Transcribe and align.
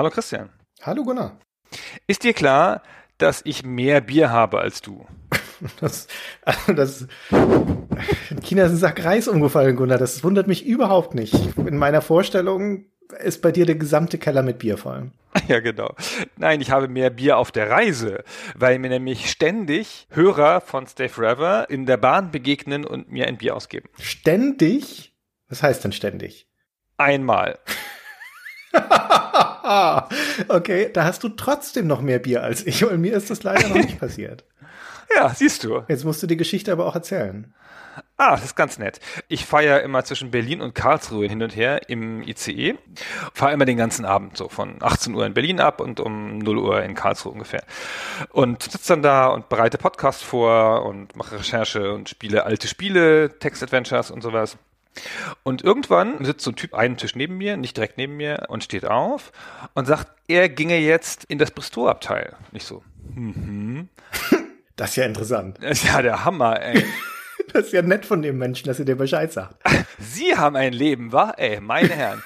Hallo 0.00 0.08
Christian. 0.08 0.48
Hallo 0.80 1.04
Gunnar. 1.04 1.38
Ist 2.06 2.24
dir 2.24 2.32
klar, 2.32 2.82
dass 3.18 3.42
ich 3.44 3.66
mehr 3.66 4.00
Bier 4.00 4.30
habe 4.30 4.58
als 4.58 4.80
du? 4.80 5.06
Das, 5.78 6.08
das, 6.74 7.06
in 7.30 8.40
China 8.40 8.64
ist 8.64 8.70
ein 8.70 8.76
Sack 8.78 9.04
Reis 9.04 9.28
umgefallen, 9.28 9.76
Gunnar. 9.76 9.98
Das 9.98 10.24
wundert 10.24 10.46
mich 10.46 10.64
überhaupt 10.64 11.14
nicht. 11.14 11.34
In 11.58 11.76
meiner 11.76 12.00
Vorstellung 12.00 12.86
ist 13.22 13.42
bei 13.42 13.52
dir 13.52 13.66
der 13.66 13.74
gesamte 13.74 14.16
Keller 14.16 14.42
mit 14.42 14.58
Bier 14.58 14.78
voll. 14.78 15.10
Ja, 15.48 15.60
genau. 15.60 15.94
Nein, 16.38 16.62
ich 16.62 16.70
habe 16.70 16.88
mehr 16.88 17.10
Bier 17.10 17.36
auf 17.36 17.52
der 17.52 17.68
Reise, 17.68 18.24
weil 18.56 18.78
mir 18.78 18.88
nämlich 18.88 19.30
ständig 19.30 20.06
Hörer 20.08 20.62
von 20.62 20.86
Stay 20.86 21.10
Forever 21.10 21.68
in 21.68 21.84
der 21.84 21.98
Bahn 21.98 22.30
begegnen 22.30 22.86
und 22.86 23.12
mir 23.12 23.26
ein 23.26 23.36
Bier 23.36 23.54
ausgeben. 23.54 23.90
Ständig? 23.98 25.12
Was 25.50 25.62
heißt 25.62 25.84
denn 25.84 25.92
ständig? 25.92 26.48
Einmal. 26.96 27.58
okay, 30.48 30.90
da 30.92 31.04
hast 31.04 31.22
du 31.22 31.28
trotzdem 31.30 31.86
noch 31.86 32.00
mehr 32.00 32.18
Bier 32.18 32.42
als 32.42 32.66
ich, 32.66 32.84
weil 32.84 32.98
mir 32.98 33.14
ist 33.14 33.30
das 33.30 33.42
leider 33.42 33.68
noch 33.68 33.76
nicht 33.76 34.00
passiert. 34.00 34.44
Ja, 35.12 35.28
siehst 35.30 35.64
du. 35.64 35.82
Jetzt 35.88 36.04
musst 36.04 36.22
du 36.22 36.28
die 36.28 36.36
Geschichte 36.36 36.70
aber 36.70 36.86
auch 36.86 36.94
erzählen. 36.94 37.52
Ah, 38.16 38.32
das 38.32 38.44
ist 38.44 38.54
ganz 38.54 38.78
nett. 38.78 39.00
Ich 39.28 39.44
fahre 39.44 39.64
ja 39.64 39.76
immer 39.78 40.04
zwischen 40.04 40.30
Berlin 40.30 40.60
und 40.60 40.74
Karlsruhe 40.74 41.26
hin 41.26 41.42
und 41.42 41.56
her 41.56 41.88
im 41.88 42.22
ICE. 42.22 42.76
Fahre 43.34 43.52
immer 43.52 43.64
den 43.64 43.76
ganzen 43.76 44.04
Abend 44.04 44.36
so 44.36 44.48
von 44.48 44.76
18 44.80 45.14
Uhr 45.14 45.26
in 45.26 45.34
Berlin 45.34 45.58
ab 45.58 45.80
und 45.80 46.00
um 46.00 46.38
0 46.38 46.58
Uhr 46.58 46.82
in 46.82 46.94
Karlsruhe 46.94 47.32
ungefähr. 47.32 47.64
Und 48.30 48.62
sitze 48.62 48.92
dann 48.92 49.02
da 49.02 49.28
und 49.28 49.48
bereite 49.48 49.78
Podcast 49.78 50.22
vor 50.22 50.84
und 50.84 51.16
mache 51.16 51.38
Recherche 51.38 51.92
und 51.92 52.08
spiele 52.08 52.44
alte 52.44 52.68
Spiele, 52.68 53.38
Text-Adventures 53.38 54.10
und 54.10 54.22
sowas. 54.22 54.58
Und 55.42 55.62
irgendwann 55.62 56.24
sitzt 56.24 56.44
so 56.44 56.50
ein 56.50 56.56
Typ 56.56 56.74
einen 56.74 56.96
Tisch 56.96 57.14
neben 57.14 57.36
mir, 57.36 57.56
nicht 57.56 57.76
direkt 57.76 57.96
neben 57.96 58.16
mir, 58.16 58.46
und 58.48 58.64
steht 58.64 58.84
auf 58.84 59.32
und 59.74 59.86
sagt, 59.86 60.08
er 60.28 60.48
ginge 60.48 60.78
jetzt 60.78 61.24
in 61.24 61.38
das 61.38 61.50
Bristol-Abteil. 61.50 62.36
Nicht 62.52 62.66
so. 62.66 62.82
Mhm. 63.14 63.88
Das 64.76 64.90
ist 64.90 64.96
ja 64.96 65.04
interessant. 65.04 65.58
Das 65.60 65.72
ist 65.72 65.92
ja 65.92 66.00
der 66.00 66.24
Hammer, 66.24 66.58
ey. 66.62 66.82
Das 67.52 67.66
ist 67.66 67.72
ja 67.72 67.82
nett 67.82 68.06
von 68.06 68.22
dem 68.22 68.38
Menschen, 68.38 68.66
dass 68.66 68.78
er 68.78 68.86
dir 68.86 68.96
Bescheid 68.96 69.30
sagt. 69.30 69.56
Sie 69.98 70.36
haben 70.36 70.56
ein 70.56 70.72
Leben, 70.72 71.12
wa? 71.12 71.34
Ey, 71.36 71.60
meine 71.60 71.88
Herren. 71.88 72.22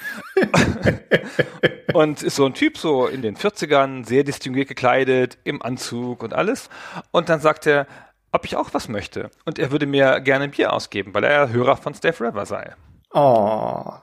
und 1.93 2.21
ist 2.21 2.35
so 2.35 2.45
ein 2.45 2.53
Typ, 2.53 2.77
so 2.77 3.07
in 3.07 3.21
den 3.21 3.35
40ern, 3.35 4.05
sehr 4.05 4.23
distinguiert 4.23 4.69
gekleidet, 4.69 5.37
im 5.43 5.61
Anzug 5.61 6.23
und 6.23 6.33
alles. 6.33 6.69
Und 7.11 7.27
dann 7.27 7.41
sagt 7.41 7.67
er, 7.67 7.87
ob 8.35 8.45
ich 8.45 8.55
auch 8.55 8.73
was 8.73 8.89
möchte. 8.89 9.31
Und 9.45 9.57
er 9.57 9.71
würde 9.71 9.85
mir 9.85 10.19
gerne 10.21 10.45
ein 10.45 10.51
Bier 10.51 10.73
ausgeben, 10.73 11.13
weil 11.13 11.23
er 11.23 11.49
Hörer 11.49 11.77
von 11.77 11.93
Stay 11.93 12.13
Forever 12.13 12.45
sei. 12.45 12.75
Oh, 13.13 13.93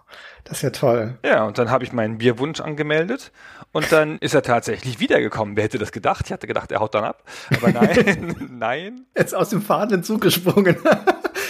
das 0.45 0.59
ist 0.59 0.63
ja 0.63 0.71
toll. 0.71 1.19
Ja, 1.25 1.45
und 1.45 1.59
dann 1.59 1.71
habe 1.71 1.85
ich 1.85 1.93
meinen 1.93 2.19
Bierwunsch 2.19 2.61
angemeldet 2.61 3.31
und 3.73 3.93
dann 3.93 4.17
ist 4.21 4.35
er 4.35 4.43
tatsächlich 4.43 5.01
wiedergekommen. 5.01 5.55
Wer 5.57 5.65
hätte 5.65 5.79
das 5.79 5.93
gedacht? 5.93 6.25
Ich 6.27 6.33
hatte 6.33 6.47
gedacht, 6.47 6.73
er 6.73 6.81
haut 6.81 6.95
dann 6.95 7.05
ab. 7.05 7.23
Aber 7.55 7.71
nein, 7.71 8.35
nein. 8.51 9.07
Er 9.15 9.25
ist 9.25 9.35
aus 9.35 9.51
dem 9.51 9.61
fahrenden 9.61 10.03
Zug 10.03 10.23
gesprungen. 10.23 10.77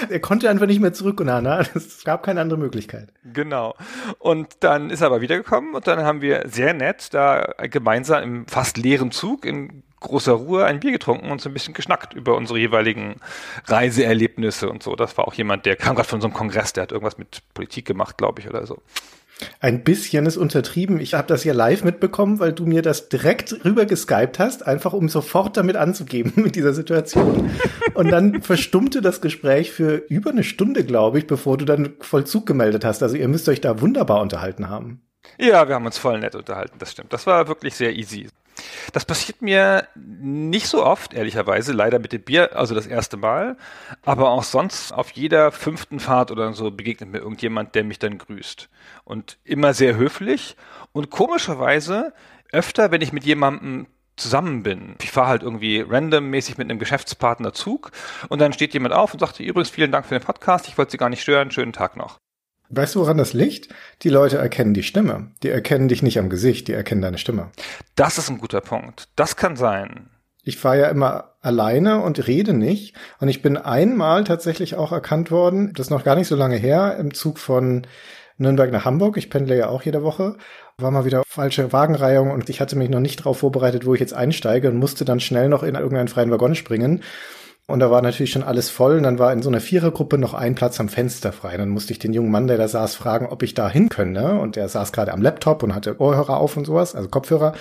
Er 0.08 0.20
konnte 0.20 0.48
einfach 0.48 0.67
nicht 0.67 0.81
mehr 0.81 0.92
zurück 0.92 1.20
und 1.20 1.27
na, 1.27 1.61
es 1.75 2.05
gab 2.05 2.22
keine 2.22 2.41
andere 2.41 2.58
Möglichkeit. 2.58 3.08
Genau. 3.33 3.75
Und 4.19 4.48
dann 4.61 4.91
ist 4.91 5.00
er 5.00 5.08
aber 5.08 5.20
wiedergekommen 5.20 5.75
und 5.75 5.86
dann 5.86 6.00
haben 6.00 6.20
wir 6.20 6.45
sehr 6.47 6.75
nett 6.75 7.12
da 7.14 7.55
gemeinsam 7.70 8.23
im 8.23 8.47
fast 8.47 8.77
leeren 8.77 9.11
Zug 9.11 9.45
in 9.45 9.83
großer 10.03 10.33
Ruhe 10.33 10.64
ein 10.64 10.80
Bier 10.80 10.92
getrunken 10.92 11.30
und 11.30 11.41
so 11.41 11.48
ein 11.48 11.53
bisschen 11.53 11.75
geschnackt 11.75 12.12
über 12.12 12.36
unsere 12.36 12.58
jeweiligen 12.58 13.17
Reiseerlebnisse 13.67 14.69
und 14.69 14.83
so. 14.83 14.97
Das 14.97 15.17
war 15.17 15.27
auch 15.27 15.34
jemand, 15.34 15.64
der 15.64 15.77
kam 15.77 15.95
gerade 15.95 16.08
von 16.08 16.20
so 16.20 16.27
einem 16.27 16.34
Kongress, 16.34 16.73
der 16.73 16.83
hat 16.83 16.92
irgendwas 16.92 17.19
mit 17.19 17.42
Politik 17.55 17.86
gemacht, 17.86 18.19
glaube 18.19 18.41
ich, 18.41 18.48
oder 18.48 18.67
so. 18.67 18.83
Ein 19.61 19.85
bisschen 19.85 20.27
ist 20.27 20.37
untertrieben. 20.37 21.01
Ich 21.01 21.15
habe 21.15 21.29
das 21.29 21.45
ja 21.45 21.53
live 21.53 21.85
mitbekommen, 21.85 22.41
weil 22.41 22.53
du 22.53 22.67
mir 22.67 22.83
das 22.83 23.09
direkt 23.09 23.65
rüber 23.65 23.87
geskypt 23.87 24.39
hast, 24.39 24.67
einfach 24.67 24.93
um 24.93 25.09
sofort 25.09 25.57
damit 25.57 25.77
anzugeben 25.77 26.33
mit 26.43 26.57
dieser 26.57 26.75
Situation. 26.75 27.51
Und 27.95 28.11
dann 28.11 28.43
verstummte 28.43 29.01
das 29.01 29.20
Gespräch 29.20 29.73
für 29.73 29.97
über 30.08 30.30
eine 30.30 30.45
Stunde, 30.45 30.85
glaube 30.85 31.19
ich, 31.19 31.27
bevor 31.27 31.57
du 31.58 31.64
dann 31.64 31.95
Vollzug 32.01 32.47
gemeldet 32.47 32.85
hast. 32.85 33.03
Also 33.03 33.17
ihr 33.17 33.29
müsst 33.29 33.48
euch 33.48 33.61
da 33.61 33.80
wunderbar 33.80 34.20
unterhalten 34.20 34.69
haben. 34.69 35.03
Ja, 35.39 35.67
wir 35.69 35.75
haben 35.75 35.87
uns 35.87 35.99
voll 35.99 36.19
nett 36.19 36.35
unterhalten, 36.35 36.79
das 36.79 36.93
stimmt. 36.93 37.13
Das 37.13 37.27
war 37.27 37.49
wirklich 37.49 37.75
sehr 37.75 37.95
easy. 37.95 38.29
Das 38.93 39.05
passiert 39.05 39.41
mir 39.41 39.89
nicht 39.95 40.67
so 40.67 40.85
oft, 40.85 41.15
ehrlicherweise, 41.15 41.73
leider 41.73 41.99
mit 41.99 42.13
dem 42.13 42.23
Bier, 42.23 42.57
also 42.57 42.75
das 42.75 42.87
erste 42.87 43.17
Mal. 43.17 43.57
Aber 44.05 44.31
auch 44.31 44.43
sonst 44.43 44.93
auf 44.93 45.11
jeder 45.13 45.53
fünften 45.53 46.01
Fahrt 46.01 46.31
oder 46.31 46.53
so 46.53 46.71
begegnet 46.71 47.11
mir 47.11 47.19
irgendjemand, 47.19 47.75
der 47.75 47.85
mich 47.85 47.99
dann 47.99 48.19
grüßt. 48.19 48.69
Und 49.05 49.39
immer 49.45 49.75
sehr 49.75 49.97
höflich 49.97 50.57
und 50.93 51.11
komischerweise 51.11 52.13
öfter, 52.53 52.91
wenn 52.91 53.01
ich 53.01 53.13
mit 53.13 53.25
jemandem 53.25 53.87
zusammen 54.17 54.63
bin. 54.63 54.97
Ich 55.03 55.11
fahre 55.11 55.29
halt 55.29 55.43
irgendwie 55.43 55.81
randommäßig 55.81 56.59
mit 56.59 56.69
einem 56.69 56.79
Geschäftspartner 56.79 57.55
Zug 57.55 57.91
und 58.29 58.41
dann 58.41 58.53
steht 58.53 58.75
jemand 58.75 58.95
auf 58.95 59.15
und 59.15 59.21
sagt, 59.21 59.41
übrigens 59.41 59.71
vielen 59.71 59.91
Dank 59.91 60.05
für 60.05 60.19
den 60.19 60.25
Podcast, 60.25 60.69
ich 60.69 60.77
wollte 60.77 60.93
Sie 60.93 60.99
gar 60.99 61.09
nicht 61.09 61.23
stören, 61.23 61.51
schönen 61.51 61.73
Tag 61.73 61.97
noch. 61.97 62.19
Weißt 62.75 62.95
du, 62.95 63.01
woran 63.01 63.19
das 63.19 63.35
liegt? 63.35 63.69
Die 64.01 64.09
Leute 64.09 64.39
erkennen 64.39 64.73
die 64.73 64.83
Stimme. 64.83 65.31
Die 65.43 65.51
erkennen 65.51 65.89
dich 65.89 66.03
nicht 66.03 66.19
am 66.19 66.31
Gesicht, 66.31 66.69
die 66.69 66.73
erkennen 66.73 67.03
deine 67.03 67.19
Stimme. 67.19 67.51
Das 67.97 68.17
ist 68.17 68.31
ein 68.31 68.39
guter 68.39 68.63
Punkt. 68.63 69.09
Das 69.15 69.37
kann 69.37 69.57
sein. 69.57 70.09
Ich 70.43 70.57
fahre 70.57 70.81
ja 70.81 70.89
immer 70.89 71.35
alleine 71.43 72.01
und 72.01 72.27
rede 72.27 72.55
nicht. 72.55 72.97
Und 73.21 73.29
ich 73.29 73.43
bin 73.43 73.59
einmal 73.59 74.25
tatsächlich 74.25 74.75
auch 74.75 74.91
erkannt 74.91 75.31
worden, 75.31 75.75
das 75.75 75.89
ist 75.89 75.91
noch 75.91 76.03
gar 76.03 76.17
nicht 76.17 76.29
so 76.29 76.35
lange 76.35 76.57
her, 76.57 76.97
im 76.99 77.13
Zug 77.13 77.39
von 77.39 77.87
Nürnberg 78.39 78.73
nach 78.73 78.87
Hamburg. 78.87 79.19
Ich 79.19 79.29
pendle 79.29 79.57
ja 79.57 79.69
auch 79.69 79.83
jede 79.83 80.03
Woche. 80.03 80.37
War 80.79 80.91
mal 80.91 81.05
wieder 81.05 81.23
falsche 81.27 81.75
Wagenreihung 81.75 82.31
und 82.31 82.49
ich 82.49 82.63
hatte 82.63 82.77
mich 82.77 82.89
noch 82.89 83.01
nicht 83.01 83.21
darauf 83.21 83.41
vorbereitet, 83.41 83.85
wo 83.85 83.93
ich 83.93 84.01
jetzt 84.01 84.15
einsteige 84.15 84.71
und 84.71 84.79
musste 84.79 85.05
dann 85.05 85.21
schnell 85.21 85.51
noch 85.51 85.63
in 85.63 85.75
irgendeinen 85.75 86.09
freien 86.09 86.31
Waggon 86.31 86.55
springen. 86.55 87.03
Und 87.68 87.78
da 87.78 87.90
war 87.90 88.02
natürlich 88.02 88.33
schon 88.33 88.42
alles 88.42 88.70
voll. 88.70 88.96
Und 88.96 89.05
dann 89.05 89.20
war 89.20 89.33
in 89.33 89.40
so 89.40 89.48
einer 89.48 89.61
Vierergruppe 89.61 90.18
noch 90.18 90.34
ein 90.34 90.56
Platz 90.56 90.80
am 90.80 90.89
Fenster 90.89 91.33
frei. 91.33 91.56
Dann 91.56 91.68
musste 91.68 91.92
ich 91.92 92.00
den 92.00 92.12
jungen 92.12 92.30
Mann, 92.30 92.48
der 92.48 92.58
da 92.58 92.67
saß, 92.67 92.96
fragen, 92.96 93.27
ob 93.27 93.42
ich 93.42 93.55
da 93.55 93.70
hin 93.70 93.89
könne. 93.89 94.40
Und 94.40 94.56
der 94.56 94.68
saß 94.68 94.92
gerade 94.92 95.12
am 95.12 95.23
Laptop 95.23 95.62
und 95.62 95.74
hatte 95.74 96.00
Ohrhörer 96.00 96.39
auf 96.39 96.56
und 96.56 96.67
sowas, 96.67 96.95
also 96.96 97.08
Kopfhörer. 97.08 97.55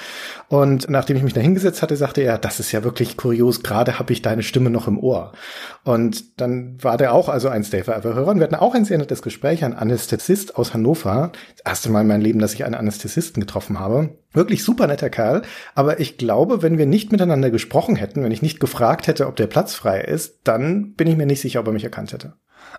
Und 0.50 0.90
nachdem 0.90 1.18
ich 1.18 1.24
mich 1.24 1.34
da 1.34 1.40
hingesetzt 1.40 1.82
hatte, 1.84 1.96
sagte 1.96 2.22
er, 2.22 2.40
das 2.40 2.60
ist 2.60 2.72
ja 2.72 2.84
wirklich 2.84 3.16
kurios. 3.16 3.62
Gerade 3.62 4.00
habe 4.00 4.12
ich 4.12 4.24
deine 4.24 4.44
Stimme 4.44 4.72
noch 4.72 4.88
im 4.88 5.00
Ohr. 5.00 5.34
Und 5.84 6.42
dann 6.42 6.84
war 6.84 6.98
der 6.98 7.14
auch 7.14 7.30
also 7.30 7.50
ein 7.50 7.64
Stay 7.64 7.84
Forever-Hörer. 7.84 8.32
Und 8.32 8.40
wir 8.40 8.44
hatten 8.44 8.56
auch 8.56 8.74
ein 8.74 8.86
sehr 8.86 8.98
nettes 8.98 9.22
Gespräch. 9.22 9.64
Ein 9.64 9.76
Anästhesist 9.76 10.58
aus 10.58 10.74
Hannover. 10.74 11.32
Das 11.56 11.66
erste 11.66 11.90
Mal 11.92 12.02
in 12.02 12.08
meinem 12.08 12.22
Leben, 12.22 12.40
dass 12.40 12.54
ich 12.54 12.66
einen 12.66 12.76
Anästhesisten 12.76 13.40
getroffen 13.40 13.80
habe. 13.80 14.10
Wirklich 14.34 14.64
super 14.64 14.88
netter 14.88 15.10
Kerl. 15.10 15.42
Aber 15.76 16.00
ich 16.00 16.18
glaube, 16.18 16.62
wenn 16.62 16.78
wir 16.78 16.86
nicht 16.86 17.12
miteinander 17.12 17.52
gesprochen 17.52 17.96
hätten, 17.96 18.24
wenn 18.24 18.32
ich 18.32 18.42
nicht 18.42 18.60
gefragt 18.60 19.08
hätte, 19.08 19.28
ob 19.28 19.36
der 19.36 19.48
Platz 19.48 19.74
frei 19.74 20.02
ist, 20.02 20.40
dann 20.46 20.94
bin 20.94 21.08
ich 21.08 21.18
mir 21.18 21.26
nicht 21.26 21.42
sicher, 21.42 21.60
ob 21.60 21.68
er 21.68 21.74
mich 21.74 21.84
erkannt 21.84 22.14
hätte. 22.14 22.34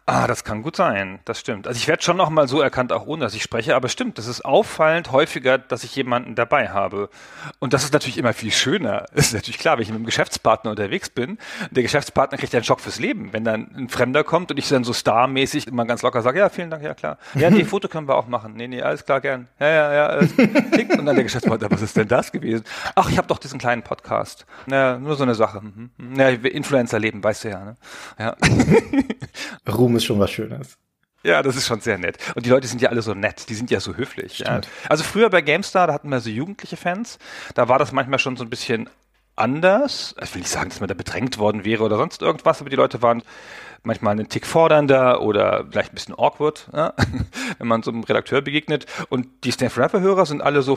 Ah, 0.04 0.26
das 0.26 0.42
kann 0.42 0.62
gut 0.62 0.74
sein. 0.74 1.20
Das 1.24 1.38
stimmt. 1.38 1.68
Also 1.68 1.78
ich 1.78 1.86
werde 1.86 2.02
schon 2.02 2.16
noch 2.16 2.28
mal 2.28 2.48
so 2.48 2.60
erkannt, 2.60 2.92
auch 2.92 3.06
ohne 3.06 3.24
dass 3.24 3.34
ich 3.34 3.42
spreche, 3.42 3.76
aber 3.76 3.88
stimmt, 3.88 4.18
das 4.18 4.26
ist 4.26 4.44
auffallend 4.44 5.12
häufiger, 5.12 5.58
dass 5.58 5.84
ich 5.84 5.94
jemanden 5.94 6.34
dabei 6.34 6.70
habe. 6.70 7.08
Und 7.60 7.72
das 7.72 7.84
ist 7.84 7.92
natürlich 7.92 8.18
immer 8.18 8.32
viel 8.32 8.50
schöner. 8.50 9.06
Das 9.22 9.26
ist 9.26 9.34
natürlich 9.34 9.58
klar, 9.58 9.76
wenn 9.76 9.82
ich 9.82 9.88
mit 9.88 9.96
einem 9.96 10.06
Geschäftspartner 10.06 10.70
unterwegs 10.70 11.08
bin, 11.10 11.38
der 11.70 11.84
Geschäftspartner 11.84 12.38
kriegt 12.38 12.54
einen 12.54 12.64
Schock 12.64 12.80
fürs 12.80 12.98
Leben. 12.98 13.32
Wenn 13.32 13.44
dann 13.44 13.70
ein 13.76 13.88
Fremder 13.88 14.24
kommt 14.24 14.50
und 14.50 14.58
ich 14.58 14.68
dann 14.68 14.82
so 14.82 14.92
starmäßig 14.92 15.68
immer 15.68 15.84
ganz 15.84 16.02
locker 16.02 16.22
sage, 16.22 16.40
ja, 16.40 16.48
vielen 16.48 16.70
Dank, 16.70 16.82
ja 16.82 16.94
klar. 16.94 17.18
Ja, 17.34 17.50
nee, 17.50 17.64
Foto 17.72 17.86
können 17.86 18.08
wir 18.08 18.16
auch 18.16 18.26
machen. 18.26 18.54
Nee, 18.56 18.66
nee, 18.66 18.82
alles 18.82 19.04
klar, 19.04 19.20
gern. 19.20 19.46
Ja, 19.60 19.68
ja, 19.68 19.92
ja. 19.94 20.06
Alles. 20.06 20.32
Und 20.38 21.06
dann 21.06 21.14
der 21.14 21.22
Geschäftspartner, 21.22 21.70
was 21.70 21.82
ist 21.82 21.96
denn 21.96 22.08
das 22.08 22.32
gewesen? 22.32 22.64
Ach, 22.96 23.08
ich 23.08 23.18
habe 23.18 23.28
doch 23.28 23.38
diesen 23.38 23.60
kleinen 23.60 23.82
Podcast. 23.82 24.46
Naja, 24.66 24.98
nur 24.98 25.14
so 25.14 25.22
eine 25.22 25.34
Sache. 25.36 25.60
Mhm. 25.60 25.90
Ja, 26.16 26.28
Influencer 26.28 26.98
leben, 26.98 27.22
weißt 27.22 27.44
du 27.44 27.48
ja, 27.50 27.64
ne? 27.64 27.76
Ja. 28.18 28.36
Ruhm 29.70 29.91
ist 29.96 30.04
schon 30.04 30.18
was 30.18 30.30
Schönes. 30.30 30.78
Ja, 31.24 31.42
das 31.42 31.56
ist 31.56 31.66
schon 31.66 31.80
sehr 31.80 31.98
nett. 31.98 32.18
Und 32.34 32.46
die 32.46 32.50
Leute 32.50 32.66
sind 32.66 32.82
ja 32.82 32.88
alle 32.88 33.02
so 33.02 33.14
nett, 33.14 33.48
die 33.48 33.54
sind 33.54 33.70
ja 33.70 33.80
so 33.80 33.94
höflich. 33.94 34.40
Ja. 34.40 34.60
Also 34.88 35.04
früher 35.04 35.30
bei 35.30 35.40
GameStar, 35.40 35.86
da 35.86 35.92
hatten 35.92 36.08
wir 36.08 36.20
so 36.20 36.30
jugendliche 36.30 36.76
Fans, 36.76 37.18
da 37.54 37.68
war 37.68 37.78
das 37.78 37.92
manchmal 37.92 38.18
schon 38.18 38.36
so 38.36 38.44
ein 38.44 38.50
bisschen 38.50 38.88
anders. 39.36 40.14
Ich 40.20 40.34
will 40.34 40.40
nicht 40.40 40.50
sagen, 40.50 40.70
dass 40.70 40.80
man 40.80 40.88
da 40.88 40.94
bedrängt 40.94 41.38
worden 41.38 41.64
wäre 41.64 41.84
oder 41.84 41.96
sonst 41.96 42.22
irgendwas, 42.22 42.60
aber 42.60 42.70
die 42.70 42.76
Leute 42.76 43.02
waren 43.02 43.22
manchmal 43.84 44.12
einen 44.12 44.28
Tick 44.28 44.46
fordernder 44.46 45.22
oder 45.22 45.64
vielleicht 45.70 45.92
ein 45.92 45.94
bisschen 45.94 46.18
awkward, 46.18 46.68
ja? 46.72 46.94
wenn 47.58 47.68
man 47.68 47.82
so 47.82 47.90
einem 47.90 48.04
Redakteur 48.04 48.42
begegnet. 48.42 48.86
Und 49.08 49.28
die 49.44 49.52
Stanford 49.52 49.84
Rapper-Hörer 49.84 50.26
sind 50.26 50.42
alle 50.42 50.62
so 50.62 50.76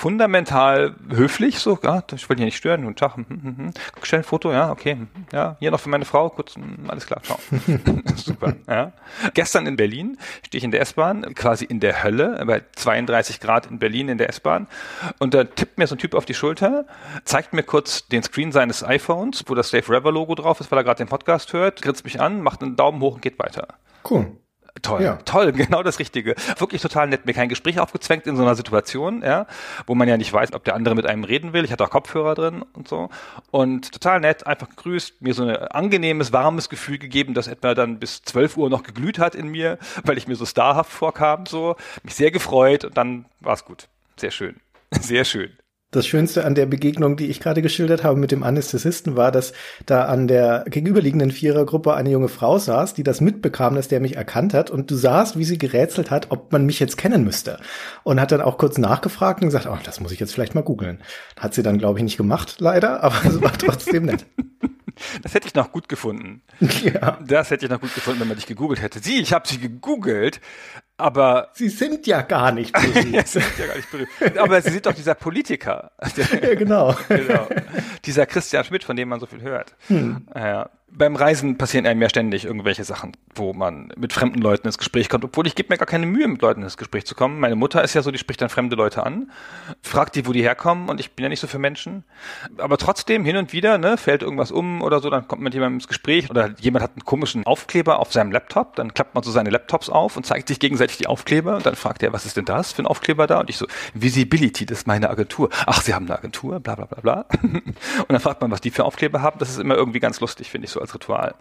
fundamental 0.00 0.94
höflich, 1.10 1.58
so, 1.58 1.78
ja, 1.82 2.02
ich 2.14 2.26
will 2.30 2.38
hier 2.38 2.46
nicht 2.46 2.56
stören, 2.56 2.84
guten 2.84 2.96
Tag, 2.96 3.16
hm, 3.16 3.26
hm, 3.28 3.56
hm. 3.58 3.70
schnell 4.02 4.22
ein 4.22 4.24
Foto, 4.24 4.50
ja, 4.50 4.70
okay, 4.70 4.92
hm, 4.92 5.08
ja, 5.30 5.56
hier 5.58 5.70
noch 5.70 5.78
für 5.78 5.90
meine 5.90 6.06
Frau, 6.06 6.30
kurz, 6.30 6.54
hm, 6.54 6.88
alles 6.88 7.04
klar, 7.04 7.22
ciao. 7.22 7.38
Super, 8.16 8.54
ja. 8.66 8.92
Gestern 9.34 9.66
in 9.66 9.76
Berlin 9.76 10.16
stehe 10.46 10.58
ich 10.58 10.64
in 10.64 10.70
der 10.70 10.80
S-Bahn, 10.80 11.34
quasi 11.34 11.66
in 11.66 11.80
der 11.80 12.02
Hölle, 12.02 12.42
bei 12.46 12.62
32 12.76 13.40
Grad 13.40 13.66
in 13.66 13.78
Berlin 13.78 14.08
in 14.08 14.16
der 14.16 14.30
S-Bahn 14.30 14.68
und 15.18 15.34
da 15.34 15.44
tippt 15.44 15.76
mir 15.76 15.86
so 15.86 15.96
ein 15.96 15.98
Typ 15.98 16.14
auf 16.14 16.24
die 16.24 16.32
Schulter, 16.34 16.86
zeigt 17.24 17.52
mir 17.52 17.62
kurz 17.62 18.08
den 18.08 18.22
Screen 18.22 18.52
seines 18.52 18.82
iPhones, 18.82 19.44
wo 19.48 19.54
das 19.54 19.70
Dave 19.70 19.86
Rever 19.92 20.12
Logo 20.12 20.34
drauf 20.34 20.60
ist, 20.60 20.70
weil 20.70 20.78
er 20.78 20.84
gerade 20.84 21.04
den 21.04 21.08
Podcast 21.08 21.52
hört, 21.52 21.82
grinst 21.82 22.04
mich 22.04 22.22
an, 22.22 22.40
macht 22.40 22.62
einen 22.62 22.74
Daumen 22.74 23.02
hoch 23.02 23.16
und 23.16 23.20
geht 23.20 23.38
weiter. 23.38 23.68
Cool 24.08 24.32
Toll, 24.82 25.02
ja. 25.02 25.16
toll, 25.24 25.52
genau 25.52 25.82
das 25.82 25.98
Richtige. 25.98 26.34
Wirklich 26.58 26.82
total 26.82 27.08
nett. 27.08 27.26
Mir 27.26 27.32
kein 27.32 27.48
Gespräch 27.48 27.78
aufgezwängt 27.80 28.26
in 28.26 28.36
so 28.36 28.42
einer 28.42 28.54
Situation, 28.54 29.22
ja, 29.22 29.46
wo 29.86 29.94
man 29.94 30.08
ja 30.08 30.16
nicht 30.16 30.32
weiß, 30.32 30.52
ob 30.52 30.64
der 30.64 30.74
andere 30.74 30.94
mit 30.94 31.06
einem 31.06 31.24
reden 31.24 31.52
will. 31.52 31.64
Ich 31.64 31.72
hatte 31.72 31.84
auch 31.84 31.90
Kopfhörer 31.90 32.34
drin 32.34 32.64
und 32.72 32.88
so. 32.88 33.08
Und 33.50 33.92
total 33.92 34.20
nett, 34.20 34.46
einfach 34.46 34.68
gegrüßt, 34.68 35.22
mir 35.22 35.34
so 35.34 35.44
ein 35.44 35.56
angenehmes, 35.56 36.32
warmes 36.32 36.68
Gefühl 36.68 36.98
gegeben, 36.98 37.34
das 37.34 37.48
etwa 37.48 37.74
dann 37.74 37.98
bis 37.98 38.22
12 38.22 38.56
Uhr 38.56 38.70
noch 38.70 38.82
geglüht 38.82 39.18
hat 39.18 39.34
in 39.34 39.48
mir, 39.48 39.78
weil 40.04 40.18
ich 40.18 40.28
mir 40.28 40.36
so 40.36 40.46
starhaft 40.46 40.92
vorkam, 40.92 41.46
so. 41.46 41.76
Mich 42.02 42.14
sehr 42.14 42.30
gefreut 42.30 42.84
und 42.84 42.96
dann 42.96 43.26
war's 43.40 43.64
gut. 43.64 43.88
Sehr 44.16 44.30
schön. 44.30 44.56
Sehr 45.00 45.24
schön. 45.24 45.52
Das 45.92 46.06
Schönste 46.06 46.44
an 46.44 46.54
der 46.54 46.66
Begegnung, 46.66 47.16
die 47.16 47.26
ich 47.26 47.40
gerade 47.40 47.62
geschildert 47.62 48.04
habe 48.04 48.18
mit 48.18 48.30
dem 48.30 48.44
Anästhesisten, 48.44 49.16
war, 49.16 49.32
dass 49.32 49.52
da 49.86 50.04
an 50.04 50.28
der 50.28 50.64
gegenüberliegenden 50.68 51.32
Vierergruppe 51.32 51.94
eine 51.94 52.10
junge 52.10 52.28
Frau 52.28 52.58
saß, 52.58 52.94
die 52.94 53.02
das 53.02 53.20
mitbekam, 53.20 53.74
dass 53.74 53.88
der 53.88 53.98
mich 53.98 54.14
erkannt 54.14 54.54
hat. 54.54 54.70
Und 54.70 54.88
du 54.92 54.94
sahst, 54.94 55.36
wie 55.36 55.44
sie 55.44 55.58
gerätselt 55.58 56.12
hat, 56.12 56.30
ob 56.30 56.52
man 56.52 56.64
mich 56.64 56.78
jetzt 56.78 56.96
kennen 56.96 57.24
müsste. 57.24 57.58
Und 58.04 58.20
hat 58.20 58.30
dann 58.30 58.40
auch 58.40 58.56
kurz 58.56 58.78
nachgefragt 58.78 59.42
und 59.42 59.48
gesagt, 59.48 59.66
oh, 59.66 59.78
das 59.82 59.98
muss 59.98 60.12
ich 60.12 60.20
jetzt 60.20 60.32
vielleicht 60.32 60.54
mal 60.54 60.62
googeln. 60.62 61.00
Hat 61.36 61.54
sie 61.54 61.64
dann, 61.64 61.78
glaube 61.78 61.98
ich, 61.98 62.04
nicht 62.04 62.16
gemacht, 62.16 62.56
leider, 62.60 63.02
aber 63.02 63.16
es 63.26 63.40
war 63.40 63.58
trotzdem 63.58 64.04
nett. 64.04 64.26
Das 65.22 65.32
hätte 65.32 65.48
ich 65.48 65.54
noch 65.54 65.72
gut 65.72 65.88
gefunden. 65.88 66.42
Ja. 66.82 67.18
Das 67.26 67.50
hätte 67.50 67.64
ich 67.64 67.70
noch 67.70 67.80
gut 67.80 67.94
gefunden, 67.94 68.20
wenn 68.20 68.28
man 68.28 68.36
dich 68.36 68.46
gegoogelt 68.46 68.82
hätte. 68.82 69.00
Sie, 69.00 69.20
ich 69.20 69.32
habe 69.32 69.48
sie 69.48 69.58
gegoogelt, 69.58 70.40
aber 71.00 71.48
sie 71.54 71.68
sind 71.68 72.06
ja 72.06 72.22
gar 72.22 72.52
nicht 72.52 72.72
berühmt. 72.74 73.14
ja, 73.14 73.24
sind 73.24 73.44
ja 73.58 73.66
gar 73.66 73.76
nicht 73.76 73.90
berühmt. 73.90 74.38
Aber 74.38 74.60
sie 74.62 74.70
sind 74.70 74.86
doch 74.86 74.94
dieser 74.94 75.14
Politiker. 75.14 75.90
ja, 76.16 76.54
genau. 76.54 76.96
genau. 77.08 77.48
Dieser 78.04 78.26
Christian 78.26 78.64
Schmidt, 78.64 78.84
von 78.84 78.96
dem 78.96 79.08
man 79.08 79.20
so 79.20 79.26
viel 79.26 79.42
hört. 79.42 79.74
Hm. 79.88 80.26
Ja 80.34 80.70
beim 80.92 81.16
Reisen 81.16 81.56
passieren 81.56 81.86
einem 81.86 82.02
ja 82.02 82.08
ständig 82.08 82.44
irgendwelche 82.44 82.84
Sachen, 82.84 83.12
wo 83.34 83.52
man 83.52 83.92
mit 83.96 84.12
fremden 84.12 84.40
Leuten 84.40 84.66
ins 84.66 84.78
Gespräch 84.78 85.08
kommt, 85.08 85.24
obwohl 85.24 85.46
ich 85.46 85.54
gebe 85.54 85.72
mir 85.72 85.78
gar 85.78 85.86
keine 85.86 86.06
Mühe, 86.06 86.26
mit 86.26 86.42
Leuten 86.42 86.62
ins 86.62 86.76
Gespräch 86.76 87.06
zu 87.06 87.14
kommen. 87.14 87.38
Meine 87.38 87.56
Mutter 87.56 87.82
ist 87.82 87.94
ja 87.94 88.02
so, 88.02 88.10
die 88.10 88.18
spricht 88.18 88.40
dann 88.40 88.48
fremde 88.48 88.76
Leute 88.76 89.04
an, 89.04 89.30
fragt 89.82 90.16
die, 90.16 90.26
wo 90.26 90.32
die 90.32 90.42
herkommen 90.42 90.88
und 90.88 91.00
ich 91.00 91.12
bin 91.12 91.24
ja 91.24 91.28
nicht 91.28 91.40
so 91.40 91.46
für 91.46 91.58
Menschen. 91.58 92.04
Aber 92.58 92.76
trotzdem, 92.76 93.24
hin 93.24 93.36
und 93.36 93.52
wieder, 93.52 93.78
ne, 93.78 93.96
fällt 93.96 94.22
irgendwas 94.22 94.50
um 94.50 94.82
oder 94.82 95.00
so, 95.00 95.10
dann 95.10 95.28
kommt 95.28 95.40
man 95.40 95.44
mit 95.44 95.54
jemandem 95.54 95.76
ins 95.76 95.88
Gespräch 95.88 96.28
oder 96.28 96.50
jemand 96.58 96.82
hat 96.82 96.92
einen 96.92 97.04
komischen 97.04 97.46
Aufkleber 97.46 97.98
auf 97.98 98.12
seinem 98.12 98.32
Laptop, 98.32 98.76
dann 98.76 98.92
klappt 98.92 99.14
man 99.14 99.22
so 99.22 99.30
seine 99.30 99.50
Laptops 99.50 99.88
auf 99.88 100.16
und 100.16 100.26
zeigt 100.26 100.48
sich 100.48 100.58
gegenseitig 100.58 100.98
die 100.98 101.06
Aufkleber 101.06 101.56
und 101.56 101.66
dann 101.66 101.76
fragt 101.76 102.02
er, 102.02 102.12
was 102.12 102.26
ist 102.26 102.36
denn 102.36 102.44
das 102.44 102.72
für 102.72 102.82
ein 102.82 102.86
Aufkleber 102.86 103.26
da? 103.26 103.40
Und 103.40 103.50
ich 103.50 103.58
so, 103.58 103.66
Visibility, 103.94 104.66
das 104.66 104.78
ist 104.78 104.86
meine 104.86 105.08
Agentur. 105.08 105.50
Ach, 105.66 105.82
Sie 105.82 105.94
haben 105.94 106.06
eine 106.06 106.18
Agentur, 106.18 106.58
bla 106.58 106.74
bla 106.74 106.86
bla 106.86 107.00
bla. 107.00 107.26
und 107.42 108.08
dann 108.08 108.20
fragt 108.20 108.40
man, 108.40 108.50
was 108.50 108.60
die 108.60 108.70
für 108.70 108.84
Aufkleber 108.84 109.22
haben. 109.22 109.38
Das 109.38 109.50
ist 109.50 109.58
immer 109.58 109.76
irgendwie 109.76 110.00
ganz 110.00 110.20
lustig, 110.20 110.50
finde 110.50 110.66
ich 110.66 110.72
so 110.72 110.79
als 110.80 110.94
Ritual. 110.94 111.34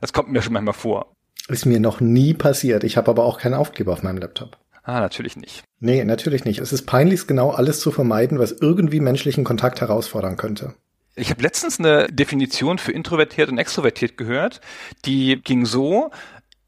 Das 0.00 0.12
kommt 0.12 0.30
mir 0.30 0.42
schon 0.42 0.52
manchmal 0.52 0.74
vor. 0.74 1.12
Ist 1.48 1.66
mir 1.66 1.80
noch 1.80 2.00
nie 2.00 2.34
passiert. 2.34 2.84
Ich 2.84 2.96
habe 2.96 3.10
aber 3.10 3.24
auch 3.24 3.38
keinen 3.38 3.54
Aufkleber 3.54 3.92
auf 3.92 4.02
meinem 4.02 4.18
Laptop. 4.18 4.58
Ah, 4.82 5.00
natürlich 5.00 5.36
nicht. 5.36 5.64
Nee, 5.80 6.04
natürlich 6.04 6.44
nicht. 6.44 6.60
Es 6.60 6.72
ist 6.72 6.86
peinlichst 6.86 7.28
genau 7.28 7.50
alles 7.50 7.80
zu 7.80 7.90
vermeiden, 7.90 8.38
was 8.38 8.52
irgendwie 8.52 9.00
menschlichen 9.00 9.44
Kontakt 9.44 9.80
herausfordern 9.80 10.36
könnte. 10.36 10.74
Ich 11.16 11.30
habe 11.30 11.42
letztens 11.42 11.78
eine 11.78 12.08
Definition 12.08 12.78
für 12.78 12.92
introvertiert 12.92 13.48
und 13.48 13.58
extrovertiert 13.58 14.16
gehört, 14.16 14.60
die 15.04 15.40
ging 15.42 15.64
so, 15.64 16.10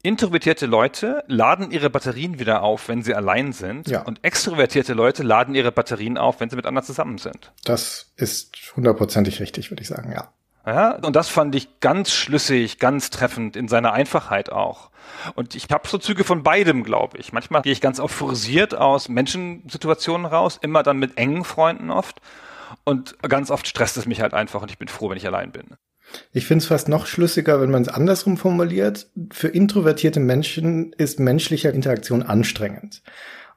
Introvertierte 0.01 0.65
Leute 0.65 1.25
laden 1.27 1.71
ihre 1.71 1.89
Batterien 1.89 2.39
wieder 2.39 2.63
auf, 2.63 2.87
wenn 2.87 3.03
sie 3.03 3.13
allein 3.13 3.51
sind. 3.51 3.89
Ja. 3.89 4.03
Und 4.03 4.23
extrovertierte 4.23 4.93
Leute 4.93 5.23
laden 5.23 5.55
ihre 5.55 5.73
Batterien 5.73 6.17
auf, 6.17 6.39
wenn 6.39 6.49
sie 6.49 6.55
mit 6.55 6.65
anderen 6.65 6.85
zusammen 6.85 7.17
sind. 7.17 7.51
Das 7.65 8.13
ist 8.15 8.55
hundertprozentig 8.77 9.41
richtig, 9.41 9.71
würde 9.71 9.81
ich 9.81 9.89
sagen, 9.89 10.13
ja. 10.13 10.31
Ja, 10.69 10.91
und 11.03 11.15
das 11.15 11.29
fand 11.29 11.55
ich 11.55 11.79
ganz 11.79 12.11
schlüssig, 12.11 12.77
ganz 12.77 13.09
treffend 13.09 13.55
in 13.55 13.67
seiner 13.67 13.91
Einfachheit 13.91 14.51
auch. 14.51 14.91
Und 15.33 15.55
ich 15.55 15.65
habe 15.71 15.87
so 15.87 15.97
Züge 15.97 16.23
von 16.23 16.43
beidem, 16.43 16.83
glaube 16.83 17.17
ich. 17.17 17.33
Manchmal 17.33 17.63
gehe 17.63 17.71
ich 17.71 17.81
ganz 17.81 17.99
euphorisiert 17.99 18.75
aus 18.75 19.09
Menschensituationen 19.09 20.27
raus, 20.27 20.59
immer 20.61 20.83
dann 20.83 20.99
mit 20.99 21.17
engen 21.17 21.43
Freunden 21.43 21.89
oft. 21.89 22.21
Und 22.83 23.17
ganz 23.23 23.49
oft 23.49 23.67
stresst 23.67 23.97
es 23.97 24.05
mich 24.05 24.21
halt 24.21 24.35
einfach 24.35 24.61
und 24.61 24.69
ich 24.69 24.77
bin 24.77 24.89
froh, 24.89 25.09
wenn 25.09 25.17
ich 25.17 25.25
allein 25.25 25.51
bin. 25.51 25.75
Ich 26.33 26.45
finde 26.45 26.61
es 26.61 26.67
fast 26.67 26.87
noch 26.87 27.07
schlüssiger, 27.07 27.59
wenn 27.61 27.71
man 27.71 27.81
es 27.81 27.89
andersrum 27.89 28.37
formuliert. 28.37 29.07
Für 29.31 29.47
introvertierte 29.47 30.19
Menschen 30.19 30.93
ist 30.93 31.19
menschliche 31.19 31.69
Interaktion 31.69 32.21
anstrengend 32.21 33.01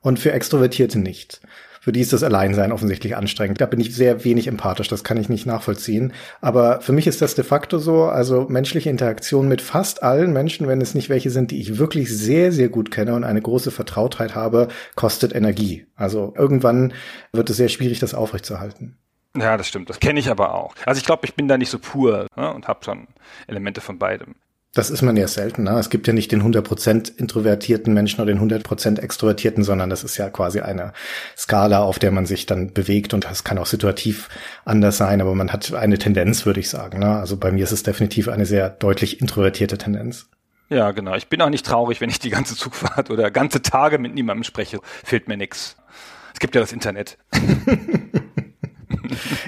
und 0.00 0.19
für 0.19 0.32
Extrovertierte 0.32 0.99
nicht 0.99 1.43
für 1.82 1.90
die 1.90 2.00
ist 2.00 2.12
das 2.12 2.23
Alleinsein 2.23 2.70
offensichtlich 2.70 3.17
anstrengend. 3.17 3.61
Da 3.61 3.67
bin 3.67 3.81
ich 3.81 3.93
sehr 3.93 4.23
wenig 4.25 4.46
empathisch, 4.46 4.87
das 4.87 5.02
kann 5.02 5.17
ich 5.17 5.29
nicht 5.29 5.46
nachvollziehen. 5.46 6.12
Aber 6.40 6.81
für 6.81 6.93
mich 6.93 7.08
ist 7.08 7.20
das 7.20 7.34
de 7.34 7.44
facto 7.44 7.79
so, 7.79 8.05
also 8.05 8.46
menschliche 8.49 8.88
Interaktion 8.88 9.49
mit 9.49 9.61
fast 9.61 10.05
allen 10.05 10.32
Menschen, 10.32 10.69
wenn 10.69 10.81
es 10.81 10.94
nicht 10.94 11.08
welche 11.08 11.31
sind, 11.31 11.50
die 11.50 11.61
ich 11.61 11.79
wirklich 11.79 12.08
sehr, 12.17 12.52
sehr 12.52 12.69
gut 12.69 12.93
kenne 12.93 13.17
und 13.17 13.25
eine 13.25 13.43
große 13.43 13.73
Vertrautheit 13.73 14.37
habe, 14.37 14.69
kostet 14.94 15.34
Energie. 15.34 15.84
Also 15.96 16.32
irgendwann 16.37 16.93
wird 17.32 17.50
es 17.50 17.56
sehr 17.56 17.69
schwierig, 17.69 17.99
das 17.99 18.14
aufrechtzuerhalten. 18.14 18.96
Ja, 19.37 19.56
das 19.56 19.67
stimmt. 19.67 19.90
Das 19.90 19.99
kenne 19.99 20.20
ich 20.20 20.31
aber 20.31 20.55
auch. 20.55 20.76
Also 20.87 21.00
ich 21.00 21.05
glaube, 21.05 21.26
ich 21.26 21.35
bin 21.35 21.49
da 21.49 21.58
nicht 21.58 21.70
so 21.70 21.81
pur 21.81 22.28
ne, 22.37 22.55
und 22.55 22.69
habe 22.69 22.85
schon 22.85 23.08
Elemente 23.49 23.81
von 23.81 23.99
beidem. 23.99 24.37
Das 24.74 24.88
ist 24.88 25.02
man 25.02 25.19
ja 25.19 25.28
selten. 25.28 25.64
Ne? 25.64 25.78
Es 25.78 25.90
gibt 25.90 26.06
ja 26.06 26.14
nicht 26.14 26.32
den 26.32 26.42
100% 26.42 27.19
introvertierten 27.19 27.92
Menschen 27.92 28.22
oder 28.22 28.32
den 28.32 28.40
100% 28.40 29.00
extrovertierten, 29.00 29.64
sondern 29.64 29.90
das 29.90 30.02
ist 30.02 30.16
ja 30.16 30.30
quasi 30.30 30.60
eine 30.60 30.94
Skala, 31.36 31.82
auf 31.82 31.98
der 31.98 32.10
man 32.10 32.24
sich 32.24 32.46
dann 32.46 32.72
bewegt 32.72 33.12
und 33.12 33.26
das 33.26 33.44
kann 33.44 33.58
auch 33.58 33.66
situativ 33.66 34.30
anders 34.64 34.96
sein, 34.96 35.20
aber 35.20 35.34
man 35.34 35.52
hat 35.52 35.74
eine 35.74 35.98
Tendenz, 35.98 36.46
würde 36.46 36.60
ich 36.60 36.70
sagen. 36.70 37.00
Ne? 37.00 37.19
Also 37.19 37.36
bei 37.36 37.52
mir 37.52 37.64
ist 37.64 37.72
es 37.72 37.82
definitiv 37.82 38.28
eine 38.28 38.46
sehr 38.46 38.70
deutlich 38.70 39.20
introvertierte 39.20 39.76
Tendenz. 39.76 40.28
Ja, 40.70 40.92
genau. 40.92 41.16
Ich 41.16 41.28
bin 41.28 41.42
auch 41.42 41.50
nicht 41.50 41.66
traurig, 41.66 42.00
wenn 42.00 42.08
ich 42.08 42.18
die 42.18 42.30
ganze 42.30 42.56
Zugfahrt 42.56 43.10
oder 43.10 43.30
ganze 43.30 43.60
Tage 43.60 43.98
mit 43.98 44.14
niemandem 44.14 44.44
spreche. 44.44 44.80
Fehlt 45.04 45.28
mir 45.28 45.36
nix. 45.36 45.76
Es 46.32 46.40
gibt 46.40 46.54
ja 46.54 46.62
das 46.62 46.72
Internet. 46.72 47.18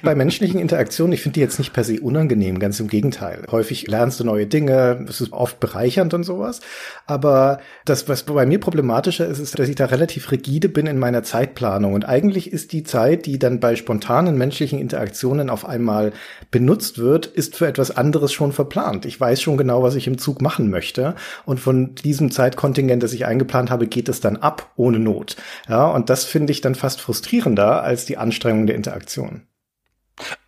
Bei 0.03 0.15
menschlichen 0.15 0.61
Interaktionen, 0.61 1.13
ich 1.13 1.23
finde 1.23 1.35
die 1.35 1.41
jetzt 1.41 1.59
nicht 1.59 1.73
per 1.73 1.85
se 1.85 2.01
unangenehm, 2.01 2.59
ganz 2.59 2.81
im 2.81 2.89
Gegenteil. 2.89 3.45
Häufig 3.51 3.87
lernst 3.87 4.21
du 4.21 4.25
neue 4.25 4.47
Dinge, 4.47 5.05
es 5.09 5.21
ist 5.21 5.33
oft 5.33 5.61
bereichernd 5.61 6.15
und 6.15 6.25
sowas. 6.25 6.61
Aber 7.07 7.59
das, 7.85 8.09
was 8.09 8.23
bei 8.25 8.47
mir 8.47 8.61
problematischer 8.61 9.27
ist, 9.27 9.39
ist, 9.39 9.59
dass 9.59 9.69
ich 9.69 9.77
da 9.77 9.87
relativ 9.87 10.31
rigide 10.31 10.69
bin 10.69 10.87
in 10.87 10.99
meiner 10.99 11.23
Zeitplanung. 11.23 11.95
Und 11.95 12.05
eigentlich 12.05 12.53
ist 12.53 12.73
die 12.73 12.83
Zeit, 12.83 13.27
die 13.27 13.39
dann 13.39 13.61
bei 13.61 13.77
spontanen 13.77 14.37
menschlichen 14.39 14.79
Interaktionen 14.79 15.51
auf 15.51 15.67
einmal 15.67 16.13
benutzt 16.51 16.99
wird, 16.99 17.27
ist 17.27 17.57
für 17.57 17.67
etwas 17.67 17.91
anderes 17.91 18.33
schon 18.33 18.53
verplant. 18.53 19.07
Ich 19.07 19.21
weiß 19.21 19.41
schon 19.41 19.57
genau, 19.57 19.83
was 19.83 19.95
ich 19.95 20.07
im 20.07 20.19
Zug 20.19 20.41
machen 20.41 20.71
möchte. 20.71 21.15
Und 21.45 21.61
von 21.61 21.95
diesem 21.95 22.31
Zeitkontingent, 22.31 23.03
das 23.03 23.13
ich 23.13 23.27
eingeplant 23.27 23.71
habe, 23.71 23.87
geht 23.87 24.09
es 24.09 24.21
dann 24.21 24.37
ab, 24.37 24.73
ohne 24.77 24.99
Not. 24.99 25.37
Ja, 25.69 25.87
und 25.87 26.11
das 26.11 26.25
finde 26.25 26.53
ich 26.53 26.61
dann 26.61 26.75
fast 26.75 27.01
frustrierender 27.01 27.83
als 27.83 28.05
die 28.05 28.17
Anstrengung 28.17 28.67
der 28.67 28.77
Interaktion. 28.77 29.43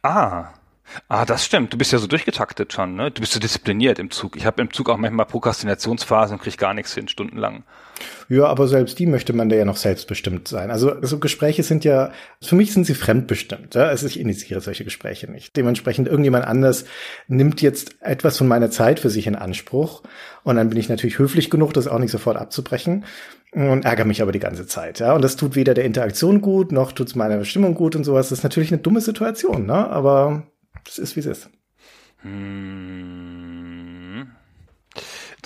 Ah. 0.02 0.52
Ah, 1.08 1.24
das 1.24 1.44
stimmt. 1.44 1.72
Du 1.72 1.78
bist 1.78 1.92
ja 1.92 1.98
so 1.98 2.06
durchgetaktet 2.06 2.72
schon, 2.72 2.94
ne? 2.94 3.10
Du 3.10 3.20
bist 3.20 3.32
so 3.32 3.40
diszipliniert 3.40 3.98
im 3.98 4.10
Zug. 4.10 4.36
Ich 4.36 4.46
habe 4.46 4.62
im 4.62 4.72
Zug 4.72 4.88
auch 4.88 4.96
manchmal 4.96 5.26
Prokrastinationsphasen 5.26 6.36
und 6.36 6.42
kriege 6.42 6.56
gar 6.56 6.74
nichts 6.74 6.94
hin, 6.94 7.08
stundenlang. 7.08 7.64
Ja, 8.28 8.46
aber 8.46 8.66
selbst 8.68 8.98
die 8.98 9.06
möchte 9.06 9.32
man 9.32 9.48
da 9.48 9.56
ja 9.56 9.64
noch 9.64 9.76
selbstbestimmt 9.76 10.48
sein. 10.48 10.70
Also 10.70 10.96
so 11.02 11.18
Gespräche 11.18 11.62
sind 11.62 11.84
ja, 11.84 12.10
für 12.42 12.56
mich 12.56 12.72
sind 12.72 12.84
sie 12.84 12.94
fremdbestimmt. 12.94 13.74
Ja? 13.74 13.84
Also 13.84 14.06
ich 14.06 14.18
initiiere 14.18 14.60
solche 14.60 14.84
Gespräche 14.84 15.30
nicht. 15.30 15.56
Dementsprechend 15.56 16.08
irgendjemand 16.08 16.46
anders 16.46 16.84
nimmt 17.28 17.62
jetzt 17.62 17.96
etwas 18.00 18.38
von 18.38 18.48
meiner 18.48 18.70
Zeit 18.70 19.00
für 19.00 19.10
sich 19.10 19.26
in 19.26 19.36
Anspruch. 19.36 20.02
Und 20.42 20.56
dann 20.56 20.68
bin 20.68 20.78
ich 20.78 20.88
natürlich 20.88 21.18
höflich 21.18 21.50
genug, 21.50 21.72
das 21.72 21.88
auch 21.88 21.98
nicht 21.98 22.10
sofort 22.10 22.36
abzubrechen 22.36 23.04
und 23.52 23.84
ärgere 23.84 24.04
mich 24.04 24.22
aber 24.22 24.32
die 24.32 24.38
ganze 24.38 24.66
Zeit. 24.66 24.98
Ja, 24.98 25.14
und 25.14 25.22
das 25.22 25.36
tut 25.36 25.54
weder 25.54 25.74
der 25.74 25.84
Interaktion 25.84 26.40
gut, 26.40 26.72
noch 26.72 26.92
tut's 26.92 27.14
meiner 27.14 27.44
Stimmung 27.44 27.74
gut 27.74 27.96
und 27.96 28.04
sowas. 28.04 28.28
Das 28.28 28.40
ist 28.40 28.44
natürlich 28.44 28.70
eine 28.70 28.82
dumme 28.82 29.00
Situation, 29.00 29.66
ne? 29.66 29.88
Aber 29.88 30.46
es 30.86 30.98
ist 30.98 31.16
wie 31.16 31.20
es 31.20 31.26
ist. 31.26 31.48
Hm. 32.22 33.55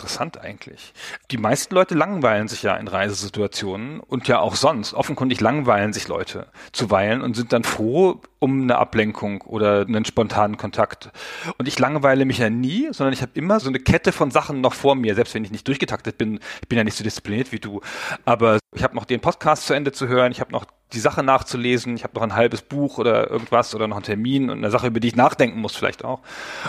Interessant 0.00 0.40
eigentlich. 0.40 0.94
Die 1.30 1.36
meisten 1.36 1.74
Leute 1.74 1.94
langweilen 1.94 2.48
sich 2.48 2.62
ja 2.62 2.74
in 2.76 2.88
Reisesituationen 2.88 4.00
und 4.00 4.28
ja 4.28 4.38
auch 4.38 4.54
sonst. 4.54 4.94
Offenkundig 4.94 5.42
langweilen 5.42 5.92
sich 5.92 6.08
Leute 6.08 6.46
zuweilen 6.72 7.20
und 7.20 7.36
sind 7.36 7.52
dann 7.52 7.64
froh 7.64 8.22
um 8.40 8.62
eine 8.62 8.78
Ablenkung 8.78 9.42
oder 9.42 9.82
einen 9.82 10.04
spontanen 10.04 10.56
Kontakt. 10.56 11.10
Und 11.58 11.68
ich 11.68 11.78
langweile 11.78 12.24
mich 12.24 12.38
ja 12.38 12.50
nie, 12.50 12.88
sondern 12.90 13.12
ich 13.12 13.22
habe 13.22 13.32
immer 13.34 13.60
so 13.60 13.68
eine 13.68 13.78
Kette 13.78 14.12
von 14.12 14.30
Sachen 14.30 14.60
noch 14.60 14.74
vor 14.74 14.96
mir, 14.96 15.14
selbst 15.14 15.34
wenn 15.34 15.44
ich 15.44 15.50
nicht 15.52 15.68
durchgetaktet 15.68 16.18
bin. 16.18 16.40
Ich 16.62 16.68
bin 16.68 16.78
ja 16.78 16.84
nicht 16.84 16.96
so 16.96 17.04
diszipliniert 17.04 17.52
wie 17.52 17.60
du. 17.60 17.80
Aber 18.24 18.58
ich 18.74 18.82
habe 18.82 18.96
noch 18.96 19.04
den 19.04 19.20
Podcast 19.20 19.66
zu 19.66 19.74
Ende 19.74 19.92
zu 19.92 20.08
hören, 20.08 20.32
ich 20.32 20.40
habe 20.40 20.52
noch 20.52 20.64
die 20.92 21.00
Sache 21.00 21.22
nachzulesen, 21.22 21.94
ich 21.94 22.02
habe 22.02 22.14
noch 22.14 22.22
ein 22.22 22.34
halbes 22.34 22.62
Buch 22.62 22.98
oder 22.98 23.30
irgendwas 23.30 23.74
oder 23.74 23.86
noch 23.86 23.96
einen 23.96 24.04
Termin 24.04 24.50
und 24.50 24.58
eine 24.58 24.70
Sache, 24.70 24.88
über 24.88 25.00
die 25.00 25.08
ich 25.08 25.16
nachdenken 25.16 25.60
muss 25.60 25.76
vielleicht 25.76 26.04
auch. 26.04 26.20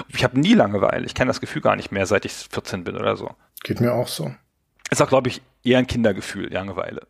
Ich 0.09 0.23
habe 0.23 0.39
nie 0.39 0.53
Langeweile. 0.53 1.05
Ich 1.05 1.15
kenne 1.15 1.29
das 1.29 1.41
Gefühl 1.41 1.61
gar 1.61 1.75
nicht 1.75 1.91
mehr, 1.91 2.05
seit 2.05 2.25
ich 2.25 2.33
14 2.33 2.83
bin 2.83 2.97
oder 2.97 3.15
so. 3.15 3.31
Geht 3.63 3.79
mir 3.79 3.93
auch 3.93 4.07
so. 4.07 4.31
Ist 4.89 5.01
auch, 5.01 5.07
glaube 5.07 5.29
ich, 5.29 5.41
eher 5.63 5.79
ein 5.79 5.87
Kindergefühl, 5.87 6.51
Langeweile. 6.51 7.07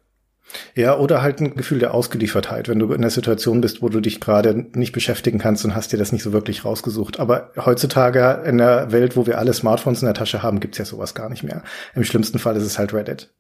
Ja, 0.76 0.98
oder 0.98 1.22
halt 1.22 1.40
ein 1.40 1.56
Gefühl 1.56 1.80
der 1.80 1.94
Ausgeliefertheit, 1.94 2.68
wenn 2.70 2.80
du 2.80 2.92
in 2.94 3.02
der 3.02 3.10
Situation 3.10 3.62
bist, 3.62 3.82
wo 3.82 3.90
du 3.90 4.00
dich 4.00 4.20
gerade 4.20 4.68
nicht 4.74 4.92
beschäftigen 4.92 5.40
kannst 5.40 5.66
und 5.66 5.76
hast 5.76 5.92
dir 5.92 5.98
das 5.98 6.12
nicht 6.12 6.24
so 6.24 6.34
wirklich 6.34 6.66
rausgesucht. 6.66 7.20
Aber 7.20 7.52
heutzutage 7.58 8.44
in 8.46 8.58
der 8.58 8.92
Welt, 8.92 9.16
wo 9.16 9.26
wir 9.26 9.38
alle 9.38 9.54
Smartphones 9.54 10.02
in 10.02 10.08
der 10.08 10.16
Tasche 10.16 10.44
haben, 10.44 10.60
gibt's 10.60 10.78
ja 10.78 10.86
sowas 10.86 11.16
gar 11.16 11.30
nicht 11.30 11.44
mehr. 11.44 11.64
Im 11.96 12.04
schlimmsten 12.04 12.40
Fall 12.40 12.56
ist 12.56 12.64
es 12.64 12.80
halt 12.80 12.94
Reddit. 12.94 13.34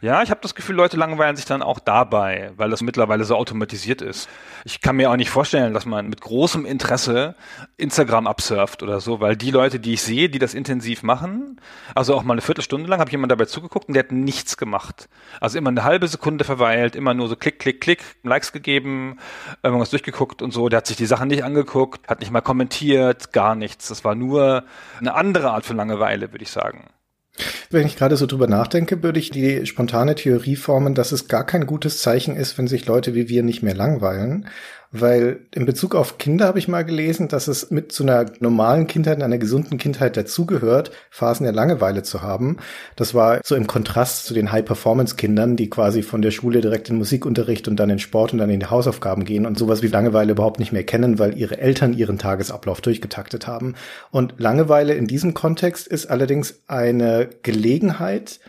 Ja, 0.00 0.22
ich 0.22 0.30
habe 0.30 0.40
das 0.42 0.54
Gefühl, 0.54 0.76
Leute 0.76 0.96
langweilen 0.96 1.36
sich 1.36 1.44
dann 1.44 1.62
auch 1.62 1.78
dabei, 1.78 2.52
weil 2.56 2.70
das 2.70 2.82
mittlerweile 2.82 3.24
so 3.24 3.36
automatisiert 3.36 4.02
ist. 4.02 4.28
Ich 4.64 4.80
kann 4.80 4.96
mir 4.96 5.10
auch 5.10 5.16
nicht 5.16 5.30
vorstellen, 5.30 5.74
dass 5.74 5.86
man 5.86 6.08
mit 6.08 6.20
großem 6.20 6.66
Interesse 6.66 7.34
Instagram 7.76 8.26
absurft 8.26 8.82
oder 8.82 9.00
so, 9.00 9.20
weil 9.20 9.36
die 9.36 9.50
Leute, 9.50 9.80
die 9.80 9.94
ich 9.94 10.02
sehe, 10.02 10.28
die 10.28 10.38
das 10.38 10.54
intensiv 10.54 11.02
machen, 11.02 11.60
also 11.94 12.14
auch 12.14 12.22
mal 12.22 12.34
eine 12.34 12.42
Viertelstunde 12.42 12.88
lang, 12.88 13.00
habe 13.00 13.08
ich 13.08 13.12
jemand 13.12 13.32
dabei 13.32 13.46
zugeguckt 13.46 13.88
und 13.88 13.94
der 13.94 14.04
hat 14.04 14.12
nichts 14.12 14.56
gemacht. 14.56 15.08
Also 15.40 15.58
immer 15.58 15.70
eine 15.70 15.84
halbe 15.84 16.08
Sekunde 16.08 16.44
verweilt, 16.44 16.96
immer 16.96 17.14
nur 17.14 17.28
so 17.28 17.36
klick, 17.36 17.58
klick, 17.58 17.80
klick, 17.80 18.00
Likes 18.22 18.52
gegeben, 18.52 19.18
irgendwas 19.62 19.90
durchgeguckt 19.90 20.42
und 20.42 20.52
so. 20.52 20.68
Der 20.68 20.78
hat 20.78 20.86
sich 20.86 20.96
die 20.96 21.06
Sachen 21.06 21.28
nicht 21.28 21.44
angeguckt, 21.44 22.08
hat 22.08 22.20
nicht 22.20 22.30
mal 22.30 22.40
kommentiert, 22.40 23.32
gar 23.32 23.54
nichts. 23.54 23.88
Das 23.88 24.04
war 24.04 24.14
nur 24.14 24.64
eine 24.98 25.14
andere 25.14 25.50
Art 25.50 25.64
von 25.64 25.76
Langeweile, 25.76 26.32
würde 26.32 26.44
ich 26.44 26.50
sagen. 26.50 26.90
Wenn 27.70 27.86
ich 27.86 27.96
gerade 27.96 28.16
so 28.16 28.26
drüber 28.26 28.46
nachdenke, 28.46 29.02
würde 29.02 29.18
ich 29.18 29.30
die 29.30 29.66
spontane 29.66 30.14
Theorie 30.14 30.56
formen, 30.56 30.94
dass 30.94 31.12
es 31.12 31.28
gar 31.28 31.44
kein 31.44 31.66
gutes 31.66 31.98
Zeichen 31.98 32.36
ist, 32.36 32.58
wenn 32.58 32.68
sich 32.68 32.86
Leute 32.86 33.14
wie 33.14 33.28
wir 33.28 33.42
nicht 33.42 33.62
mehr 33.62 33.74
langweilen, 33.74 34.46
weil 34.92 35.46
in 35.54 35.66
Bezug 35.66 35.94
auf 35.94 36.18
Kinder 36.18 36.46
habe 36.46 36.58
ich 36.58 36.66
mal 36.66 36.84
gelesen, 36.84 37.28
dass 37.28 37.46
es 37.46 37.70
mit 37.70 37.92
zu 37.92 38.02
einer 38.02 38.26
normalen 38.40 38.88
Kindheit, 38.88 39.22
einer 39.22 39.38
gesunden 39.38 39.78
Kindheit 39.78 40.16
dazugehört, 40.16 40.90
Phasen 41.10 41.44
der 41.44 41.52
Langeweile 41.52 42.02
zu 42.02 42.22
haben. 42.22 42.56
Das 42.96 43.14
war 43.14 43.40
so 43.44 43.54
im 43.54 43.68
Kontrast 43.68 44.26
zu 44.26 44.34
den 44.34 44.50
High-Performance-Kindern, 44.50 45.54
die 45.54 45.70
quasi 45.70 46.02
von 46.02 46.22
der 46.22 46.32
Schule 46.32 46.60
direkt 46.60 46.90
in 46.90 46.96
Musikunterricht 46.96 47.68
und 47.68 47.76
dann 47.76 47.90
in 47.90 48.00
Sport 48.00 48.32
und 48.32 48.40
dann 48.40 48.50
in 48.50 48.58
die 48.58 48.66
Hausaufgaben 48.66 49.24
gehen 49.24 49.46
und 49.46 49.56
sowas 49.56 49.80
wie 49.82 49.88
Langeweile 49.88 50.32
überhaupt 50.32 50.58
nicht 50.58 50.72
mehr 50.72 50.84
kennen, 50.84 51.20
weil 51.20 51.38
ihre 51.38 51.58
Eltern 51.58 51.92
ihren 51.92 52.18
Tagesablauf 52.18 52.80
durchgetaktet 52.80 53.46
haben. 53.46 53.76
Und 54.10 54.34
Langeweile 54.38 54.94
in 54.94 55.06
diesem 55.06 55.34
Kontext 55.34 55.86
ist 55.86 56.06
allerdings 56.06 56.62
eine 56.66 57.28
Gelegenheit, 57.42 58.40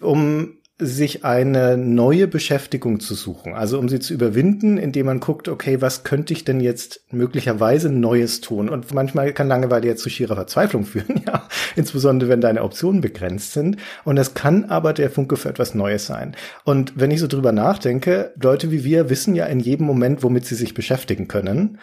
um 0.00 0.54
sich 0.84 1.24
eine 1.24 1.76
neue 1.76 2.26
Beschäftigung 2.26 3.00
zu 3.00 3.14
suchen, 3.14 3.54
also 3.54 3.78
um 3.78 3.88
sie 3.88 4.00
zu 4.00 4.12
überwinden, 4.12 4.78
indem 4.78 5.06
man 5.06 5.20
guckt, 5.20 5.48
okay, 5.48 5.80
was 5.80 6.04
könnte 6.04 6.32
ich 6.32 6.44
denn 6.44 6.60
jetzt 6.60 7.04
möglicherweise 7.10 7.90
Neues 7.90 8.40
tun? 8.40 8.68
Und 8.68 8.92
manchmal 8.92 9.32
kann 9.32 9.48
Langeweile 9.48 9.88
ja 9.88 9.96
zu 9.96 10.10
schierer 10.10 10.34
Verzweiflung 10.34 10.84
führen, 10.84 11.22
ja, 11.26 11.48
insbesondere 11.76 12.30
wenn 12.30 12.40
deine 12.40 12.62
Optionen 12.62 13.00
begrenzt 13.00 13.52
sind. 13.52 13.76
Und 14.04 14.18
es 14.18 14.34
kann 14.34 14.64
aber 14.66 14.92
der 14.92 15.10
Funke 15.10 15.36
für 15.36 15.48
etwas 15.48 15.74
Neues 15.74 16.06
sein. 16.06 16.36
Und 16.64 16.92
wenn 16.96 17.10
ich 17.10 17.20
so 17.20 17.26
drüber 17.26 17.52
nachdenke, 17.52 18.32
Leute 18.40 18.70
wie 18.70 18.84
wir 18.84 19.10
wissen 19.10 19.34
ja 19.34 19.46
in 19.46 19.60
jedem 19.60 19.86
Moment, 19.86 20.22
womit 20.22 20.46
sie 20.46 20.54
sich 20.54 20.74
beschäftigen 20.74 21.28
können. 21.28 21.78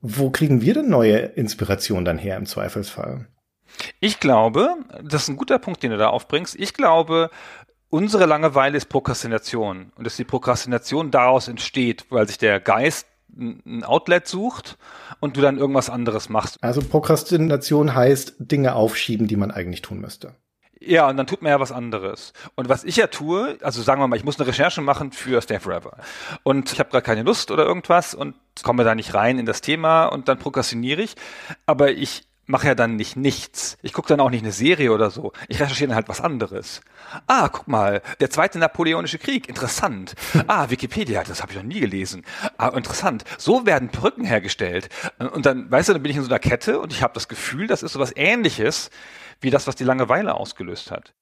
Wo 0.00 0.30
kriegen 0.30 0.60
wir 0.60 0.74
denn 0.74 0.88
neue 0.88 1.16
Inspiration 1.16 2.04
dann 2.04 2.18
her 2.18 2.36
im 2.36 2.46
Zweifelsfall? 2.46 3.26
Ich 4.00 4.20
glaube, 4.20 4.74
das 5.02 5.22
ist 5.22 5.28
ein 5.28 5.36
guter 5.36 5.58
Punkt, 5.58 5.82
den 5.82 5.90
du 5.90 5.96
da 5.98 6.08
aufbringst. 6.08 6.54
Ich 6.58 6.74
glaube, 6.74 7.30
unsere 7.96 8.26
Langeweile 8.26 8.76
ist 8.76 8.90
Prokrastination 8.90 9.90
und 9.96 10.04
dass 10.04 10.16
die 10.16 10.24
Prokrastination 10.24 11.10
daraus 11.10 11.48
entsteht, 11.48 12.04
weil 12.10 12.28
sich 12.28 12.36
der 12.36 12.60
Geist 12.60 13.06
ein 13.34 13.84
Outlet 13.84 14.26
sucht 14.28 14.76
und 15.20 15.36
du 15.36 15.40
dann 15.40 15.56
irgendwas 15.56 15.88
anderes 15.88 16.28
machst. 16.28 16.62
Also 16.62 16.82
Prokrastination 16.82 17.94
heißt 17.94 18.34
Dinge 18.38 18.74
aufschieben, 18.74 19.26
die 19.26 19.36
man 19.36 19.50
eigentlich 19.50 19.80
tun 19.80 20.00
müsste. 20.00 20.34
Ja, 20.78 21.08
und 21.08 21.16
dann 21.16 21.26
tut 21.26 21.40
man 21.40 21.50
ja 21.50 21.58
was 21.58 21.72
anderes. 21.72 22.34
Und 22.54 22.68
was 22.68 22.84
ich 22.84 22.96
ja 22.96 23.06
tue, 23.06 23.56
also 23.62 23.80
sagen 23.80 24.00
wir 24.00 24.08
mal, 24.08 24.16
ich 24.16 24.24
muss 24.24 24.38
eine 24.38 24.46
Recherche 24.46 24.82
machen 24.82 25.10
für 25.10 25.40
Stay 25.40 25.58
Forever. 25.58 25.96
Und 26.42 26.72
ich 26.72 26.78
habe 26.78 26.90
gerade 26.90 27.04
keine 27.04 27.22
Lust 27.22 27.50
oder 27.50 27.64
irgendwas 27.64 28.14
und 28.14 28.34
komme 28.62 28.84
da 28.84 28.94
nicht 28.94 29.14
rein 29.14 29.38
in 29.38 29.46
das 29.46 29.62
Thema 29.62 30.06
und 30.06 30.28
dann 30.28 30.38
prokrastiniere 30.38 31.00
ich. 31.00 31.14
Aber 31.64 31.92
ich 31.92 32.26
mache 32.46 32.68
ja 32.68 32.74
dann 32.74 32.96
nicht 32.96 33.16
nichts. 33.16 33.76
Ich 33.82 33.92
gucke 33.92 34.08
dann 34.08 34.20
auch 34.20 34.30
nicht 34.30 34.42
eine 34.42 34.52
Serie 34.52 34.92
oder 34.92 35.10
so. 35.10 35.32
Ich 35.48 35.60
recherchiere 35.60 35.88
dann 35.88 35.96
halt 35.96 36.08
was 36.08 36.20
anderes. 36.20 36.80
Ah, 37.26 37.48
guck 37.48 37.68
mal, 37.68 38.02
der 38.20 38.30
zweite 38.30 38.58
Napoleonische 38.58 39.18
Krieg, 39.18 39.48
interessant. 39.48 40.14
Ah, 40.46 40.70
Wikipedia, 40.70 41.24
das 41.24 41.42
habe 41.42 41.52
ich 41.52 41.58
noch 41.58 41.64
nie 41.64 41.80
gelesen. 41.80 42.24
Ah, 42.56 42.68
interessant. 42.68 43.24
So 43.38 43.66
werden 43.66 43.88
Brücken 43.88 44.24
hergestellt. 44.24 44.88
Und 45.18 45.46
dann, 45.46 45.70
weißt 45.70 45.88
du, 45.88 45.92
dann 45.92 46.02
bin 46.02 46.10
ich 46.10 46.16
in 46.16 46.22
so 46.22 46.28
einer 46.28 46.38
Kette 46.38 46.80
und 46.80 46.92
ich 46.92 47.02
habe 47.02 47.14
das 47.14 47.28
Gefühl, 47.28 47.66
das 47.66 47.82
ist 47.82 47.92
so 47.92 48.00
was 48.00 48.14
ähnliches 48.16 48.90
wie 49.40 49.50
das, 49.50 49.66
was 49.66 49.76
die 49.76 49.84
Langeweile 49.84 50.34
ausgelöst 50.34 50.90
hat. 50.90 51.14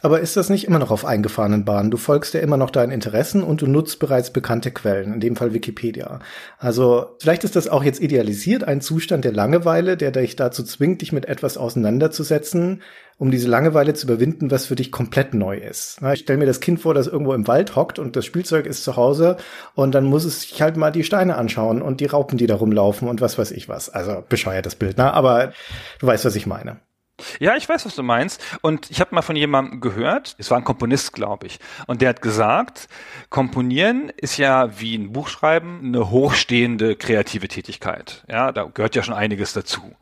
Aber 0.00 0.20
ist 0.20 0.36
das 0.36 0.50
nicht 0.50 0.66
immer 0.66 0.78
noch 0.78 0.90
auf 0.90 1.04
eingefahrenen 1.04 1.64
Bahnen? 1.64 1.90
Du 1.90 1.96
folgst 1.96 2.34
ja 2.34 2.40
immer 2.40 2.56
noch 2.56 2.70
deinen 2.70 2.92
Interessen 2.92 3.42
und 3.42 3.62
du 3.62 3.66
nutzt 3.66 3.98
bereits 3.98 4.32
bekannte 4.32 4.70
Quellen, 4.70 5.14
in 5.14 5.20
dem 5.20 5.36
Fall 5.36 5.54
Wikipedia. 5.54 6.20
Also 6.58 7.16
vielleicht 7.20 7.44
ist 7.44 7.56
das 7.56 7.68
auch 7.68 7.84
jetzt 7.84 8.00
idealisiert, 8.00 8.64
ein 8.64 8.80
Zustand 8.80 9.24
der 9.24 9.32
Langeweile, 9.32 9.96
der 9.96 10.10
dich 10.10 10.36
dazu 10.36 10.62
zwingt, 10.62 11.02
dich 11.02 11.12
mit 11.12 11.26
etwas 11.26 11.56
auseinanderzusetzen, 11.56 12.82
um 13.16 13.30
diese 13.30 13.48
Langeweile 13.48 13.94
zu 13.94 14.06
überwinden, 14.06 14.50
was 14.50 14.66
für 14.66 14.74
dich 14.74 14.90
komplett 14.90 15.34
neu 15.34 15.56
ist. 15.56 16.00
Ich 16.12 16.20
stelle 16.20 16.38
mir 16.38 16.46
das 16.46 16.60
Kind 16.60 16.80
vor, 16.80 16.94
das 16.94 17.06
irgendwo 17.06 17.32
im 17.32 17.46
Wald 17.46 17.76
hockt 17.76 17.98
und 17.98 18.16
das 18.16 18.24
Spielzeug 18.24 18.66
ist 18.66 18.82
zu 18.82 18.96
Hause 18.96 19.36
und 19.74 19.94
dann 19.94 20.04
muss 20.04 20.24
es 20.24 20.42
sich 20.42 20.60
halt 20.60 20.76
mal 20.76 20.90
die 20.90 21.04
Steine 21.04 21.36
anschauen 21.36 21.80
und 21.80 22.00
die 22.00 22.06
Raupen, 22.06 22.38
die 22.38 22.46
da 22.46 22.56
rumlaufen 22.56 23.08
und 23.08 23.20
was 23.20 23.38
weiß 23.38 23.52
ich 23.52 23.68
was. 23.68 23.88
Also 23.88 24.24
bescheuertes 24.28 24.74
Bild, 24.74 24.98
ne? 24.98 25.12
aber 25.12 25.52
du 26.00 26.06
weißt, 26.06 26.24
was 26.24 26.36
ich 26.36 26.46
meine. 26.46 26.80
Ja, 27.40 27.56
ich 27.56 27.68
weiß, 27.68 27.86
was 27.86 27.94
du 27.94 28.02
meinst. 28.02 28.42
Und 28.60 28.90
ich 28.90 29.00
habe 29.00 29.14
mal 29.14 29.22
von 29.22 29.36
jemandem 29.36 29.80
gehört, 29.80 30.34
es 30.38 30.50
war 30.50 30.58
ein 30.58 30.64
Komponist, 30.64 31.12
glaube 31.12 31.46
ich, 31.46 31.58
und 31.86 32.02
der 32.02 32.10
hat 32.10 32.22
gesagt, 32.22 32.88
Komponieren 33.30 34.10
ist 34.16 34.36
ja 34.36 34.80
wie 34.80 34.96
ein 34.96 35.12
Buch 35.12 35.28
schreiben 35.28 35.80
eine 35.84 36.10
hochstehende 36.10 36.96
kreative 36.96 37.48
Tätigkeit. 37.48 38.24
Ja, 38.28 38.52
da 38.52 38.64
gehört 38.64 38.94
ja 38.94 39.02
schon 39.02 39.14
einiges 39.14 39.52
dazu. 39.52 39.94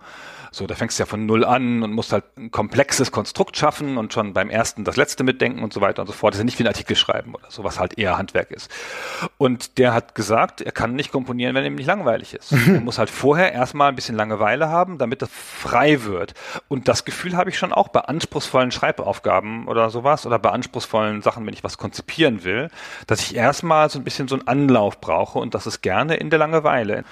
So, 0.54 0.66
da 0.66 0.75
fängst 0.75 0.99
du 0.99 1.02
ja 1.02 1.06
von 1.06 1.25
null 1.25 1.47
an 1.47 1.82
und 1.82 1.92
musst 1.92 2.12
halt 2.12 2.25
ein 2.37 2.50
komplexes 2.50 3.11
Konstrukt 3.11 3.56
schaffen 3.56 3.97
und 3.97 4.12
schon 4.12 4.35
beim 4.35 4.50
ersten 4.50 4.85
das 4.85 4.97
letzte 4.97 5.25
mitdenken 5.25 5.64
und 5.64 5.73
so 5.73 5.80
weiter 5.80 6.02
und 6.02 6.09
so 6.09 6.12
fort. 6.12 6.35
Das 6.35 6.38
ist 6.38 6.42
ja 6.42 6.44
nicht 6.44 6.59
wie 6.59 6.64
ein 6.64 6.68
Artikel 6.68 6.94
schreiben 6.94 7.35
oder 7.35 7.47
so, 7.49 7.64
was 7.64 7.80
halt 7.80 7.99
eher 7.99 8.18
Handwerk 8.18 8.50
ist. 8.50 8.71
Und 9.38 9.78
der 9.78 9.94
hat 9.94 10.14
gesagt, 10.14 10.61
er 10.61 10.73
kann 10.73 10.94
nicht 10.94 11.11
komponieren, 11.11 11.54
wenn 11.54 11.64
ihm 11.64 11.76
nicht 11.76 11.87
langweilig 11.87 12.35
ist. 12.35 12.52
er 12.66 12.80
muss 12.80 12.99
halt 12.99 13.09
vorher 13.09 13.52
erstmal 13.52 13.88
ein 13.88 13.94
bisschen 13.94 14.14
Langeweile 14.14 14.68
haben, 14.68 14.99
damit 14.99 15.23
er 15.23 15.28
frei 15.28 16.04
wird. 16.04 16.35
Und 16.68 16.87
das 16.87 17.06
Gefühl 17.06 17.35
habe 17.35 17.49
ich 17.49 17.56
schon 17.56 17.73
auch 17.73 17.88
bei 17.88 18.00
anspruchsvollen 18.00 18.73
Schreibaufgaben 18.73 19.66
oder 19.68 19.88
sowas 19.88 20.26
oder 20.26 20.38
bei 20.38 20.50
anspruchsvollen 20.50 21.23
Sachen, 21.23 21.47
wenn 21.47 21.54
ich 21.54 21.64
was 21.64 21.78
konzipieren 21.78 22.44
will, 22.44 22.68
dass 23.06 23.23
ich 23.23 23.35
erstmal 23.35 23.88
so 23.88 23.99
ein 23.99 24.04
bisschen 24.04 24.28
so 24.28 24.35
einen 24.35 24.47
Anlauf 24.47 25.00
brauche 25.00 25.38
und 25.38 25.54
das 25.54 25.66
ist 25.66 25.80
gerne 25.80 26.16
in 26.16 26.28
der 26.28 26.38
Langeweile 26.38 27.04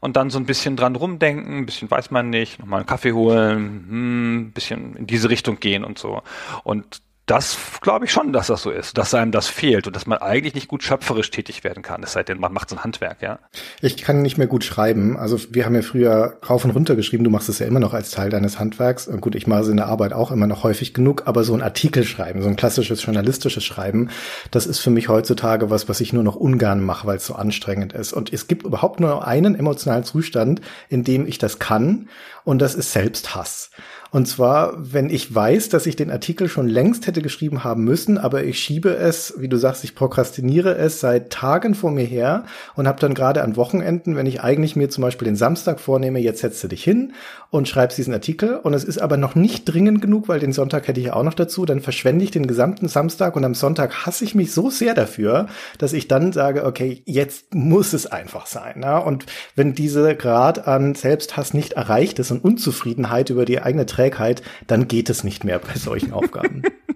und 0.00 0.16
dann 0.16 0.30
so 0.30 0.38
ein 0.38 0.46
bisschen 0.46 0.76
dran 0.76 0.96
rumdenken, 0.96 1.58
ein 1.58 1.66
bisschen 1.66 1.90
weiß 1.90 2.10
man 2.10 2.30
nicht, 2.30 2.58
nochmal 2.58 2.80
einen 2.80 2.86
Kaffee 2.86 3.12
holen, 3.12 3.86
hm, 3.88 4.36
ein 4.36 4.52
bisschen 4.52 4.96
in 4.96 5.06
diese 5.06 5.30
Richtung 5.30 5.60
gehen 5.60 5.84
und 5.84 5.98
so. 5.98 6.22
Und 6.64 7.02
das 7.30 7.56
glaube 7.80 8.06
ich 8.06 8.10
schon, 8.10 8.32
dass 8.32 8.48
das 8.48 8.62
so 8.62 8.70
ist, 8.72 8.98
dass 8.98 9.14
einem 9.14 9.30
das 9.30 9.46
fehlt 9.46 9.86
und 9.86 9.94
dass 9.94 10.04
man 10.04 10.18
eigentlich 10.18 10.54
nicht 10.54 10.66
gut 10.66 10.82
schöpferisch 10.82 11.30
tätig 11.30 11.62
werden 11.62 11.80
kann, 11.80 12.02
es 12.02 12.12
sei 12.12 12.24
denn, 12.24 12.40
man 12.40 12.52
macht 12.52 12.70
so 12.70 12.76
ein 12.76 12.82
Handwerk, 12.82 13.22
ja. 13.22 13.38
Ich 13.80 13.98
kann 13.98 14.20
nicht 14.22 14.36
mehr 14.36 14.48
gut 14.48 14.64
schreiben. 14.64 15.16
Also 15.16 15.38
wir 15.50 15.64
haben 15.64 15.76
ja 15.76 15.82
früher 15.82 16.38
rauf 16.48 16.64
und 16.64 16.72
runter 16.72 16.96
geschrieben, 16.96 17.22
du 17.22 17.30
machst 17.30 17.48
es 17.48 17.60
ja 17.60 17.66
immer 17.66 17.78
noch 17.78 17.94
als 17.94 18.10
Teil 18.10 18.30
deines 18.30 18.58
Handwerks. 18.58 19.06
Und 19.06 19.20
gut, 19.20 19.36
ich 19.36 19.46
mache 19.46 19.60
es 19.60 19.68
in 19.68 19.76
der 19.76 19.86
Arbeit 19.86 20.12
auch 20.12 20.32
immer 20.32 20.48
noch 20.48 20.64
häufig 20.64 20.92
genug, 20.92 21.22
aber 21.26 21.44
so 21.44 21.54
ein 21.54 21.62
Artikel 21.62 22.02
schreiben, 22.02 22.42
so 22.42 22.48
ein 22.48 22.56
klassisches 22.56 23.04
journalistisches 23.04 23.62
Schreiben, 23.62 24.10
das 24.50 24.66
ist 24.66 24.80
für 24.80 24.90
mich 24.90 25.08
heutzutage 25.08 25.70
was, 25.70 25.88
was 25.88 26.00
ich 26.00 26.12
nur 26.12 26.24
noch 26.24 26.34
ungern 26.34 26.82
mache, 26.82 27.06
weil 27.06 27.18
es 27.18 27.26
so 27.26 27.36
anstrengend 27.36 27.92
ist. 27.92 28.12
Und 28.12 28.32
es 28.32 28.48
gibt 28.48 28.64
überhaupt 28.64 28.98
nur 28.98 29.24
einen 29.24 29.54
emotionalen 29.54 30.02
Zustand, 30.02 30.60
in 30.88 31.04
dem 31.04 31.26
ich 31.26 31.38
das 31.38 31.60
kann, 31.60 32.08
und 32.44 32.60
das 32.60 32.74
ist 32.74 32.92
Selbsthass. 32.92 33.70
Und 34.12 34.26
zwar, 34.26 34.74
wenn 34.76 35.08
ich 35.08 35.32
weiß, 35.32 35.68
dass 35.68 35.86
ich 35.86 35.94
den 35.94 36.10
Artikel 36.10 36.48
schon 36.48 36.68
längst 36.68 37.06
hätte 37.06 37.22
geschrieben 37.22 37.62
haben 37.62 37.84
müssen, 37.84 38.18
aber 38.18 38.42
ich 38.42 38.58
schiebe 38.58 38.96
es, 38.96 39.34
wie 39.38 39.48
du 39.48 39.56
sagst, 39.56 39.84
ich 39.84 39.94
prokrastiniere 39.94 40.76
es 40.76 40.98
seit 40.98 41.30
Tagen 41.30 41.74
vor 41.74 41.92
mir 41.92 42.04
her 42.04 42.44
und 42.74 42.88
habe 42.88 42.98
dann 42.98 43.14
gerade 43.14 43.42
an 43.42 43.56
Wochenenden, 43.56 44.16
wenn 44.16 44.26
ich 44.26 44.40
eigentlich 44.42 44.74
mir 44.74 44.90
zum 44.90 45.02
Beispiel 45.02 45.26
den 45.26 45.36
Samstag 45.36 45.78
vornehme, 45.78 46.18
jetzt 46.18 46.40
setzt 46.40 46.62
du 46.64 46.68
dich 46.68 46.82
hin 46.82 47.12
und 47.50 47.68
schreibst 47.68 47.98
diesen 47.98 48.12
Artikel 48.12 48.56
und 48.56 48.74
es 48.74 48.82
ist 48.82 48.98
aber 48.98 49.16
noch 49.16 49.36
nicht 49.36 49.64
dringend 49.64 50.02
genug, 50.02 50.28
weil 50.28 50.40
den 50.40 50.52
Sonntag 50.52 50.88
hätte 50.88 51.00
ich 51.00 51.12
auch 51.12 51.22
noch 51.22 51.34
dazu, 51.34 51.64
dann 51.64 51.80
verschwende 51.80 52.24
ich 52.24 52.32
den 52.32 52.46
gesamten 52.48 52.88
Samstag 52.88 53.36
und 53.36 53.44
am 53.44 53.54
Sonntag 53.54 54.06
hasse 54.06 54.24
ich 54.24 54.34
mich 54.34 54.52
so 54.52 54.70
sehr 54.70 54.94
dafür, 54.94 55.46
dass 55.78 55.92
ich 55.92 56.08
dann 56.08 56.32
sage, 56.32 56.64
okay, 56.64 57.02
jetzt 57.06 57.54
muss 57.54 57.92
es 57.92 58.06
einfach 58.06 58.46
sein. 58.46 58.80
Ja? 58.82 58.98
Und 58.98 59.26
wenn 59.54 59.74
diese 59.74 60.16
Grad 60.16 60.66
an 60.66 60.94
Selbsthass 60.96 61.54
nicht 61.54 61.74
erreicht 61.74 62.18
ist 62.18 62.32
und 62.32 62.44
Unzufriedenheit 62.44 63.30
über 63.30 63.44
die 63.44 63.60
eigene 63.60 63.86
Trägheit, 64.00 64.42
dann 64.66 64.88
geht 64.88 65.10
es 65.10 65.24
nicht 65.24 65.44
mehr 65.44 65.58
bei 65.58 65.74
solchen 65.74 66.12
Aufgaben. 66.12 66.62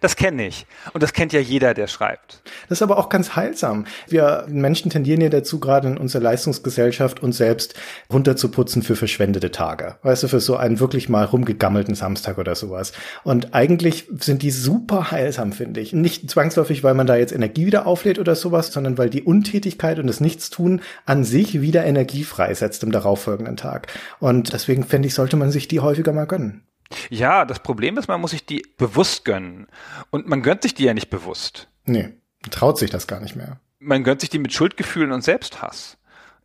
Das 0.00 0.16
kenne 0.16 0.46
ich. 0.46 0.66
Und 0.92 1.02
das 1.02 1.12
kennt 1.12 1.32
ja 1.32 1.40
jeder, 1.40 1.74
der 1.74 1.86
schreibt. 1.86 2.42
Das 2.68 2.78
ist 2.78 2.82
aber 2.82 2.98
auch 2.98 3.08
ganz 3.08 3.36
heilsam. 3.36 3.86
Wir 4.08 4.46
Menschen 4.48 4.90
tendieren 4.90 5.20
ja 5.20 5.28
dazu, 5.28 5.60
gerade 5.60 5.88
in 5.88 5.98
unserer 5.98 6.22
Leistungsgesellschaft, 6.22 7.22
uns 7.22 7.36
selbst 7.36 7.74
runterzuputzen 8.12 8.82
für 8.82 8.96
verschwendete 8.96 9.50
Tage. 9.50 9.96
Weißt 10.02 10.22
du, 10.22 10.28
für 10.28 10.40
so 10.40 10.56
einen 10.56 10.80
wirklich 10.80 11.08
mal 11.08 11.24
rumgegammelten 11.24 11.94
Samstag 11.94 12.38
oder 12.38 12.54
sowas. 12.54 12.92
Und 13.24 13.54
eigentlich 13.54 14.08
sind 14.18 14.42
die 14.42 14.50
super 14.50 15.10
heilsam, 15.10 15.52
finde 15.52 15.80
ich. 15.80 15.92
Nicht 15.92 16.30
zwangsläufig, 16.30 16.84
weil 16.84 16.94
man 16.94 17.06
da 17.06 17.16
jetzt 17.16 17.32
Energie 17.32 17.66
wieder 17.66 17.86
auflädt 17.86 18.18
oder 18.18 18.34
sowas, 18.34 18.72
sondern 18.72 18.98
weil 18.98 19.10
die 19.10 19.22
Untätigkeit 19.22 19.98
und 19.98 20.06
das 20.06 20.20
Nichtstun 20.20 20.82
an 21.06 21.24
sich 21.24 21.60
wieder 21.60 21.84
Energie 21.84 22.24
freisetzt 22.24 22.82
im 22.82 22.92
darauffolgenden 22.92 23.56
Tag. 23.56 23.88
Und 24.18 24.52
deswegen 24.52 24.84
fände 24.84 25.08
ich, 25.08 25.14
sollte 25.14 25.36
man 25.36 25.50
sich 25.50 25.68
die 25.68 25.80
häufiger 25.80 26.12
mal 26.12 26.26
gönnen. 26.26 26.64
Ja, 27.08 27.44
das 27.44 27.60
Problem 27.60 27.96
ist, 27.98 28.08
man 28.08 28.20
muss 28.20 28.32
sich 28.32 28.44
die 28.44 28.62
bewusst 28.76 29.24
gönnen. 29.24 29.68
Und 30.10 30.26
man 30.28 30.42
gönnt 30.42 30.62
sich 30.62 30.74
die 30.74 30.84
ja 30.84 30.94
nicht 30.94 31.10
bewusst. 31.10 31.68
Nee, 31.84 32.14
traut 32.50 32.78
sich 32.78 32.90
das 32.90 33.06
gar 33.06 33.20
nicht 33.20 33.36
mehr. 33.36 33.60
Man 33.78 34.04
gönnt 34.04 34.20
sich 34.20 34.30
die 34.30 34.38
mit 34.38 34.52
Schuldgefühlen 34.52 35.12
und 35.12 35.22
Selbsthass. 35.22 35.96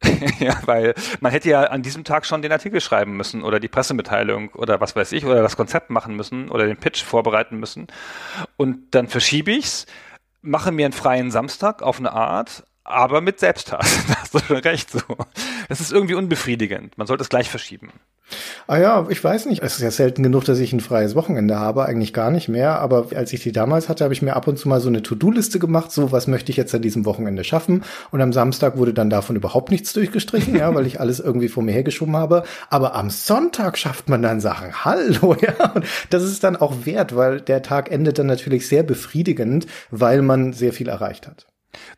ja, 0.40 0.58
weil 0.66 0.94
man 1.20 1.32
hätte 1.32 1.50
ja 1.50 1.64
an 1.64 1.82
diesem 1.82 2.04
Tag 2.04 2.25
schon 2.25 2.42
den 2.42 2.52
Artikel 2.52 2.82
schreiben 2.82 3.16
müssen 3.16 3.44
oder 3.44 3.60
die 3.60 3.68
Pressemitteilung 3.68 4.50
oder 4.50 4.82
was 4.82 4.96
weiß 4.96 5.12
ich 5.14 5.25
oder 5.25 5.42
das 5.42 5.56
Konzept 5.58 5.90
machen 5.90 6.16
müssen 6.16 6.50
oder 6.50 6.68
den 6.68 6.78
Pitch 6.78 7.04
vorbereiten 7.04 7.58
müssen. 7.58 7.88
Und 8.58 8.94
dann 8.94 9.08
verschiebe 9.08 9.52
ich's, 9.52 9.86
mache 10.42 10.72
mir 10.72 10.86
einen 10.86 10.94
freien 10.94 11.32
Samstag 11.32 11.82
auf 11.82 12.00
eine 12.00 12.12
Art, 12.12 12.66
aber 12.86 13.20
mit 13.20 13.39
Selbsthass. 13.39 14.00
Da 14.08 14.15
hast 14.22 14.34
du 14.34 14.39
schon 14.39 14.58
recht 14.58 14.92
so. 14.92 15.00
Das 15.68 15.82
ist 15.82 15.92
irgendwie 15.92 16.13
unbefriedigend. 16.13 16.98
Man 16.98 17.08
sollte 17.08 17.24
es 17.24 17.30
gleich 17.30 17.50
verschieben. 17.50 17.92
Ah 18.68 18.77
ja, 18.77 19.06
ich 19.10 19.24
weiß 19.24 19.48
nicht. 19.48 19.62
Es 19.63 19.75
ist 19.75 19.82
ja 19.82 19.92
selten 19.92 20.24
genug, 20.24 20.46
dass 20.46 20.60
ich 20.60 20.74
ein 20.74 20.80
freies 20.80 21.15
Wochenende 21.15 21.60
habe, 21.60 21.86
eigentlich 21.86 22.13
gar 22.13 22.32
nicht 22.32 22.48
mehr. 22.48 22.80
Aber 22.80 23.08
als 23.15 23.34
ich 23.34 23.42
die 23.42 23.51
damals 23.51 23.89
hatte, 23.89 24.04
habe 24.04 24.13
ich 24.13 24.22
mir 24.22 24.36
ab 24.36 24.48
und 24.48 24.58
zu 24.58 24.70
mal 24.70 24.80
so 24.80 24.89
eine 24.89 25.01
To-Do-Liste 25.01 25.58
gemacht. 25.60 25.92
So, 25.92 26.12
was 26.12 26.27
möchte 26.27 26.51
ich 26.51 26.58
jetzt 26.58 26.74
an 26.75 26.82
diesem 26.82 27.06
Wochenende 27.06 27.44
schaffen? 27.44 27.84
Und 28.12 28.22
am 28.22 28.34
Samstag 28.34 28.77
wurde 28.77 28.94
dann 28.94 29.10
davon 29.10 29.36
überhaupt 29.36 29.72
nichts 29.72 29.92
durchgestrichen, 29.94 30.56
ja, 30.56 30.74
weil 30.74 30.86
ich 30.86 31.00
alles 31.00 31.20
irgendwie 31.20 31.50
vor 31.50 31.63
mir 31.63 31.72
hergeschoben 31.74 32.15
habe. 32.15 32.44
Aber 32.70 32.94
am 32.94 33.10
Sonntag 33.10 33.77
schafft 33.77 34.10
man 34.10 34.22
dann 34.22 34.39
Sachen. 34.39 34.86
Hallo, 34.86 35.36
ja. 35.42 35.72
Und 35.72 35.86
das 36.12 36.24
ist 36.24 36.44
dann 36.44 36.56
auch 36.56 36.86
wert, 36.86 37.15
weil 37.15 37.42
der 37.42 37.63
Tag 37.63 37.92
endet 37.92 38.20
dann 38.20 38.27
natürlich 38.27 38.68
sehr 38.68 38.84
befriedigend, 38.84 39.65
weil 39.89 40.22
man 40.22 40.54
sehr 40.54 40.74
viel 40.74 40.88
erreicht 40.88 41.27
hat. 41.27 41.48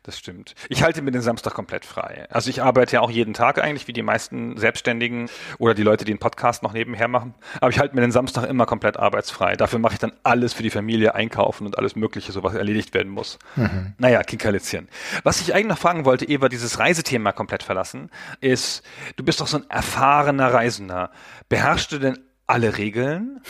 Das 0.02 0.18
stimmt. 0.18 0.54
Ich 0.68 0.82
halte 0.82 1.02
mir 1.02 1.10
den 1.10 1.22
Samstag 1.22 1.54
komplett 1.54 1.84
frei. 1.84 2.26
Also 2.30 2.50
ich 2.50 2.62
arbeite 2.62 2.94
ja 2.94 3.00
auch 3.00 3.10
jeden 3.10 3.34
Tag 3.34 3.62
eigentlich, 3.62 3.88
wie 3.88 3.92
die 3.92 4.02
meisten 4.02 4.56
Selbstständigen 4.56 5.28
oder 5.58 5.74
die 5.74 5.82
Leute, 5.82 6.04
die 6.04 6.12
einen 6.12 6.18
Podcast 6.18 6.62
noch 6.62 6.72
nebenher 6.72 7.08
machen. 7.08 7.34
Aber 7.60 7.70
ich 7.70 7.78
halte 7.78 7.94
mir 7.94 8.00
den 8.00 8.12
Samstag 8.12 8.48
immer 8.48 8.66
komplett 8.66 8.96
arbeitsfrei. 8.96 9.56
Dafür 9.56 9.78
mache 9.78 9.94
ich 9.94 9.98
dann 9.98 10.12
alles 10.22 10.52
für 10.52 10.62
die 10.62 10.70
Familie, 10.70 11.14
einkaufen 11.14 11.66
und 11.66 11.78
alles 11.78 11.96
Mögliche, 11.96 12.32
so 12.32 12.42
was 12.42 12.54
erledigt 12.54 12.94
werden 12.94 13.12
muss. 13.12 13.38
Mhm. 13.56 13.94
Naja, 13.98 14.22
Kinkerlitzchen. 14.22 14.88
Was 15.24 15.40
ich 15.40 15.54
eigentlich 15.54 15.68
noch 15.68 15.78
fragen 15.78 16.04
wollte, 16.04 16.24
Eva, 16.24 16.48
dieses 16.48 16.78
Reisethema 16.78 17.32
komplett 17.32 17.62
verlassen, 17.62 18.10
ist, 18.40 18.82
du 19.16 19.24
bist 19.24 19.40
doch 19.40 19.46
so 19.46 19.58
ein 19.58 19.70
erfahrener 19.70 20.52
Reisender. 20.52 21.10
Beherrschst 21.48 21.92
du 21.92 21.98
denn 21.98 22.18
alle 22.46 22.78
Regeln? 22.78 23.40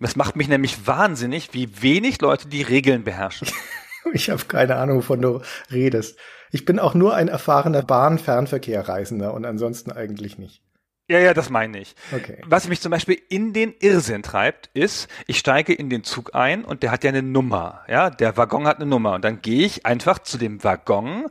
Das 0.00 0.16
macht 0.16 0.36
mich 0.36 0.48
nämlich 0.48 0.86
wahnsinnig, 0.86 1.54
wie 1.54 1.82
wenig 1.82 2.20
Leute 2.20 2.48
die 2.48 2.62
Regeln 2.62 3.04
beherrschen. 3.04 3.48
Ich 4.14 4.30
habe 4.30 4.44
keine 4.46 4.76
Ahnung, 4.76 4.98
wovon 4.98 5.22
du 5.22 5.40
redest. 5.70 6.18
Ich 6.50 6.64
bin 6.64 6.78
auch 6.78 6.94
nur 6.94 7.14
ein 7.14 7.28
erfahrener 7.28 7.82
Bahn-Fernverkehrreisender 7.82 9.34
und 9.34 9.44
ansonsten 9.44 9.92
eigentlich 9.92 10.38
nicht. 10.38 10.62
Ja, 11.10 11.18
ja, 11.18 11.32
das 11.32 11.48
meine 11.48 11.78
ich. 11.78 11.94
Okay. 12.12 12.42
Was 12.44 12.68
mich 12.68 12.82
zum 12.82 12.90
Beispiel 12.90 13.18
in 13.30 13.54
den 13.54 13.74
Irrsinn 13.80 14.22
treibt, 14.22 14.68
ist, 14.74 15.08
ich 15.26 15.38
steige 15.38 15.72
in 15.72 15.88
den 15.88 16.04
Zug 16.04 16.34
ein 16.34 16.64
und 16.64 16.82
der 16.82 16.90
hat 16.90 17.02
ja 17.02 17.08
eine 17.08 17.22
Nummer. 17.22 17.82
Ja, 17.88 18.10
der 18.10 18.36
Waggon 18.36 18.66
hat 18.66 18.76
eine 18.76 18.86
Nummer 18.86 19.14
und 19.14 19.24
dann 19.24 19.40
gehe 19.40 19.64
ich 19.64 19.86
einfach 19.86 20.18
zu 20.18 20.36
dem 20.36 20.62
Waggon, 20.62 21.26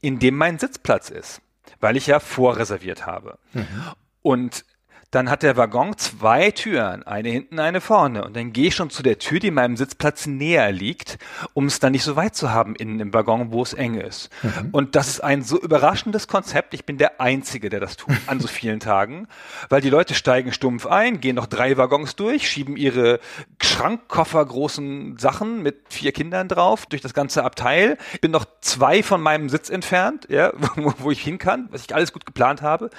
in 0.00 0.18
dem 0.18 0.34
mein 0.36 0.58
Sitzplatz 0.58 1.10
ist, 1.10 1.42
weil 1.78 1.96
ich 1.96 2.08
ja 2.08 2.18
vorreserviert 2.18 3.06
habe. 3.06 3.38
Mhm. 3.52 3.66
Und 4.22 4.64
dann 5.14 5.30
hat 5.30 5.42
der 5.42 5.56
Waggon 5.56 5.96
zwei 5.96 6.50
Türen, 6.50 7.04
eine 7.04 7.28
hinten, 7.28 7.60
eine 7.60 7.80
vorne. 7.80 8.24
Und 8.24 8.36
dann 8.36 8.52
gehe 8.52 8.68
ich 8.68 8.74
schon 8.74 8.90
zu 8.90 9.02
der 9.02 9.18
Tür, 9.18 9.38
die 9.38 9.50
meinem 9.50 9.76
Sitzplatz 9.76 10.26
näher 10.26 10.72
liegt, 10.72 11.18
um 11.52 11.66
es 11.66 11.78
dann 11.78 11.92
nicht 11.92 12.02
so 12.02 12.16
weit 12.16 12.34
zu 12.34 12.52
haben 12.52 12.74
innen 12.74 12.98
im 12.98 13.14
Waggon, 13.14 13.52
wo 13.52 13.62
es 13.62 13.74
eng 13.74 13.94
ist. 13.94 14.30
Mhm. 14.42 14.70
Und 14.72 14.96
das 14.96 15.08
ist 15.08 15.20
ein 15.20 15.42
so 15.42 15.60
überraschendes 15.60 16.26
Konzept. 16.26 16.74
Ich 16.74 16.84
bin 16.84 16.98
der 16.98 17.20
Einzige, 17.20 17.68
der 17.68 17.80
das 17.80 17.96
tut 17.96 18.14
an 18.26 18.40
so 18.40 18.48
vielen 18.48 18.80
Tagen, 18.80 19.28
weil 19.68 19.80
die 19.80 19.90
Leute 19.90 20.14
steigen 20.14 20.52
stumpf 20.52 20.86
ein, 20.86 21.20
gehen 21.20 21.36
noch 21.36 21.46
drei 21.46 21.76
Waggons 21.76 22.16
durch, 22.16 22.48
schieben 22.48 22.76
ihre 22.76 23.20
Schrankkoffer 23.62 24.44
großen 24.44 25.18
Sachen 25.18 25.62
mit 25.62 25.76
vier 25.90 26.12
Kindern 26.12 26.48
drauf 26.48 26.86
durch 26.86 27.02
das 27.02 27.14
ganze 27.14 27.44
Abteil. 27.44 27.98
Ich 28.14 28.20
bin 28.20 28.30
noch 28.30 28.46
zwei 28.60 29.02
von 29.02 29.20
meinem 29.20 29.48
Sitz 29.48 29.70
entfernt, 29.70 30.26
ja, 30.28 30.52
wo, 30.76 30.92
wo 30.98 31.10
ich 31.10 31.22
hin 31.22 31.38
kann, 31.38 31.68
was 31.70 31.82
ich 31.82 31.94
alles 31.94 32.12
gut 32.12 32.26
geplant 32.26 32.62
habe. 32.62 32.90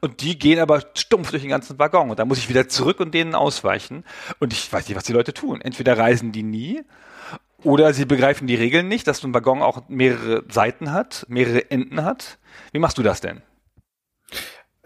Und 0.00 0.20
die 0.20 0.38
gehen 0.38 0.60
aber 0.60 0.82
stumpf 0.94 1.30
durch 1.30 1.42
den 1.42 1.50
ganzen 1.50 1.63
ganzen 1.64 1.78
Waggon. 1.78 2.10
Und 2.10 2.18
da 2.18 2.24
muss 2.24 2.38
ich 2.38 2.48
wieder 2.48 2.68
zurück 2.68 3.00
und 3.00 3.14
denen 3.14 3.34
ausweichen. 3.34 4.04
Und 4.38 4.52
ich 4.52 4.72
weiß 4.72 4.88
nicht, 4.88 4.96
was 4.96 5.04
die 5.04 5.12
Leute 5.12 5.32
tun. 5.32 5.60
Entweder 5.60 5.96
reisen 5.96 6.32
die 6.32 6.42
nie 6.42 6.82
oder 7.62 7.94
sie 7.94 8.04
begreifen 8.04 8.46
die 8.46 8.54
Regeln 8.54 8.88
nicht, 8.88 9.06
dass 9.06 9.18
so 9.18 9.28
ein 9.28 9.34
Waggon 9.34 9.62
auch 9.62 9.88
mehrere 9.88 10.44
Seiten 10.50 10.92
hat, 10.92 11.24
mehrere 11.28 11.70
Enden 11.70 12.04
hat. 12.04 12.38
Wie 12.72 12.78
machst 12.78 12.98
du 12.98 13.02
das 13.02 13.20
denn? 13.22 13.40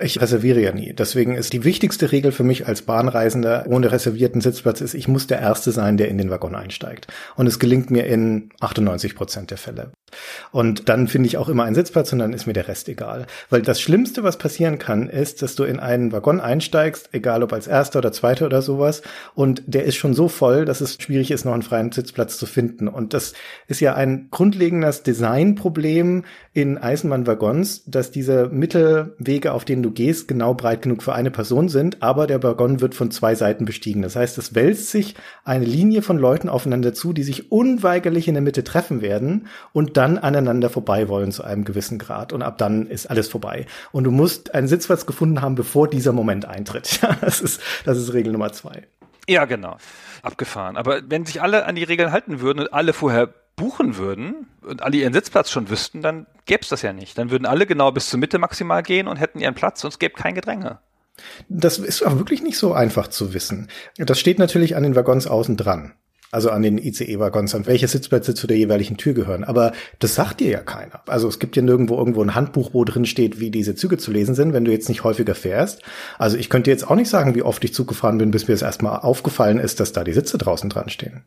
Ich 0.01 0.21
reserviere 0.21 0.61
ja 0.61 0.71
nie. 0.71 0.93
Deswegen 0.93 1.35
ist 1.35 1.53
die 1.53 1.65
wichtigste 1.65 2.13
Regel 2.13 2.31
für 2.31 2.45
mich 2.45 2.69
als 2.69 2.83
Bahnreisender 2.83 3.65
ohne 3.67 3.91
reservierten 3.91 4.41
Sitzplatz 4.41 4.81
ist, 4.81 4.95
ich 4.95 5.09
muss 5.09 5.27
der 5.27 5.41
Erste 5.41 5.73
sein, 5.73 5.97
der 5.97 6.07
in 6.07 6.19
den 6.19 6.31
Waggon 6.31 6.55
einsteigt. 6.55 7.09
Und 7.35 7.49
es 7.49 7.59
gelingt 7.59 7.91
mir 7.91 8.07
in 8.07 8.51
98 8.61 9.17
Prozent 9.17 9.51
der 9.51 9.59
Fälle. 9.59 9.91
Und 10.53 10.89
dann 10.89 11.09
finde 11.09 11.29
ich 11.29 11.37
auch 11.37 11.49
immer 11.49 11.65
einen 11.65 11.75
Sitzplatz 11.75 12.13
und 12.13 12.19
dann 12.19 12.33
ist 12.33 12.47
mir 12.47 12.53
der 12.53 12.69
Rest 12.69 12.89
egal. 12.89 13.27
Weil 13.51 13.63
das 13.63 13.81
Schlimmste, 13.81 14.23
was 14.23 14.39
passieren 14.39 14.79
kann, 14.79 15.09
ist, 15.09 15.43
dass 15.43 15.55
du 15.55 15.65
in 15.65 15.81
einen 15.81 16.13
Waggon 16.13 16.41
einsteigst, 16.41 17.11
egal 17.13 17.43
ob 17.43 17.53
als 17.53 17.67
Erster 17.67 17.99
oder 17.99 18.13
Zweiter 18.13 18.47
oder 18.47 18.63
sowas, 18.63 19.03
und 19.35 19.63
der 19.67 19.85
ist 19.85 19.97
schon 19.97 20.15
so 20.15 20.29
voll, 20.29 20.65
dass 20.65 20.81
es 20.81 20.97
schwierig 21.01 21.31
ist, 21.31 21.45
noch 21.45 21.53
einen 21.53 21.63
freien 21.63 21.93
Sitzplatz 21.93 22.39
zu 22.39 22.47
finden. 22.47 22.89
Und 22.89 23.15
das 23.15 23.35
ist 23.67 23.81
ja 23.81 23.95
ein 23.95 24.29
grundlegendes 24.31 25.03
Designproblem 25.03 26.25
in 26.53 26.79
Eisenbahnwaggons, 26.79 27.85
dass 27.87 28.11
diese 28.11 28.49
Mittelwege, 28.49 29.53
auf 29.53 29.65
denen 29.65 29.83
du 29.83 29.91
gehst, 29.91 30.29
genau 30.29 30.55
breit 30.55 30.83
genug 30.83 31.03
für 31.03 31.15
eine 31.15 31.31
Person 31.31 31.69
sind, 31.69 32.03
aber 32.03 32.27
der 32.27 32.43
Waggon 32.43 32.81
wird 32.81 32.95
von 32.95 33.11
zwei 33.11 33.35
Seiten 33.35 33.65
bestiegen. 33.65 34.03
Das 34.03 34.17
heißt, 34.17 34.39
es 34.39 34.55
wälzt 34.55 34.91
sich 34.91 35.15
eine 35.45 35.65
Linie 35.65 36.03
von 36.03 36.19
Leuten 36.19 36.49
aufeinander 36.49 36.95
zu, 36.95 37.13
die 37.13 37.23
sich 37.23 37.53
unweigerlich 37.53 38.29
in 38.29 38.35
der 38.35 38.43
Mitte 38.43 38.65
treffen 38.65 39.03
werden 39.03 39.47
und 39.73 39.97
dann 39.99 40.17
aneinander 40.17 40.71
vorbei 40.71 41.09
wollen 41.09 41.33
zu 41.33 41.43
einem 41.43 41.65
gewissen 41.65 41.99
Grad 41.99 42.33
und 42.33 42.43
ab 42.43 42.57
dann 42.57 42.87
ist 42.87 43.11
alles 43.11 43.29
vorbei. 43.29 43.67
Und 43.91 44.05
du 44.05 44.13
musst 44.13 44.55
einen 44.55 44.69
Sitzplatz 44.69 45.07
gefunden 45.07 45.43
haben, 45.43 45.57
bevor 45.57 45.89
dieser 45.89 46.13
Moment 46.13 46.47
eintritt. 46.47 47.01
Das 47.21 47.41
ist, 47.41 47.61
das 47.85 47.99
ist 47.99 48.13
Regel 48.13 48.33
Nummer 48.33 48.53
zwei. 48.53 48.87
Ja, 49.29 49.45
genau. 49.45 49.77
Abgefahren. 50.23 50.77
Aber 50.77 51.01
wenn 51.09 51.27
sich 51.27 51.43
alle 51.43 51.67
an 51.67 51.75
die 51.75 51.83
Regeln 51.83 52.13
halten 52.13 52.41
würden 52.41 52.61
und 52.61 52.73
alle 52.73 52.93
vorher 52.93 53.29
buchen 53.57 53.97
würden 53.97 54.47
und 54.63 54.83
alle 54.83 54.97
ihren 54.97 55.13
Sitzplatz 55.13 55.51
schon 55.51 55.69
wüssten, 55.69 56.01
dann 56.01 56.27
gäbe 56.47 56.61
es 56.63 56.69
das 56.69 56.83
ja 56.83 56.93
nicht. 56.93 57.19
Dann 57.19 57.31
würden 57.31 57.45
alle 57.45 57.67
genau 57.67 57.91
bis 57.91 58.09
zur 58.09 58.21
Mitte 58.21 58.39
maximal 58.39 58.83
gehen 58.83 59.09
und 59.09 59.17
hätten 59.17 59.41
ihren 59.41 59.55
Platz 59.55 59.83
und 59.85 59.93
es 59.93 59.99
gäbe 59.99 60.15
kein 60.15 60.35
Gedränge. 60.35 60.79
Das 61.49 61.79
ist 61.79 62.07
auch 62.07 62.17
wirklich 62.17 62.43
nicht 62.43 62.57
so 62.57 62.73
einfach 62.73 63.09
zu 63.09 63.35
wissen. 63.35 63.69
Das 63.97 64.21
steht 64.21 64.39
natürlich 64.39 64.77
an 64.77 64.85
den 64.85 64.95
Waggons 64.95 65.27
außen 65.27 65.57
dran 65.57 65.95
also 66.31 66.51
an 66.51 66.63
den 66.63 66.79
ICE-Waggons, 66.79 67.55
an 67.55 67.67
welche 67.67 67.89
Sitzplätze 67.89 68.35
zu 68.35 68.47
der 68.47 68.59
jeweiligen 68.59 68.97
Tür 68.97 69.15
gehören. 69.15 69.45
Aber 69.45 69.73
das 69.99 70.15
sagt 70.15 70.41
dir 70.41 70.51
ja 70.51 70.61
keiner. 70.61 71.03
Also 71.07 71.29
es 71.29 71.39
gibt 71.39 71.57
ja 71.57 71.63
nirgendwo 71.63 71.97
irgendwo 71.97 72.23
ein 72.23 72.35
Handbuch, 72.35 72.75
wo 72.75 72.85
drin 72.85 73.07
steht, 73.07 73.41
wie 73.41 73.51
diese 73.51 73.75
Züge 73.75 73.99
zu 73.99 74.11
lesen 74.11 74.35
sind, 74.35 74.53
wenn 74.53 74.65
du 74.65 74.73
jetzt 74.73 74.89
nicht 74.89 75.05
häufiger 75.05 75.35
fährst. 75.35 75.83
Also 76.19 76.37
ich 76.37 76.51
könnte 76.51 76.71
jetzt 76.71 76.89
auch 76.89 76.97
nicht 76.97 77.09
sagen, 77.09 77.35
wie 77.35 77.43
oft 77.43 77.65
ich 77.65 77.75
Zug 77.75 77.89
gefahren 77.89 78.19
bin, 78.19 78.31
bis 78.31 78.49
mir 78.49 78.55
es 78.55 78.63
erstmal 78.63 79.01
aufgefallen 79.01 79.59
ist, 79.59 79.81
dass 79.81 79.93
da 79.93 80.05
die 80.05 80.13
Sitze 80.13 80.39
draußen 80.39 80.69
dran 80.69 80.91
stehen. 80.91 81.25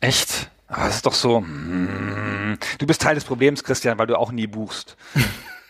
Echt? 0.00 0.50
Aber 0.66 0.88
es 0.88 0.96
ist 0.96 1.06
doch 1.06 1.14
so, 1.14 1.40
mm, 1.40 2.58
du 2.78 2.86
bist 2.86 3.00
Teil 3.00 3.14
des 3.14 3.24
Problems, 3.24 3.64
Christian, 3.64 3.98
weil 3.98 4.06
du 4.06 4.18
auch 4.18 4.32
nie 4.32 4.46
buchst. 4.46 4.96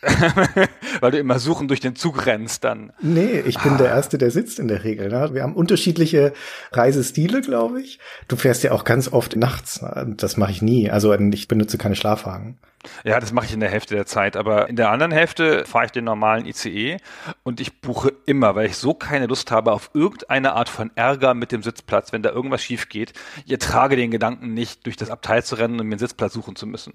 Weil 1.01 1.11
du 1.11 1.19
immer 1.19 1.39
suchen 1.39 1.69
durch 1.69 1.81
den 1.81 1.97
Zug 1.97 2.27
rennst 2.27 2.65
dann. 2.65 2.93
Nee, 3.01 3.41
ich 3.41 3.59
bin 3.59 3.75
ah. 3.75 3.79
der 3.79 3.89
Erste, 3.89 4.19
der 4.19 4.31
sitzt 4.31 4.59
in 4.59 4.69
der 4.69 4.85
Regel. 4.85 5.09
Ne? 5.09 5.31
Wir 5.33 5.43
haben 5.43 5.55
unterschiedliche 5.55 6.33
Reisestile, 6.73 7.41
glaube 7.41 7.81
ich. 7.81 7.99
Du 8.29 8.37
fährst 8.37 8.63
ja 8.63 8.73
auch 8.73 8.85
ganz 8.85 9.13
oft 9.13 9.37
nachts. 9.37 9.83
Ne? 9.83 10.15
Das 10.17 10.37
mache 10.37 10.53
ich 10.53 10.63
nie. 10.63 10.91
Also 10.91 11.13
ich 11.15 11.49
benutze 11.49 11.79
keine 11.79 11.97
Schlafwagen. 11.97 12.59
Ja, 13.05 13.19
das 13.19 13.33
mache 13.33 13.47
ich 13.47 13.53
in 13.53 13.61
der 13.61 13.71
Hälfte 13.71 13.95
der 13.95 14.07
Zeit, 14.07 14.37
aber 14.37 14.69
in 14.69 14.77
der 14.77 14.91
anderen 14.91 15.13
Hälfte 15.13 15.65
fahre 15.65 15.87
ich 15.87 15.91
den 15.91 16.05
normalen 16.05 16.47
ICE 16.47 16.99
und 17.43 17.61
ich 17.61 17.81
buche 17.81 18.13
immer, 18.27 18.55
weil 18.55 18.67
ich 18.67 18.77
so 18.77 18.95
keine 18.95 19.27
Lust 19.27 19.51
habe 19.51 19.73
auf 19.73 19.91
irgendeine 19.95 20.53
Art 20.53 20.69
von 20.69 20.91
Ärger 20.95 21.35
mit 21.35 21.53
dem 21.53 21.63
Sitzplatz, 21.63 22.13
wenn 22.13 22.23
da 22.23 22.31
irgendwas 22.31 22.63
schief 22.63 22.89
geht. 22.89 23.13
Ich 23.45 23.53
ertrage 23.53 23.97
den 23.97 24.11
Gedanken 24.11 24.55
nicht, 24.55 24.87
durch 24.87 24.97
das 24.97 25.11
Abteil 25.11 25.43
zu 25.43 25.57
rennen 25.57 25.81
und 25.81 25.87
mir 25.87 25.95
einen 25.95 25.99
Sitzplatz 25.99 26.33
suchen 26.33 26.57
zu 26.57 26.67
müssen. 26.67 26.95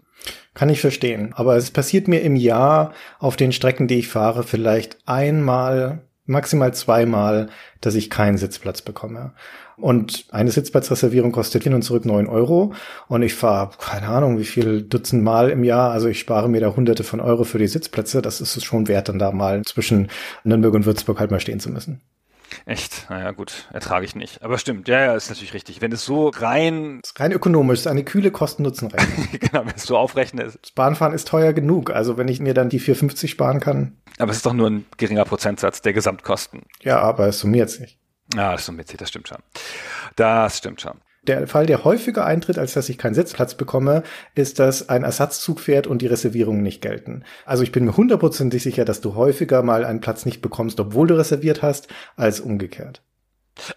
Kann 0.53 0.69
ich 0.69 0.79
verstehen, 0.79 1.33
aber 1.35 1.55
es 1.57 1.71
passiert 1.71 2.07
mir 2.07 2.21
im 2.21 2.35
Jahr 2.35 2.93
auf 3.19 3.35
den 3.35 3.51
Strecken, 3.51 3.87
die 3.87 3.99
ich 3.99 4.07
fahre, 4.07 4.43
vielleicht 4.43 4.97
einmal 5.05 6.01
maximal 6.25 6.73
zweimal, 6.73 7.49
dass 7.81 7.95
ich 7.95 8.09
keinen 8.09 8.37
Sitzplatz 8.37 8.81
bekomme. 8.81 9.33
Und 9.75 10.25
eine 10.31 10.51
Sitzplatzreservierung 10.51 11.31
kostet 11.31 11.63
hin 11.63 11.73
und 11.73 11.81
zurück 11.81 12.05
neun 12.05 12.27
Euro. 12.27 12.73
Und 13.07 13.23
ich 13.23 13.33
fahre, 13.33 13.71
keine 13.79 14.07
Ahnung, 14.07 14.37
wie 14.37 14.45
viel 14.45 14.83
Dutzend 14.83 15.23
Mal 15.23 15.49
im 15.49 15.63
Jahr. 15.63 15.91
Also 15.91 16.07
ich 16.07 16.19
spare 16.19 16.47
mir 16.47 16.61
da 16.61 16.75
hunderte 16.75 17.03
von 17.03 17.19
Euro 17.19 17.43
für 17.43 17.57
die 17.57 17.67
Sitzplätze. 17.67 18.21
Das 18.21 18.39
ist 18.39 18.55
es 18.55 18.63
schon 18.63 18.87
wert, 18.87 19.09
dann 19.09 19.19
da 19.19 19.31
mal 19.31 19.63
zwischen 19.63 20.09
Nürnberg 20.43 20.73
und 20.73 20.85
Würzburg 20.85 21.19
halt 21.19 21.31
mal 21.31 21.39
stehen 21.39 21.59
zu 21.59 21.71
müssen. 21.71 22.01
Echt? 22.65 23.07
Naja, 23.09 23.31
gut, 23.31 23.67
ertrage 23.73 24.05
ich 24.05 24.15
nicht. 24.15 24.41
Aber 24.41 24.57
stimmt, 24.57 24.87
ja, 24.87 24.99
ja, 24.99 25.15
ist 25.15 25.29
natürlich 25.29 25.53
richtig. 25.53 25.81
Wenn 25.81 25.91
es 25.91 26.05
so 26.05 26.29
rein. 26.29 27.01
ist 27.03 27.19
rein 27.19 27.31
ökonomisch, 27.31 27.79
ist 27.79 27.87
eine 27.87 28.03
kühle 28.03 28.31
Kosten-Nutzen-Rechnung. 28.31 29.27
genau, 29.39 29.65
wenn 29.65 29.75
es 29.75 29.83
so 29.83 29.97
aufrechnet. 29.97 30.59
Das 30.61 30.71
Bahnfahren 30.71 31.13
ist 31.13 31.27
teuer 31.27 31.53
genug. 31.53 31.91
Also 31.91 32.17
wenn 32.17 32.27
ich 32.27 32.39
mir 32.39 32.53
dann 32.53 32.69
die 32.69 32.79
4,50 32.79 33.27
sparen 33.27 33.59
kann. 33.59 33.97
Aber 34.17 34.31
es 34.31 34.37
ist 34.37 34.45
doch 34.45 34.53
nur 34.53 34.69
ein 34.69 34.85
geringer 34.97 35.25
Prozentsatz 35.25 35.81
der 35.81 35.93
Gesamtkosten. 35.93 36.63
Ja, 36.81 36.99
aber 36.99 37.27
es 37.27 37.39
summiert 37.39 37.69
sich. 37.69 37.99
Ja, 38.33 38.53
das 38.53 38.65
summiert 38.65 38.87
sich, 38.87 38.97
das 38.97 39.09
stimmt 39.09 39.27
schon. 39.27 39.39
Das 40.15 40.57
stimmt 40.57 40.81
schon. 40.81 40.99
Der 41.27 41.47
Fall, 41.47 41.65
der 41.65 41.85
häufiger 41.85 42.25
eintritt, 42.25 42.57
als 42.57 42.73
dass 42.73 42.89
ich 42.89 42.97
keinen 42.97 43.13
Sitzplatz 43.13 43.55
bekomme, 43.55 44.03
ist, 44.35 44.59
dass 44.59 44.89
ein 44.89 45.03
Ersatzzug 45.03 45.61
fährt 45.61 45.87
und 45.87 46.01
die 46.01 46.07
Reservierungen 46.07 46.61
nicht 46.61 46.81
gelten. 46.81 47.23
Also 47.45 47.63
ich 47.63 47.71
bin 47.71 47.85
mir 47.85 47.95
hundertprozentig 47.95 48.61
sicher, 48.61 48.83
dass 48.83 48.99
du 48.99 49.15
häufiger 49.15 49.63
mal 49.63 49.85
einen 49.85 50.01
Platz 50.01 50.25
nicht 50.25 50.41
bekommst, 50.41 50.79
obwohl 50.81 51.07
du 51.07 51.17
reserviert 51.17 51.61
hast, 51.61 51.87
als 52.17 52.41
umgekehrt. 52.41 53.01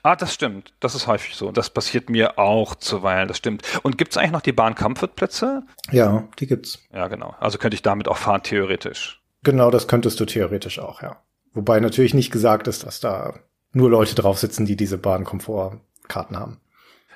Ah, 0.03 0.17
das 0.17 0.33
stimmt. 0.33 0.75
Das 0.81 0.95
ist 0.95 1.07
häufig 1.07 1.37
so. 1.37 1.53
Das 1.53 1.71
passiert 1.71 2.09
mir 2.11 2.39
auch 2.39 2.75
zuweilen, 2.75 3.29
das 3.29 3.37
stimmt. 3.37 3.63
Und 3.83 3.99
gibt's 3.99 4.17
eigentlich 4.17 4.33
noch 4.33 4.41
die 4.41 4.53
Bahn-Comfort-Plätze? 4.53 5.65
Ja, 5.93 6.27
die 6.39 6.47
gibt's. 6.47 6.83
Ja, 6.93 7.09
genau. 7.09 7.35
Also 7.39 7.59
könnte 7.59 7.75
ich 7.75 7.83
damit 7.83 8.09
auch 8.09 8.17
fahren, 8.17 8.43
theoretisch. 8.43 9.23
Genau, 9.43 9.71
das 9.71 9.87
könntest 9.87 10.19
du 10.19 10.25
theoretisch 10.25 10.79
auch, 10.79 11.03
ja. 11.03 11.21
Wobei 11.53 11.79
natürlich 11.79 12.15
nicht 12.15 12.33
gesagt 12.33 12.69
ist, 12.69 12.85
dass 12.85 13.01
da 13.01 13.35
nur 13.73 13.91
Leute 13.91 14.15
drauf 14.15 14.39
sitzen, 14.39 14.67
die 14.67 14.77
diese 14.77 14.99
Bahn-Komfortkarten 14.99 16.39
haben. 16.39 16.61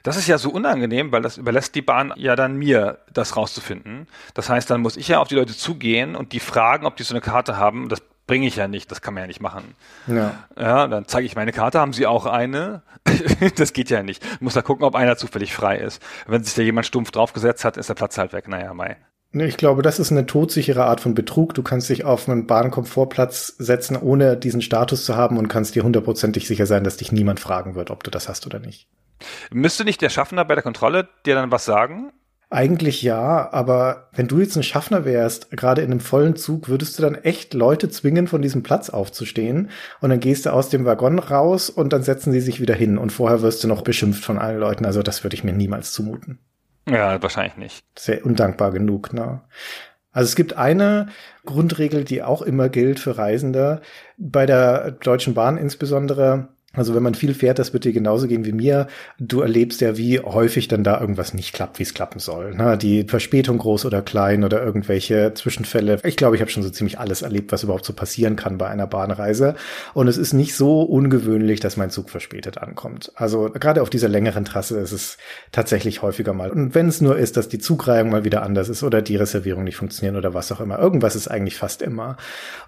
Das 0.02 0.16
ist 0.16 0.26
ja 0.26 0.38
so 0.38 0.50
unangenehm, 0.50 1.12
weil 1.12 1.22
das 1.22 1.36
überlässt 1.36 1.74
die 1.74 1.82
Bahn 1.82 2.12
ja 2.16 2.36
dann 2.36 2.56
mir, 2.56 2.98
das 3.12 3.36
rauszufinden. 3.36 4.06
Das 4.34 4.48
heißt, 4.48 4.70
dann 4.70 4.80
muss 4.80 4.96
ich 4.96 5.08
ja 5.08 5.20
auf 5.20 5.28
die 5.28 5.34
Leute 5.34 5.56
zugehen 5.56 6.16
und 6.16 6.32
die 6.32 6.40
fragen, 6.40 6.86
ob 6.86 6.96
die 6.96 7.02
so 7.02 7.14
eine 7.14 7.20
Karte 7.20 7.56
haben. 7.56 7.88
Das 7.88 8.02
bringe 8.26 8.46
ich 8.46 8.56
ja 8.56 8.68
nicht, 8.68 8.90
das 8.90 9.00
kann 9.02 9.14
man 9.14 9.24
ja 9.24 9.26
nicht 9.26 9.40
machen. 9.40 9.74
Ja, 10.06 10.34
ja 10.56 10.86
dann 10.86 11.06
zeige 11.06 11.26
ich 11.26 11.34
meine 11.34 11.52
Karte, 11.52 11.80
haben 11.80 11.92
Sie 11.92 12.06
auch 12.06 12.26
eine? 12.26 12.82
das 13.56 13.72
geht 13.72 13.90
ja 13.90 14.02
nicht. 14.02 14.24
Ich 14.24 14.40
muss 14.40 14.54
da 14.54 14.62
gucken, 14.62 14.84
ob 14.84 14.94
einer 14.94 15.16
zufällig 15.16 15.52
frei 15.52 15.78
ist. 15.78 16.00
Wenn 16.28 16.44
sich 16.44 16.54
da 16.54 16.62
jemand 16.62 16.86
stumpf 16.86 17.10
draufgesetzt 17.10 17.64
hat, 17.64 17.76
ist 17.76 17.88
der 17.88 17.94
Platz 17.94 18.18
halt 18.18 18.32
weg. 18.32 18.46
Naja, 18.46 18.72
Mai. 18.72 18.96
Ich 19.32 19.56
glaube, 19.56 19.82
das 19.82 20.00
ist 20.00 20.10
eine 20.10 20.26
todsichere 20.26 20.84
Art 20.84 21.00
von 21.00 21.14
Betrug. 21.14 21.54
Du 21.54 21.62
kannst 21.62 21.88
dich 21.88 22.04
auf 22.04 22.28
einen 22.28 22.46
Bahnkomfortplatz 22.46 23.54
setzen, 23.58 23.96
ohne 23.96 24.36
diesen 24.36 24.60
Status 24.60 25.04
zu 25.04 25.14
haben 25.14 25.36
und 25.36 25.46
kannst 25.48 25.76
dir 25.76 25.84
hundertprozentig 25.84 26.48
sicher 26.48 26.66
sein, 26.66 26.82
dass 26.82 26.96
dich 26.96 27.12
niemand 27.12 27.38
fragen 27.38 27.76
wird, 27.76 27.90
ob 27.90 28.02
du 28.02 28.10
das 28.10 28.28
hast 28.28 28.46
oder 28.46 28.58
nicht. 28.58 28.88
Müsste 29.50 29.85
nicht 29.85 30.02
der 30.02 30.11
Schaffner 30.11 30.44
bei 30.44 30.54
der 30.54 30.62
Kontrolle 30.62 31.09
dir 31.26 31.35
dann 31.35 31.50
was 31.50 31.64
sagen? 31.64 32.12
Eigentlich 32.52 33.02
ja, 33.02 33.48
aber 33.52 34.09
wenn 34.12 34.26
du 34.26 34.40
jetzt 34.40 34.56
ein 34.56 34.64
Schaffner 34.64 35.04
wärst, 35.04 35.52
gerade 35.52 35.83
in 35.83 35.92
einem 35.92 36.00
vollen 36.00 36.35
Zug, 36.35 36.68
würdest 36.68 36.98
du 36.98 37.02
dann 37.02 37.14
echt 37.14 37.54
Leute 37.54 37.88
zwingen, 37.90 38.26
von 38.26 38.42
diesem 38.42 38.64
Platz 38.64 38.90
aufzustehen 38.90 39.70
und 40.00 40.11
dann 40.11 40.18
gehst 40.18 40.46
du 40.46 40.52
aus 40.52 40.68
dem 40.68 40.85
Waggon 40.85 41.20
raus 41.20 41.70
und 41.70 41.92
dann 41.92 42.02
setzen 42.02 42.33
sie 42.33 42.40
sich 42.40 42.61
wieder 42.61 42.74
hin 42.74 42.98
und 42.98 43.11
vorher 43.12 43.40
wirst 43.42 43.62
du 43.62 43.68
noch 43.68 43.83
beschimpft 43.83 44.24
von 44.24 44.37
allen 44.37 44.59
Leuten. 44.59 44.85
Also 44.85 45.04
das 45.04 45.22
würde 45.22 45.35
ich 45.35 45.44
mir 45.44 45.52
niemals 45.52 45.92
zumuten. 45.92 46.40
Ja, 46.88 47.22
wahrscheinlich 47.22 47.56
nicht. 47.56 47.85
Sehr 47.96 48.26
undankbar 48.26 48.72
genug, 48.72 49.12
ne? 49.12 49.42
Also 50.12 50.26
es 50.26 50.35
gibt 50.35 50.54
eine 50.56 51.06
Grundregel, 51.46 52.02
die 52.02 52.24
auch 52.24 52.42
immer 52.42 52.68
gilt 52.68 52.98
für 52.98 53.16
Reisende, 53.16 53.80
bei 54.18 54.44
der 54.44 54.90
Deutschen 54.90 55.35
Bahn 55.35 55.56
insbesondere, 55.56 56.48
also 56.72 56.94
wenn 56.94 57.02
man 57.02 57.14
viel 57.14 57.35
fährt, 57.35 57.59
das 57.59 57.72
wird 57.72 57.85
dir 57.85 57.92
genauso 57.92 58.28
gehen 58.28 58.44
wie 58.44 58.52
mir. 58.52 58.87
Du 59.18 59.40
erlebst 59.40 59.80
ja, 59.80 59.96
wie 59.96 60.20
häufig 60.20 60.68
dann 60.68 60.85
da 60.85 61.00
irgendwas 61.00 61.35
nicht 61.35 61.52
klappt, 61.52 61.80
wie 61.80 61.83
es 61.83 61.94
klappen 61.94 62.20
soll. 62.20 62.54
Na, 62.56 62.76
die 62.76 63.02
Verspätung 63.02 63.59
groß 63.59 63.87
oder 63.87 64.02
klein 64.02 64.44
oder 64.44 64.62
irgendwelche 64.62 65.35
Zwischenfälle. 65.35 65.98
Ich 66.04 66.16
glaube, 66.16 66.37
ich 66.37 66.42
habe 66.42 66.50
schon 66.50 66.62
so 66.62 66.70
ziemlich 66.70 67.00
alles 67.00 67.22
erlebt, 67.22 67.50
was 67.50 67.64
überhaupt 67.64 67.85
so 67.85 67.92
passieren 67.92 68.37
kann 68.37 68.56
bei 68.56 68.68
einer 68.68 68.87
Bahnreise. 68.87 69.56
Und 69.94 70.06
es 70.06 70.16
ist 70.16 70.33
nicht 70.33 70.54
so 70.54 70.83
ungewöhnlich, 70.83 71.59
dass 71.59 71.76
mein 71.76 71.90
Zug 71.90 72.09
verspätet 72.09 72.59
ankommt. 72.59 73.11
Also 73.16 73.50
gerade 73.50 73.83
auf 73.83 73.90
dieser 73.90 74.09
längeren 74.09 74.44
Trasse 74.44 74.78
ist 74.78 74.92
es 74.92 75.18
tatsächlich 75.50 76.02
häufiger 76.02 76.35
mal. 76.35 76.50
Und 76.50 76.76
wenn 76.76 76.87
es 76.87 77.00
nur 77.00 77.18
ist, 77.18 77.37
dass 77.37 77.48
die 77.48 77.59
Zugreihung 77.59 78.11
mal 78.11 78.24
wieder 78.24 78.44
anders 78.44 78.68
ist 78.68 78.85
oder 78.85 79.02
die 79.02 79.16
Reservierung 79.16 79.64
nicht 79.64 79.76
funktionieren 79.76 80.14
oder 80.14 80.35
was 80.35 80.52
auch 80.52 80.61
immer. 80.61 80.78
Irgendwas 80.78 81.16
ist 81.16 81.26
eigentlich 81.26 81.56
fast 81.56 81.83
immer. 81.83 82.16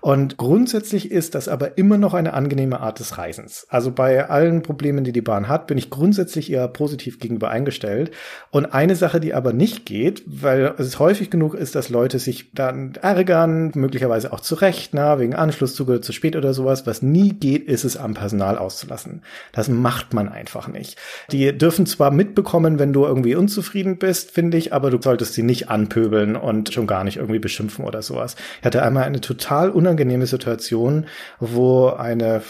Und 0.00 0.38
grundsätzlich 0.38 1.12
ist 1.12 1.36
das 1.36 1.46
aber 1.46 1.78
immer 1.78 1.98
noch 1.98 2.14
eine 2.14 2.32
angenehme 2.32 2.80
Art 2.80 2.98
des 2.98 3.16
Reisens. 3.16 3.64
Also 3.68 3.91
bei 3.94 4.28
allen 4.28 4.62
Problemen, 4.62 5.04
die 5.04 5.12
die 5.12 5.20
Bahn 5.20 5.48
hat, 5.48 5.66
bin 5.66 5.78
ich 5.78 5.90
grundsätzlich 5.90 6.50
eher 6.50 6.68
positiv 6.68 7.18
gegenüber 7.18 7.50
eingestellt. 7.50 8.10
Und 8.50 8.66
eine 8.66 8.96
Sache, 8.96 9.20
die 9.20 9.34
aber 9.34 9.52
nicht 9.52 9.86
geht, 9.86 10.22
weil 10.26 10.74
es 10.78 10.98
häufig 10.98 11.30
genug 11.30 11.54
ist, 11.54 11.74
dass 11.74 11.88
Leute 11.88 12.18
sich 12.18 12.52
dann 12.52 12.94
ärgern, 13.00 13.72
möglicherweise 13.74 14.32
auch 14.32 14.40
zu 14.40 14.54
Recht, 14.56 14.94
na, 14.94 15.18
wegen 15.18 15.34
Anschlusszuge 15.34 16.00
zu 16.00 16.12
spät 16.12 16.36
oder 16.36 16.54
sowas. 16.54 16.86
Was 16.86 17.02
nie 17.02 17.30
geht, 17.30 17.68
ist 17.68 17.84
es 17.84 17.96
am 17.96 18.14
Personal 18.14 18.58
auszulassen. 18.58 19.22
Das 19.52 19.68
macht 19.68 20.14
man 20.14 20.28
einfach 20.28 20.68
nicht. 20.68 20.98
Die 21.30 21.56
dürfen 21.56 21.86
zwar 21.86 22.10
mitbekommen, 22.10 22.78
wenn 22.78 22.92
du 22.92 23.04
irgendwie 23.04 23.34
unzufrieden 23.34 23.98
bist, 23.98 24.30
finde 24.30 24.56
ich, 24.56 24.72
aber 24.72 24.90
du 24.90 25.00
solltest 25.00 25.34
sie 25.34 25.42
nicht 25.42 25.68
anpöbeln 25.68 26.36
und 26.36 26.72
schon 26.72 26.86
gar 26.86 27.04
nicht 27.04 27.16
irgendwie 27.16 27.38
beschimpfen 27.38 27.84
oder 27.84 28.02
sowas. 28.02 28.36
Ich 28.60 28.66
hatte 28.66 28.82
einmal 28.82 29.04
eine 29.04 29.20
total 29.20 29.70
unangenehme 29.70 30.26
Situation, 30.26 31.06
wo 31.40 31.88
eine 31.88 32.42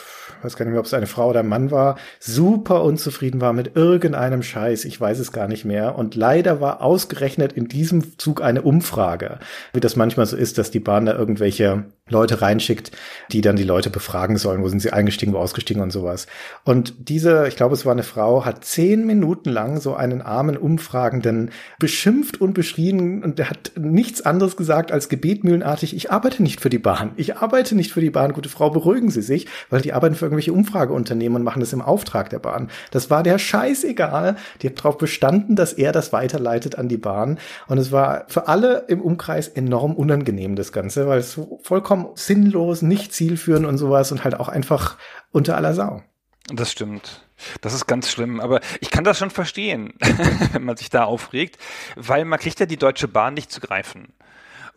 weiß 0.45 0.57
gar 0.57 0.65
nicht 0.65 0.73
mehr, 0.73 0.81
ob 0.81 0.87
es 0.87 0.95
eine 0.95 1.07
Frau 1.07 1.31
oder 1.31 1.41
ein 1.41 1.49
Mann 1.49 1.71
war, 1.71 1.97
super 2.21 2.83
unzufrieden 2.83 3.41
war 3.41 3.53
mit 3.53 3.77
irgendeinem 3.77 4.43
Scheiß, 4.43 4.85
ich 4.85 5.01
weiß 5.01 5.19
es 5.19 5.33
gar 5.33 5.49
nicht 5.49 5.65
mehr. 5.65 5.97
Und 5.97 6.15
leider 6.15 6.61
war 6.61 6.83
ausgerechnet 6.83 7.53
in 7.53 7.69
diesem 7.69 8.19
Zug 8.19 8.43
eine 8.43 8.63
Umfrage, 8.63 9.39
wie 9.73 9.81
das 9.81 9.97
manchmal 9.97 10.27
so 10.27 10.37
ist, 10.37 10.59
dass 10.59 10.71
die 10.71 10.81
Bahn 10.81 11.07
da 11.07 11.15
irgendwelche 11.15 11.85
Leute 12.09 12.43
reinschickt, 12.43 12.93
die 13.31 13.41
dann 13.41 13.57
die 13.57 13.65
Leute 13.65 13.91
befragen 13.91 14.37
sollen, 14.37 14.63
wo 14.63 14.69
sind 14.69 14.81
sie 14.81 14.93
eingestiegen, 14.93 15.33
wo 15.33 15.39
ausgestiegen 15.39 15.83
und 15.83 15.91
sowas. 15.91 16.27
Und 16.65 16.95
diese, 17.09 17.47
ich 17.49 17.57
glaube, 17.57 17.75
es 17.75 17.87
war 17.87 17.93
eine 17.93 18.03
Frau, 18.03 18.45
hat 18.45 18.65
zehn 18.65 19.07
Minuten 19.07 19.51
lang 19.51 19.81
so 19.81 19.95
einen 19.95 20.21
armen 20.21 20.57
Umfragenden 20.57 21.51
beschimpft 21.79 22.41
und 22.41 22.55
beschrien 22.55 23.23
und 23.23 23.39
der 23.39 23.51
hat 23.51 23.73
nichts 23.79 24.21
anderes 24.23 24.57
gesagt 24.57 24.93
als 24.93 25.09
gebetmühlenartig, 25.09 25.97
ich 25.97 26.11
arbeite 26.11 26.43
nicht 26.43 26.61
für 26.61 26.71
die 26.71 26.79
Bahn, 26.79 27.13
ich 27.17 27.37
arbeite 27.37 27.75
nicht 27.75 27.93
für 27.93 28.01
die 28.01 28.11
Bahn, 28.11 28.33
gute 28.33 28.49
Frau, 28.49 28.71
beruhigen 28.71 29.11
Sie 29.11 29.23
sich, 29.23 29.47
weil 29.71 29.81
die 29.81 29.93
arbeiten 29.93 30.15
für 30.15 30.27
irgendwelche 30.33 30.53
Umfrageunternehmen 30.53 31.37
und 31.37 31.43
machen 31.43 31.61
das 31.61 31.73
im 31.73 31.83
Auftrag 31.83 32.31
der 32.31 32.39
Bahn. 32.39 32.71
Das 32.91 33.11
war 33.11 33.23
der 33.23 33.39
scheißegal. 33.39 34.37
Die 34.61 34.69
hat 34.69 34.79
darauf 34.79 34.99
bestanden, 34.99 35.57
dass 35.57 35.73
er 35.73 35.93
das 35.93 36.13
weiterleitet 36.13 36.77
an 36.77 36.89
die 36.89 36.97
Bahn. 36.97 37.39
Und 37.69 37.79
es 37.79 37.93
war 37.93 38.25
für 38.29 38.49
alle 38.49 38.87
im 38.89 39.01
Umkreis 39.01 39.49
enorm 39.49 39.95
unangenehm, 39.95 40.57
das 40.57 40.73
Ganze, 40.73 41.07
weil 41.07 41.19
es 41.19 41.39
vollkommen 41.63 42.09
sinnlos, 42.15 42.83
nicht 42.83 43.13
zielführend 43.13 43.67
und 43.67 43.79
sowas 43.79 44.11
und 44.11 44.25
halt 44.25 44.39
auch 44.41 44.49
einfach 44.49 44.97
unter 45.31 45.57
aller 45.57 45.75
Sau. 45.75 46.03
Das 46.49 46.73
stimmt. 46.73 47.23
Das 47.61 47.75
ist 47.75 47.87
ganz 47.87 48.11
schlimm, 48.11 48.41
aber 48.41 48.61
ich 48.81 48.91
kann 48.91 49.05
das 49.05 49.19
schon 49.19 49.31
verstehen, 49.31 49.95
wenn 50.53 50.65
man 50.65 50.77
sich 50.77 50.91
da 50.91 51.05
aufregt, 51.05 51.59
weil 51.97 52.25
man 52.25 52.39
kriegt 52.39 52.59
ja 52.61 52.67
die 52.67 52.77
Deutsche 52.77 53.09
Bahn 53.09 53.35
nicht 53.35 53.51
zu 53.51 53.61
greifen 53.61 54.13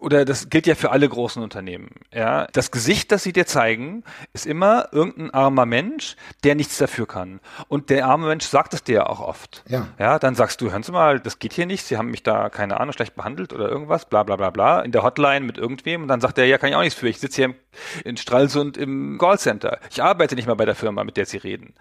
oder 0.06 0.24
das 0.24 0.52
gilt 0.52 0.68
ja 0.68 0.76
für 0.76 0.92
alle 0.92 1.10
großen 1.10 1.42
Unternehmen. 1.42 1.90
Ja, 2.14 2.46
das 2.54 2.70
Gesicht, 2.70 3.12
das 3.12 3.24
sie 3.24 3.34
dir 3.34 3.48
zeigen, 3.48 4.04
ist 4.34 4.46
immer 4.46 4.90
irgendein 4.92 5.34
armer 5.34 5.66
Mensch, 5.66 6.16
der 6.44 6.54
nichts 6.54 6.78
dafür 6.78 7.08
kann. 7.08 7.40
Und 7.70 7.90
der 7.90 8.06
arme 8.06 8.28
Mensch 8.28 8.46
sagt 8.46 8.76
es 8.76 8.84
dir 8.84 9.10
auch 9.10 9.20
oft. 9.20 9.64
Ja. 9.68 9.88
Ja, 9.98 10.20
dann 10.20 10.36
sagst 10.36 10.62
du, 10.62 10.70
hören 10.70 10.84
Sie 10.84 10.92
mal, 10.92 11.20
das 11.20 11.40
geht 11.40 11.54
hier 11.54 11.66
nicht. 11.66 11.86
Sie 11.86 11.98
haben 11.98 12.12
mich 12.12 12.22
da 12.22 12.50
keine 12.50 12.80
Ahnung 12.80 12.94
schlecht 12.94 13.16
behandelt 13.16 13.52
oder 13.52 13.68
irgendwas, 13.68 14.06
bla 14.06 14.22
bla 14.22 14.36
bla 14.36 14.52
bla. 14.52 14.82
In 14.82 14.92
der 14.92 15.02
Hotline 15.02 15.44
mit 15.44 15.58
irgendwem 15.58 16.04
und 16.04 16.08
dann 16.08 16.22
sagt 16.22 16.38
er, 16.38 16.46
ja, 16.46 16.60
kann 16.60 16.70
ich 16.70 16.76
auch 16.76 16.82
nichts 16.82 17.00
für. 17.00 17.10
Ich 17.10 17.20
sitze 17.20 17.44
hier 17.44 17.56
in 18.04 18.16
Stralsund 18.16 18.78
im 18.78 19.18
Callcenter. 19.18 19.80
Ich 19.90 20.04
arbeite 20.04 20.36
nicht 20.36 20.48
mal 20.48 20.54
bei 20.54 20.66
der 20.66 20.76
Firma, 20.76 21.04
mit 21.04 21.18
der 21.18 21.26
Sie 21.26 21.38
reden. 21.38 21.74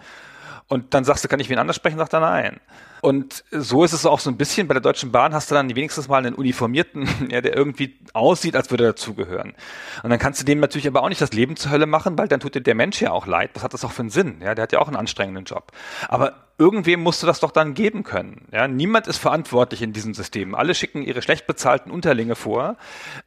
Und 0.69 0.95
dann 0.95 1.05
sagst 1.05 1.23
du, 1.23 1.29
kann 1.29 1.41
ich 1.41 1.51
wen 1.51 1.59
anders 1.59 1.77
sprechen? 1.77 1.99
Sagt 1.99 2.15
er 2.15 2.21
nein. 2.21 2.61
Und 3.03 3.45
so 3.51 3.85
ist 3.85 3.93
es 3.93 4.07
auch 4.07 4.19
so 4.19 4.31
ein 4.31 4.39
bisschen, 4.39 4.67
bei 4.67 4.73
der 4.73 4.81
Deutschen 4.81 5.13
Bahn 5.13 5.35
hast 5.35 5.51
du 5.51 5.55
dann 5.55 5.69
wenigstens 5.77 6.09
mal 6.09 6.19
einen 6.19 6.35
Uniformierten, 6.35 7.07
ja, 7.31 7.43
der 7.43 7.55
irgendwie 7.55 7.99
aussieht, 8.15 8.57
als 8.57 8.71
würde 8.71 8.85
er 8.85 8.93
dazugehören. 8.93 9.55
Und 10.03 10.11
dann 10.11 10.19
kannst 10.19 10.41
du 10.41 10.47
dem 10.47 10.61
natürlich 10.61 10.87
aber 10.87 11.03
auch 11.03 11.11
nicht 11.11 11.21
das 11.21 11.33
Leben 11.33 11.57
zur 11.57 11.71
Hölle 11.71 11.85
machen, 11.85 12.17
weil 12.17 12.29
dann 12.29 12.41
tut 12.41 12.55
dir 12.55 12.63
der 12.63 12.75
Mensch 12.75 13.03
ja 13.03 13.11
auch 13.11 13.27
leid. 13.27 13.51
Was 13.53 13.63
hat 13.63 13.75
das 13.75 13.85
auch 13.85 13.93
für 13.93 14.03
einen 14.03 14.11
Sinn? 14.11 14.41
Ja, 14.41 14.55
der 14.55 14.63
hat 14.63 14.73
ja 14.73 14.79
auch 14.79 14.87
einen 14.87 14.97
anstrengenden 14.97 15.45
Job. 15.45 15.73
Aber 16.09 16.33
irgendwem 16.59 17.03
musst 17.03 17.23
du 17.23 17.27
das 17.27 17.41
doch 17.41 17.51
dann 17.51 17.75
geben 17.75 18.03
können. 18.03 18.47
Ja, 18.53 18.69
niemand 18.69 19.07
ist 19.07 19.19
verantwortlich 19.19 19.83
in 19.83 19.93
diesem 19.93 20.15
System. 20.15 20.55
Alle 20.55 20.75
schicken 20.75 21.03
ihre 21.03 21.23
schlecht 21.23 21.47
bezahlten 21.47 21.91
Unterlinge 21.91 22.35
vor, 22.35 22.77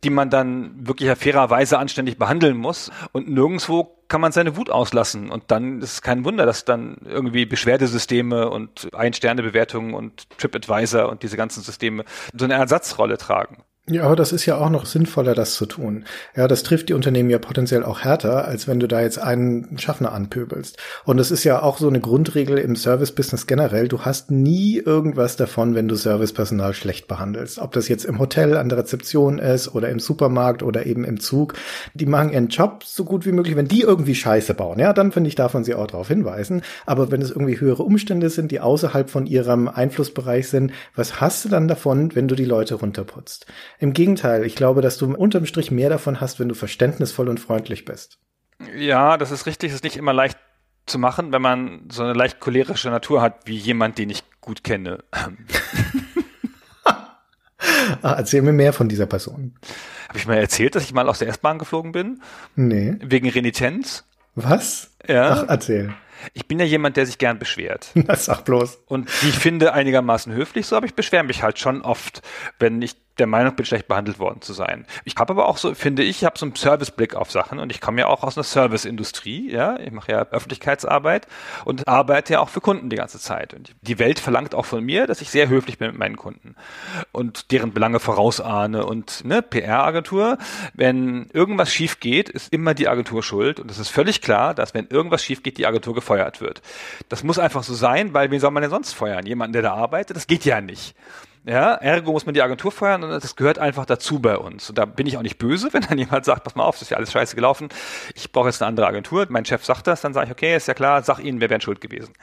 die 0.04 0.10
man 0.10 0.30
dann 0.30 0.88
wirklich 0.88 1.10
fairerweise 1.18 1.78
anständig 1.78 2.18
behandeln 2.18 2.58
muss. 2.58 2.92
Und 3.12 3.30
nirgendwo 3.30 3.98
kann 4.08 4.22
man 4.22 4.32
seine 4.32 4.56
Wut 4.56 4.70
auslassen. 4.70 5.30
Und 5.30 5.46
dann 5.48 5.82
ist 5.82 5.94
es 5.94 6.02
kein 6.02 6.24
Wunder, 6.24 6.46
dass 6.46 6.66
dann 6.66 6.98
irgendwie 7.06 7.46
Beschwerdesysteme 7.46 8.50
und 8.50 8.94
Ein-Sterne-Bewertungen 8.94 9.94
und 9.94 10.30
TripAdvisor 10.38 11.10
und 11.10 11.24
diese 11.24 11.38
ganzen 11.38 11.62
Systeme 11.63 12.06
so 12.34 12.46
eine 12.46 12.54
Ersatzrolle 12.54 13.18
tragen. 13.18 13.63
Ja, 13.89 14.04
aber 14.04 14.17
das 14.17 14.34
ist 14.34 14.45
ja 14.45 14.58
auch 14.58 14.69
noch 14.69 14.86
sinnvoller, 14.86 15.34
das 15.34 15.56
zu 15.56 15.65
tun. 15.65 16.04
Ja, 16.36 16.50
das 16.50 16.63
trifft 16.63 16.89
die 16.89 16.93
Unternehmen 16.93 17.30
ja 17.30 17.39
potenziell 17.39 17.86
auch 17.86 18.02
härter, 18.02 18.45
als 18.45 18.67
wenn 18.67 18.82
du 18.82 18.88
da 18.89 19.00
jetzt 19.00 19.17
einen 19.17 19.78
Schaffner 19.80 20.12
anpöbelst. 20.12 20.78
Und 21.06 21.19
es 21.19 21.32
ist 21.32 21.45
ja 21.45 21.62
auch 21.63 21.78
so 21.78 21.88
eine 21.88 22.02
Grundregel 22.02 22.58
im 22.58 22.76
Service-Business 22.76 23.47
generell. 23.47 23.88
Du 23.88 24.02
hast 24.02 24.30
nie 24.30 24.76
irgendwas 24.78 25.38
davon, 25.38 25.73
wenn 25.73 25.88
du 25.88 25.95
Servicepersonal 25.95 26.73
schlecht 26.73 27.08
behandelst. 27.08 27.60
Ob 27.60 27.71
das 27.71 27.88
jetzt 27.88 28.04
im 28.04 28.19
Hotel 28.19 28.58
an 28.58 28.67
der 28.67 28.80
Rezeption 28.80 29.39
ist 29.39 29.73
oder 29.73 29.88
im 29.88 30.00
Supermarkt 30.00 30.63
oder 30.63 30.86
eben 30.86 31.06
im 31.06 31.21
Zug. 31.21 31.54
Die 31.93 32.06
machen 32.06 32.34
ihren 32.34 32.50
Job 32.50 32.84
so 32.84 33.06
gut 33.06 33.26
wie 33.26 33.32
möglich. 33.32 33.56
Wenn 33.56 33.69
die 33.69 33.84
irgendwie 33.84 34.15
Scheiße 34.15 34.54
bauen, 34.54 34.80
ja, 34.80 34.91
dann 34.91 35.13
finde 35.13 35.30
ich, 35.30 35.36
darf 35.36 35.54
man 35.54 35.63
sie 35.63 35.76
auch 35.76 35.88
darauf 35.88 36.10
hinweisen. 36.10 36.62
Aber 36.86 37.10
wenn 37.10 37.21
es 37.21 37.32
irgendwie 37.32 37.62
höhere 37.62 37.84
Umstände 37.84 38.30
sind, 38.32 38.52
die 38.52 38.60
außerhalb 38.60 39.10
von 39.10 39.28
ihrem 39.28 39.69
Einflussbereich 39.69 40.50
sind, 40.50 40.73
was 40.93 41.21
hast 41.21 41.45
du 41.45 41.50
dann 41.50 41.69
davon, 41.69 42.13
wenn 42.15 42.28
du 42.28 42.36
die 42.36 42.43
Leute 42.43 42.76
runterputzt? 42.76 43.45
Im 43.80 43.94
Gegenteil, 43.94 44.44
ich 44.44 44.56
glaube, 44.56 44.82
dass 44.82 44.98
du 44.98 45.13
unterm 45.13 45.46
Strich 45.46 45.72
mehr 45.72 45.90
davon 45.90 46.20
hast, 46.20 46.40
wenn 46.40 46.50
du 46.50 46.56
verständnisvoll 46.56 47.30
und 47.30 47.40
freundlich 47.40 47.86
bist. 47.86 48.20
Ja, 48.76 49.18
das 49.18 49.32
ist 49.32 49.46
richtig. 49.46 49.70
Das 49.70 49.78
ist 49.78 49.84
nicht 49.84 49.98
immer 49.98 50.13
leicht 50.13 50.38
zu 50.88 50.98
machen, 50.98 51.32
wenn 51.32 51.42
man 51.42 51.88
so 51.92 52.04
eine 52.04 52.13
leicht 52.13 52.40
cholerische 52.40 52.90
Natur 52.90 53.22
hat, 53.22 53.46
wie 53.46 53.58
jemand, 53.58 53.98
den 53.98 54.10
ich 54.10 54.24
gut 54.42 54.63
kenne. 54.63 55.04
ah, 58.02 58.13
erzähl 58.13 58.42
mir 58.42 58.54
mehr 58.54 58.74
von 58.74 58.90
dieser 58.90 59.06
Person. 59.06 59.56
Habe 60.08 60.18
ich 60.18 60.26
mal 60.26 60.38
erzählt, 60.38 60.76
dass 60.76 60.84
ich 60.84 60.94
mal 60.94 61.10
aus 61.10 61.20
der 61.20 61.28
S-Bahn 61.28 61.60
geflogen 61.60 61.92
bin? 61.92 62.22
Nee. 62.56 62.96
Wegen 63.02 63.30
Renitenz? 63.30 64.06
Was? 64.36 64.96
Ja. 65.08 65.34
Ach, 65.34 65.46
erzähl. 65.50 65.94
Ich 66.34 66.48
bin 66.48 66.60
ja 66.60 66.66
jemand, 66.66 66.98
der 66.98 67.06
sich 67.06 67.18
gern 67.18 67.38
beschwert. 67.38 67.92
Das 67.94 68.26
sag 68.26 68.46
bloß. 68.46 68.80
Und 68.88 69.10
die 69.22 69.30
ich 69.30 69.38
finde 69.38 69.74
einigermaßen 69.74 70.34
höflich, 70.34 70.66
so 70.66 70.76
aber 70.76 70.86
ich 70.86 70.96
beschwere 70.96 71.24
mich 71.24 71.44
halt 71.44 71.60
schon 71.60 71.82
oft, 71.82 72.22
wenn 72.60 72.82
ich 72.82 72.96
der 73.19 73.27
Meinung 73.27 73.56
bin, 73.56 73.65
schlecht 73.65 73.88
behandelt 73.88 74.19
worden 74.19 74.41
zu 74.41 74.53
sein. 74.53 74.86
Ich 75.06 75.15
habe 75.17 75.34
aber 75.34 75.47
auch 75.47 75.58
so, 75.58 75.73
finde 75.73 76.03
ich, 76.03 76.17
ich 76.17 76.25
habe 76.25 76.38
so 76.38 76.45
einen 76.45 76.56
Serviceblick 76.56 77.15
auf 77.15 77.32
Sachen 77.32 77.60
und 77.60 77.71
ich 77.71 77.82
komme 77.82 78.01
ja 78.01 78.08
auch 78.08 78.23
aus 78.23 78.38
einer 78.38 78.43
Serviceindustrie, 78.43 79.51
ja, 79.51 79.77
ich 79.80 79.91
mache 79.91 80.12
ja 80.12 80.27
Öffentlichkeitsarbeit 80.32 81.27
und 81.65 81.88
arbeite 81.88 82.34
ja 82.34 82.39
auch 82.39 82.49
für 82.49 82.62
Kunden 82.62 82.89
die 82.89 82.95
ganze 82.95 83.19
Zeit. 83.19 83.53
Und 83.53 83.75
die 83.82 83.99
Welt 83.99 84.19
verlangt 84.19 84.56
auch 84.56 84.65
von 84.65 84.84
mir, 84.84 85.08
dass 85.08 85.21
ich 85.21 85.30
sehr 85.30 85.49
höflich 85.49 85.77
bin 85.77 85.88
mit 85.88 85.97
meinen 85.97 86.17
Kunden 86.17 86.56
und 87.12 87.51
deren 87.51 87.73
Belange 87.73 87.99
vorausahne 87.99 88.86
und 88.86 89.25
ne, 89.25 89.41
PR-Agentur, 89.41 90.38
wenn 90.73 91.30
irgendwas 91.34 91.71
schief 91.71 91.99
geht, 91.99 92.30
ist 92.30 92.51
immer 92.53 92.73
die 92.73 92.88
Agentur 92.88 93.23
schuld 93.23 93.60
und 93.60 93.71
es 93.71 93.80
ist 93.80 93.89
völlig 93.89 94.21
klar, 94.21 94.53
dass 94.53 94.73
wenn 94.73 94.88
irgendwas 94.88 95.23
schief 95.23 95.43
geht, 95.43 95.58
die 95.58 95.65
Agentur 95.65 95.93
gefeuert 95.93 96.41
wird. 96.41 96.62
Das 97.10 97.23
muss 97.23 97.39
einfach 97.39 97.63
so 97.63 97.73
sein, 97.73 98.13
weil 98.13 98.32
wen 98.32 98.39
soll 98.39 98.51
man 98.51 98.62
denn 98.62 98.69
sonst 98.69 98.93
feuern? 98.93 99.25
Jemanden, 99.25 99.53
der 99.53 99.62
da 99.62 99.73
arbeitet? 99.73 100.15
Das 100.15 100.27
geht 100.27 100.45
ja 100.45 100.62
nicht. 100.62 100.95
Ja, 101.45 101.76
ergo 101.76 102.12
muss 102.12 102.26
man 102.26 102.34
die 102.34 102.41
Agentur 102.41 102.71
feuern 102.71 103.04
und 103.04 103.10
das 103.10 103.36
gehört 103.36 103.58
einfach 103.58 103.86
dazu 103.86 104.19
bei 104.19 104.38
uns. 104.38 104.69
Und 104.69 104.78
da 104.78 104.86
bin 104.86 105.08
ich 105.08 105.17
auch 105.17 105.21
nicht 105.21 105.38
böse, 105.38 105.69
wenn 105.73 105.82
dann 105.82 105.97
jemand 105.97 106.26
sagt, 106.26 106.43
pass 106.43 106.56
mal 106.56 106.63
auf, 106.63 106.76
das 106.76 106.84
ist 106.84 106.89
ja 106.89 106.97
alles 106.97 107.12
scheiße 107.12 107.36
gelaufen, 107.36 107.69
ich 108.15 108.32
brauche 108.32 108.47
jetzt 108.47 108.62
eine 108.62 108.67
andere 108.67 108.88
Agentur. 108.88 109.26
Mein 109.30 109.45
Chef 109.45 109.63
sagt 109.63 109.88
das, 109.88 110.02
dann 110.02 110.13
sage 110.13 110.28
ich, 110.28 110.32
okay, 110.32 110.56
ist 110.56 110.67
ja 110.67 110.73
klar, 110.73 111.02
sag 111.04 111.19
Ihnen, 111.19 111.39
wer 111.39 111.50
wäre 111.50 111.62
schuld 111.62 111.82
gewesen. 111.82 112.13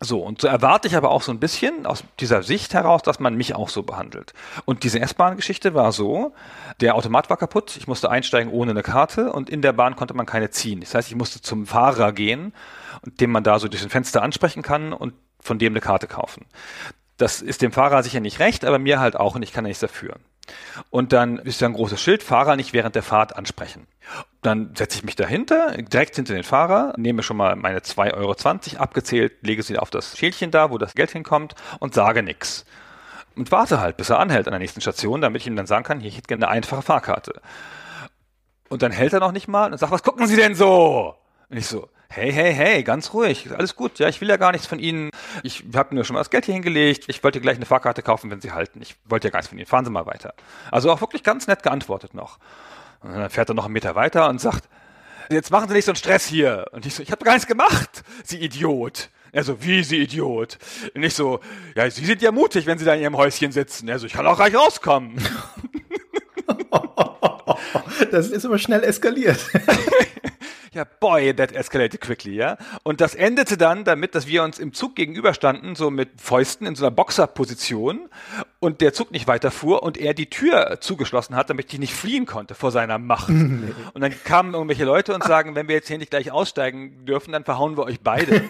So, 0.00 0.20
und 0.20 0.40
so 0.40 0.48
erwarte 0.48 0.88
ich 0.88 0.96
aber 0.96 1.10
auch 1.10 1.22
so 1.22 1.32
ein 1.32 1.40
bisschen 1.40 1.86
aus 1.86 2.04
dieser 2.20 2.42
Sicht 2.42 2.74
heraus, 2.74 3.02
dass 3.02 3.20
man 3.20 3.36
mich 3.36 3.54
auch 3.54 3.68
so 3.68 3.82
behandelt. 3.82 4.34
Und 4.64 4.84
diese 4.84 5.00
S-Bahn-Geschichte 5.00 5.74
war 5.74 5.92
so, 5.92 6.34
der 6.80 6.94
Automat 6.94 7.30
war 7.30 7.36
kaputt, 7.36 7.76
ich 7.76 7.86
musste 7.86 8.10
einsteigen 8.10 8.52
ohne 8.52 8.72
eine 8.72 8.82
Karte 8.82 9.32
und 9.32 9.48
in 9.48 9.62
der 9.62 9.72
Bahn 9.72 9.96
konnte 9.96 10.14
man 10.14 10.26
keine 10.26 10.50
ziehen. 10.50 10.80
Das 10.80 10.94
heißt, 10.94 11.08
ich 11.08 11.16
musste 11.16 11.40
zum 11.40 11.66
Fahrer 11.66 12.12
gehen, 12.12 12.52
dem 13.04 13.30
man 13.30 13.44
da 13.44 13.58
so 13.58 13.68
durch 13.68 13.82
ein 13.82 13.90
Fenster 13.90 14.22
ansprechen 14.22 14.62
kann 14.62 14.92
und 14.92 15.14
von 15.40 15.58
dem 15.58 15.72
eine 15.72 15.80
Karte 15.80 16.06
kaufen. 16.06 16.46
Das 17.16 17.40
ist 17.40 17.62
dem 17.62 17.72
Fahrer 17.72 18.02
sicher 18.02 18.20
nicht 18.20 18.40
recht, 18.40 18.64
aber 18.64 18.78
mir 18.78 18.98
halt 18.98 19.16
auch 19.16 19.34
und 19.34 19.42
ich 19.42 19.52
kann 19.52 19.64
ja 19.64 19.68
nichts 19.68 19.80
dafür. 19.80 20.16
Und 20.90 21.12
dann 21.12 21.38
ist 21.38 21.62
da 21.62 21.66
ein 21.66 21.72
großes 21.72 22.00
Schild, 22.00 22.22
Fahrer 22.22 22.56
nicht 22.56 22.72
während 22.72 22.94
der 22.94 23.02
Fahrt 23.02 23.36
ansprechen. 23.36 23.86
Dann 24.42 24.74
setze 24.74 24.98
ich 24.98 25.04
mich 25.04 25.16
dahinter, 25.16 25.76
direkt 25.76 26.16
hinter 26.16 26.34
den 26.34 26.42
Fahrer, 26.42 26.92
nehme 26.96 27.22
schon 27.22 27.36
mal 27.36 27.56
meine 27.56 27.78
2,20 27.78 28.14
Euro 28.14 28.82
abgezählt, 28.82 29.32
lege 29.40 29.62
sie 29.62 29.78
auf 29.78 29.90
das 29.90 30.18
Schälchen 30.18 30.50
da, 30.50 30.70
wo 30.70 30.76
das 30.76 30.94
Geld 30.94 31.12
hinkommt 31.12 31.54
und 31.80 31.94
sage 31.94 32.22
nix. 32.22 32.64
Und 33.36 33.50
warte 33.50 33.80
halt, 33.80 33.96
bis 33.96 34.10
er 34.10 34.18
anhält 34.18 34.46
an 34.46 34.52
der 34.52 34.60
nächsten 34.60 34.80
Station, 34.80 35.20
damit 35.20 35.40
ich 35.40 35.46
ihm 35.46 35.56
dann 35.56 35.66
sagen 35.66 35.84
kann, 35.84 36.00
hier, 36.00 36.08
ich 36.08 36.16
hätte 36.16 36.28
gerne 36.28 36.46
eine 36.46 36.56
einfache 36.56 36.82
Fahrkarte. 36.82 37.40
Und 38.68 38.82
dann 38.82 38.92
hält 38.92 39.12
er 39.12 39.20
noch 39.20 39.32
nicht 39.32 39.48
mal 39.48 39.72
und 39.72 39.78
sagt, 39.78 39.92
was 39.92 40.02
gucken 40.02 40.26
Sie 40.26 40.36
denn 40.36 40.54
so? 40.54 41.14
Und 41.48 41.56
ich 41.56 41.66
so, 41.66 41.88
hey, 42.14 42.32
hey, 42.32 42.54
hey, 42.54 42.82
ganz 42.84 43.12
ruhig, 43.12 43.50
alles 43.50 43.74
gut, 43.74 43.98
ja, 43.98 44.08
ich 44.08 44.20
will 44.20 44.28
ja 44.28 44.36
gar 44.36 44.52
nichts 44.52 44.68
von 44.68 44.78
Ihnen. 44.78 45.10
Ich 45.42 45.64
habe 45.74 45.94
mir 45.94 46.04
schon 46.04 46.14
mal 46.14 46.20
das 46.20 46.30
Geld 46.30 46.44
hier 46.44 46.54
hingelegt, 46.54 47.04
ich 47.08 47.24
wollte 47.24 47.40
gleich 47.40 47.56
eine 47.56 47.66
Fahrkarte 47.66 48.02
kaufen, 48.02 48.30
wenn 48.30 48.40
Sie 48.40 48.52
halten. 48.52 48.80
Ich 48.82 48.94
wollte 49.04 49.28
ja 49.28 49.32
gar 49.32 49.40
nichts 49.40 49.48
von 49.48 49.58
Ihnen, 49.58 49.66
fahren 49.66 49.84
Sie 49.84 49.90
mal 49.90 50.06
weiter. 50.06 50.32
Also 50.70 50.92
auch 50.92 51.00
wirklich 51.00 51.24
ganz 51.24 51.48
nett 51.48 51.64
geantwortet 51.64 52.14
noch. 52.14 52.38
Und 53.00 53.12
dann 53.12 53.30
fährt 53.30 53.48
er 53.48 53.54
noch 53.54 53.64
einen 53.64 53.72
Meter 53.72 53.96
weiter 53.96 54.28
und 54.28 54.40
sagt, 54.40 54.68
jetzt 55.28 55.50
machen 55.50 55.68
Sie 55.68 55.74
nicht 55.74 55.86
so 55.86 55.90
einen 55.90 55.96
Stress 55.96 56.24
hier. 56.24 56.66
Und 56.70 56.86
ich 56.86 56.94
so, 56.94 57.02
ich 57.02 57.10
habe 57.10 57.24
gar 57.24 57.32
nichts 57.32 57.48
gemacht, 57.48 58.04
Sie 58.22 58.38
Idiot. 58.38 59.10
Er 59.32 59.42
so, 59.42 59.60
wie 59.64 59.82
Sie 59.82 59.96
Idiot? 59.96 60.58
Und 60.94 61.02
ich 61.02 61.14
so, 61.14 61.40
ja, 61.74 61.90
Sie 61.90 62.04
sind 62.04 62.22
ja 62.22 62.30
mutig, 62.30 62.66
wenn 62.66 62.78
Sie 62.78 62.84
da 62.84 62.94
in 62.94 63.02
Ihrem 63.02 63.16
Häuschen 63.16 63.50
sitzen. 63.50 63.88
Er 63.88 63.98
so, 63.98 64.06
ich 64.06 64.12
kann 64.12 64.26
auch 64.28 64.36
gleich 64.36 64.54
rauskommen. 64.54 65.16
das 68.12 68.28
ist 68.28 68.46
aber 68.46 68.58
schnell 68.58 68.84
eskaliert. 68.84 69.44
Ja, 70.74 70.82
boy, 70.82 71.32
that 71.34 71.52
escalated 71.52 72.00
quickly, 72.00 72.34
ja. 72.34 72.56
Und 72.82 73.00
das 73.00 73.14
endete 73.14 73.56
dann 73.56 73.84
damit, 73.84 74.16
dass 74.16 74.26
wir 74.26 74.42
uns 74.42 74.58
im 74.58 74.72
Zug 74.72 74.96
gegenüberstanden, 74.96 75.76
so 75.76 75.88
mit 75.88 76.20
Fäusten 76.20 76.66
in 76.66 76.74
so 76.74 76.84
einer 76.84 76.90
Boxerposition 76.90 78.08
und 78.58 78.80
der 78.80 78.92
Zug 78.92 79.12
nicht 79.12 79.28
weiterfuhr 79.28 79.84
und 79.84 79.96
er 79.96 80.14
die 80.14 80.28
Tür 80.28 80.78
zugeschlossen 80.80 81.36
hat, 81.36 81.48
damit 81.48 81.72
ich 81.72 81.78
nicht 81.78 81.94
fliehen 81.94 82.26
konnte 82.26 82.56
vor 82.56 82.72
seiner 82.72 82.98
Macht. 82.98 83.28
Nee. 83.44 83.72
Und 83.92 84.00
dann 84.00 84.12
kamen 84.24 84.54
irgendwelche 84.54 84.84
Leute 84.84 85.14
und 85.14 85.22
sagen, 85.22 85.54
wenn 85.54 85.68
wir 85.68 85.74
jetzt 85.74 85.86
hier 85.88 85.98
nicht 85.98 86.10
gleich 86.10 86.32
aussteigen 86.32 87.04
dürfen, 87.04 87.30
dann 87.30 87.44
verhauen 87.44 87.76
wir 87.76 87.84
euch 87.84 88.00
beide. 88.00 88.42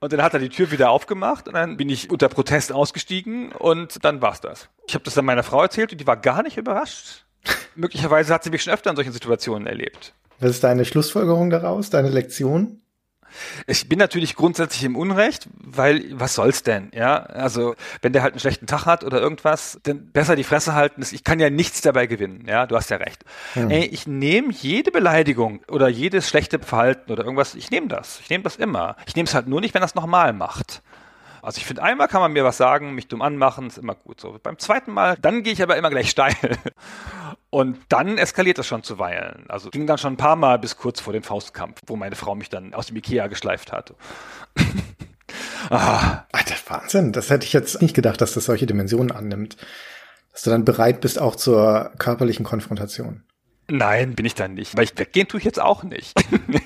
und 0.00 0.12
dann 0.12 0.22
hat 0.22 0.32
er 0.32 0.40
die 0.40 0.48
Tür 0.48 0.70
wieder 0.70 0.90
aufgemacht 0.90 1.48
und 1.48 1.54
dann 1.54 1.76
bin 1.76 1.90
ich 1.90 2.08
unter 2.10 2.28
Protest 2.28 2.72
ausgestiegen 2.72 3.52
und 3.52 4.04
dann 4.04 4.22
war's 4.22 4.40
das. 4.40 4.68
Ich 4.86 4.94
habe 4.94 5.04
das 5.04 5.14
dann 5.14 5.24
meiner 5.24 5.42
Frau 5.42 5.60
erzählt 5.60 5.92
und 5.92 6.00
die 6.00 6.06
war 6.06 6.16
gar 6.16 6.42
nicht 6.42 6.56
überrascht. 6.56 7.24
Möglicherweise 7.74 8.32
hat 8.32 8.44
sie 8.44 8.50
mich 8.50 8.62
schon 8.62 8.72
öfter 8.72 8.90
in 8.90 8.96
solchen 8.96 9.12
Situationen 9.12 9.66
erlebt. 9.66 10.14
Was 10.40 10.50
ist 10.50 10.64
deine 10.64 10.84
Schlussfolgerung 10.84 11.50
daraus, 11.50 11.90
deine 11.90 12.10
Lektion? 12.10 12.80
Ich 13.66 13.88
bin 13.88 13.98
natürlich 13.98 14.34
grundsätzlich 14.34 14.84
im 14.84 14.96
Unrecht, 14.96 15.48
weil 15.58 16.04
was 16.12 16.34
soll's 16.34 16.62
denn, 16.62 16.90
ja? 16.94 17.18
Also, 17.22 17.74
wenn 18.00 18.12
der 18.12 18.22
halt 18.22 18.32
einen 18.32 18.40
schlechten 18.40 18.66
Tag 18.66 18.86
hat 18.86 19.04
oder 19.04 19.20
irgendwas, 19.20 19.78
dann 19.82 20.10
besser 20.12 20.36
die 20.36 20.44
Fresse 20.44 20.74
halten. 20.74 21.02
Ich 21.10 21.24
kann 21.24 21.40
ja 21.40 21.50
nichts 21.50 21.80
dabei 21.80 22.06
gewinnen, 22.06 22.46
ja? 22.48 22.66
Du 22.66 22.76
hast 22.76 22.90
ja 22.90 22.96
recht. 22.96 23.24
Hm. 23.54 23.70
Ey, 23.70 23.84
ich 23.86 24.06
nehme 24.06 24.52
jede 24.52 24.90
Beleidigung 24.90 25.60
oder 25.68 25.88
jedes 25.88 26.28
schlechte 26.28 26.58
Verhalten 26.58 27.12
oder 27.12 27.24
irgendwas, 27.24 27.54
ich 27.54 27.70
nehme 27.70 27.88
das. 27.88 28.20
Ich 28.20 28.30
nehme 28.30 28.44
das 28.44 28.56
immer. 28.56 28.96
Ich 29.06 29.16
nehme 29.16 29.26
es 29.26 29.34
halt 29.34 29.48
nur 29.48 29.60
nicht, 29.60 29.74
wenn 29.74 29.82
das 29.82 29.94
nochmal 29.94 30.32
macht. 30.32 30.82
Also 31.46 31.58
ich 31.58 31.64
finde, 31.64 31.84
einmal 31.84 32.08
kann 32.08 32.20
man 32.20 32.32
mir 32.32 32.42
was 32.42 32.56
sagen, 32.56 32.96
mich 32.96 33.06
dumm 33.06 33.22
anmachen, 33.22 33.68
ist 33.68 33.78
immer 33.78 33.94
gut 33.94 34.18
so. 34.18 34.36
Beim 34.42 34.58
zweiten 34.58 34.90
Mal, 34.90 35.16
dann 35.22 35.44
gehe 35.44 35.52
ich 35.52 35.62
aber 35.62 35.76
immer 35.76 35.90
gleich 35.90 36.10
steil. 36.10 36.34
Und 37.50 37.78
dann 37.88 38.18
eskaliert 38.18 38.58
das 38.58 38.66
schon 38.66 38.82
zuweilen. 38.82 39.44
Also 39.46 39.70
ging 39.70 39.86
dann 39.86 39.96
schon 39.96 40.14
ein 40.14 40.16
paar 40.16 40.34
Mal 40.34 40.58
bis 40.58 40.76
kurz 40.76 40.98
vor 40.98 41.12
dem 41.12 41.22
Faustkampf, 41.22 41.82
wo 41.86 41.94
meine 41.94 42.16
Frau 42.16 42.34
mich 42.34 42.50
dann 42.50 42.74
aus 42.74 42.88
dem 42.88 42.96
Ikea 42.96 43.28
geschleift 43.28 43.70
hat. 43.70 43.94
ah. 45.70 46.24
Alter, 46.32 46.56
Wahnsinn. 46.66 47.12
Das 47.12 47.30
hätte 47.30 47.46
ich 47.46 47.52
jetzt 47.52 47.80
nicht 47.80 47.94
gedacht, 47.94 48.20
dass 48.20 48.34
das 48.34 48.46
solche 48.46 48.66
Dimensionen 48.66 49.12
annimmt. 49.12 49.56
Dass 50.32 50.42
du 50.42 50.50
dann 50.50 50.64
bereit 50.64 51.00
bist 51.00 51.20
auch 51.20 51.36
zur 51.36 51.92
körperlichen 51.98 52.44
Konfrontation. 52.44 53.22
Nein, 53.68 54.14
bin 54.14 54.24
ich 54.24 54.34
dann 54.34 54.54
nicht. 54.54 54.76
Weil 54.76 54.84
ich 54.84 54.96
weggehen 54.96 55.26
tue 55.26 55.38
ich 55.38 55.44
jetzt 55.44 55.60
auch 55.60 55.82
nicht. 55.82 56.16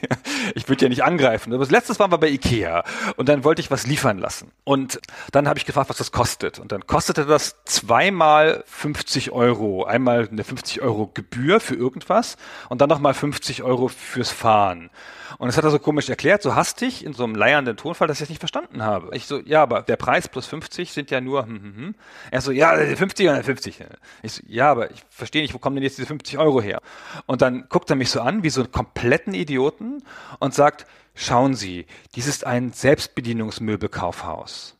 ich 0.54 0.68
würde 0.68 0.84
ja 0.84 0.88
nicht 0.90 1.02
angreifen. 1.02 1.52
Aber 1.52 1.60
das 1.60 1.70
letzte 1.70 1.98
waren 1.98 2.12
wir 2.12 2.18
bei 2.18 2.28
Ikea 2.28 2.84
und 3.16 3.28
dann 3.28 3.42
wollte 3.42 3.62
ich 3.62 3.70
was 3.70 3.86
liefern 3.86 4.18
lassen. 4.18 4.50
Und 4.64 5.00
dann 5.32 5.48
habe 5.48 5.58
ich 5.58 5.64
gefragt, 5.64 5.88
was 5.88 5.96
das 5.96 6.12
kostet. 6.12 6.58
Und 6.58 6.72
dann 6.72 6.86
kostete 6.86 7.24
das 7.24 7.56
zweimal 7.64 8.64
50 8.66 9.32
Euro. 9.32 9.84
Einmal 9.84 10.28
eine 10.30 10.44
50 10.44 10.82
Euro 10.82 11.10
Gebühr 11.12 11.60
für 11.60 11.74
irgendwas 11.74 12.36
und 12.68 12.82
dann 12.82 12.90
nochmal 12.90 13.14
50 13.14 13.62
Euro 13.62 13.88
fürs 13.88 14.30
Fahren. 14.30 14.90
Und 15.38 15.48
das 15.48 15.56
hat 15.56 15.64
er 15.64 15.70
so 15.70 15.78
komisch 15.78 16.08
erklärt, 16.08 16.42
so 16.42 16.54
hastig, 16.54 17.04
in 17.04 17.12
so 17.12 17.24
einem 17.24 17.34
leiernden 17.34 17.76
Tonfall, 17.76 18.08
dass 18.08 18.18
ich 18.18 18.24
es 18.24 18.28
nicht 18.30 18.40
verstanden 18.40 18.82
habe. 18.82 19.14
Ich 19.14 19.26
so, 19.26 19.40
ja, 19.40 19.62
aber 19.62 19.82
der 19.82 19.96
Preis 19.96 20.28
plus 20.28 20.46
50 20.46 20.92
sind 20.92 21.10
ja 21.10 21.20
nur, 21.20 21.46
hm, 21.46 21.62
hm, 21.62 21.76
hm. 21.76 21.94
Er 22.30 22.40
so, 22.40 22.52
ja, 22.52 22.76
50 22.76 23.28
oder 23.28 23.42
50. 23.42 23.84
Ich 24.22 24.32
so, 24.32 24.42
ja, 24.46 24.70
aber 24.70 24.90
ich 24.90 25.02
verstehe 25.08 25.42
nicht, 25.42 25.54
wo 25.54 25.58
kommen 25.58 25.76
denn 25.76 25.82
jetzt 25.82 25.98
diese 25.98 26.06
50 26.06 26.38
Euro 26.38 26.60
her? 26.60 26.80
Und 27.26 27.42
dann 27.42 27.66
guckt 27.68 27.90
er 27.90 27.96
mich 27.96 28.10
so 28.10 28.20
an, 28.20 28.42
wie 28.42 28.50
so 28.50 28.62
einen 28.62 28.72
kompletten 28.72 29.34
Idioten 29.34 30.02
und 30.38 30.54
sagt, 30.54 30.86
schauen 31.14 31.54
Sie, 31.54 31.86
dies 32.14 32.26
ist 32.26 32.46
ein 32.46 32.72
Selbstbedienungsmöbelkaufhaus 32.72 34.76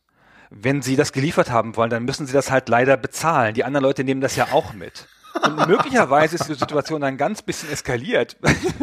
wenn 0.51 0.81
Sie 0.81 0.97
das 0.97 1.13
geliefert 1.13 1.49
haben 1.49 1.77
wollen, 1.77 1.89
dann 1.89 2.03
müssen 2.03 2.27
Sie 2.27 2.33
das 2.33 2.51
halt 2.51 2.67
leider 2.67 2.97
bezahlen. 2.97 3.53
Die 3.53 3.63
anderen 3.63 3.83
Leute 3.83 4.03
nehmen 4.03 4.19
das 4.19 4.35
ja 4.35 4.49
auch 4.51 4.73
mit. 4.73 5.07
Und 5.43 5.67
möglicherweise 5.67 6.35
ist 6.35 6.47
die 6.47 6.53
Situation 6.53 7.01
dann 7.01 7.17
ganz 7.17 7.41
bisschen 7.41 7.71
eskaliert. 7.71 8.37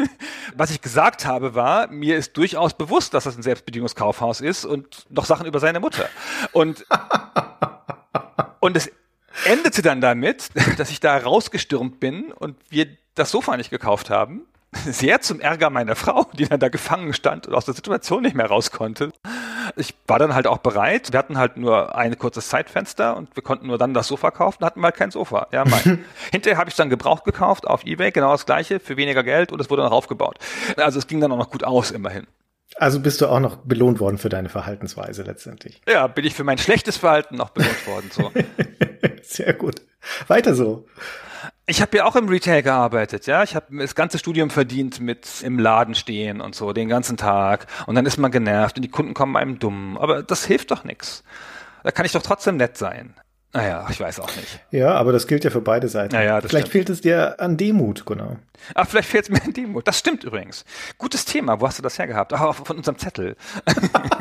Was 0.57 0.71
ich 0.71 0.81
gesagt 0.81 1.25
habe, 1.25 1.55
war, 1.55 1.89
mir 1.89 2.17
ist 2.17 2.37
durchaus 2.37 2.75
bewusst, 2.75 3.15
dass 3.15 3.25
das 3.25 3.37
ein 3.37 3.43
Selbstbedienungskaufhaus 3.43 4.41
ist 4.41 4.65
und 4.65 5.07
noch 5.11 5.25
Sachen 5.25 5.47
über 5.47 5.61
seine 5.61 5.81
Mutter. 5.81 6.09
Und, 6.53 6.87
und 8.61 8.77
es 8.77 8.91
endete 9.45 9.83
dann 9.83 10.01
damit, 10.01 10.49
dass 10.79 10.91
ich 10.91 11.01
da 11.01 11.17
rausgestürmt 11.17 12.01
bin 12.01 12.33
und 12.33 12.57
wir 12.71 12.89
das 13.15 13.31
Sofa 13.31 13.57
nicht 13.57 13.71
gekauft 13.71 14.11
haben. 14.11 14.47
Sehr 14.85 15.21
zum 15.21 15.41
Ärger 15.41 15.71
meiner 15.71 15.97
Frau, 15.97 16.27
die 16.35 16.47
dann 16.47 16.61
da 16.61 16.69
gefangen 16.69 17.15
stand 17.15 17.47
und 17.47 17.55
aus 17.55 17.65
der 17.65 17.75
Situation 17.75 18.23
nicht 18.23 18.35
mehr 18.35 18.47
raus 18.47 18.71
konnte. 18.71 19.13
Ich 19.77 19.95
war 20.07 20.19
dann 20.19 20.35
halt 20.35 20.47
auch 20.47 20.59
bereit. 20.59 21.13
Wir 21.13 21.19
hatten 21.19 21.39
halt 21.39 21.57
nur 21.57 21.95
ein 21.95 22.19
kurzes 22.19 22.49
Zeitfenster 22.49 23.17
und 23.17 23.35
wir 23.35 23.43
konnten 23.43 23.67
nur 23.67 23.79
dann 23.79 23.95
das 23.95 24.09
Sofa 24.09 24.31
kaufen, 24.31 24.65
hatten 24.65 24.81
wir 24.81 24.85
halt 24.85 24.97
kein 24.97 25.11
Sofa. 25.11 25.47
Ja, 25.53 25.65
mein. 25.65 26.05
Hinterher 26.33 26.59
habe 26.59 26.69
ich 26.69 26.77
dann 26.77 26.91
gebraucht 26.91 27.25
gekauft 27.25 27.67
auf 27.67 27.85
Ebay, 27.85 28.11
genau 28.11 28.33
das 28.33 28.45
gleiche, 28.45 28.79
für 28.79 28.97
weniger 28.97 29.25
Geld 29.25 29.53
und 29.53 29.61
es 29.61 29.71
wurde 29.71 29.83
dann 29.83 29.93
aufgebaut. 29.93 30.39
Also 30.77 30.99
es 30.99 31.07
ging 31.07 31.21
dann 31.21 31.33
auch 31.33 31.39
noch 31.39 31.51
gut 31.51 31.65
aus, 31.65 31.91
immerhin. 31.91 32.27
Also 32.77 33.01
bist 33.01 33.21
du 33.21 33.27
auch 33.27 33.41
noch 33.41 33.57
belohnt 33.57 33.99
worden 33.99 34.19
für 34.19 34.29
deine 34.29 34.49
Verhaltensweise 34.49 35.23
letztendlich. 35.23 35.81
Ja, 35.89 36.07
bin 36.07 36.25
ich 36.25 36.35
für 36.35 36.45
mein 36.45 36.59
schlechtes 36.59 36.99
Verhalten 36.99 37.37
noch 37.37 37.51
belohnt 37.51 37.87
worden. 37.87 38.11
So. 38.13 38.31
Sehr 39.23 39.55
gut. 39.55 39.81
Weiter 40.29 40.55
so. 40.55 40.87
Ich 41.71 41.83
habe 41.83 41.99
ja 41.99 42.07
auch 42.07 42.17
im 42.17 42.31
Retail 42.31 42.63
gearbeitet, 42.63 43.27
ja. 43.27 43.43
Ich 43.43 43.55
habe 43.55 43.67
das 43.79 43.95
ganze 43.95 44.19
Studium 44.19 44.49
verdient 44.49 45.01
mit 45.01 45.43
im 45.43 45.59
Laden 45.59 45.95
stehen 45.95 46.41
und 46.41 46.55
so 46.55 46.73
den 46.73 46.89
ganzen 46.89 47.19
Tag. 47.19 47.67
Und 47.87 47.95
dann 47.95 48.07
ist 48.07 48.17
man 48.17 48.31
genervt 48.31 48.77
und 48.77 48.83
die 48.83 48.89
Kunden 48.89 49.13
kommen 49.13 49.37
einem 49.37 49.59
dumm. 49.59 49.99
Aber 49.99 50.23
das 50.23 50.47
hilft 50.47 50.71
doch 50.71 50.85
nichts. 50.85 51.25
Da 51.85 51.91
kann 51.91 52.07
ich 52.07 52.13
doch 52.13 52.23
trotzdem 52.23 52.57
nett 52.57 52.79
sein. 52.79 53.15
Naja, 53.53 53.87
ich 53.91 54.01
weiß 54.01 54.21
auch 54.21 54.35
nicht. 54.37 54.61
Ja, 54.71 54.95
aber 54.95 55.13
das 55.13 55.27
gilt 55.27 55.45
ja 55.45 55.51
für 55.51 55.61
beide 55.61 55.89
Seiten. 55.89 56.15
Naja, 56.15 56.41
vielleicht 56.41 56.69
stimmt. 56.69 56.69
fehlt 56.69 56.91
es 56.91 57.03
dir 57.03 57.39
an 57.39 57.59
Demut, 57.59 58.07
genau. 58.07 58.39
Ach, 58.75 58.89
vielleicht 58.89 59.11
fehlt 59.11 59.25
es 59.25 59.31
mir 59.31 59.43
an 59.43 59.53
Demut. 59.53 59.87
Das 59.87 59.99
stimmt 59.99 60.25
übrigens. 60.25 60.65
Gutes 60.97 61.27
Thema. 61.27 61.61
Wo 61.61 61.67
hast 61.67 61.79
du 61.79 61.83
das 61.83 61.99
hergehabt? 61.99 62.33
Ach, 62.33 62.55
von 62.55 62.79
unserem 62.79 62.97
Zettel. 62.97 63.37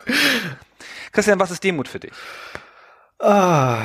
Christian, 1.12 1.38
was 1.38 1.50
ist 1.50 1.62
Demut 1.62 1.88
für 1.88 2.00
dich? 2.00 2.12
Ah, 3.18 3.82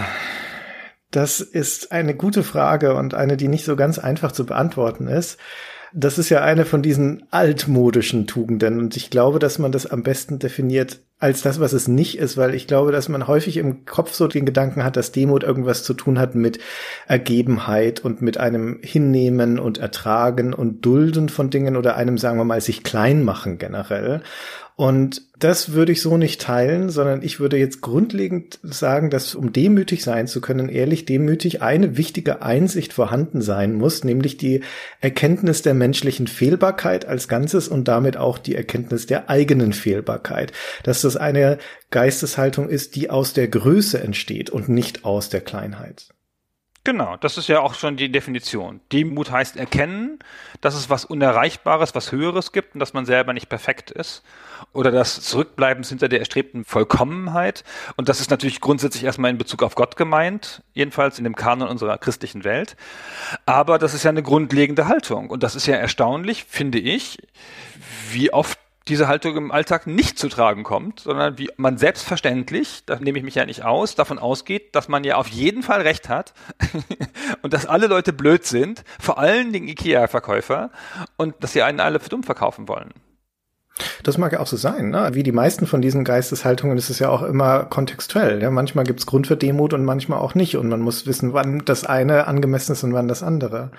das 1.11 1.39
ist 1.41 1.91
eine 1.91 2.15
gute 2.15 2.43
Frage 2.43 2.95
und 2.95 3.13
eine, 3.13 3.37
die 3.37 3.47
nicht 3.47 3.65
so 3.65 3.75
ganz 3.75 3.99
einfach 3.99 4.31
zu 4.31 4.45
beantworten 4.45 5.07
ist. 5.07 5.37
Das 5.93 6.17
ist 6.17 6.29
ja 6.29 6.41
eine 6.41 6.65
von 6.65 6.81
diesen 6.81 7.23
altmodischen 7.31 8.27
Tugenden 8.27 8.79
und 8.79 8.97
ich 8.97 9.09
glaube, 9.09 9.39
dass 9.39 9.57
man 9.57 9.71
das 9.71 9.85
am 9.85 10.03
besten 10.03 10.37
definiert 10.37 10.99
als 11.19 11.41
das, 11.41 11.59
was 11.59 11.73
es 11.73 11.87
nicht 11.87 12.19
ist, 12.19 12.37
weil 12.37 12.53
ich 12.53 12.67
glaube, 12.67 12.91
dass 12.91 13.09
man 13.09 13.25
häufig 13.25 13.57
im 13.57 13.85
Kopf 13.85 14.13
so 14.13 14.27
den 14.27 14.45
Gedanken 14.45 14.83
hat, 14.83 14.97
dass 14.97 15.11
Demut 15.11 15.43
irgendwas 15.43 15.83
zu 15.83 15.93
tun 15.95 16.19
hat 16.19 16.35
mit 16.35 16.59
Ergebenheit 17.07 18.01
und 18.01 18.21
mit 18.21 18.37
einem 18.37 18.79
Hinnehmen 18.83 19.57
und 19.57 19.79
Ertragen 19.79 20.53
und 20.53 20.85
Dulden 20.85 21.29
von 21.29 21.49
Dingen 21.49 21.75
oder 21.75 21.95
einem, 21.95 22.17
sagen 22.19 22.37
wir 22.37 22.43
mal, 22.43 22.61
sich 22.61 22.83
klein 22.83 23.23
machen 23.23 23.57
generell. 23.57 24.21
Und 24.79 25.23
das 25.39 25.71
würde 25.71 25.91
ich 25.91 26.03
so 26.03 26.17
nicht 26.17 26.39
teilen, 26.39 26.91
sondern 26.91 27.23
ich 27.23 27.39
würde 27.39 27.57
jetzt 27.57 27.81
grundlegend 27.81 28.59
sagen, 28.61 29.09
dass 29.09 29.33
um 29.33 29.51
demütig 29.51 30.03
sein 30.03 30.27
zu 30.27 30.39
können, 30.39 30.69
ehrlich 30.69 31.05
demütig, 31.05 31.63
eine 31.63 31.97
wichtige 31.97 32.43
Einsicht 32.43 32.93
vorhanden 32.93 33.41
sein 33.41 33.73
muss, 33.73 34.03
nämlich 34.03 34.37
die 34.37 34.61
Erkenntnis 35.01 35.63
der 35.63 35.73
menschlichen 35.73 36.27
Fehlbarkeit 36.27 37.05
als 37.05 37.27
Ganzes 37.27 37.67
und 37.67 37.87
damit 37.87 38.17
auch 38.17 38.37
die 38.37 38.53
Erkenntnis 38.53 39.07
der 39.07 39.31
eigenen 39.31 39.73
Fehlbarkeit. 39.73 40.53
Dass 40.83 41.01
das 41.01 41.17
eine 41.17 41.57
Geisteshaltung 41.89 42.69
ist, 42.69 42.95
die 42.95 43.09
aus 43.09 43.33
der 43.33 43.47
Größe 43.47 43.99
entsteht 43.99 44.51
und 44.51 44.69
nicht 44.69 45.05
aus 45.05 45.29
der 45.29 45.41
Kleinheit. 45.41 46.09
Genau, 46.87 47.17
das 47.17 47.37
ist 47.37 47.49
ja 47.49 47.59
auch 47.59 47.73
schon 47.73 47.97
die 47.97 48.09
Definition. 48.09 48.79
Demut 48.93 49.29
heißt 49.29 49.57
erkennen, 49.57 50.19
dass 50.61 50.73
es 50.73 50.89
was 50.89 51.03
Unerreichbares, 51.03 51.93
was 51.95 52.13
Höheres 52.13 52.53
gibt 52.53 52.75
und 52.75 52.79
dass 52.79 52.93
man 52.93 53.05
selber 53.05 53.33
nicht 53.33 53.49
perfekt 53.49 53.91
ist. 53.91 54.23
Oder 54.71 54.89
das 54.89 55.19
Zurückbleiben 55.19 55.83
hinter 55.83 56.07
der 56.07 56.19
erstrebten 56.19 56.63
Vollkommenheit. 56.63 57.65
Und 57.97 58.07
das 58.07 58.21
ist 58.21 58.31
natürlich 58.31 58.61
grundsätzlich 58.61 59.03
erstmal 59.03 59.31
in 59.31 59.37
Bezug 59.37 59.63
auf 59.63 59.75
Gott 59.75 59.97
gemeint, 59.97 60.63
jedenfalls 60.73 61.17
in 61.17 61.25
dem 61.25 61.35
Kanon 61.35 61.67
unserer 61.67 61.97
christlichen 61.97 62.45
Welt. 62.45 62.77
Aber 63.45 63.79
das 63.79 63.93
ist 63.93 64.03
ja 64.03 64.09
eine 64.09 64.23
grundlegende 64.23 64.87
Haltung. 64.87 65.29
Und 65.29 65.43
das 65.43 65.57
ist 65.57 65.67
ja 65.67 65.75
erstaunlich, 65.75 66.45
finde 66.45 66.79
ich, 66.79 67.17
wie 68.11 68.31
oft 68.31 68.59
diese 68.87 69.07
Haltung 69.07 69.35
im 69.37 69.51
Alltag 69.51 69.87
nicht 69.87 70.17
zu 70.17 70.29
tragen 70.29 70.63
kommt, 70.63 71.01
sondern 71.01 71.37
wie 71.37 71.49
man 71.57 71.77
selbstverständlich, 71.77 72.83
da 72.85 72.97
nehme 72.99 73.17
ich 73.17 73.23
mich 73.23 73.35
ja 73.35 73.45
nicht 73.45 73.63
aus, 73.63 73.95
davon 73.95 74.19
ausgeht, 74.19 74.75
dass 74.75 74.87
man 74.87 75.03
ja 75.03 75.15
auf 75.15 75.27
jeden 75.27 75.63
Fall 75.63 75.81
recht 75.81 76.09
hat 76.09 76.33
und 77.41 77.53
dass 77.53 77.65
alle 77.65 77.87
Leute 77.87 78.13
blöd 78.13 78.45
sind, 78.45 78.83
vor 78.99 79.17
allen 79.17 79.53
Dingen 79.53 79.67
IKEA-Verkäufer 79.67 80.71
und 81.17 81.35
dass 81.41 81.53
sie 81.53 81.61
einen 81.61 81.79
alle 81.79 81.99
für 81.99 82.09
dumm 82.09 82.23
verkaufen 82.23 82.67
wollen. 82.67 82.93
Das 84.03 84.17
mag 84.17 84.31
ja 84.31 84.39
auch 84.39 84.47
so 84.47 84.57
sein. 84.57 84.89
Ne? 84.89 85.09
Wie 85.13 85.23
die 85.23 85.31
meisten 85.31 85.67
von 85.67 85.81
diesen 85.81 86.03
Geisteshaltungen 86.03 86.77
ist 86.77 86.89
es 86.89 86.99
ja 86.99 87.09
auch 87.09 87.21
immer 87.21 87.65
kontextuell. 87.65 88.41
Ja? 88.41 88.49
Manchmal 88.49 88.85
gibt 88.85 88.99
es 88.99 89.05
Grund 89.05 89.27
für 89.27 89.37
Demut 89.37 89.73
und 89.73 89.85
manchmal 89.85 90.19
auch 90.19 90.33
nicht. 90.33 90.57
Und 90.57 90.69
man 90.69 90.81
muss 90.81 91.05
wissen, 91.05 91.33
wann 91.33 91.63
das 91.65 91.85
eine 91.85 92.25
angemessen 92.27 92.71
ist 92.71 92.83
und 92.83 92.93
wann 92.93 93.07
das 93.07 93.21
andere. 93.21 93.71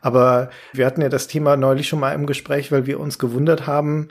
Aber 0.00 0.50
wir 0.72 0.86
hatten 0.86 1.00
ja 1.00 1.08
das 1.08 1.28
Thema 1.28 1.56
neulich 1.56 1.88
schon 1.88 2.00
mal 2.00 2.12
im 2.12 2.26
Gespräch, 2.26 2.70
weil 2.70 2.86
wir 2.86 3.00
uns 3.00 3.18
gewundert 3.18 3.66
haben, 3.66 4.08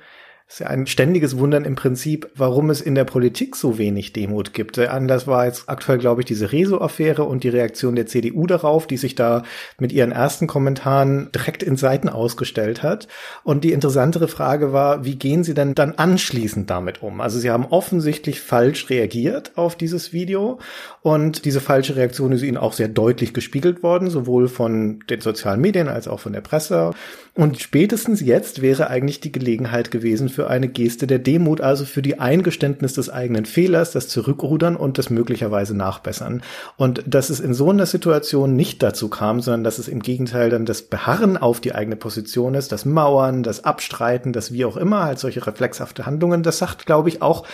ist 0.50 0.60
ja 0.60 0.68
ein 0.68 0.88
ständiges 0.88 1.38
Wundern 1.38 1.66
im 1.66 1.76
Prinzip, 1.76 2.30
warum 2.34 2.70
es 2.70 2.80
in 2.80 2.96
der 2.96 3.04
Politik 3.04 3.58
so 3.58 3.78
wenig 3.78 4.14
Demut 4.14 4.54
gibt. 4.54 4.78
Der 4.78 4.94
Anlass 4.94 5.28
war 5.28 5.46
jetzt 5.46 5.68
aktuell, 5.68 5.98
glaube 5.98 6.22
ich, 6.22 6.26
diese 6.26 6.54
Rezo-Affäre 6.54 7.26
und 7.26 7.44
die 7.44 7.50
Reaktion 7.50 7.98
der 7.98 8.06
CDU 8.06 8.48
darauf, 8.48 8.88
die 8.88 8.96
sich 8.96 9.16
da 9.16 9.44
mit 9.78 9.92
ihren 9.92 10.14
ersten 10.14 10.48
Kommentaren 10.48 11.30
direkt 11.36 11.64
in 11.64 11.76
Seiten 11.76 12.08
ausgestellt 12.08 12.82
hat. 12.82 13.10
Und 13.44 13.66
die 13.66 13.74
interessantere 13.74 14.30
Frage 14.30 14.72
war, 14.72 15.04
wie 15.04 15.18
gehen 15.18 15.44
sie 15.44 15.54
denn 15.54 15.76
dann 15.76 15.96
anschließend 15.96 16.70
damit 16.70 17.04
um? 17.04 17.20
Also 17.20 17.40
sie 17.40 17.52
haben 17.52 17.66
offensichtlich 17.66 18.40
falsch 18.40 18.90
reagiert 18.90 19.52
auf 19.58 19.76
dieses 19.76 20.14
Video 20.14 20.60
und 21.02 21.44
diese 21.44 21.60
falsche 21.60 21.98
Reaktion 21.98 22.32
ist 22.32 22.42
ihnen 22.42 22.58
auch 22.58 22.72
sehr 22.72 22.88
deutlich 22.88 23.34
gespiegelt 23.34 23.84
worden, 23.84 24.10
sowohl 24.10 24.48
von 24.48 25.02
den 25.10 25.20
sozialen 25.20 25.60
Medien 25.60 25.90
als 25.90 26.08
auch 26.08 26.22
von 26.22 26.32
der 26.32 26.42
Presse. 26.42 26.92
Und 27.38 27.62
spätestens 27.62 28.20
jetzt 28.20 28.64
wäre 28.64 28.90
eigentlich 28.90 29.20
die 29.20 29.32
Gelegenheit 29.32 29.92
gewesen 29.92 30.28
für 30.28 30.50
eine 30.50 30.68
Geste 30.68 31.06
der 31.06 31.20
Demut, 31.20 31.62
also 31.62 31.86
für 31.86 32.02
die 32.02 32.20
Eingeständnis 32.20 32.94
des 32.94 33.12
eigenen 33.12 33.46
Fehlers, 33.46 33.92
das 33.92 34.08
Zurückrudern 34.08 34.76
und 34.76 34.98
das 34.98 35.12
möglicherweise 35.12 35.78
Nachbessern. 35.78 36.42
Und 36.78 37.04
dass 37.06 37.30
es 37.30 37.40
in 37.40 37.54
so 37.54 37.70
einer 37.70 37.86
Situation 37.86 38.56
nicht 38.56 38.82
dazu 38.82 39.08
kam, 39.08 39.42
sondern 39.42 39.64
dass 39.64 39.78
es 39.78 39.88
im 39.88 40.00
Gegenteil 40.00 40.50
dann 40.50 40.66
das 40.66 40.82
Beharren 40.82 41.38
auf 41.38 41.60
die 41.62 41.76
eigene 41.76 41.96
Position 41.96 42.56
ist, 42.56 42.72
das 42.72 42.86
Mauern, 42.86 43.44
das 43.44 43.64
Abstreiten, 43.64 44.34
das 44.34 44.52
wie 44.52 44.66
auch 44.66 44.76
immer, 44.76 45.04
halt 45.04 45.20
solche 45.20 45.46
reflexhafte 45.46 46.08
Handlungen, 46.08 46.42
das 46.42 46.58
sagt, 46.58 46.88
glaube 46.88 47.10
ich, 47.10 47.22
auch 47.22 47.46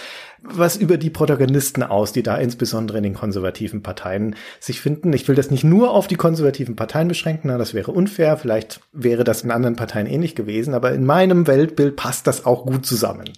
was 0.44 0.76
über 0.76 0.98
die 0.98 1.10
Protagonisten 1.10 1.84
aus, 1.84 2.12
die 2.12 2.22
da 2.22 2.36
insbesondere 2.38 2.98
in 2.98 3.04
den 3.04 3.14
konservativen 3.14 3.82
Parteien 3.82 4.36
sich 4.60 4.82
finden. 4.82 5.14
Ich 5.14 5.28
will 5.28 5.36
das 5.36 5.52
nicht 5.52 5.64
nur 5.64 5.92
auf 5.92 6.08
die 6.08 6.16
konservativen 6.16 6.76
Parteien 6.76 7.08
beschränken, 7.08 7.48
na, 7.48 7.58
das 7.58 7.74
wäre 7.74 7.92
unfair. 7.92 8.38
Vielleicht 8.38 8.82
wäre 8.92 9.24
das 9.24 9.44
in 9.44 9.52
anderen 9.52 9.76
Parteien 9.76 10.06
ähnlich 10.06 10.36
gewesen, 10.36 10.74
aber 10.74 10.92
in 10.92 11.06
meinem 11.06 11.48
Weltbild 11.48 11.96
passt 11.96 12.28
das 12.28 12.46
auch 12.46 12.66
gut 12.66 12.86
zusammen. 12.86 13.32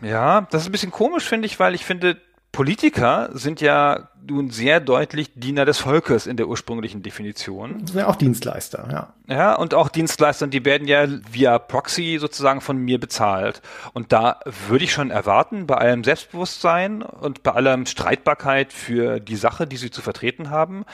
Ja, 0.00 0.48
das 0.50 0.62
ist 0.62 0.68
ein 0.68 0.72
bisschen 0.72 0.90
komisch, 0.90 1.24
finde 1.24 1.46
ich, 1.46 1.60
weil 1.60 1.74
ich 1.74 1.84
finde, 1.84 2.16
Politiker 2.50 3.30
sind 3.32 3.60
ja 3.60 4.10
nun 4.26 4.50
sehr 4.50 4.80
deutlich 4.80 5.30
Diener 5.34 5.64
des 5.64 5.78
Volkes 5.78 6.26
in 6.26 6.36
der 6.36 6.48
ursprünglichen 6.48 7.02
Definition. 7.02 7.80
Das 7.80 7.90
sind 7.90 8.00
ja 8.00 8.08
auch 8.08 8.16
Dienstleister, 8.16 8.88
ja. 8.90 9.12
Ja, 9.28 9.54
und 9.54 9.72
auch 9.72 9.88
Dienstleister, 9.88 10.46
die 10.46 10.64
werden 10.64 10.86
ja 10.86 11.06
via 11.30 11.58
Proxy 11.58 12.18
sozusagen 12.20 12.60
von 12.60 12.76
mir 12.76 13.00
bezahlt. 13.00 13.62
Und 13.94 14.12
da 14.12 14.40
würde 14.68 14.84
ich 14.84 14.92
schon 14.92 15.10
erwarten, 15.10 15.66
bei 15.66 15.76
allem 15.76 16.04
Selbstbewusstsein 16.04 17.02
und 17.02 17.42
bei 17.42 17.52
aller 17.52 17.86
Streitbarkeit 17.86 18.72
für 18.72 19.20
die 19.20 19.36
Sache, 19.36 19.66
die 19.66 19.76
sie 19.76 19.90
zu 19.90 20.02
vertreten 20.02 20.50
haben, 20.50 20.84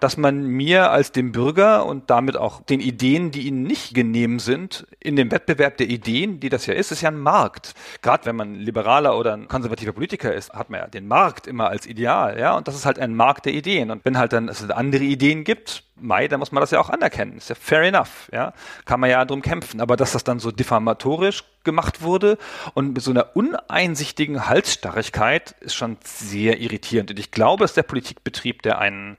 dass 0.00 0.16
man 0.16 0.44
mir 0.44 0.90
als 0.90 1.12
dem 1.12 1.32
Bürger 1.32 1.86
und 1.86 2.10
damit 2.10 2.36
auch 2.36 2.62
den 2.62 2.80
Ideen, 2.80 3.30
die 3.30 3.42
ihnen 3.42 3.62
nicht 3.62 3.94
genehm 3.94 4.40
sind, 4.40 4.86
in 4.98 5.14
dem 5.14 5.30
Wettbewerb 5.30 5.76
der 5.76 5.88
Ideen, 5.88 6.40
die 6.40 6.48
das 6.48 6.66
ja 6.66 6.74
ist, 6.74 6.90
ist 6.90 7.02
ja 7.02 7.10
ein 7.10 7.18
Markt. 7.18 7.74
Gerade 8.02 8.24
wenn 8.24 8.36
man 8.36 8.54
liberaler 8.56 9.16
oder 9.16 9.34
ein 9.34 9.46
konservativer 9.46 9.92
Politiker 9.92 10.34
ist, 10.34 10.52
hat 10.52 10.70
man 10.70 10.80
ja 10.80 10.86
den 10.88 11.06
Markt 11.06 11.46
immer 11.46 11.68
als 11.68 11.86
Ideal, 11.86 12.38
ja. 12.40 12.56
Und 12.56 12.66
das 12.66 12.73
ist 12.74 12.86
halt 12.86 12.98
ein 12.98 13.14
Markt 13.14 13.46
der 13.46 13.52
Ideen. 13.52 13.90
Und 13.90 14.04
wenn 14.04 14.18
halt 14.18 14.32
dann 14.32 14.48
es 14.48 14.68
andere 14.70 15.04
Ideen 15.04 15.44
gibt, 15.44 15.84
Mai, 15.96 16.26
dann 16.26 16.40
muss 16.40 16.50
man 16.50 16.60
das 16.60 16.72
ja 16.72 16.80
auch 16.80 16.90
anerkennen. 16.90 17.36
Ist 17.36 17.48
ja 17.48 17.54
fair 17.54 17.82
enough, 17.82 18.28
ja. 18.32 18.52
Kann 18.84 18.98
man 18.98 19.10
ja 19.10 19.24
drum 19.24 19.42
kämpfen. 19.42 19.80
Aber 19.80 19.96
dass 19.96 20.12
das 20.12 20.24
dann 20.24 20.40
so 20.40 20.50
diffamatorisch 20.50 21.44
gemacht 21.62 22.02
wurde 22.02 22.36
und 22.74 22.94
mit 22.94 23.02
so 23.02 23.10
einer 23.10 23.36
uneinsichtigen 23.36 24.48
Halsstarrigkeit 24.48 25.54
ist 25.60 25.74
schon 25.74 25.96
sehr 26.04 26.60
irritierend. 26.60 27.10
Und 27.10 27.18
ich 27.18 27.30
glaube, 27.30 27.64
dass 27.64 27.74
der 27.74 27.84
Politikbetrieb, 27.84 28.62
der 28.62 28.78
einen, 28.78 29.16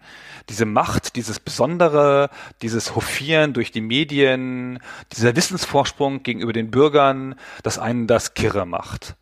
diese 0.50 0.66
Macht, 0.66 1.16
dieses 1.16 1.40
Besondere, 1.40 2.30
dieses 2.62 2.96
Hofieren 2.96 3.54
durch 3.54 3.72
die 3.72 3.82
Medien, 3.82 4.80
dieser 5.16 5.36
Wissensvorsprung 5.36 6.24
gegenüber 6.24 6.54
den 6.54 6.72
Bürgern, 6.72 7.36
dass 7.64 7.80
einen 7.80 8.06
das 8.06 8.34
kirre 8.34 8.66
macht. 8.66 9.16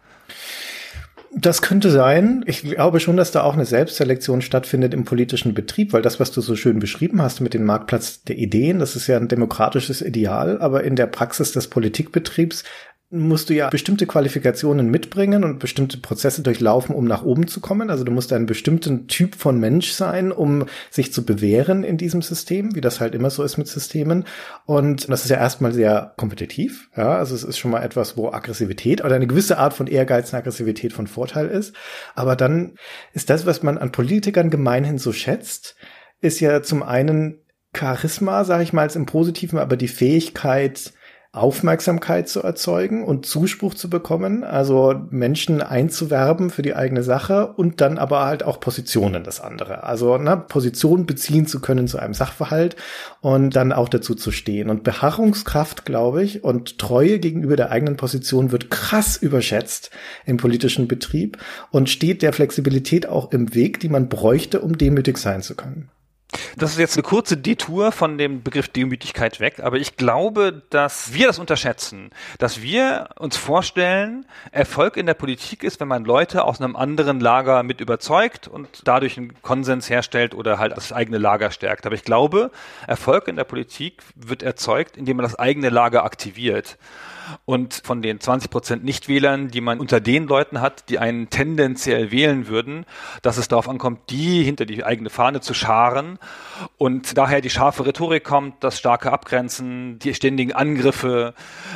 Das 1.36 1.64
könnte 1.64 1.90
sein. 1.90 2.44
Ich 2.46 2.62
glaube 2.62 3.00
schon, 3.00 3.18
dass 3.18 3.32
da 3.32 3.42
auch 3.42 3.56
eine 3.56 3.66
Selbstselektion 3.66 4.42
stattfindet 4.42 4.94
im 4.94 5.04
politischen 5.04 5.56
Betrieb, 5.56 5.92
weil 5.92 6.04
das, 6.04 6.20
was 6.20 6.32
du 6.32 6.42
so 6.42 6.56
schön 6.56 6.80
beschrieben 6.80 7.22
hast 7.22 7.42
mit 7.42 7.56
dem 7.56 7.64
Marktplatz 7.64 8.24
der 8.24 8.38
Ideen, 8.38 8.78
das 8.78 8.96
ist 8.96 9.08
ja 9.08 9.18
ein 9.18 9.28
demokratisches 9.28 10.02
Ideal, 10.02 10.62
aber 10.62 10.84
in 10.84 10.96
der 10.96 11.08
Praxis 11.08 11.52
des 11.52 11.70
Politikbetriebs 11.70 12.64
musst 13.14 13.50
du 13.50 13.54
ja 13.54 13.70
bestimmte 13.70 14.08
Qualifikationen 14.08 14.90
mitbringen 14.90 15.44
und 15.44 15.60
bestimmte 15.60 15.98
Prozesse 15.98 16.42
durchlaufen, 16.42 16.96
um 16.96 17.06
nach 17.06 17.24
oben 17.24 17.48
zu 17.48 17.62
kommen. 17.62 17.92
Also 17.92 18.04
du 18.04 18.12
musst 18.12 18.34
ein 18.34 18.48
bestimmten 18.48 19.08
Typ 19.08 19.36
von 19.36 19.60
Mensch 19.60 19.92
sein, 19.92 20.32
um 20.32 20.66
sich 20.90 21.14
zu 21.14 21.24
bewähren 21.24 21.84
in 21.84 21.98
diesem 21.98 22.24
System, 22.24 22.74
wie 22.74 22.82
das 22.82 23.00
halt 23.00 23.14
immer 23.14 23.30
so 23.30 23.44
ist 23.44 23.58
mit 23.58 23.68
Systemen. 23.68 24.26
Und 24.66 25.10
das 25.10 25.24
ist 25.24 25.30
ja 25.30 25.38
erstmal 25.38 25.74
sehr 25.74 26.14
kompetitiv. 26.18 26.90
Ja, 26.98 27.18
also 27.18 27.36
es 27.36 27.44
ist 27.44 27.60
schon 27.60 27.72
mal 27.72 27.84
etwas, 27.84 28.18
wo 28.18 28.32
Aggressivität 28.32 29.04
oder 29.06 29.16
eine 29.16 29.28
gewisse 29.28 29.60
Art 29.60 29.74
von 29.74 29.86
Ehrgeiz 29.86 30.34
und 30.34 30.40
Aggressivität 30.40 30.92
von 30.92 31.06
Vorteil 31.06 31.48
ist. 31.48 31.76
Aber 32.16 32.36
dann 32.36 32.74
ist 33.14 33.30
das, 33.30 33.46
was 33.46 33.62
man 33.62 33.78
an 33.78 33.92
Politikern 33.92 34.50
gemeinhin 34.50 34.98
so 34.98 35.14
schätzt, 35.14 35.76
ist 36.20 36.40
ja 36.40 36.64
zum 36.64 36.82
einen 36.82 37.44
Charisma, 37.76 38.44
sage 38.44 38.64
ich 38.64 38.74
mal, 38.74 38.90
im 38.94 39.06
Positiven, 39.06 39.60
aber 39.60 39.78
die 39.78 39.88
Fähigkeit, 39.88 40.94
Aufmerksamkeit 41.34 42.30
zu 42.30 42.44
erzeugen 42.44 43.04
und 43.04 43.26
Zuspruch 43.26 43.74
zu 43.74 43.90
bekommen, 43.90 44.44
also 44.44 44.94
Menschen 45.10 45.64
einzuwerben 45.64 46.52
für 46.52 46.62
die 46.62 46.76
eigene 46.76 47.02
Sache 47.02 47.48
und 47.48 47.82
dann 47.82 47.98
aber 47.98 48.24
halt 48.24 48.44
auch 48.44 48.60
Positionen 48.60 49.24
das 49.24 49.42
andere. 49.42 49.84
Also 49.84 50.20
ne, 50.20 50.38
Position 50.38 51.08
beziehen 51.08 51.48
zu 51.48 51.60
können 51.60 51.88
zu 51.88 51.98
einem 51.98 52.14
Sachverhalt 52.14 52.76
und 53.22 53.56
dann 53.56 53.72
auch 53.72 53.90
dazu 53.90 54.14
zu 54.14 54.32
stehen. 54.32 54.70
Und 54.70 54.84
Beharrungskraft, 54.84 55.86
glaube 55.86 56.22
ich, 56.24 56.44
und 56.44 56.78
Treue 56.78 57.18
gegenüber 57.18 57.56
der 57.56 57.72
eigenen 57.72 57.98
Position 57.98 58.52
wird 58.52 58.70
krass 58.70 59.18
überschätzt 59.18 59.90
im 60.28 60.38
politischen 60.38 60.88
Betrieb 60.88 61.40
und 61.72 61.90
steht 61.90 62.22
der 62.22 62.34
Flexibilität 62.34 63.10
auch 63.10 63.32
im 63.32 63.56
Weg, 63.56 63.80
die 63.80 63.90
man 63.90 64.08
bräuchte, 64.08 64.62
um 64.62 64.78
demütig 64.78 65.18
sein 65.18 65.42
zu 65.42 65.56
können. 65.56 65.90
Das 66.58 66.72
ist 66.72 66.80
jetzt 66.80 66.96
eine 66.96 67.04
kurze 67.04 67.38
Detour 67.38 67.92
von 67.92 68.18
dem 68.18 68.44
Begriff 68.44 68.68
Demütigkeit 68.68 69.40
weg, 69.40 69.60
aber 69.62 69.78
ich 69.78 69.98
glaube, 69.98 70.62
dass 70.70 71.14
wir 71.14 71.28
das 71.28 71.40
unterschätzen, 71.40 72.12
dass 72.40 72.62
wir 72.62 73.10
uns 73.18 73.38
vorstellen, 73.38 74.26
Erfolg 74.52 74.98
in 74.98 75.06
der 75.06 75.14
Politik 75.14 75.64
ist, 75.64 75.80
wenn 75.80 75.88
man 75.88 76.06
Leute 76.06 76.44
aus 76.44 76.62
einem 76.62 76.76
anderen 76.76 77.20
Lager 77.20 77.64
mit 77.64 77.82
überzeugt 77.82 78.48
und 78.48 78.68
dadurch 78.86 79.18
einen 79.18 79.42
Konsens 79.42 79.90
herstellt 79.90 80.34
oder 80.34 80.60
halt 80.60 80.76
das 80.76 80.92
eigene 80.92 81.18
Lager 81.18 81.52
stärkt. 81.52 81.86
Aber 81.86 81.96
ich 81.96 82.04
glaube, 82.04 82.52
Erfolg 82.88 83.28
in 83.28 83.36
der 83.36 83.44
Politik 83.44 84.02
wird 84.16 84.44
erzeugt, 84.44 84.98
indem 84.98 85.18
man 85.18 85.24
das 85.24 85.36
eigene 85.36 85.70
Lager 85.70 86.04
aktiviert. 86.04 86.78
Und 87.46 87.82
von 87.84 88.02
den 88.02 88.20
20 88.20 88.50
Prozent 88.50 88.84
Nichtwählern, 88.84 89.50
die 89.50 89.62
man 89.62 89.80
unter 89.80 90.00
den 90.00 90.28
Leuten 90.28 90.62
hat, 90.62 90.90
die 90.90 91.00
einen 91.00 91.30
tendenziell 91.30 92.12
wählen 92.12 92.48
würden, 92.48 92.86
dass 93.22 93.38
es 93.38 93.48
darauf 93.48 93.70
ankommt, 93.70 94.10
die 94.10 94.44
hinter 94.44 94.66
die 94.66 94.84
eigene 94.84 95.10
Fahne 95.10 95.42
zu 95.42 95.54
scharen 95.54 96.20
und 96.78 97.18
daher 97.18 97.42
die 97.42 97.50
scharfe 97.50 97.86
Rhetorik 97.86 98.24
kommt, 98.24 98.64
das 98.64 98.80
starke 98.80 99.12
Abgrenzen, 99.12 100.00
die 100.00 100.14
ständigen 100.14 100.54
Angriffe, 100.54 101.34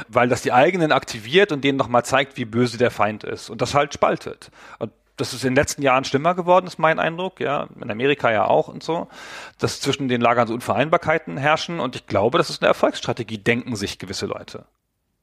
weil 0.08 0.28
das 0.28 0.41
die 0.41 0.54
eigenen 0.54 0.91
aktiviert 0.91 1.52
und 1.52 1.64
denen 1.64 1.78
nochmal 1.78 2.06
zeigt, 2.06 2.38
wie 2.38 2.45
böse 2.45 2.78
der 2.78 2.91
Feind 2.91 3.24
ist 3.24 3.50
und 3.50 3.62
das 3.62 3.74
halt 3.74 3.93
spaltet. 3.93 4.52
Und 4.80 4.91
das 5.18 5.34
ist 5.34 5.43
in 5.43 5.50
den 5.50 5.56
letzten 5.56 5.82
Jahren 5.82 6.06
schlimmer 6.06 6.36
geworden, 6.36 6.68
ist 6.68 6.78
mein 6.80 7.00
Eindruck, 7.00 7.39
ja, 7.39 7.68
in 7.82 7.89
Amerika 7.89 8.32
ja 8.32 8.45
auch 8.45 8.68
und 8.68 8.84
so, 8.84 9.08
dass 9.58 9.82
zwischen 9.82 10.08
den 10.08 10.22
Lagern 10.22 10.48
so 10.48 10.54
Unvereinbarkeiten 10.54 11.38
herrschen 11.38 11.80
und 11.80 11.95
ich 11.95 12.06
glaube, 12.06 12.38
das 12.38 12.50
ist 12.50 12.62
eine 12.62 12.68
Erfolgsstrategie, 12.68 13.39
denken 13.39 13.76
sich 13.76 13.98
gewisse 13.98 14.28
Leute. 14.28 14.66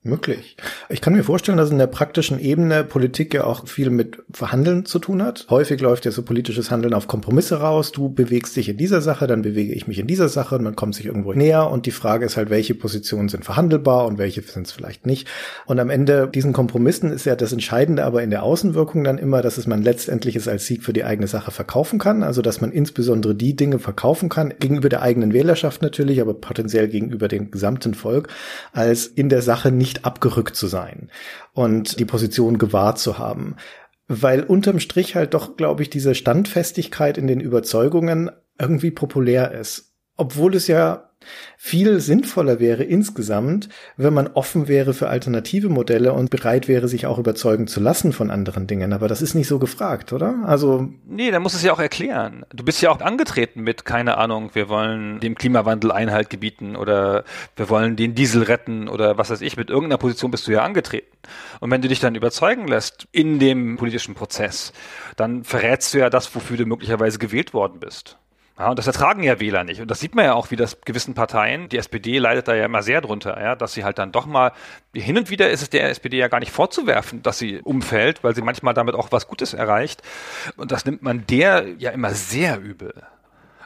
Möglich. 0.06 0.58
Ich 0.90 1.00
kann 1.00 1.14
mir 1.14 1.24
vorstellen, 1.24 1.56
dass 1.56 1.70
in 1.70 1.78
der 1.78 1.86
praktischen 1.86 2.38
Ebene 2.38 2.84
Politik 2.84 3.32
ja 3.32 3.44
auch 3.44 3.66
viel 3.66 3.88
mit 3.88 4.18
Verhandeln 4.30 4.84
zu 4.84 4.98
tun 4.98 5.22
hat. 5.22 5.46
Häufig 5.48 5.80
läuft 5.80 6.04
ja 6.04 6.10
so 6.10 6.20
politisches 6.22 6.70
Handeln 6.70 6.92
auf 6.92 7.08
Kompromisse 7.08 7.60
raus. 7.60 7.90
Du 7.90 8.10
bewegst 8.10 8.54
dich 8.54 8.68
in 8.68 8.76
dieser 8.76 9.00
Sache, 9.00 9.26
dann 9.26 9.40
bewege 9.40 9.72
ich 9.72 9.86
mich 9.86 9.98
in 9.98 10.06
dieser 10.06 10.28
Sache 10.28 10.56
und 10.56 10.62
man 10.62 10.76
kommt 10.76 10.94
sich 10.94 11.06
irgendwo 11.06 11.32
näher. 11.32 11.70
Und 11.70 11.86
die 11.86 11.90
Frage 11.90 12.26
ist 12.26 12.36
halt, 12.36 12.50
welche 12.50 12.74
Positionen 12.74 13.30
sind 13.30 13.46
verhandelbar 13.46 14.04
und 14.04 14.18
welche 14.18 14.42
sind 14.42 14.66
es 14.66 14.72
vielleicht 14.72 15.06
nicht. 15.06 15.26
Und 15.64 15.80
am 15.80 15.88
Ende 15.88 16.28
diesen 16.28 16.52
Kompromissen 16.52 17.10
ist 17.10 17.24
ja 17.24 17.34
das 17.34 17.54
Entscheidende 17.54 18.04
aber 18.04 18.22
in 18.22 18.28
der 18.28 18.42
Außenwirkung 18.42 19.04
dann 19.04 19.16
immer, 19.16 19.40
dass 19.40 19.56
es 19.56 19.66
man 19.66 19.82
letztendlich 19.82 20.36
es 20.36 20.48
als 20.48 20.66
Sieg 20.66 20.84
für 20.84 20.92
die 20.92 21.04
eigene 21.04 21.28
Sache 21.28 21.50
verkaufen 21.50 21.98
kann. 21.98 22.22
Also, 22.22 22.42
dass 22.42 22.60
man 22.60 22.72
insbesondere 22.72 23.34
die 23.34 23.56
Dinge 23.56 23.78
verkaufen 23.78 24.28
kann, 24.28 24.52
gegenüber 24.60 24.90
der 24.90 25.00
eigenen 25.00 25.32
Wählerschaft 25.32 25.80
natürlich, 25.80 26.20
aber 26.20 26.34
potenziell 26.34 26.88
gegenüber 26.88 27.28
dem 27.28 27.50
gesamten 27.50 27.94
Volk, 27.94 28.28
als 28.74 29.06
in 29.06 29.30
der 29.30 29.40
Sache 29.40 29.72
nicht 29.72 29.93
nicht 29.94 30.04
abgerückt 30.04 30.56
zu 30.56 30.66
sein 30.66 31.10
und 31.52 31.98
die 31.98 32.04
Position 32.04 32.58
gewahrt 32.58 32.98
zu 32.98 33.18
haben. 33.18 33.56
Weil 34.06 34.42
unterm 34.42 34.80
Strich 34.80 35.14
halt 35.14 35.34
doch, 35.34 35.56
glaube 35.56 35.82
ich, 35.82 35.90
diese 35.90 36.14
Standfestigkeit 36.14 37.16
in 37.16 37.26
den 37.26 37.40
Überzeugungen 37.40 38.30
irgendwie 38.58 38.90
populär 38.90 39.52
ist. 39.52 39.94
Obwohl 40.16 40.54
es 40.54 40.66
ja 40.66 41.10
viel 41.56 42.00
sinnvoller 42.00 42.60
wäre 42.60 42.84
insgesamt, 42.84 43.68
wenn 43.96 44.14
man 44.14 44.28
offen 44.28 44.68
wäre 44.68 44.94
für 44.94 45.08
alternative 45.08 45.68
Modelle 45.68 46.12
und 46.12 46.30
bereit 46.30 46.68
wäre, 46.68 46.88
sich 46.88 47.06
auch 47.06 47.18
überzeugen 47.18 47.66
zu 47.66 47.80
lassen 47.80 48.12
von 48.12 48.30
anderen 48.30 48.66
Dingen. 48.66 48.92
Aber 48.92 49.08
das 49.08 49.22
ist 49.22 49.34
nicht 49.34 49.48
so 49.48 49.58
gefragt, 49.58 50.12
oder? 50.12 50.42
Also. 50.44 50.88
Nee, 51.06 51.30
da 51.30 51.40
muss 51.40 51.54
es 51.54 51.62
ja 51.62 51.72
auch 51.72 51.80
erklären. 51.80 52.44
Du 52.52 52.64
bist 52.64 52.82
ja 52.82 52.90
auch 52.90 53.00
angetreten 53.00 53.62
mit, 53.62 53.84
keine 53.84 54.18
Ahnung, 54.18 54.50
wir 54.54 54.68
wollen 54.68 55.20
dem 55.20 55.34
Klimawandel 55.34 55.92
Einhalt 55.92 56.30
gebieten 56.30 56.76
oder 56.76 57.24
wir 57.56 57.68
wollen 57.68 57.96
den 57.96 58.14
Diesel 58.14 58.42
retten 58.42 58.88
oder 58.88 59.18
was 59.18 59.30
weiß 59.30 59.40
ich. 59.40 59.56
Mit 59.56 59.70
irgendeiner 59.70 59.98
Position 59.98 60.30
bist 60.30 60.46
du 60.46 60.52
ja 60.52 60.62
angetreten. 60.62 61.14
Und 61.60 61.70
wenn 61.70 61.82
du 61.82 61.88
dich 61.88 62.00
dann 62.00 62.14
überzeugen 62.14 62.68
lässt 62.68 63.08
in 63.12 63.38
dem 63.38 63.76
politischen 63.76 64.14
Prozess, 64.14 64.72
dann 65.16 65.44
verrätst 65.44 65.94
du 65.94 65.98
ja 65.98 66.10
das, 66.10 66.34
wofür 66.34 66.56
du 66.56 66.66
möglicherweise 66.66 67.18
gewählt 67.18 67.54
worden 67.54 67.80
bist. 67.80 68.18
Ja, 68.56 68.70
und 68.70 68.78
das 68.78 68.86
ertragen 68.86 69.24
ja 69.24 69.40
Wähler 69.40 69.64
nicht. 69.64 69.80
Und 69.80 69.90
das 69.90 69.98
sieht 69.98 70.14
man 70.14 70.26
ja 70.26 70.34
auch, 70.34 70.52
wie 70.52 70.56
das 70.56 70.80
gewissen 70.82 71.14
Parteien, 71.14 71.68
die 71.68 71.76
SPD 71.76 72.18
leidet 72.18 72.46
da 72.46 72.54
ja 72.54 72.66
immer 72.66 72.82
sehr 72.82 73.00
drunter, 73.00 73.40
ja, 73.40 73.56
dass 73.56 73.72
sie 73.72 73.82
halt 73.82 73.98
dann 73.98 74.12
doch 74.12 74.26
mal, 74.26 74.52
hin 74.94 75.18
und 75.18 75.28
wieder 75.28 75.50
ist 75.50 75.62
es 75.62 75.70
der 75.70 75.90
SPD 75.90 76.18
ja 76.18 76.28
gar 76.28 76.38
nicht 76.38 76.52
vorzuwerfen, 76.52 77.22
dass 77.22 77.38
sie 77.38 77.60
umfällt, 77.62 78.22
weil 78.22 78.34
sie 78.36 78.42
manchmal 78.42 78.72
damit 78.72 78.94
auch 78.94 79.10
was 79.10 79.26
Gutes 79.26 79.54
erreicht. 79.54 80.02
Und 80.56 80.70
das 80.70 80.84
nimmt 80.84 81.02
man 81.02 81.26
der 81.26 81.66
ja 81.78 81.90
immer 81.90 82.10
sehr 82.10 82.60
übel. 82.60 82.94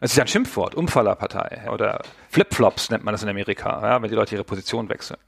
Es 0.01 0.13
ist 0.13 0.17
ja 0.17 0.25
ein 0.25 0.29
Schimpfwort, 0.29 0.75
Umfallerpartei 0.75 1.69
oder 1.71 2.01
Flipflops 2.31 2.89
nennt 2.89 3.05
man 3.05 3.13
das 3.13 3.23
in 3.23 3.29
Amerika, 3.29 3.81
ja, 3.83 4.01
wenn 4.01 4.09
die 4.09 4.15
Leute 4.15 4.37
ihre 4.37 4.45
Position 4.45 4.89
wechseln. 4.89 5.19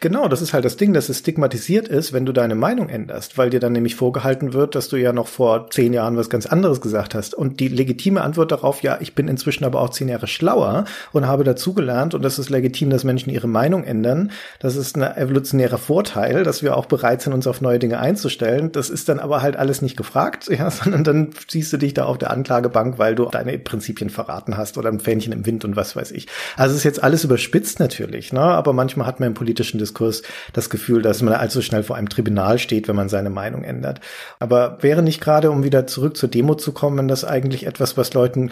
Genau, 0.00 0.26
das 0.28 0.42
ist 0.42 0.52
halt 0.52 0.64
das 0.64 0.76
Ding, 0.76 0.92
dass 0.92 1.08
es 1.08 1.18
stigmatisiert 1.18 1.86
ist, 1.86 2.12
wenn 2.12 2.26
du 2.26 2.32
deine 2.32 2.56
Meinung 2.56 2.88
änderst, 2.88 3.38
weil 3.38 3.50
dir 3.50 3.60
dann 3.60 3.72
nämlich 3.72 3.94
vorgehalten 3.94 4.52
wird, 4.52 4.74
dass 4.74 4.88
du 4.88 4.96
ja 4.96 5.12
noch 5.12 5.28
vor 5.28 5.70
zehn 5.70 5.92
Jahren 5.92 6.16
was 6.16 6.28
ganz 6.28 6.46
anderes 6.46 6.80
gesagt 6.80 7.14
hast. 7.14 7.34
Und 7.34 7.60
die 7.60 7.68
legitime 7.68 8.22
Antwort 8.22 8.50
darauf, 8.50 8.82
ja, 8.82 8.98
ich 9.00 9.14
bin 9.14 9.28
inzwischen 9.28 9.64
aber 9.64 9.80
auch 9.80 9.90
zehn 9.90 10.08
Jahre 10.08 10.26
schlauer 10.26 10.86
und 11.12 11.26
habe 11.26 11.44
dazugelernt 11.44 12.14
und 12.14 12.22
das 12.22 12.38
ist 12.38 12.50
legitim, 12.50 12.90
dass 12.90 13.04
Menschen 13.04 13.30
ihre 13.30 13.46
Meinung 13.46 13.84
ändern. 13.84 14.32
Das 14.58 14.74
ist 14.74 14.96
ein 14.96 15.02
evolutionärer 15.02 15.78
Vorteil, 15.78 16.42
dass 16.42 16.62
wir 16.62 16.76
auch 16.76 16.86
bereit 16.86 17.22
sind, 17.22 17.32
uns 17.32 17.46
auf 17.46 17.60
neue 17.60 17.78
Dinge 17.78 18.00
einzustellen. 18.00 18.72
Das 18.72 18.90
ist 18.90 19.08
dann 19.08 19.20
aber 19.20 19.40
halt 19.40 19.56
alles 19.56 19.82
nicht 19.82 19.96
gefragt, 19.96 20.48
ja, 20.50 20.68
sondern 20.70 21.04
dann 21.04 21.30
siehst 21.46 21.72
du 21.72 21.76
dich 21.76 21.94
da 21.94 22.06
auf 22.06 22.18
der 22.18 22.32
Anklagebank, 22.32 22.98
weil 22.98 23.14
du 23.14 23.26
deine 23.26 23.56
Prinzipien 23.58 24.10
verraten 24.10 24.56
hast 24.56 24.78
oder 24.78 24.88
ein 24.88 24.98
Fähnchen 24.98 25.32
im 25.32 25.46
Wind 25.46 25.64
und 25.64 25.76
was 25.76 25.94
weiß 25.94 26.10
ich. 26.10 26.26
Also 26.56 26.72
es 26.72 26.78
ist 26.78 26.84
jetzt 26.84 27.04
alles 27.04 27.22
überspitzt 27.22 27.78
natürlich, 27.78 28.32
ne? 28.32 28.40
aber 28.40 28.72
manchmal 28.72 29.06
hat 29.06 29.20
man 29.20 29.28
im 29.28 29.34
politischen 29.34 29.59
politischen 29.60 29.78
Diskurs 29.78 30.22
das 30.54 30.70
Gefühl, 30.70 31.02
dass 31.02 31.20
man 31.20 31.34
allzu 31.34 31.60
schnell 31.60 31.82
vor 31.82 31.96
einem 31.96 32.08
Tribunal 32.08 32.58
steht, 32.58 32.88
wenn 32.88 32.96
man 32.96 33.10
seine 33.10 33.28
Meinung 33.28 33.62
ändert. 33.62 34.00
Aber 34.38 34.78
wäre 34.80 35.02
nicht 35.02 35.20
gerade, 35.20 35.50
um 35.50 35.62
wieder 35.64 35.86
zurück 35.86 36.16
zur 36.16 36.30
Demo 36.30 36.54
zu 36.54 36.72
kommen, 36.72 37.08
das 37.08 37.24
eigentlich 37.24 37.66
etwas, 37.66 37.98
was 37.98 38.14
Leuten 38.14 38.50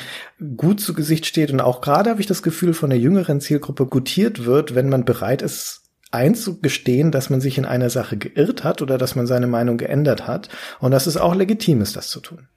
gut 0.56 0.80
zu 0.80 0.92
Gesicht 0.92 1.24
steht 1.24 1.50
und 1.50 1.60
auch 1.60 1.80
gerade 1.80 2.10
habe 2.10 2.20
ich 2.20 2.26
das 2.26 2.42
Gefühl, 2.42 2.74
von 2.74 2.90
der 2.90 2.98
jüngeren 2.98 3.40
Zielgruppe 3.40 3.86
gutiert 3.86 4.44
wird, 4.44 4.74
wenn 4.74 4.90
man 4.90 5.06
bereit 5.06 5.40
ist, 5.40 5.82
einzugestehen, 6.10 7.10
dass 7.10 7.30
man 7.30 7.40
sich 7.40 7.58
in 7.58 7.64
einer 7.64 7.90
Sache 7.90 8.16
geirrt 8.16 8.64
hat 8.64 8.82
oder 8.82 8.98
dass 8.98 9.14
man 9.14 9.26
seine 9.26 9.46
Meinung 9.46 9.78
geändert 9.78 10.26
hat 10.26 10.48
und 10.80 10.90
dass 10.90 11.06
es 11.06 11.16
auch 11.16 11.34
legitim 11.34 11.80
ist, 11.80 11.96
das 11.96 12.08
zu 12.08 12.20
tun. 12.20 12.48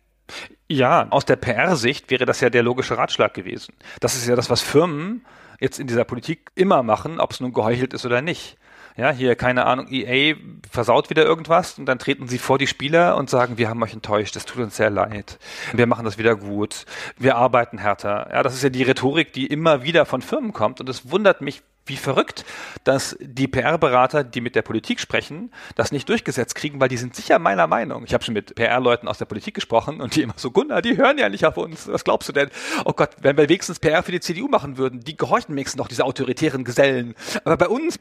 Ja, 0.69 1.07
aus 1.09 1.25
der 1.25 1.35
PR-Sicht 1.35 2.09
wäre 2.09 2.25
das 2.25 2.39
ja 2.39 2.49
der 2.49 2.63
logische 2.63 2.97
Ratschlag 2.97 3.33
gewesen. 3.33 3.73
Das 3.99 4.15
ist 4.15 4.27
ja 4.27 4.37
das, 4.37 4.49
was 4.49 4.61
Firmen 4.61 5.25
jetzt 5.61 5.79
in 5.79 5.87
dieser 5.87 6.03
Politik 6.03 6.51
immer 6.55 6.83
machen, 6.83 7.21
ob 7.21 7.31
es 7.31 7.39
nun 7.39 7.53
geheuchelt 7.53 7.93
ist 7.93 8.05
oder 8.05 8.21
nicht. 8.21 8.57
Ja, 8.97 9.11
hier, 9.11 9.35
keine 9.35 9.65
Ahnung, 9.67 9.87
EA 9.89 10.35
versaut 10.69 11.09
wieder 11.09 11.23
irgendwas 11.23 11.79
und 11.79 11.85
dann 11.85 11.97
treten 11.97 12.27
sie 12.27 12.37
vor 12.37 12.57
die 12.57 12.67
Spieler 12.67 13.15
und 13.15 13.29
sagen, 13.29 13.57
wir 13.57 13.69
haben 13.69 13.81
euch 13.81 13.93
enttäuscht, 13.93 14.35
es 14.35 14.45
tut 14.45 14.61
uns 14.61 14.75
sehr 14.75 14.89
leid. 14.89 15.39
Wir 15.71 15.87
machen 15.87 16.03
das 16.03 16.17
wieder 16.17 16.35
gut. 16.35 16.85
Wir 17.17 17.37
arbeiten 17.37 17.77
härter. 17.77 18.27
Ja, 18.31 18.43
das 18.43 18.53
ist 18.53 18.63
ja 18.63 18.69
die 18.69 18.83
Rhetorik, 18.83 19.31
die 19.31 19.47
immer 19.47 19.83
wieder 19.83 20.05
von 20.05 20.21
Firmen 20.21 20.51
kommt 20.51 20.81
und 20.81 20.89
es 20.89 21.09
wundert 21.09 21.39
mich, 21.39 21.61
wie 21.85 21.97
verrückt, 21.97 22.45
dass 22.83 23.17
die 23.19 23.47
PR-Berater, 23.47 24.23
die 24.23 24.41
mit 24.41 24.55
der 24.55 24.61
Politik 24.61 24.99
sprechen, 24.99 25.51
das 25.75 25.91
nicht 25.91 26.07
durchgesetzt 26.09 26.55
kriegen, 26.55 26.79
weil 26.79 26.89
die 26.89 26.97
sind 26.97 27.15
sicher 27.15 27.39
meiner 27.39 27.67
Meinung. 27.67 28.03
Ich 28.05 28.13
habe 28.13 28.23
schon 28.23 28.33
mit 28.33 28.55
PR-Leuten 28.55 29.07
aus 29.07 29.17
der 29.17 29.25
Politik 29.25 29.55
gesprochen 29.55 29.99
und 29.99 30.15
die 30.15 30.21
immer 30.21 30.33
so, 30.37 30.51
Gunnar, 30.51 30.81
die 30.81 30.97
hören 30.97 31.17
ja 31.17 31.29
nicht 31.29 31.45
auf 31.45 31.57
uns. 31.57 31.87
Was 31.87 32.03
glaubst 32.03 32.29
du 32.29 32.33
denn? 32.33 32.49
Oh 32.85 32.93
Gott, 32.93 33.09
wenn 33.21 33.35
wir 33.37 33.49
wenigstens 33.49 33.79
PR 33.79 34.03
für 34.03 34.11
die 34.11 34.19
CDU 34.19 34.47
machen 34.47 34.77
würden, 34.77 34.99
die 34.99 35.17
gehorchen 35.17 35.55
wenigstens 35.55 35.77
noch 35.77 35.87
diese 35.87 36.05
autoritären 36.05 36.63
Gesellen. 36.63 37.15
Aber 37.43 37.57
bei 37.57 37.67
uns, 37.67 37.97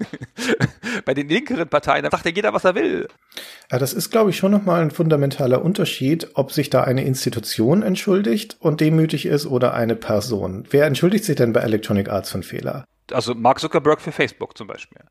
bei 1.05 1.15
den 1.15 1.29
linkeren 1.29 1.69
Parteien, 1.69 2.03
dann 2.03 2.11
sagt 2.11 2.27
ja 2.27 2.33
jeder, 2.33 2.53
was 2.53 2.65
er 2.65 2.75
will. 2.75 3.09
Ja, 3.71 3.79
das 3.79 3.93
ist, 3.93 4.11
glaube 4.11 4.31
ich, 4.31 4.37
schon 4.37 4.53
nochmal 4.53 4.83
ein 4.83 4.91
fundamentaler 4.91 5.63
Unterschied, 5.63 6.29
ob 6.35 6.53
sich 6.53 6.71
da 6.71 6.83
eine 6.83 7.05
Institution 7.05 7.83
entschuldigt 7.83 8.57
und 8.61 8.81
demütig 8.81 9.27
ist 9.27 9.47
oder 9.47 9.75
eine 9.75 9.97
Person. 9.97 10.65
Wer 10.71 10.87
entschuldigt 10.87 11.25
sich 11.25 11.37
denn 11.37 11.53
bei 11.53 11.61
Electronic 11.61 12.09
Arts 12.09 12.31
von 12.31 12.43
Fehler? 12.43 12.85
Also 13.13 13.35
Mark 13.35 13.61
Zuckerberg 13.61 14.01
für 14.01 14.13
Facebook 14.13 14.57
zum 14.57 14.67
Beispiel. 14.67 15.03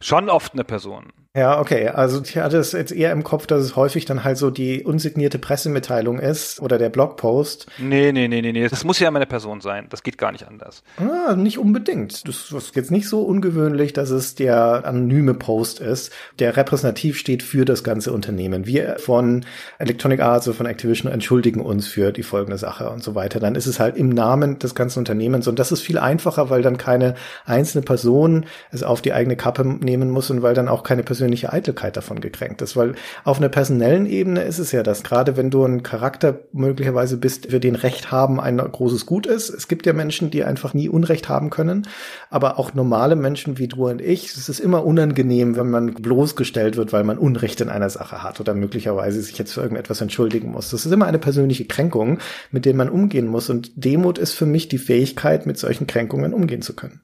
schon 0.00 0.28
oft 0.28 0.52
eine 0.52 0.64
Person. 0.64 1.12
Ja, 1.36 1.58
okay. 1.58 1.88
Also 1.88 2.22
ich 2.22 2.36
hatte 2.36 2.58
es 2.58 2.70
jetzt 2.70 2.92
eher 2.92 3.10
im 3.10 3.24
Kopf, 3.24 3.48
dass 3.48 3.60
es 3.60 3.74
häufig 3.74 4.04
dann 4.04 4.22
halt 4.22 4.38
so 4.38 4.50
die 4.50 4.84
unsignierte 4.84 5.40
Pressemitteilung 5.40 6.20
ist 6.20 6.60
oder 6.60 6.78
der 6.78 6.90
Blogpost. 6.90 7.66
Nee, 7.78 8.12
nee, 8.12 8.28
nee, 8.28 8.40
nee, 8.40 8.52
nee. 8.52 8.68
Das 8.68 8.84
muss 8.84 9.00
ja 9.00 9.08
immer 9.08 9.18
eine 9.18 9.26
Person 9.26 9.60
sein. 9.60 9.86
Das 9.90 10.04
geht 10.04 10.16
gar 10.16 10.30
nicht 10.30 10.46
anders. 10.46 10.84
Ah, 10.96 11.34
nicht 11.34 11.58
unbedingt. 11.58 12.28
Das 12.28 12.52
ist 12.52 12.76
jetzt 12.76 12.92
nicht 12.92 13.08
so 13.08 13.22
ungewöhnlich, 13.22 13.92
dass 13.92 14.10
es 14.10 14.36
der 14.36 14.84
anonyme 14.86 15.34
Post 15.34 15.80
ist, 15.80 16.12
der 16.38 16.56
repräsentativ 16.56 17.18
steht 17.18 17.42
für 17.42 17.64
das 17.64 17.82
ganze 17.82 18.12
Unternehmen. 18.12 18.64
Wir 18.64 19.00
von 19.00 19.44
Electronic 19.80 20.20
Arts 20.20 20.46
oder 20.46 20.56
von 20.56 20.66
Activision 20.66 21.10
entschuldigen 21.10 21.60
uns 21.60 21.88
für 21.88 22.12
die 22.12 22.22
folgende 22.22 22.58
Sache 22.58 22.90
und 22.90 23.02
so 23.02 23.16
weiter. 23.16 23.40
Dann 23.40 23.56
ist 23.56 23.66
es 23.66 23.80
halt 23.80 23.96
im 23.96 24.08
Namen 24.08 24.60
des 24.60 24.76
ganzen 24.76 25.00
Unternehmens 25.00 25.48
und 25.48 25.58
das 25.58 25.72
ist 25.72 25.80
viel 25.80 25.98
einfacher, 25.98 26.48
weil 26.48 26.62
dann 26.62 26.78
keine 26.78 27.16
einzelne 27.44 27.82
Person 27.82 28.46
es 28.70 28.84
auf 28.84 29.02
die 29.02 29.12
eigene 29.12 29.34
Kappe 29.34 29.64
nehmen 29.64 30.10
muss 30.10 30.30
und 30.30 30.40
weil 30.42 30.54
dann 30.54 30.68
auch 30.68 30.84
keine 30.84 31.02
Person 31.02 31.23
persönliche 31.24 31.54
Eitelkeit 31.54 31.96
davon 31.96 32.20
gekränkt 32.20 32.60
ist, 32.60 32.76
weil 32.76 32.96
auf 33.24 33.38
einer 33.38 33.48
personellen 33.48 34.04
Ebene 34.04 34.42
ist 34.42 34.58
es 34.58 34.72
ja 34.72 34.82
das, 34.82 35.02
gerade 35.02 35.38
wenn 35.38 35.48
du 35.48 35.64
ein 35.64 35.82
Charakter 35.82 36.40
möglicherweise 36.52 37.16
bist, 37.16 37.50
für 37.50 37.60
den 37.60 37.76
Recht 37.76 38.12
haben 38.12 38.40
ein 38.40 38.58
großes 38.58 39.06
Gut 39.06 39.26
ist. 39.26 39.48
Es 39.48 39.66
gibt 39.66 39.86
ja 39.86 39.94
Menschen, 39.94 40.30
die 40.30 40.44
einfach 40.44 40.74
nie 40.74 40.90
Unrecht 40.90 41.30
haben 41.30 41.48
können, 41.48 41.88
aber 42.28 42.58
auch 42.58 42.74
normale 42.74 43.16
Menschen 43.16 43.56
wie 43.56 43.68
du 43.68 43.88
und 43.88 44.02
ich, 44.02 44.26
es 44.36 44.50
ist 44.50 44.60
immer 44.60 44.84
unangenehm, 44.84 45.56
wenn 45.56 45.70
man 45.70 45.94
bloßgestellt 45.94 46.76
wird, 46.76 46.92
weil 46.92 47.04
man 47.04 47.16
Unrecht 47.16 47.62
in 47.62 47.70
einer 47.70 47.88
Sache 47.88 48.22
hat 48.22 48.38
oder 48.38 48.52
möglicherweise 48.52 49.22
sich 49.22 49.38
jetzt 49.38 49.54
für 49.54 49.62
irgendetwas 49.62 50.02
entschuldigen 50.02 50.50
muss. 50.50 50.68
Das 50.70 50.84
ist 50.84 50.92
immer 50.92 51.06
eine 51.06 51.18
persönliche 51.18 51.64
Kränkung, 51.64 52.18
mit 52.50 52.66
der 52.66 52.74
man 52.74 52.90
umgehen 52.90 53.28
muss 53.28 53.48
und 53.48 53.72
Demut 53.82 54.18
ist 54.18 54.34
für 54.34 54.46
mich 54.46 54.68
die 54.68 54.78
Fähigkeit, 54.78 55.46
mit 55.46 55.56
solchen 55.58 55.86
Kränkungen 55.86 56.34
umgehen 56.34 56.60
zu 56.60 56.76
können. 56.76 57.00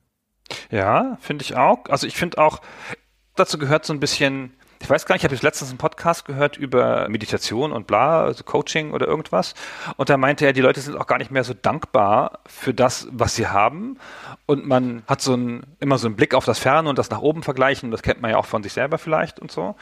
Ja, 0.70 1.18
finde 1.20 1.44
ich 1.44 1.56
auch. 1.56 1.86
Also 1.88 2.06
ich 2.06 2.16
finde 2.16 2.38
auch, 2.38 2.60
dazu 3.40 3.58
gehört 3.58 3.84
so 3.84 3.92
ein 3.92 4.00
bisschen, 4.00 4.52
ich 4.80 4.88
weiß 4.88 5.06
gar 5.06 5.14
nicht, 5.14 5.24
ich 5.24 5.30
habe 5.30 5.42
letztens 5.42 5.70
einen 5.70 5.78
Podcast 5.78 6.24
gehört 6.24 6.56
über 6.56 7.08
Meditation 7.08 7.72
und 7.72 7.86
bla, 7.86 8.22
also 8.22 8.44
Coaching 8.44 8.92
oder 8.92 9.06
irgendwas. 9.06 9.54
Und 9.96 10.08
da 10.10 10.16
meinte 10.16 10.46
er, 10.46 10.52
die 10.52 10.60
Leute 10.60 10.80
sind 10.80 10.96
auch 10.96 11.06
gar 11.06 11.18
nicht 11.18 11.30
mehr 11.30 11.44
so 11.44 11.54
dankbar 11.54 12.40
für 12.46 12.72
das, 12.72 13.08
was 13.10 13.34
sie 13.34 13.48
haben. 13.48 13.98
Und 14.46 14.66
man 14.66 15.02
hat 15.06 15.20
so 15.20 15.34
ein, 15.34 15.62
immer 15.80 15.98
so 15.98 16.06
einen 16.06 16.16
Blick 16.16 16.34
auf 16.34 16.44
das 16.44 16.58
Ferne 16.58 16.88
und 16.88 16.98
das 16.98 17.10
nach 17.10 17.20
oben 17.20 17.42
vergleichen. 17.42 17.90
Das 17.90 18.02
kennt 18.02 18.20
man 18.20 18.30
ja 18.30 18.36
auch 18.36 18.46
von 18.46 18.62
sich 18.62 18.72
selber 18.72 18.98
vielleicht 18.98 19.38
und 19.40 19.50
so. 19.50 19.74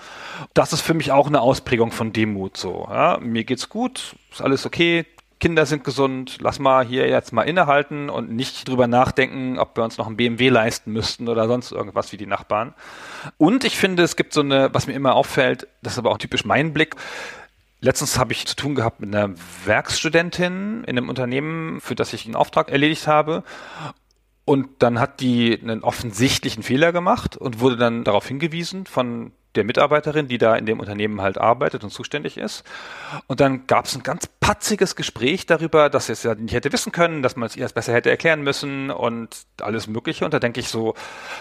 Das 0.54 0.72
ist 0.72 0.80
für 0.80 0.94
mich 0.94 1.12
auch 1.12 1.26
eine 1.26 1.40
Ausprägung 1.40 1.90
von 1.90 2.12
Demut 2.12 2.56
so. 2.56 2.86
Ja, 2.90 3.18
mir 3.20 3.44
geht's 3.44 3.68
gut, 3.68 4.16
ist 4.30 4.42
alles 4.42 4.66
okay, 4.66 5.04
Kinder 5.40 5.66
sind 5.66 5.84
gesund, 5.84 6.38
lass 6.40 6.58
mal 6.58 6.84
hier 6.84 7.08
jetzt 7.08 7.32
mal 7.32 7.42
innehalten 7.42 8.10
und 8.10 8.30
nicht 8.30 8.68
drüber 8.68 8.86
nachdenken, 8.88 9.58
ob 9.58 9.76
wir 9.76 9.84
uns 9.84 9.96
noch 9.98 10.08
ein 10.08 10.16
BMW 10.16 10.48
leisten 10.48 10.92
müssten 10.92 11.28
oder 11.28 11.46
sonst 11.46 11.72
irgendwas 11.72 12.12
wie 12.12 12.16
die 12.16 12.26
Nachbarn. 12.26 12.74
Und 13.36 13.64
ich 13.64 13.78
finde, 13.78 14.02
es 14.02 14.16
gibt 14.16 14.32
so 14.32 14.40
eine, 14.40 14.74
was 14.74 14.86
mir 14.86 14.94
immer 14.94 15.14
auffällt, 15.14 15.68
das 15.82 15.92
ist 15.94 15.98
aber 15.98 16.10
auch 16.10 16.18
typisch 16.18 16.44
mein 16.44 16.72
Blick, 16.72 16.96
Letztens 17.80 18.18
habe 18.18 18.32
ich 18.32 18.44
zu 18.44 18.56
tun 18.56 18.74
gehabt 18.74 19.00
mit 19.00 19.14
einer 19.14 19.34
Werkstudentin 19.64 20.82
in 20.82 20.98
einem 20.98 21.08
Unternehmen, 21.08 21.80
für 21.80 21.94
das 21.94 22.12
ich 22.12 22.24
einen 22.24 22.34
Auftrag 22.34 22.70
erledigt 22.70 23.06
habe. 23.06 23.44
Und 24.44 24.68
dann 24.80 24.98
hat 24.98 25.20
die 25.20 25.58
einen 25.62 25.84
offensichtlichen 25.84 26.62
Fehler 26.62 26.90
gemacht 26.90 27.36
und 27.36 27.60
wurde 27.60 27.76
dann 27.76 28.02
darauf 28.02 28.26
hingewiesen 28.26 28.86
von 28.86 29.32
der 29.54 29.64
Mitarbeiterin, 29.64 30.28
die 30.28 30.38
da 30.38 30.54
in 30.56 30.66
dem 30.66 30.80
Unternehmen 30.80 31.20
halt 31.20 31.38
arbeitet 31.38 31.84
und 31.84 31.90
zuständig 31.90 32.36
ist. 32.36 32.64
Und 33.26 33.40
dann 33.40 33.66
gab 33.66 33.86
es 33.86 33.94
ein 33.94 34.02
ganz 34.02 34.26
patziges 34.26 34.96
Gespräch 34.96 35.46
darüber, 35.46 35.90
dass 35.90 36.06
sie 36.06 36.12
es 36.12 36.22
ja 36.22 36.34
nicht 36.34 36.54
hätte 36.54 36.72
wissen 36.72 36.92
können, 36.92 37.22
dass 37.22 37.36
man 37.36 37.46
es 37.46 37.56
ihr 37.56 37.62
erst 37.62 37.74
besser 37.74 37.92
hätte 37.92 38.10
erklären 38.10 38.42
müssen 38.42 38.90
und 38.90 39.46
alles 39.60 39.86
Mögliche. 39.86 40.24
Und 40.24 40.34
da 40.34 40.38
denke 40.38 40.60
ich 40.60 40.68
so, 40.68 40.94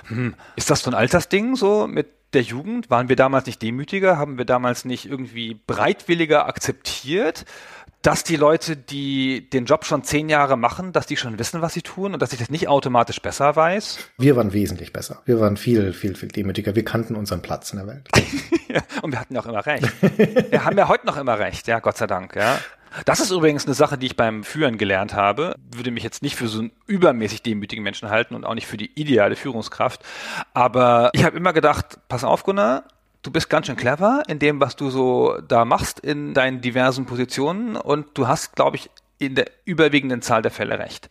hm, 0.07 0.35
ist 0.55 0.69
das 0.69 0.81
so 0.81 0.91
ein 0.91 0.95
Altersding 0.95 1.55
so 1.55 1.87
mit 1.87 2.07
der 2.33 2.41
Jugend? 2.41 2.89
Waren 2.89 3.09
wir 3.09 3.15
damals 3.15 3.45
nicht 3.45 3.61
demütiger? 3.61 4.17
Haben 4.17 4.37
wir 4.37 4.45
damals 4.45 4.85
nicht 4.85 5.05
irgendwie 5.05 5.53
breitwilliger 5.67 6.45
akzeptiert? 6.45 7.45
Dass 8.01 8.23
die 8.23 8.35
Leute, 8.35 8.77
die 8.77 9.49
den 9.49 9.65
Job 9.65 9.85
schon 9.85 10.03
zehn 10.03 10.29
Jahre 10.29 10.57
machen, 10.57 10.93
dass 10.93 11.07
die 11.07 11.17
schon 11.17 11.39
wissen, 11.39 11.61
was 11.61 11.73
sie 11.73 11.81
tun 11.81 12.13
und 12.13 12.21
dass 12.21 12.31
ich 12.31 12.39
das 12.39 12.49
nicht 12.49 12.67
automatisch 12.67 13.21
besser 13.21 13.55
weiß? 13.55 13.99
Wir 14.17 14.35
waren 14.35 14.53
wesentlich 14.53 14.93
besser. 14.93 15.21
Wir 15.25 15.39
waren 15.39 15.57
viel, 15.57 15.93
viel, 15.93 16.15
viel 16.15 16.29
demütiger. 16.29 16.75
Wir 16.75 16.85
kannten 16.85 17.15
unseren 17.15 17.41
Platz 17.41 17.71
in 17.71 17.79
der 17.79 17.87
Welt. 17.87 18.07
ja, 18.67 18.81
und 19.01 19.11
wir 19.11 19.19
hatten 19.19 19.33
ja 19.33 19.41
auch 19.41 19.47
immer 19.47 19.65
recht. 19.65 19.89
wir 20.51 20.63
haben 20.63 20.77
ja 20.77 20.87
heute 20.87 21.05
noch 21.05 21.17
immer 21.17 21.39
recht, 21.39 21.67
ja, 21.67 21.79
Gott 21.79 21.97
sei 21.97 22.07
Dank, 22.07 22.35
ja. 22.35 22.59
Das 23.05 23.19
ist 23.19 23.31
übrigens 23.31 23.65
eine 23.65 23.75
Sache, 23.75 23.97
die 23.97 24.07
ich 24.07 24.15
beim 24.15 24.43
Führen 24.43 24.77
gelernt 24.77 25.13
habe. 25.13 25.55
Würde 25.71 25.91
mich 25.91 26.03
jetzt 26.03 26.23
nicht 26.23 26.35
für 26.35 26.47
so 26.47 26.59
einen 26.59 26.71
übermäßig 26.85 27.43
demütigen 27.43 27.83
Menschen 27.83 28.09
halten 28.09 28.35
und 28.35 28.45
auch 28.45 28.55
nicht 28.55 28.67
für 28.67 28.77
die 28.77 28.91
ideale 28.99 29.35
Führungskraft. 29.35 30.03
Aber 30.53 31.11
ich 31.13 31.23
habe 31.23 31.37
immer 31.37 31.53
gedacht, 31.53 31.99
pass 32.07 32.23
auf, 32.23 32.43
Gunnar, 32.43 32.85
du 33.27 33.31
bist 33.31 33.49
ganz 33.49 33.67
schön 33.67 33.75
clever 33.75 34.23
in 34.27 34.39
dem, 34.39 34.61
was 34.61 34.77
du 34.77 34.89
so 34.89 35.37
da 35.45 35.65
machst 35.65 35.99
in 35.99 36.33
deinen 36.33 36.61
diversen 36.61 37.05
Positionen. 37.05 37.75
Und 37.75 38.17
du 38.17 38.27
hast, 38.27 38.55
glaube 38.55 38.77
ich, 38.77 38.89
in 39.19 39.35
der 39.35 39.47
überwiegenden 39.67 40.21
Zahl 40.21 40.41
der 40.41 40.51
Fälle 40.51 40.79
recht. 40.79 41.09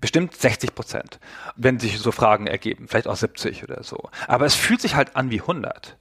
Bestimmt 0.00 0.36
60 0.36 0.74
Prozent, 0.74 1.18
wenn 1.56 1.78
sich 1.78 1.98
so 1.98 2.12
Fragen 2.12 2.46
ergeben, 2.46 2.86
vielleicht 2.88 3.08
auch 3.08 3.16
70 3.16 3.64
oder 3.64 3.82
so. 3.82 4.10
Aber 4.28 4.46
es 4.46 4.54
fühlt 4.54 4.80
sich 4.80 4.94
halt 4.94 5.16
an 5.16 5.30
wie 5.30 5.40
100. 5.40 5.96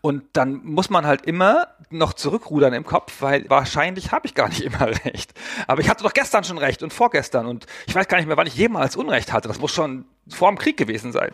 Und 0.00 0.24
dann 0.32 0.64
muss 0.64 0.90
man 0.90 1.06
halt 1.06 1.22
immer 1.22 1.68
noch 1.90 2.12
zurückrudern 2.12 2.72
im 2.72 2.84
Kopf, 2.84 3.20
weil 3.20 3.48
wahrscheinlich 3.48 4.12
habe 4.12 4.26
ich 4.26 4.34
gar 4.34 4.48
nicht 4.48 4.60
immer 4.64 4.86
recht. 5.04 5.32
Aber 5.66 5.80
ich 5.80 5.88
hatte 5.88 6.04
doch 6.04 6.14
gestern 6.14 6.44
schon 6.44 6.58
recht 6.58 6.82
und 6.82 6.92
vorgestern 6.92 7.46
und 7.46 7.66
ich 7.86 7.94
weiß 7.94 8.08
gar 8.08 8.18
nicht 8.18 8.26
mehr, 8.26 8.36
wann 8.36 8.46
ich 8.46 8.56
jemals 8.56 8.96
Unrecht 8.96 9.32
hatte. 9.32 9.48
Das 9.48 9.58
muss 9.58 9.72
schon 9.72 10.04
vor 10.28 10.48
dem 10.48 10.58
Krieg 10.58 10.76
gewesen 10.76 11.12
sein. 11.12 11.30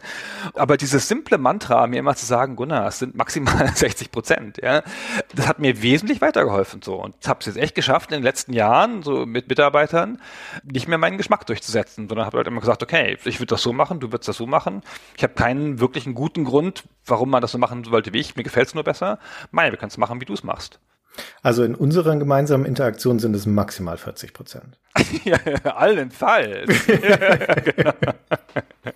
Aber 0.55 0.77
dieses 0.77 1.09
simple 1.09 1.39
Mantra, 1.39 1.87
mir 1.87 1.99
immer 1.99 2.15
zu 2.15 2.27
sagen, 2.27 2.57
Gunnar, 2.57 2.89
es 2.89 2.99
sind 2.99 3.15
maximal 3.15 3.69
60 3.75 4.11
Prozent, 4.11 4.59
ja, 4.63 4.83
das 5.35 5.49
hat 5.49 5.59
mir 5.59 5.83
wesentlich 5.83 6.21
weitergeholfen 6.21 6.83
so. 6.83 6.97
Und 6.97 7.15
habe 7.27 7.41
es 7.41 7.47
jetzt 7.47 7.57
echt 7.57 7.75
geschafft, 7.75 8.11
in 8.11 8.19
den 8.19 8.23
letzten 8.23 8.53
Jahren, 8.53 9.03
so 9.03 9.25
mit 9.25 9.49
Mitarbeitern, 9.49 10.12
nicht 10.63 10.89
mehr 10.89 10.99
meinen 10.99 11.19
Geschmack 11.19 11.47
durchzusetzen, 11.47 12.09
sondern 12.09 12.27
habe 12.27 12.39
halt 12.39 12.47
immer 12.47 12.61
gesagt, 12.61 12.83
okay, 12.83 13.19
ich 13.25 13.41
würde 13.41 13.51
das 13.51 13.63
so 13.63 13.73
machen, 13.73 14.01
du 14.01 14.13
würdest 14.13 14.29
das 14.29 14.37
so 14.37 14.47
machen. 14.47 14.83
Ich 15.17 15.23
habe 15.23 15.35
keinen 15.35 15.81
wirklichen 15.81 16.15
guten 16.15 16.45
Grund, 16.45 16.85
warum 17.07 17.31
man 17.31 17.43
das 17.43 17.53
so 17.53 17.59
machen 17.59 17.85
sollte 17.85 18.13
wie 18.13 18.19
ich. 18.19 18.37
Mir 18.37 18.43
gefällt 18.43 18.69
es 18.69 18.75
nur 18.75 18.85
besser. 18.85 19.19
Mei, 19.51 19.71
wir 19.71 19.79
können 19.79 19.91
es 19.91 19.99
machen, 19.99 20.21
wie 20.21 20.25
du 20.25 20.35
es 20.35 20.45
machst. 20.45 20.79
Also 21.43 21.63
in 21.63 21.75
unseren 21.75 22.19
gemeinsamen 22.19 22.65
Interaktionen 22.65 23.19
sind 23.19 23.37
es 23.37 23.45
maximal 23.45 23.99
40 23.99 24.33
Prozent. 24.33 24.79
ja, 25.25 25.37
allenfalls. 25.75 26.87
genau. 26.87 27.93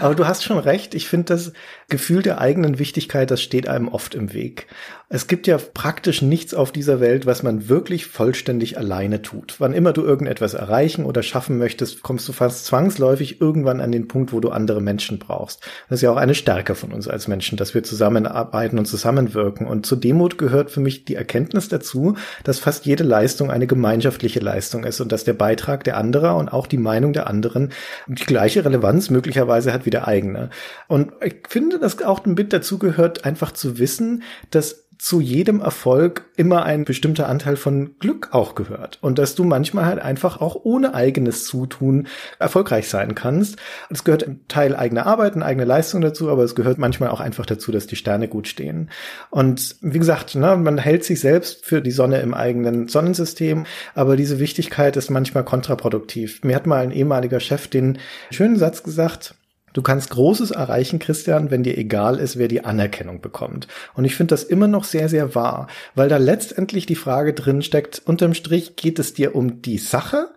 Aber 0.00 0.14
du 0.14 0.26
hast 0.26 0.44
schon 0.44 0.58
recht. 0.58 0.94
Ich 0.94 1.08
finde 1.08 1.34
das 1.34 1.52
Gefühl 1.88 2.22
der 2.22 2.40
eigenen 2.40 2.78
Wichtigkeit, 2.78 3.30
das 3.30 3.42
steht 3.42 3.68
einem 3.68 3.88
oft 3.88 4.14
im 4.14 4.32
Weg. 4.32 4.66
Es 5.10 5.26
gibt 5.26 5.46
ja 5.46 5.56
praktisch 5.56 6.20
nichts 6.20 6.52
auf 6.52 6.70
dieser 6.70 7.00
Welt, 7.00 7.24
was 7.24 7.42
man 7.42 7.70
wirklich 7.70 8.04
vollständig 8.04 8.76
alleine 8.76 9.22
tut. 9.22 9.54
Wann 9.58 9.72
immer 9.72 9.94
du 9.94 10.02
irgendetwas 10.02 10.52
erreichen 10.52 11.06
oder 11.06 11.22
schaffen 11.22 11.56
möchtest, 11.56 12.02
kommst 12.02 12.28
du 12.28 12.34
fast 12.34 12.66
zwangsläufig 12.66 13.40
irgendwann 13.40 13.80
an 13.80 13.90
den 13.90 14.06
Punkt, 14.06 14.34
wo 14.34 14.40
du 14.40 14.50
andere 14.50 14.82
Menschen 14.82 15.18
brauchst. 15.18 15.62
Das 15.88 16.00
ist 16.00 16.02
ja 16.02 16.10
auch 16.10 16.18
eine 16.18 16.34
Stärke 16.34 16.74
von 16.74 16.92
uns 16.92 17.08
als 17.08 17.26
Menschen, 17.26 17.56
dass 17.56 17.72
wir 17.72 17.82
zusammenarbeiten 17.82 18.78
und 18.78 18.84
zusammenwirken. 18.84 19.66
Und 19.66 19.86
zur 19.86 19.98
Demut 19.98 20.36
gehört 20.36 20.70
für 20.70 20.80
mich 20.80 21.06
die 21.06 21.14
Erkenntnis 21.14 21.68
dazu, 21.68 22.16
dass 22.44 22.58
fast 22.58 22.84
jede 22.84 23.04
Leistung 23.04 23.50
eine 23.50 23.66
gemeinschaftliche 23.66 24.40
Leistung 24.40 24.84
ist 24.84 25.00
und 25.00 25.10
dass 25.10 25.24
der 25.24 25.32
Beitrag 25.32 25.84
der 25.84 25.96
anderer 25.96 26.36
und 26.36 26.50
auch 26.50 26.66
die 26.66 26.76
Meinung 26.76 27.14
der 27.14 27.28
anderen 27.28 27.72
die 28.08 28.26
gleiche 28.26 28.62
Relevanz 28.62 29.08
möglicherweise 29.08 29.37
hat 29.72 29.86
wie 29.86 29.90
der 29.90 30.08
eigene. 30.08 30.50
Und 30.88 31.12
ich 31.22 31.36
finde, 31.48 31.78
dass 31.78 32.02
auch 32.02 32.24
ein 32.24 32.34
Bit 32.34 32.52
dazu 32.52 32.78
gehört, 32.78 33.24
einfach 33.24 33.52
zu 33.52 33.78
wissen, 33.78 34.22
dass 34.50 34.87
zu 34.98 35.20
jedem 35.20 35.60
Erfolg 35.60 36.26
immer 36.36 36.64
ein 36.64 36.84
bestimmter 36.84 37.28
Anteil 37.28 37.56
von 37.56 37.96
Glück 38.00 38.30
auch 38.32 38.56
gehört 38.56 38.98
und 39.00 39.18
dass 39.18 39.36
du 39.36 39.44
manchmal 39.44 39.86
halt 39.86 40.00
einfach 40.00 40.40
auch 40.40 40.56
ohne 40.64 40.92
eigenes 40.92 41.44
Zutun 41.44 42.08
erfolgreich 42.40 42.88
sein 42.88 43.14
kannst. 43.14 43.56
Es 43.90 44.02
gehört 44.02 44.26
ein 44.26 44.40
Teil 44.48 44.74
eigener 44.74 45.06
Arbeit, 45.06 45.34
eine 45.34 45.44
eigene 45.44 45.64
Leistung 45.64 46.00
dazu, 46.00 46.28
aber 46.28 46.42
es 46.42 46.56
gehört 46.56 46.78
manchmal 46.78 47.10
auch 47.10 47.20
einfach 47.20 47.46
dazu, 47.46 47.70
dass 47.70 47.86
die 47.86 47.96
Sterne 47.96 48.26
gut 48.26 48.48
stehen. 48.48 48.90
Und 49.30 49.76
wie 49.80 50.00
gesagt, 50.00 50.34
ne, 50.34 50.56
man 50.56 50.78
hält 50.78 51.04
sich 51.04 51.20
selbst 51.20 51.64
für 51.64 51.80
die 51.80 51.92
Sonne 51.92 52.20
im 52.20 52.34
eigenen 52.34 52.88
Sonnensystem, 52.88 53.66
aber 53.94 54.16
diese 54.16 54.40
Wichtigkeit 54.40 54.96
ist 54.96 55.10
manchmal 55.10 55.44
kontraproduktiv. 55.44 56.42
Mir 56.42 56.56
hat 56.56 56.66
mal 56.66 56.82
ein 56.82 56.90
ehemaliger 56.90 57.38
Chef 57.38 57.68
den 57.68 57.98
schönen 58.30 58.56
Satz 58.56 58.82
gesagt, 58.82 59.36
Du 59.72 59.82
kannst 59.82 60.10
Großes 60.10 60.50
erreichen, 60.50 60.98
Christian, 60.98 61.50
wenn 61.50 61.62
dir 61.62 61.78
egal 61.78 62.18
ist, 62.18 62.38
wer 62.38 62.48
die 62.48 62.64
Anerkennung 62.64 63.20
bekommt. 63.20 63.68
Und 63.94 64.04
ich 64.04 64.16
finde 64.16 64.32
das 64.32 64.44
immer 64.44 64.66
noch 64.66 64.84
sehr, 64.84 65.08
sehr 65.08 65.34
wahr, 65.34 65.68
weil 65.94 66.08
da 66.08 66.16
letztendlich 66.16 66.86
die 66.86 66.96
Frage 66.96 67.34
drin 67.34 67.62
steckt, 67.62 68.02
unterm 68.04 68.34
Strich 68.34 68.76
geht 68.76 68.98
es 68.98 69.14
dir 69.14 69.34
um 69.34 69.62
die 69.62 69.78
Sache 69.78 70.30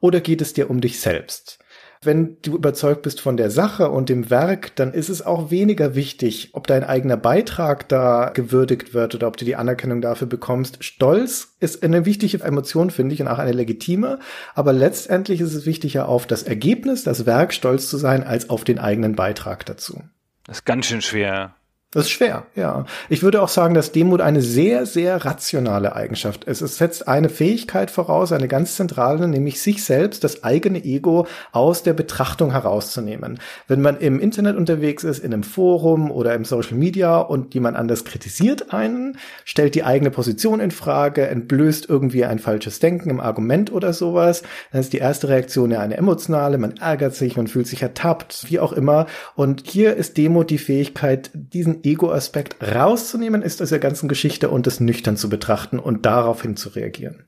oder 0.00 0.20
geht 0.20 0.40
es 0.40 0.52
dir 0.52 0.70
um 0.70 0.80
dich 0.80 1.00
selbst? 1.00 1.59
Wenn 2.02 2.38
du 2.40 2.54
überzeugt 2.54 3.02
bist 3.02 3.20
von 3.20 3.36
der 3.36 3.50
Sache 3.50 3.90
und 3.90 4.08
dem 4.08 4.30
Werk, 4.30 4.74
dann 4.76 4.94
ist 4.94 5.10
es 5.10 5.20
auch 5.20 5.50
weniger 5.50 5.94
wichtig, 5.94 6.48
ob 6.54 6.66
dein 6.66 6.82
eigener 6.82 7.18
Beitrag 7.18 7.90
da 7.90 8.30
gewürdigt 8.30 8.94
wird 8.94 9.14
oder 9.14 9.28
ob 9.28 9.36
du 9.36 9.44
die 9.44 9.56
Anerkennung 9.56 10.00
dafür 10.00 10.26
bekommst. 10.26 10.82
Stolz 10.82 11.56
ist 11.60 11.82
eine 11.82 12.06
wichtige 12.06 12.42
Emotion, 12.42 12.88
finde 12.88 13.14
ich, 13.14 13.20
und 13.20 13.28
auch 13.28 13.38
eine 13.38 13.52
legitime. 13.52 14.18
Aber 14.54 14.72
letztendlich 14.72 15.42
ist 15.42 15.52
es 15.52 15.66
wichtiger, 15.66 16.08
auf 16.08 16.26
das 16.26 16.42
Ergebnis, 16.42 17.04
das 17.04 17.26
Werk 17.26 17.52
stolz 17.52 17.90
zu 17.90 17.98
sein, 17.98 18.22
als 18.24 18.48
auf 18.48 18.64
den 18.64 18.78
eigenen 18.78 19.14
Beitrag 19.14 19.66
dazu. 19.66 20.02
Das 20.46 20.60
ist 20.60 20.64
ganz 20.64 20.86
schön 20.86 21.02
schwer. 21.02 21.54
Das 21.92 22.04
ist 22.04 22.10
schwer, 22.12 22.46
ja. 22.54 22.84
Ich 23.08 23.24
würde 23.24 23.42
auch 23.42 23.48
sagen, 23.48 23.74
dass 23.74 23.90
Demut 23.90 24.20
eine 24.20 24.42
sehr, 24.42 24.86
sehr 24.86 25.24
rationale 25.24 25.96
Eigenschaft 25.96 26.44
ist. 26.44 26.60
Es 26.60 26.76
setzt 26.76 27.08
eine 27.08 27.28
Fähigkeit 27.28 27.90
voraus, 27.90 28.30
eine 28.30 28.46
ganz 28.46 28.76
zentrale, 28.76 29.26
nämlich 29.26 29.60
sich 29.60 29.82
selbst, 29.82 30.22
das 30.22 30.44
eigene 30.44 30.84
Ego 30.84 31.26
aus 31.50 31.82
der 31.82 31.92
Betrachtung 31.92 32.52
herauszunehmen. 32.52 33.40
Wenn 33.66 33.80
man 33.80 33.98
im 33.98 34.20
Internet 34.20 34.54
unterwegs 34.54 35.02
ist, 35.02 35.18
in 35.18 35.34
einem 35.34 35.42
Forum 35.42 36.12
oder 36.12 36.32
im 36.34 36.44
Social 36.44 36.76
Media 36.76 37.18
und 37.18 37.54
jemand 37.54 37.76
anders 37.76 38.04
kritisiert 38.04 38.72
einen, 38.72 39.18
stellt 39.44 39.74
die 39.74 39.82
eigene 39.82 40.12
Position 40.12 40.60
in 40.60 40.70
Frage, 40.70 41.26
entblößt 41.26 41.88
irgendwie 41.88 42.24
ein 42.24 42.38
falsches 42.38 42.78
Denken 42.78 43.10
im 43.10 43.18
Argument 43.18 43.72
oder 43.72 43.92
sowas, 43.94 44.44
dann 44.70 44.80
ist 44.80 44.92
die 44.92 44.98
erste 44.98 45.26
Reaktion 45.26 45.72
ja 45.72 45.80
eine 45.80 45.96
emotionale, 45.96 46.56
man 46.56 46.76
ärgert 46.76 47.16
sich, 47.16 47.36
man 47.36 47.48
fühlt 47.48 47.66
sich 47.66 47.82
ertappt, 47.82 48.48
wie 48.48 48.60
auch 48.60 48.72
immer. 48.72 49.06
Und 49.34 49.64
hier 49.66 49.96
ist 49.96 50.18
Demut 50.18 50.50
die 50.50 50.58
Fähigkeit, 50.58 51.32
diesen 51.34 51.79
Ego-Aspekt 51.84 52.56
rauszunehmen 52.62 53.42
ist 53.42 53.60
aus 53.62 53.70
der 53.70 53.78
ganzen 53.78 54.08
Geschichte 54.08 54.50
und 54.50 54.66
es 54.66 54.80
nüchtern 54.80 55.16
zu 55.16 55.28
betrachten 55.28 55.78
und 55.78 56.06
daraufhin 56.06 56.56
zu 56.56 56.70
reagieren. 56.70 57.24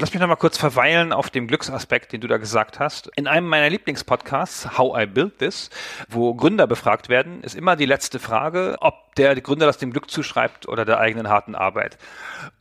Lass 0.00 0.12
mich 0.12 0.20
noch 0.20 0.28
mal 0.28 0.36
kurz 0.36 0.58
verweilen 0.58 1.12
auf 1.12 1.30
dem 1.30 1.46
Glücksaspekt, 1.46 2.12
den 2.12 2.20
du 2.20 2.26
da 2.26 2.36
gesagt 2.38 2.80
hast. 2.80 3.08
In 3.16 3.26
einem 3.26 3.48
meiner 3.48 3.70
Lieblingspodcasts, 3.70 4.76
How 4.76 5.00
I 5.00 5.06
Built 5.06 5.38
This, 5.38 5.70
wo 6.08 6.34
Gründer 6.34 6.66
befragt 6.66 7.08
werden, 7.08 7.42
ist 7.42 7.54
immer 7.54 7.76
die 7.76 7.86
letzte 7.86 8.18
Frage, 8.18 8.76
ob 8.80 9.14
der 9.14 9.40
Gründer 9.40 9.66
das 9.66 9.78
dem 9.78 9.92
Glück 9.92 10.10
zuschreibt 10.10 10.68
oder 10.68 10.84
der 10.84 10.98
eigenen 10.98 11.28
harten 11.28 11.54
Arbeit. 11.54 11.98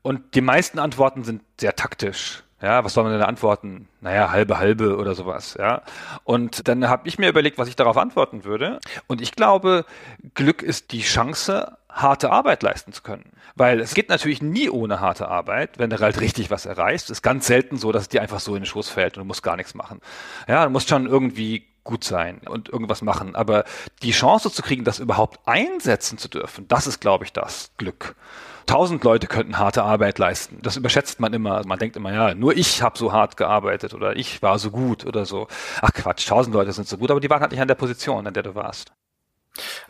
Und 0.04 0.36
die 0.36 0.42
meisten 0.42 0.80
Antworten 0.80 1.24
sind 1.24 1.42
sehr 1.60 1.76
taktisch. 1.76 2.45
Ja, 2.66 2.84
was 2.84 2.95
soll 2.95 3.03
man 3.03 3.13
denn 3.13 3.22
antworten? 3.22 3.88
Naja, 4.01 4.32
halbe, 4.32 4.57
halbe 4.57 4.97
oder 4.97 5.13
sowas, 5.13 5.55
ja. 5.59 5.84
Und 6.24 6.68
dann 6.68 6.89
habe 6.89 7.07
ich 7.07 7.20
mir 7.20 7.30
überlegt, 7.30 7.59
was 7.59 7.68
ich 7.68 7.76
darauf 7.76 7.95
antworten 7.95 8.43
würde. 8.43 8.80
Und 9.05 9.22
ich 9.22 9.34
glaube, 9.34 9.86
Glück 10.34 10.63
ist 10.63 10.91
die 10.91 11.03
Chance, 11.03 11.78
harte 11.89 12.32
Arbeit 12.32 12.63
leisten 12.63 12.91
zu 12.91 13.03
können. 13.03 13.34
Weil 13.53 13.80
es 13.80 13.93
geht 13.93 14.09
natürlich 14.09 14.41
nie 14.41 14.68
ohne 14.72 14.99
harte 14.99 15.28
Arbeit, 15.28 15.78
wenn 15.78 15.91
du 15.91 15.99
halt 15.99 16.20
richtig 16.20 16.49
was 16.49 16.66
erreichst. 16.66 17.11
Es 17.11 17.20
ist 17.20 17.22
ganz 17.22 17.45
selten 17.45 17.78
so, 17.78 17.91
dass 17.91 18.01
es 18.01 18.09
dir 18.09 18.24
einfach 18.24 18.39
so 18.39 18.55
in 18.55 18.61
den 18.61 18.66
Schoß 18.66 18.89
fällt 18.89 19.16
und 19.16 19.22
du 19.22 19.28
musst 19.28 19.43
gar 19.43 19.57
nichts 19.57 19.76
machen. 19.76 20.01
Ja, 20.47 20.63
du 20.63 20.72
musst 20.72 20.89
schon 20.89 21.05
irgendwie 21.05 21.68
gut 21.86 22.04
sein 22.04 22.42
und 22.46 22.68
irgendwas 22.68 23.02
machen. 23.02 23.36
Aber 23.36 23.64
die 24.04 24.12
Chance 24.12 24.52
zu 24.52 24.62
kriegen, 24.62 24.84
das 24.84 25.00
überhaupt 25.00 25.40
einsetzen 25.46 26.18
zu 26.18 26.28
dürfen, 26.28 26.68
das 26.68 26.88
ist, 26.88 27.00
glaube 27.00 27.24
ich, 27.24 27.32
das 27.32 27.72
Glück. 27.78 28.16
Tausend 28.66 29.04
Leute 29.04 29.28
könnten 29.28 29.60
harte 29.60 29.84
Arbeit 29.84 30.18
leisten. 30.18 30.60
Das 30.64 30.76
überschätzt 30.76 31.20
man 31.20 31.34
immer. 31.34 31.66
Man 31.66 31.80
denkt 31.80 31.96
immer, 31.96 32.12
ja, 32.12 32.34
nur 32.34 32.58
ich 32.58 32.82
habe 32.82 32.98
so 32.98 33.14
hart 33.14 33.38
gearbeitet 33.38 33.94
oder 33.94 34.16
ich 34.16 34.42
war 34.42 34.60
so 34.60 34.72
gut 34.72 35.06
oder 35.06 35.26
so. 35.26 35.48
Ach 35.82 35.94
Quatsch, 35.94 36.28
tausend 36.28 36.54
Leute 36.54 36.74
sind 36.74 36.88
so 36.88 36.98
gut, 36.98 37.12
aber 37.12 37.20
die 37.20 37.30
waren 37.30 37.42
halt 37.42 37.52
nicht 37.52 37.62
an 37.62 37.68
der 37.68 37.76
Position, 37.76 38.26
an 38.26 38.34
der 38.34 38.44
du 38.44 38.56
warst. 38.56 38.92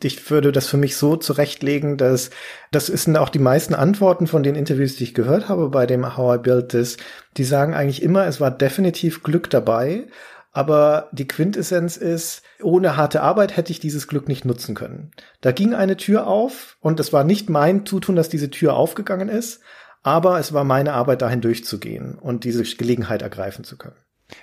Ich 0.04 0.30
würde 0.30 0.52
das 0.52 0.68
für 0.68 0.78
mich 0.78 0.96
so 0.96 1.16
zurechtlegen, 1.16 1.98
dass 1.98 2.30
das 2.72 2.88
sind 2.88 3.18
auch 3.18 3.30
die 3.30 3.40
meisten 3.40 3.74
Antworten 3.74 4.28
von 4.28 4.44
den 4.44 4.56
Interviews, 4.56 4.98
die 4.98 5.06
ich 5.06 5.14
gehört 5.16 5.50
habe 5.50 5.70
bei 5.70 5.88
dem 5.88 6.18
How 6.18 6.36
I 6.36 6.40
Built 6.40 6.70
This. 6.70 6.98
Die 7.38 7.44
sagen 7.44 7.74
eigentlich 7.74 8.04
immer, 8.04 8.28
es 8.28 8.40
war 8.40 8.52
definitiv 8.52 9.24
Glück 9.24 9.50
dabei, 9.50 10.08
aber 10.56 11.10
die 11.12 11.28
Quintessenz 11.28 11.98
ist, 11.98 12.42
ohne 12.62 12.96
harte 12.96 13.22
Arbeit 13.22 13.58
hätte 13.58 13.74
ich 13.74 13.82
dieses 13.82 14.08
Glück 14.08 14.30
nicht 14.30 14.46
nutzen 14.46 14.74
können. 14.74 15.12
Da 15.42 15.52
ging 15.52 15.74
eine 15.74 15.98
Tür 15.98 16.28
auf 16.28 16.78
und 16.80 16.98
es 17.02 17.12
war 17.12 17.26
nicht 17.26 17.50
mein 17.50 17.86
Zutun, 17.86 18.16
dass 18.16 18.30
diese 18.30 18.50
Tür 18.50 18.76
aufgegangen 18.76 19.28
ist, 19.28 19.62
aber 20.02 20.40
es 20.40 20.54
war 20.54 20.64
meine 20.64 20.94
Arbeit, 20.94 21.22
dahin 21.22 21.42
durchzugehen 21.42 22.18
und 22.18 22.46
diese 22.46 22.64
Gelegenheit 22.64 23.22
ergreifen 23.22 23.66
zu 23.66 23.78
können. 23.78 23.98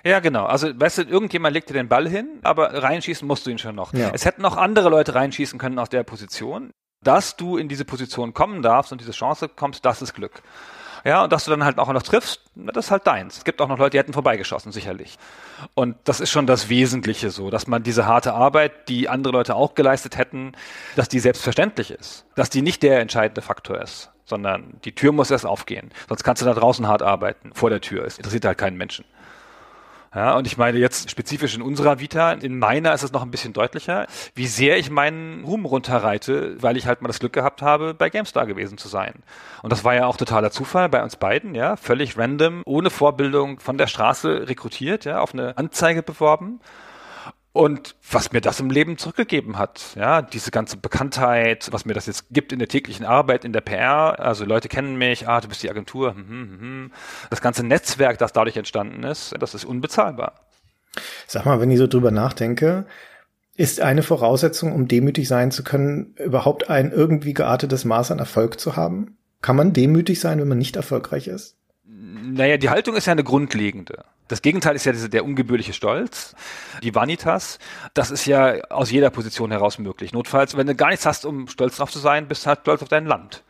Ja, 0.05 0.21
genau. 0.21 0.45
Also, 0.45 0.69
weißt 0.79 0.99
du, 0.99 1.03
irgendjemand 1.05 1.55
legt 1.55 1.71
dir 1.71 1.75
den 1.75 1.89
Ball 1.89 2.07
hin, 2.07 2.41
aber 2.43 2.83
reinschießen 2.83 3.27
musst 3.27 3.47
du 3.47 3.51
ihn 3.51 3.59
schon 3.59 3.75
noch. 3.75 3.95
Ja. 3.95 4.11
Es 4.13 4.27
hätten 4.27 4.43
noch 4.43 4.59
andere 4.59 4.91
Leute 4.91 5.15
reinschießen 5.15 5.59
können 5.59 5.79
aus 5.79 5.89
der 5.89 6.03
Position. 6.03 6.73
Dass 7.03 7.37
du 7.37 7.57
in 7.57 7.69
diese 7.69 7.87
Position 7.87 8.35
kommen 8.35 8.61
darfst 8.61 8.93
und 8.93 9.01
diese 9.01 9.13
Chance 9.13 9.49
kommst, 9.49 9.85
das 9.87 10.03
ist 10.03 10.13
Glück. 10.13 10.43
Ja, 11.05 11.25
und 11.25 11.33
dass 11.33 11.45
du 11.45 11.51
dann 11.51 11.65
halt 11.65 11.79
auch 11.79 11.93
noch 11.93 12.03
triffst, 12.03 12.41
das 12.55 12.87
ist 12.87 12.91
halt 12.91 13.07
deins. 13.07 13.39
Es 13.39 13.45
gibt 13.45 13.61
auch 13.61 13.69
noch 13.69 13.79
Leute, 13.79 13.91
die 13.91 13.99
hätten 13.99 14.13
vorbeigeschossen, 14.13 14.73
sicherlich. 14.73 15.19
Und 15.75 15.97
das 16.05 16.21
ist 16.21 16.31
schon 16.31 16.47
das 16.47 16.69
Wesentliche 16.69 17.31
so, 17.31 17.51
dass 17.51 17.67
man 17.67 17.83
diese 17.83 18.07
harte 18.07 18.35
Arbeit, 18.35 18.89
die 18.89 19.09
andere 19.09 19.33
Leute 19.33 19.55
auch 19.57 19.75
geleistet 19.75 20.17
hätten, 20.17 20.53
dass 20.97 21.09
die 21.09 21.19
selbstverständlich 21.19 21.91
ist. 21.91 22.25
Dass 22.35 22.51
die 22.51 22.63
nicht 22.63 22.83
der 22.83 23.01
entscheidende 23.01 23.43
Faktor 23.43 23.81
ist, 23.81 24.11
sondern 24.25 24.75
die 24.85 24.95
Tür 24.95 25.13
muss 25.13 25.31
erst 25.31 25.47
aufgehen. 25.47 25.91
Sonst 26.09 26.23
kannst 26.23 26.43
du 26.43 26.47
da 26.47 26.55
draußen 26.55 26.87
hart 26.87 27.03
arbeiten, 27.03 27.53
vor 27.55 27.71
der 27.71 27.81
Tür. 27.81 28.05
Es 28.05 28.19
interessiert 28.19 28.45
halt 28.45 28.59
keinen 28.59 28.77
Menschen. 28.77 29.05
Ja, 30.15 30.37
und 30.37 30.47
ich 30.47 30.59
meine 30.59 30.79
jetzt 30.79 31.11
spezifisch 31.11 31.55
in 31.55 31.63
unserer 31.63 31.99
Vita, 31.99 32.33
in 32.33 32.59
meiner 32.59 32.93
ist 32.93 33.03
es 33.03 33.13
noch 33.13 33.23
ein 33.23 33.31
bisschen 33.31 33.55
deutlicher, 33.55 34.07
wie 34.35 34.47
sehr 34.47 34.77
ich 34.77 34.91
meinen 34.91 35.43
Ruhm 35.45 35.65
runterreite, 35.65 36.63
weil 36.63 36.77
ich 36.77 36.87
halt 36.87 37.01
mal 37.01 37.09
das 37.09 37.19
Glück 37.19 37.33
gehabt 37.33 37.63
habe, 37.63 37.95
bei 37.95 38.11
GameStar 38.11 38.45
gewesen 38.47 38.77
zu 38.77 38.89
sein. 38.89 39.15
Und 39.63 39.73
das 39.73 39.85
war 39.85 39.95
ja 39.95 40.07
auch 40.07 40.19
totaler 40.19 40.51
Zufall 40.51 40.91
bei 40.91 41.03
uns 41.03 41.17
beiden, 41.17 41.55
ja, 41.55 41.77
völlig 41.77 42.19
random, 42.19 42.63
ohne 42.67 42.91
Vorbildung 42.91 43.59
von 43.59 43.79
der 43.79 43.87
Straße 43.87 44.49
rekrutiert, 44.49 45.07
ja, 45.07 45.21
auf 45.21 45.33
eine 45.33 45.57
Anzeige 45.57 46.03
beworben. 46.03 46.61
Und 47.53 47.97
was 48.11 48.33
mir 48.33 48.41
das 48.41 48.61
im 48.61 48.71
Leben 48.71 48.97
zurückgegeben 48.97 49.59
hat, 49.59 49.95
ja, 49.95 50.23
diese 50.23 50.51
ganze 50.51 50.79
Bekanntheit, 50.79 51.69
was 51.71 51.85
mir 51.85 51.93
das 51.93 52.07
jetzt 52.07 52.31
gibt 52.31 52.53
in 52.53 52.59
der 52.59 52.69
täglichen 52.69 53.05
Arbeit, 53.05 53.45
in 53.45 53.53
der 53.53 53.61
PR, 53.61 54.19
also 54.19 54.47
Leute 54.47 54.69
kennen 54.69 54.97
mich, 54.97 55.29
ah, 55.29 55.41
du 55.41 55.49
bist 55.49 55.63
die 55.63 55.69
Agentur, 55.69 56.15
hm, 56.15 56.29
hm, 56.29 56.61
hm. 56.61 56.93
das 57.29 57.43
ganze 57.43 57.63
Netzwerk, 57.63 58.17
das 58.17 58.33
dadurch 58.33 58.57
entstanden 58.57 59.03
ist, 59.03 59.35
das 59.39 59.55
ist 59.55 59.67
unbezahlbar. 59.67 60.33
Sag 61.27 61.45
mal, 61.45 61.61
wenn 61.61 61.71
ich 61.71 61.79
so 61.79 61.87
drüber 61.87 62.11
nachdenke, 62.11 62.87
ist 63.55 63.81
eine 63.81 64.03
Voraussetzung, 64.03 64.73
um 64.73 64.89
demütig 64.89 65.29
sein 65.29 65.51
zu 65.51 65.63
können, 65.63 66.15
überhaupt 66.17 66.71
ein 66.71 66.91
irgendwie 66.91 67.35
geartetes 67.35 67.85
Maß 67.85 68.13
an 68.13 68.19
Erfolg 68.19 68.59
zu 68.59 68.77
haben? 68.77 69.19
Kann 69.43 69.57
man 69.57 69.75
demütig 69.75 70.21
sein, 70.21 70.41
wenn 70.41 70.49
man 70.49 70.59
nicht 70.59 70.77
erfolgreich 70.77 71.29
ist? 71.29 71.57
Naja, 71.85 72.57
die 72.57 72.71
Haltung 72.71 72.97
ist 72.97 73.07
ja 73.07 73.13
eine 73.13 73.25
grundlegende. 73.25 74.05
Das 74.33 74.41
Gegenteil 74.41 74.75
ist 74.75 74.87
ja 74.87 74.93
der 74.95 75.27
ungebührliche 75.27 75.75
Stolz, 75.75 76.35
die 76.83 76.95
Vanitas. 76.95 77.59
Das 77.93 78.11
ist 78.11 78.25
ja 78.25 78.65
aus 78.71 78.91
jeder 78.91 79.11
Position 79.11 79.51
heraus 79.51 79.79
möglich. 79.79 80.15
Notfalls, 80.15 80.57
wenn 80.57 80.67
du 80.67 80.75
gar 80.75 80.89
nichts 80.89 81.05
hast, 81.05 81.27
um 81.27 81.49
stolz 81.49 81.77
drauf 81.77 81.91
zu 81.91 81.99
sein, 81.99 82.29
bist 82.29 82.45
du 82.45 82.49
halt 82.49 82.61
stolz 82.61 82.81
auf 82.81 82.89
dein 82.89 83.05
Land. 83.05 83.45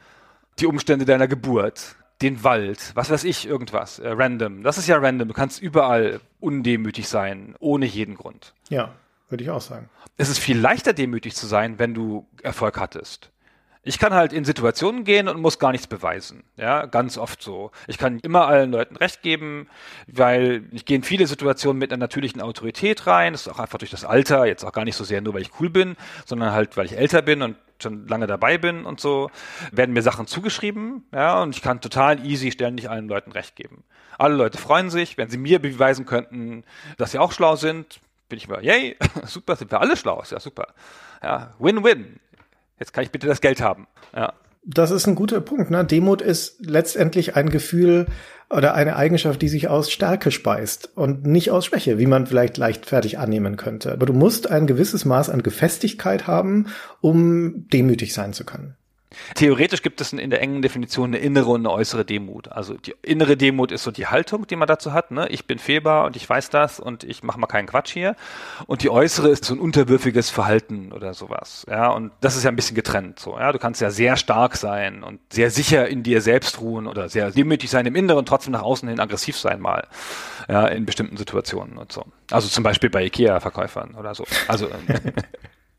Die 0.59 0.67
Umstände 0.67 1.05
deiner 1.05 1.29
Geburt, 1.29 1.95
den 2.21 2.43
Wald, 2.43 2.91
was 2.97 3.11
weiß 3.11 3.23
ich, 3.23 3.47
irgendwas, 3.47 4.01
äh, 4.01 4.09
random. 4.09 4.65
Das 4.65 4.77
ist 4.77 4.89
ja 4.89 4.97
random. 4.97 5.29
Du 5.29 5.35
kannst 5.35 5.63
überall 5.63 6.19
undemütig 6.41 7.07
sein, 7.07 7.55
ohne 7.61 7.87
jeden 7.87 8.17
Grund. 8.17 8.53
Ja, 8.69 8.93
würde 9.29 9.45
ich 9.45 9.51
auch 9.51 9.61
sagen. 9.61 9.89
Es 10.17 10.31
ist 10.31 10.41
viel 10.41 10.59
leichter 10.59 10.95
demütig 10.95 11.37
zu 11.37 11.47
sein, 11.47 11.79
wenn 11.79 11.95
du 11.95 12.27
Erfolg 12.43 12.81
hattest. 12.81 13.31
Ich 13.85 13.99
kann 13.99 14.15
halt 14.15 14.33
in 14.33 14.45
Situationen 14.45 15.03
gehen 15.03 15.27
und 15.29 15.41
muss 15.41 15.59
gar 15.59 15.73
nichts 15.73 15.89
beweisen. 15.89 16.45
Ja, 16.57 16.87
ganz 16.87 17.19
oft 17.19 17.43
so. 17.43 17.73
Ich 17.89 17.99
kann 17.99 18.21
immer 18.21 18.47
allen 18.47 18.71
Leuten 18.71 18.95
recht 18.95 19.23
geben, 19.23 19.69
weil 20.07 20.65
ich 20.71 20.85
gehe 20.85 20.97
in 20.97 21.03
viele 21.03 21.27
Situationen 21.27 21.79
mit 21.81 21.93
einer 21.93 21.99
natürlichen 21.99 22.41
Autorität 22.41 23.09
rein. 23.09 23.33
Das 23.33 23.43
ist 23.43 23.53
auch 23.53 23.59
einfach 23.59 23.79
durch 23.79 23.91
das 23.91 24.05
Alter, 24.05 24.47
jetzt 24.47 24.65
auch 24.65 24.73
gar 24.73 24.85
nicht 24.85 24.95
so 24.95 25.03
sehr 25.03 25.21
nur, 25.21 25.35
weil 25.35 25.43
ich 25.43 25.51
cool 25.59 25.69
bin, 25.69 25.97
sondern 26.27 26.53
halt, 26.53 26.77
weil 26.77 26.87
ich 26.87 26.97
älter 26.97 27.23
bin 27.23 27.43
und 27.43 27.57
schon 27.83 28.07
lange 28.07 28.29
dabei 28.29 28.57
bin 28.57 28.85
und 28.85 29.01
so, 29.01 29.31
werden 29.73 29.93
mir 29.93 30.03
Sachen 30.03 30.29
zugeschrieben, 30.29 31.05
ja, 31.13 31.43
und 31.43 31.57
ich 31.57 31.63
kann 31.63 31.81
total 31.81 32.25
easy 32.25 32.53
ständig 32.53 32.89
allen 32.89 33.09
Leuten 33.09 33.33
recht 33.33 33.57
geben. 33.57 33.83
Alle 34.17 34.37
Leute 34.37 34.59
freuen 34.59 34.91
sich, 34.91 35.19
wenn 35.19 35.29
sie 35.29 35.39
mir 35.39 35.59
beweisen 35.59 36.07
könnten, 36.07 36.63
dass 36.97 37.11
sie 37.11 37.19
auch 37.19 37.33
schlau 37.33 37.57
sind, 37.57 38.01
bin 38.29 38.39
ich 38.39 38.47
immer, 38.47 38.63
yay, 38.63 38.97
super, 39.25 39.57
sind 39.57 39.73
wir 39.73 39.81
alle 39.81 39.97
schlau, 39.97 40.23
ist 40.23 40.31
ja 40.31 40.39
super. 40.39 40.69
Ja, 41.23 41.55
Win-Win. 41.59 42.21
Jetzt 42.83 42.93
kann 42.93 43.05
ich 43.05 43.13
bitte 43.13 43.29
das 43.29 43.41
Geld 43.41 43.61
haben. 43.61 43.87
Ja. 44.13 44.33
Das 44.65 44.91
ist 44.91 45.07
ein 45.07 45.15
guter 45.15 45.41
Punkt. 45.41 45.71
Ne? 45.71 45.85
Demut 45.85 46.21
ist 46.21 46.67
letztendlich 46.67 47.37
ein 47.37 47.49
Gefühl 47.49 48.07
oder 48.51 48.75
eine 48.75 48.97
Eigenschaft, 48.97 49.41
die 49.41 49.49
sich 49.49 49.69
aus 49.69 49.93
Stärke 49.93 50.33
speist 50.33 50.91
und 50.97 51.25
nicht 51.25 51.53
aus 51.53 51.67
Schwäche, 51.67 52.01
wie 52.01 52.07
man 52.07 52.27
vielleicht 52.27 52.57
leichtfertig 52.57 53.21
annehmen 53.21 53.57
könnte. 53.57 53.93
Aber 53.93 54.05
du 54.05 54.13
musst 54.15 54.51
ein 54.51 54.67
gewisses 54.67 55.05
Maß 55.05 55.31
an 55.31 55.45
Gefestigkeit 55.45 56.27
haben, 56.27 56.67
um 57.01 57.69
demütig 57.69 58.15
sein 58.15 58.33
zu 58.33 58.43
können. 58.43 58.75
Theoretisch 59.35 59.83
gibt 59.83 60.01
es 60.01 60.13
in 60.13 60.31
der 60.31 60.41
engen 60.41 60.63
Definition 60.63 61.11
eine 61.11 61.19
innere 61.19 61.51
und 61.51 61.63
eine 61.63 61.71
äußere 61.71 62.05
Demut. 62.05 62.49
Also 62.49 62.75
die 62.75 62.95
innere 63.03 63.37
Demut 63.37 63.73
ist 63.73 63.83
so 63.83 63.91
die 63.91 64.07
Haltung, 64.07 64.47
die 64.47 64.57
man 64.57 64.69
dazu 64.69 64.93
hat. 64.93 65.11
Ne? 65.11 65.29
Ich 65.29 65.47
bin 65.47 65.59
fehlbar 65.59 66.07
und 66.07 66.17
ich 66.17 66.29
weiß 66.29 66.51
das 66.51 66.81
und 66.81 67.05
ich 67.05 67.23
mache 67.23 67.39
mal 67.39 67.47
keinen 67.47 67.67
Quatsch 67.67 67.93
hier. 67.93 68.17
Und 68.67 68.83
die 68.83 68.91
äußere 68.91 69.29
ist 69.29 69.45
so 69.45 69.55
ein 69.55 69.61
unterwürfiges 69.61 70.31
Verhalten 70.31 70.93
oder 70.93 71.15
sowas. 71.15 71.67
Ja, 71.69 71.89
und 71.89 72.13
das 72.21 72.37
ist 72.37 72.45
ja 72.45 72.51
ein 72.51 72.57
bisschen 72.57 72.77
getrennt. 72.77 73.19
So, 73.19 73.39
ja, 73.39 73.53
du 73.53 73.59
kannst 73.59 73.81
ja 73.81 73.91
sehr 73.91 74.17
stark 74.17 74.57
sein 74.57 75.03
und 75.03 75.21
sehr 75.33 75.51
sicher 75.51 75.89
in 75.89 76.03
dir 76.03 76.21
selbst 76.21 76.61
ruhen 76.61 76.87
oder 76.87 77.09
sehr 77.09 77.31
demütig 77.31 77.71
sein 77.71 77.87
im 77.87 77.97
Inneren, 77.97 78.27
trotzdem 78.27 78.53
nach 78.53 78.63
außen 78.63 78.89
hin 78.89 79.01
aggressiv 79.01 79.37
sein 79.37 79.61
mal. 79.61 79.87
Ja, 80.49 80.67
in 80.67 80.87
bestimmten 80.87 81.17
Situationen 81.17 81.79
und 81.79 81.93
so. 81.93 82.05
Also 82.31 82.49
zum 82.49 82.65
Beispiel 82.65 82.91
bei 82.91 83.05
Ikea-Verkäufern 83.05 83.95
oder 83.95 84.15
so. 84.15 84.25
Also 84.49 84.69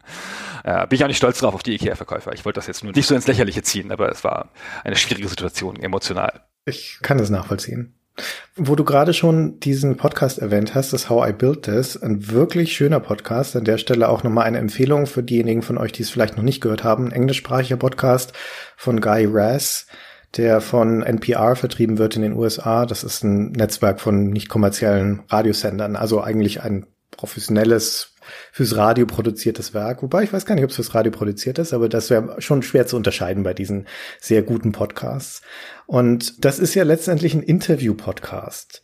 Äh, 0.63 0.87
bin 0.87 0.97
ich 0.97 1.03
auch 1.03 1.07
nicht 1.07 1.17
stolz 1.17 1.39
drauf 1.39 1.53
auf 1.53 1.63
die 1.63 1.73
IKEA-Verkäufer. 1.75 2.33
Ich 2.33 2.45
wollte 2.45 2.57
das 2.57 2.67
jetzt 2.67 2.83
nur 2.83 2.93
nicht 2.93 3.07
so 3.07 3.15
ins 3.15 3.27
Lächerliche 3.27 3.63
ziehen, 3.63 3.91
aber 3.91 4.09
es 4.09 4.23
war 4.23 4.51
eine 4.83 4.95
schwierige 4.95 5.27
Situation, 5.27 5.75
emotional. 5.75 6.41
Ich 6.65 6.99
kann 7.01 7.17
das 7.17 7.29
nachvollziehen. 7.29 7.95
Wo 8.55 8.75
du 8.75 8.83
gerade 8.83 9.13
schon 9.13 9.59
diesen 9.59 9.97
Podcast 9.97 10.37
erwähnt 10.37 10.75
hast, 10.75 10.93
das 10.93 11.09
How 11.09 11.29
I 11.29 11.33
Built 11.33 11.63
This, 11.63 11.97
ein 11.97 12.29
wirklich 12.29 12.73
schöner 12.73 12.99
Podcast. 12.99 13.55
An 13.55 13.65
der 13.65 13.79
Stelle 13.79 14.07
auch 14.07 14.23
nochmal 14.23 14.45
eine 14.45 14.59
Empfehlung 14.59 15.07
für 15.07 15.23
diejenigen 15.23 15.63
von 15.63 15.79
euch, 15.79 15.91
die 15.91 16.03
es 16.03 16.11
vielleicht 16.11 16.37
noch 16.37 16.43
nicht 16.43 16.61
gehört 16.61 16.83
haben. 16.83 17.07
Ein 17.07 17.11
englischsprachiger 17.11 17.77
Podcast 17.77 18.33
von 18.77 19.01
Guy 19.01 19.27
Raz, 19.27 19.87
der 20.37 20.61
von 20.61 21.01
NPR 21.01 21.55
vertrieben 21.55 21.97
wird 21.97 22.15
in 22.15 22.21
den 22.21 22.33
USA. 22.33 22.85
Das 22.85 23.03
ist 23.03 23.23
ein 23.23 23.51
Netzwerk 23.51 23.99
von 23.99 24.29
nicht 24.29 24.47
kommerziellen 24.47 25.23
Radiosendern, 25.29 25.95
also 25.95 26.21
eigentlich 26.21 26.61
ein 26.61 26.85
professionelles 27.11 28.12
fürs 28.51 28.75
Radio 28.75 29.05
produziertes 29.05 29.73
Werk. 29.73 30.03
Wobei 30.03 30.23
ich 30.23 30.33
weiß 30.33 30.45
gar 30.45 30.55
nicht, 30.55 30.63
ob 30.63 30.69
es 30.69 30.75
fürs 30.75 30.93
Radio 30.93 31.11
produziert 31.11 31.59
ist, 31.59 31.73
aber 31.73 31.89
das 31.89 32.09
wäre 32.09 32.41
schon 32.41 32.61
schwer 32.61 32.87
zu 32.87 32.95
unterscheiden 32.95 33.43
bei 33.43 33.53
diesen 33.53 33.87
sehr 34.19 34.41
guten 34.41 34.71
Podcasts. 34.71 35.41
Und 35.85 36.43
das 36.45 36.59
ist 36.59 36.75
ja 36.75 36.83
letztendlich 36.83 37.33
ein 37.33 37.43
Interview-Podcast. 37.43 38.82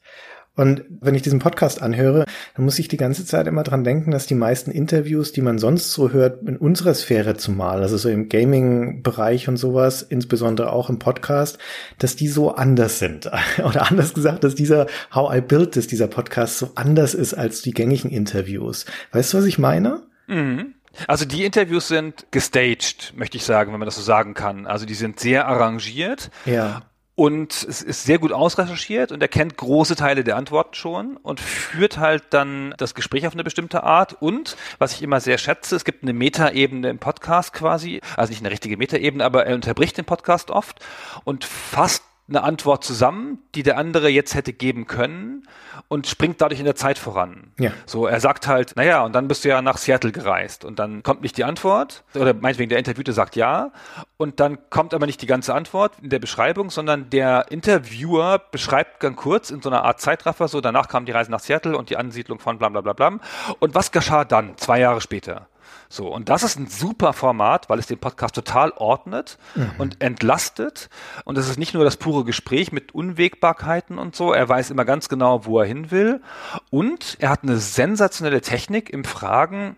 Und 0.59 0.83
wenn 0.89 1.15
ich 1.15 1.21
diesen 1.21 1.39
Podcast 1.39 1.81
anhöre, 1.81 2.25
dann 2.53 2.65
muss 2.65 2.79
ich 2.79 2.89
die 2.89 2.97
ganze 2.97 3.23
Zeit 3.25 3.47
immer 3.47 3.63
dran 3.63 3.85
denken, 3.85 4.11
dass 4.11 4.27
die 4.27 4.35
meisten 4.35 4.71
Interviews, 4.71 5.31
die 5.31 5.39
man 5.39 5.57
sonst 5.57 5.93
so 5.93 6.11
hört, 6.11 6.45
in 6.45 6.57
unserer 6.57 6.93
Sphäre 6.93 7.37
zumal, 7.37 7.81
also 7.81 7.95
so 7.95 8.09
im 8.09 8.27
Gaming-Bereich 8.27 9.47
und 9.47 9.55
sowas, 9.55 10.01
insbesondere 10.01 10.73
auch 10.73 10.89
im 10.89 10.99
Podcast, 10.99 11.59
dass 11.97 12.17
die 12.17 12.27
so 12.27 12.55
anders 12.55 12.99
sind. 12.99 13.31
Oder 13.63 13.89
anders 13.89 14.13
gesagt, 14.13 14.43
dass 14.43 14.53
dieser 14.53 14.87
How 15.15 15.33
I 15.33 15.39
Built 15.39 15.71
This, 15.71 15.87
dieser 15.87 16.07
Podcast 16.07 16.57
so 16.57 16.71
anders 16.75 17.13
ist 17.13 17.35
als 17.35 17.61
die 17.61 17.71
gängigen 17.71 18.11
Interviews. 18.11 18.85
Weißt 19.13 19.31
du, 19.31 19.37
was 19.37 19.45
ich 19.45 19.59
meine? 19.59 20.03
Mhm. 20.27 20.73
Also 21.07 21.23
die 21.23 21.45
Interviews 21.45 21.87
sind 21.87 22.25
gestaged, 22.31 23.13
möchte 23.15 23.37
ich 23.37 23.45
sagen, 23.45 23.71
wenn 23.71 23.79
man 23.79 23.85
das 23.85 23.95
so 23.95 24.01
sagen 24.01 24.33
kann. 24.33 24.67
Also 24.67 24.85
die 24.85 24.93
sind 24.93 25.21
sehr 25.21 25.47
arrangiert. 25.47 26.31
Ja 26.45 26.81
und 27.19 27.51
es 27.51 27.81
ist 27.81 28.05
sehr 28.05 28.17
gut 28.17 28.31
ausrecherchiert 28.31 29.11
und 29.11 29.21
er 29.21 29.27
kennt 29.27 29.57
große 29.57 29.97
Teile 29.97 30.23
der 30.23 30.37
Antworten 30.37 30.73
schon 30.73 31.17
und 31.17 31.41
führt 31.41 31.97
halt 31.97 32.23
dann 32.29 32.73
das 32.77 32.95
Gespräch 32.95 33.27
auf 33.27 33.33
eine 33.33 33.43
bestimmte 33.43 33.83
Art. 33.83 34.15
Und 34.21 34.55
was 34.77 34.93
ich 34.93 35.03
immer 35.03 35.19
sehr 35.19 35.37
schätze, 35.37 35.75
es 35.75 35.83
gibt 35.83 36.01
eine 36.01 36.13
Metaebene 36.13 36.89
im 36.89 36.97
Podcast 36.97 37.51
quasi, 37.51 37.99
also 38.15 38.29
nicht 38.29 38.39
eine 38.39 38.51
richtige 38.51 38.77
Metaebene, 38.77 39.25
aber 39.25 39.45
er 39.45 39.55
unterbricht 39.55 39.97
den 39.97 40.05
Podcast 40.05 40.49
oft 40.49 40.79
und 41.25 41.43
fasst 41.43 42.03
eine 42.29 42.43
Antwort 42.43 42.83
zusammen, 42.83 43.39
die 43.55 43.63
der 43.63 43.77
andere 43.77 44.09
jetzt 44.09 44.35
hätte 44.35 44.53
geben 44.53 44.85
können 44.87 45.47
und 45.87 46.07
springt 46.07 46.41
dadurch 46.41 46.59
in 46.59 46.65
der 46.65 46.75
Zeit 46.75 46.97
voran. 46.97 47.51
Ja. 47.59 47.71
So, 47.85 48.05
er 48.05 48.19
sagt 48.19 48.47
halt, 48.47 48.75
naja, 48.75 49.03
und 49.03 49.13
dann 49.13 49.27
bist 49.27 49.43
du 49.43 49.49
ja 49.49 49.61
nach 49.61 49.77
Seattle 49.77 50.11
gereist 50.11 50.63
und 50.65 50.79
dann 50.79 51.03
kommt 51.03 51.21
nicht 51.21 51.37
die 51.37 51.43
Antwort 51.43 52.03
oder 52.13 52.33
meinetwegen 52.33 52.69
der 52.69 52.77
Interviewte 52.77 53.13
sagt 53.13 53.35
ja 53.35 53.71
und 54.17 54.39
dann 54.39 54.57
kommt 54.69 54.93
aber 54.93 55.05
nicht 55.05 55.21
die 55.21 55.27
ganze 55.27 55.53
Antwort 55.53 55.93
in 56.01 56.09
der 56.09 56.19
Beschreibung, 56.19 56.69
sondern 56.69 57.09
der 57.09 57.45
Interviewer 57.49 58.39
beschreibt 58.51 58.99
ganz 58.99 59.17
kurz 59.17 59.49
in 59.49 59.61
so 59.61 59.69
einer 59.69 59.83
Art 59.83 59.99
Zeitraffer, 59.99 60.47
so 60.47 60.61
danach 60.61 60.87
kam 60.87 61.05
die 61.05 61.11
Reise 61.11 61.31
nach 61.31 61.39
Seattle 61.39 61.77
und 61.77 61.89
die 61.89 61.97
Ansiedlung 61.97 62.39
von 62.39 62.57
bla 62.57 62.69
bla 62.69 62.81
bla 62.81 62.93
bla. 62.93 63.19
Und 63.59 63.73
was 63.73 63.91
geschah 63.91 64.25
dann, 64.25 64.57
zwei 64.57 64.79
Jahre 64.79 65.01
später? 65.01 65.47
So, 65.91 66.13
und 66.13 66.29
das 66.29 66.43
ist 66.43 66.59
ein 66.59 66.67
super 66.67 67.13
Format, 67.13 67.67
weil 67.67 67.79
es 67.79 67.87
den 67.87 67.97
Podcast 67.97 68.35
total 68.35 68.71
ordnet 68.77 69.39
mhm. 69.55 69.71
und 69.79 70.03
entlastet. 70.03 70.87
Und 71.25 71.35
es 71.39 71.49
ist 71.49 71.57
nicht 71.57 71.73
nur 71.73 71.83
das 71.83 71.97
pure 71.97 72.23
Gespräch 72.23 72.71
mit 72.71 72.93
Unwägbarkeiten 72.93 73.97
und 73.97 74.15
so. 74.15 74.31
Er 74.31 74.47
weiß 74.47 74.69
immer 74.69 74.85
ganz 74.85 75.09
genau, 75.09 75.45
wo 75.45 75.59
er 75.59 75.65
hin 75.65 75.89
will. 75.89 76.21
Und 76.69 77.17
er 77.19 77.29
hat 77.29 77.41
eine 77.41 77.57
sensationelle 77.57 78.41
Technik 78.41 78.91
im 78.91 79.03
Fragen, 79.03 79.77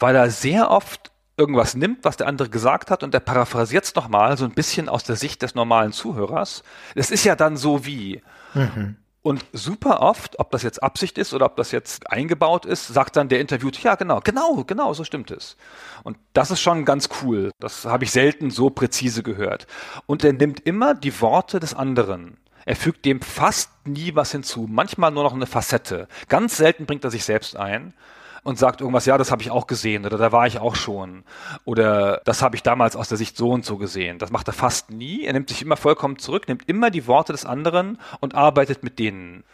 weil 0.00 0.16
er 0.16 0.30
sehr 0.30 0.68
oft 0.68 1.12
irgendwas 1.36 1.74
nimmt, 1.76 2.04
was 2.04 2.16
der 2.16 2.26
andere 2.26 2.48
gesagt 2.50 2.90
hat 2.90 3.02
und 3.02 3.14
er 3.14 3.20
paraphrasiert 3.20 3.84
es 3.84 3.94
nochmal, 3.94 4.36
so 4.36 4.44
ein 4.44 4.52
bisschen 4.52 4.88
aus 4.88 5.04
der 5.04 5.16
Sicht 5.16 5.42
des 5.42 5.54
normalen 5.54 5.92
Zuhörers. 5.92 6.62
Es 6.94 7.10
ist 7.10 7.24
ja 7.24 7.36
dann 7.36 7.56
so 7.56 7.86
wie. 7.86 8.20
Mhm. 8.54 8.96
Und 9.22 9.44
super 9.52 10.00
oft, 10.00 10.40
ob 10.40 10.50
das 10.50 10.64
jetzt 10.64 10.82
Absicht 10.82 11.16
ist 11.16 11.32
oder 11.32 11.46
ob 11.46 11.56
das 11.56 11.70
jetzt 11.70 12.10
eingebaut 12.10 12.66
ist, 12.66 12.88
sagt 12.88 13.16
dann 13.16 13.28
der 13.28 13.40
Interviewte, 13.40 13.80
ja 13.80 13.94
genau, 13.94 14.20
genau, 14.20 14.64
genau, 14.64 14.92
so 14.94 15.04
stimmt 15.04 15.30
es. 15.30 15.56
Und 16.02 16.18
das 16.32 16.50
ist 16.50 16.60
schon 16.60 16.84
ganz 16.84 17.08
cool. 17.22 17.52
Das 17.60 17.84
habe 17.84 18.02
ich 18.02 18.10
selten 18.10 18.50
so 18.50 18.70
präzise 18.70 19.22
gehört. 19.22 19.68
Und 20.06 20.24
er 20.24 20.32
nimmt 20.32 20.66
immer 20.66 20.94
die 20.94 21.20
Worte 21.20 21.60
des 21.60 21.72
anderen. 21.72 22.36
Er 22.64 22.74
fügt 22.74 23.04
dem 23.04 23.20
fast 23.20 23.70
nie 23.86 24.14
was 24.14 24.32
hinzu, 24.32 24.66
manchmal 24.68 25.12
nur 25.12 25.24
noch 25.24 25.34
eine 25.34 25.46
Facette. 25.46 26.08
Ganz 26.28 26.56
selten 26.56 26.86
bringt 26.86 27.04
er 27.04 27.10
sich 27.10 27.24
selbst 27.24 27.56
ein 27.56 27.94
und 28.42 28.58
sagt 28.58 28.80
irgendwas, 28.80 29.06
ja, 29.06 29.18
das 29.18 29.30
habe 29.30 29.42
ich 29.42 29.50
auch 29.50 29.66
gesehen 29.66 30.04
oder 30.04 30.18
da 30.18 30.32
war 30.32 30.46
ich 30.46 30.58
auch 30.58 30.74
schon 30.74 31.24
oder 31.64 32.20
das 32.24 32.42
habe 32.42 32.56
ich 32.56 32.62
damals 32.62 32.96
aus 32.96 33.08
der 33.08 33.18
Sicht 33.18 33.36
so 33.36 33.50
und 33.50 33.64
so 33.64 33.76
gesehen. 33.76 34.18
Das 34.18 34.30
macht 34.30 34.48
er 34.48 34.52
fast 34.52 34.90
nie. 34.90 35.24
Er 35.24 35.32
nimmt 35.32 35.48
sich 35.48 35.62
immer 35.62 35.76
vollkommen 35.76 36.18
zurück, 36.18 36.48
nimmt 36.48 36.68
immer 36.68 36.90
die 36.90 37.06
Worte 37.06 37.32
des 37.32 37.44
anderen 37.44 37.98
und 38.20 38.34
arbeitet 38.34 38.82
mit 38.82 38.98
denen. 38.98 39.44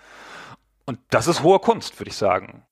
Und 0.86 0.98
das 1.10 1.28
ist 1.28 1.42
hohe 1.42 1.58
Kunst, 1.58 1.98
würde 2.00 2.10
ich 2.10 2.16
sagen. 2.16 2.62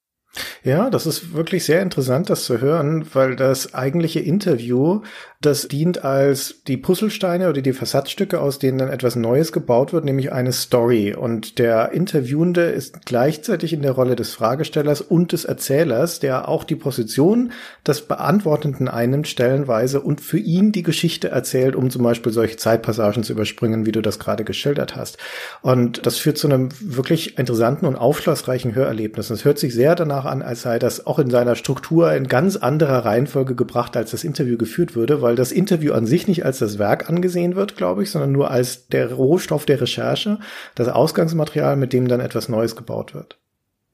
Ja, 0.62 0.90
das 0.90 1.06
ist 1.06 1.32
wirklich 1.32 1.64
sehr 1.64 1.82
interessant, 1.82 2.28
das 2.28 2.44
zu 2.44 2.60
hören, 2.60 3.06
weil 3.14 3.36
das 3.36 3.74
eigentliche 3.74 4.20
Interview, 4.20 5.02
das 5.47 5.68
dient 5.68 6.05
als 6.05 6.57
die 6.66 6.76
Puzzlesteine 6.76 7.49
oder 7.49 7.62
die 7.62 7.72
Versatzstücke, 7.72 8.40
aus 8.40 8.59
denen 8.59 8.78
dann 8.78 8.90
etwas 8.90 9.16
Neues 9.16 9.53
gebaut 9.53 9.92
wird, 9.92 10.05
nämlich 10.05 10.32
eine 10.32 10.53
Story. 10.53 11.14
Und 11.14 11.59
der 11.59 11.92
Interviewende 11.92 12.62
ist 12.62 13.07
gleichzeitig 13.07 13.72
in 13.72 13.82
der 13.82 13.92
Rolle 13.92 14.16
des 14.16 14.34
Fragestellers 14.34 15.01
und 15.01 15.32
des 15.32 15.44
Erzählers, 15.44 16.18
der 16.20 16.49
auch 16.49 16.64
die 16.64 16.74
Position 16.74 17.53
des 17.86 18.03
Beantwortenden 18.03 18.88
einnimmt, 18.88 19.28
stellenweise 19.28 20.01
und 20.01 20.20
für 20.20 20.38
ihn 20.38 20.72
die 20.72 20.82
Geschichte 20.82 21.28
erzählt, 21.28 21.76
um 21.76 21.90
zum 21.90 22.03
Beispiel 22.03 22.32
solche 22.32 22.57
Zeitpassagen 22.57 23.22
zu 23.22 23.32
überspringen, 23.32 23.86
wie 23.86 23.92
du 23.92 24.03
das 24.03 24.18
gerade 24.18 24.42
geschildert 24.44 24.97
hast. 24.97 25.18
Und 25.62 26.05
das 26.07 26.18
führt 26.18 26.38
zu 26.38 26.49
einem 26.49 26.70
wirklich 26.80 27.38
interessanten 27.38 27.86
und 27.86 27.94
aufschlussreichen 27.94 28.74
Hörerlebnis. 28.74 29.30
Es 29.30 29.44
hört 29.44 29.59
sich 29.59 29.72
sehr 29.72 29.94
danach 29.94 30.24
an, 30.24 30.42
als 30.42 30.62
sei 30.62 30.80
das 30.80 31.07
auch 31.07 31.20
in 31.20 31.30
seiner 31.30 31.55
Struktur 31.55 32.12
in 32.12 32.26
ganz 32.26 32.57
anderer 32.57 33.05
Reihenfolge 33.05 33.55
gebracht, 33.55 33.97
als 33.97 34.11
das 34.11 34.24
Interview 34.24 34.57
geführt 34.57 34.97
würde, 34.97 35.22
weil 35.22 35.36
das 35.37 35.53
Interview 35.53 35.93
an 35.93 36.07
sich 36.07 36.26
nicht 36.26 36.45
als 36.45 36.59
das 36.59 36.78
Werk 36.78 37.09
angesehen 37.09 37.55
wird, 37.55 37.76
glaube 37.76 38.03
ich, 38.03 38.11
sondern 38.11 38.32
nur 38.32 38.51
als 38.51 38.89
der 38.89 39.12
Rohstoff 39.12 39.66
der 39.66 39.80
Recherche, 39.80 40.39
das 40.74 40.89
Ausgangsmaterial, 40.89 41.76
mit 41.76 41.93
dem 41.93 42.09
dann 42.09 42.20
etwas 42.20 42.49
Neues 42.49 42.76
gebaut 42.76 43.14
wird. 43.14 43.39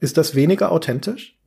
Ist 0.01 0.17
das 0.17 0.35
weniger 0.35 0.73
authentisch? 0.73 1.39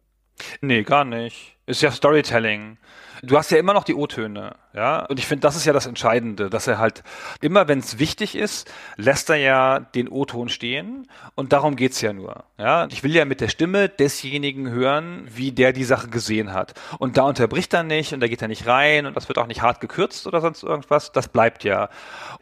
Nee, 0.62 0.84
gar 0.84 1.06
nicht. 1.06 1.55
Ist 1.66 1.82
ja 1.82 1.92
Storytelling 1.92 2.78
du 3.26 3.38
hast 3.38 3.52
ja 3.52 3.58
immer 3.58 3.74
noch 3.74 3.84
die 3.84 3.96
O-Töne, 3.96 4.56
ja. 4.74 5.06
Und 5.06 5.20
ich 5.20 5.28
finde, 5.28 5.42
das 5.42 5.56
ist 5.56 5.66
ja 5.66 5.74
das 5.74 5.86
Entscheidende, 5.86 6.50
dass 6.50 6.68
er 6.68 6.78
halt 6.78 7.04
immer, 7.42 7.68
wenn 7.68 7.80
es 7.80 8.00
wichtig 8.00 8.36
ist, 8.36 8.72
lässt 8.98 9.30
er 9.30 9.38
ja 9.38 9.80
den 9.80 10.08
O-Ton 10.08 10.50
stehen. 10.50 11.08
Und 11.36 11.54
darum 11.54 11.76
geht's 11.76 12.02
ja 12.02 12.14
nur, 12.14 12.44
ja. 12.58 12.88
Ich 12.92 13.04
will 13.04 13.16
ja 13.16 13.26
mit 13.26 13.42
der 13.42 13.50
Stimme 13.50 13.90
desjenigen 13.90 14.70
hören, 14.70 15.28
wie 15.32 15.52
der 15.52 15.74
die 15.74 15.84
Sache 15.84 16.08
gesehen 16.08 16.54
hat. 16.54 16.74
Und 17.00 17.18
da 17.18 17.24
unterbricht 17.24 17.74
er 17.74 17.84
nicht 17.84 18.14
und 18.14 18.20
da 18.20 18.28
geht 18.28 18.42
er 18.42 18.48
nicht 18.48 18.68
rein 18.68 19.06
und 19.06 19.16
das 19.16 19.28
wird 19.28 19.38
auch 19.38 19.48
nicht 19.48 19.62
hart 19.62 19.80
gekürzt 19.80 20.28
oder 20.28 20.42
sonst 20.42 20.64
irgendwas. 20.64 21.12
Das 21.12 21.28
bleibt 21.28 21.64
ja. 21.64 21.90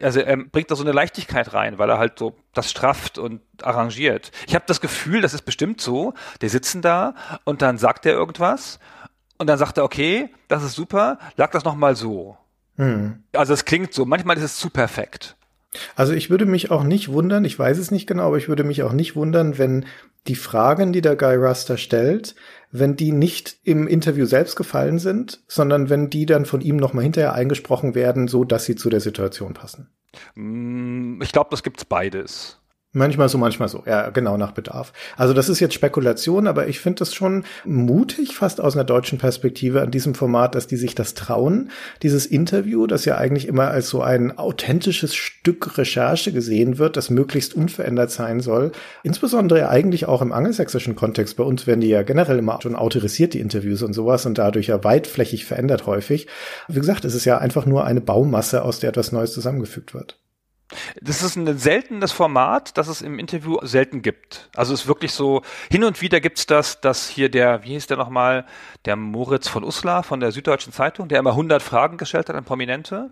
Also 0.00 0.20
er 0.20 0.36
bringt 0.36 0.70
da 0.70 0.76
so 0.76 0.84
eine 0.84 0.92
Leichtigkeit 0.92 1.52
rein, 1.54 1.78
weil 1.78 1.90
er 1.90 1.98
halt 1.98 2.18
so 2.18 2.36
das 2.52 2.70
strafft 2.70 3.18
und 3.18 3.40
arrangiert. 3.62 4.30
Ich 4.46 4.54
habe 4.54 4.64
das 4.66 4.80
Gefühl, 4.80 5.20
das 5.20 5.34
ist 5.34 5.42
bestimmt 5.42 5.80
so. 5.80 6.14
Die 6.40 6.48
sitzen 6.48 6.82
da 6.82 7.14
und 7.44 7.62
dann 7.62 7.78
sagt 7.78 8.06
er 8.06 8.12
irgendwas 8.12 8.78
und 9.38 9.46
dann 9.48 9.58
sagt 9.58 9.78
er, 9.78 9.84
okay, 9.84 10.30
das 10.48 10.62
ist 10.62 10.74
super, 10.74 11.18
lag 11.36 11.50
das 11.50 11.64
nochmal 11.64 11.96
so. 11.96 12.36
Hm. 12.76 13.22
Also 13.32 13.52
es 13.52 13.64
klingt 13.64 13.92
so, 13.92 14.04
manchmal 14.04 14.36
ist 14.36 14.44
es 14.44 14.56
zu 14.56 14.70
perfekt. 14.70 15.36
Also 15.96 16.12
ich 16.12 16.30
würde 16.30 16.46
mich 16.46 16.70
auch 16.70 16.84
nicht 16.84 17.10
wundern, 17.10 17.44
ich 17.44 17.58
weiß 17.58 17.78
es 17.78 17.90
nicht 17.90 18.06
genau, 18.06 18.28
aber 18.28 18.38
ich 18.38 18.48
würde 18.48 18.64
mich 18.64 18.82
auch 18.82 18.92
nicht 18.92 19.16
wundern, 19.16 19.58
wenn 19.58 19.86
die 20.26 20.36
Fragen, 20.36 20.92
die 20.92 21.00
der 21.00 21.16
Guy 21.16 21.34
Ruster 21.34 21.76
stellt, 21.76 22.34
wenn 22.70 22.96
die 22.96 23.12
nicht 23.12 23.56
im 23.64 23.86
Interview 23.86 24.24
selbst 24.24 24.56
gefallen 24.56 24.98
sind, 24.98 25.40
sondern 25.48 25.90
wenn 25.90 26.10
die 26.10 26.26
dann 26.26 26.46
von 26.46 26.60
ihm 26.60 26.76
nochmal 26.76 27.04
hinterher 27.04 27.34
eingesprochen 27.34 27.94
werden, 27.94 28.28
so 28.28 28.44
dass 28.44 28.64
sie 28.64 28.76
zu 28.76 28.88
der 28.88 29.00
Situation 29.00 29.54
passen. 29.54 29.88
Hm, 30.34 31.20
ich 31.22 31.32
glaube, 31.32 31.50
das 31.50 31.62
gibt's 31.62 31.84
beides. 31.84 32.60
Manchmal 32.96 33.28
so, 33.28 33.38
manchmal 33.38 33.68
so. 33.68 33.82
Ja, 33.86 34.10
genau, 34.10 34.36
nach 34.36 34.52
Bedarf. 34.52 34.92
Also 35.16 35.34
das 35.34 35.48
ist 35.48 35.58
jetzt 35.58 35.74
Spekulation, 35.74 36.46
aber 36.46 36.68
ich 36.68 36.78
finde 36.78 37.02
es 37.02 37.12
schon 37.12 37.42
mutig, 37.64 38.36
fast 38.36 38.60
aus 38.60 38.76
einer 38.76 38.84
deutschen 38.84 39.18
Perspektive 39.18 39.82
an 39.82 39.90
diesem 39.90 40.14
Format, 40.14 40.54
dass 40.54 40.68
die 40.68 40.76
sich 40.76 40.94
das 40.94 41.14
trauen. 41.14 41.72
Dieses 42.02 42.24
Interview, 42.24 42.86
das 42.86 43.04
ja 43.04 43.16
eigentlich 43.16 43.48
immer 43.48 43.66
als 43.66 43.88
so 43.88 44.00
ein 44.00 44.38
authentisches 44.38 45.12
Stück 45.16 45.76
Recherche 45.76 46.30
gesehen 46.30 46.78
wird, 46.78 46.96
das 46.96 47.10
möglichst 47.10 47.54
unverändert 47.54 48.12
sein 48.12 48.38
soll. 48.38 48.70
Insbesondere 49.02 49.58
ja 49.58 49.68
eigentlich 49.70 50.06
auch 50.06 50.22
im 50.22 50.30
angelsächsischen 50.30 50.94
Kontext. 50.94 51.36
Bei 51.36 51.42
uns 51.42 51.66
werden 51.66 51.80
die 51.80 51.88
ja 51.88 52.04
generell 52.04 52.38
immer 52.38 52.60
schon 52.62 52.76
autorisiert, 52.76 53.34
die 53.34 53.40
Interviews 53.40 53.82
und 53.82 53.92
sowas, 53.92 54.24
und 54.24 54.38
dadurch 54.38 54.68
ja 54.68 54.84
weitflächig 54.84 55.46
verändert 55.46 55.86
häufig. 55.86 56.28
Wie 56.68 56.78
gesagt, 56.78 57.04
es 57.04 57.16
ist 57.16 57.24
ja 57.24 57.38
einfach 57.38 57.66
nur 57.66 57.84
eine 57.84 58.00
Baumasse, 58.00 58.62
aus 58.62 58.78
der 58.78 58.90
etwas 58.90 59.10
Neues 59.10 59.32
zusammengefügt 59.32 59.94
wird. 59.94 60.20
Das 61.00 61.22
ist 61.22 61.36
ein 61.36 61.58
seltenes 61.58 62.12
Format, 62.12 62.76
das 62.78 62.88
es 62.88 63.02
im 63.02 63.18
Interview 63.18 63.58
selten 63.62 64.02
gibt. 64.02 64.48
Also 64.54 64.74
es 64.74 64.82
ist 64.82 64.86
wirklich 64.86 65.12
so, 65.12 65.42
hin 65.70 65.84
und 65.84 66.00
wieder 66.00 66.20
gibt's 66.20 66.46
das, 66.46 66.80
dass 66.80 67.08
hier 67.08 67.28
der, 67.28 67.64
wie 67.64 67.70
hieß 67.70 67.86
der 67.86 67.96
nochmal, 67.96 68.44
der 68.84 68.96
Moritz 68.96 69.48
von 69.48 69.64
Uslar 69.64 70.02
von 70.02 70.20
der 70.20 70.32
Süddeutschen 70.32 70.72
Zeitung, 70.72 71.08
der 71.08 71.18
immer 71.18 71.30
100 71.30 71.62
Fragen 71.62 71.96
gestellt 71.96 72.28
hat 72.28 72.36
an 72.36 72.44
Prominente. 72.44 73.10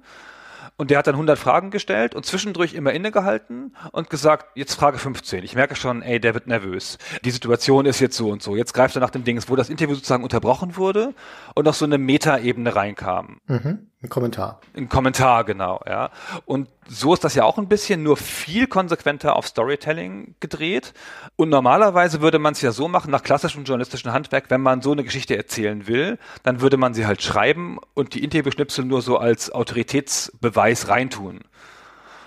Und 0.77 0.91
der 0.91 0.99
hat 0.99 1.07
dann 1.07 1.15
100 1.15 1.39
Fragen 1.39 1.71
gestellt 1.71 2.15
und 2.15 2.25
zwischendurch 2.25 2.75
immer 2.75 2.93
innegehalten 2.93 3.77
und 3.93 4.11
gesagt, 4.11 4.57
jetzt 4.57 4.75
Frage 4.75 4.99
15. 4.99 5.45
Ich 5.45 5.55
merke 5.55 5.77
schon, 5.77 6.03
ey, 6.03 6.19
der 6.19 6.35
wird 6.35 6.47
nervös. 6.47 6.99
Die 7.25 7.31
Situation 7.31 7.85
ist 7.85 8.01
jetzt 8.01 8.17
so 8.17 8.31
und 8.31 8.43
so. 8.43 8.57
Jetzt 8.57 8.73
greift 8.73 8.97
er 8.97 9.01
nach 9.01 9.11
dem 9.11 9.23
Ding, 9.23 9.41
wo 9.49 9.57
das 9.57 9.69
Interview 9.69 9.95
sozusagen 9.95 10.25
unterbrochen 10.25 10.77
wurde 10.77 11.15
und 11.55 11.69
auf 11.69 11.77
so 11.77 11.85
eine 11.85 11.99
Metaebene 11.99 12.75
reinkam. 12.75 13.39
Mhm. 13.47 13.92
Ein 14.03 14.09
Kommentar. 14.09 14.61
Ein 14.77 14.89
Kommentar, 14.89 15.45
genau, 15.45 15.81
ja. 15.87 16.11
Und 16.45 16.69
so 16.89 17.15
ist 17.15 17.23
das 17.23 17.37
ja 17.37 17.45
auch 17.45 17.57
ein 17.57 17.69
bisschen, 17.69 18.03
nur 18.03 18.17
viel 18.17 18.67
konsequenter 18.67 19.37
auf 19.37 19.47
Storytelling 19.47 20.35
gedreht. 20.41 20.93
Und 21.37 21.51
normalerweise 21.51 22.21
würde 22.21 22.41
man 22.41 22.53
es 22.53 22.63
ja 22.63 22.73
so 22.73 22.89
machen, 22.89 23.13
nach 23.13 23.23
klassischem 23.23 23.63
journalistischen 23.63 24.13
Handwerk, 24.13 24.51
wenn 24.51 24.61
man 24.61 24.83
so 24.83 24.91
eine 24.91 25.05
Geschichte 25.05 25.37
erzählen 25.37 25.87
will, 25.87 26.19
dann 26.43 26.61
würde 26.61 26.79
man 26.79 26.95
sie 26.95 27.07
halt 27.07 27.23
schreiben 27.23 27.79
und 27.95 28.15
die 28.15 28.25
Interviewschnipsel 28.25 28.85
nur 28.85 29.03
so 29.03 29.19
als 29.19 29.53
Autoritätsbeweis 29.53 30.89
reintun. 30.89 31.41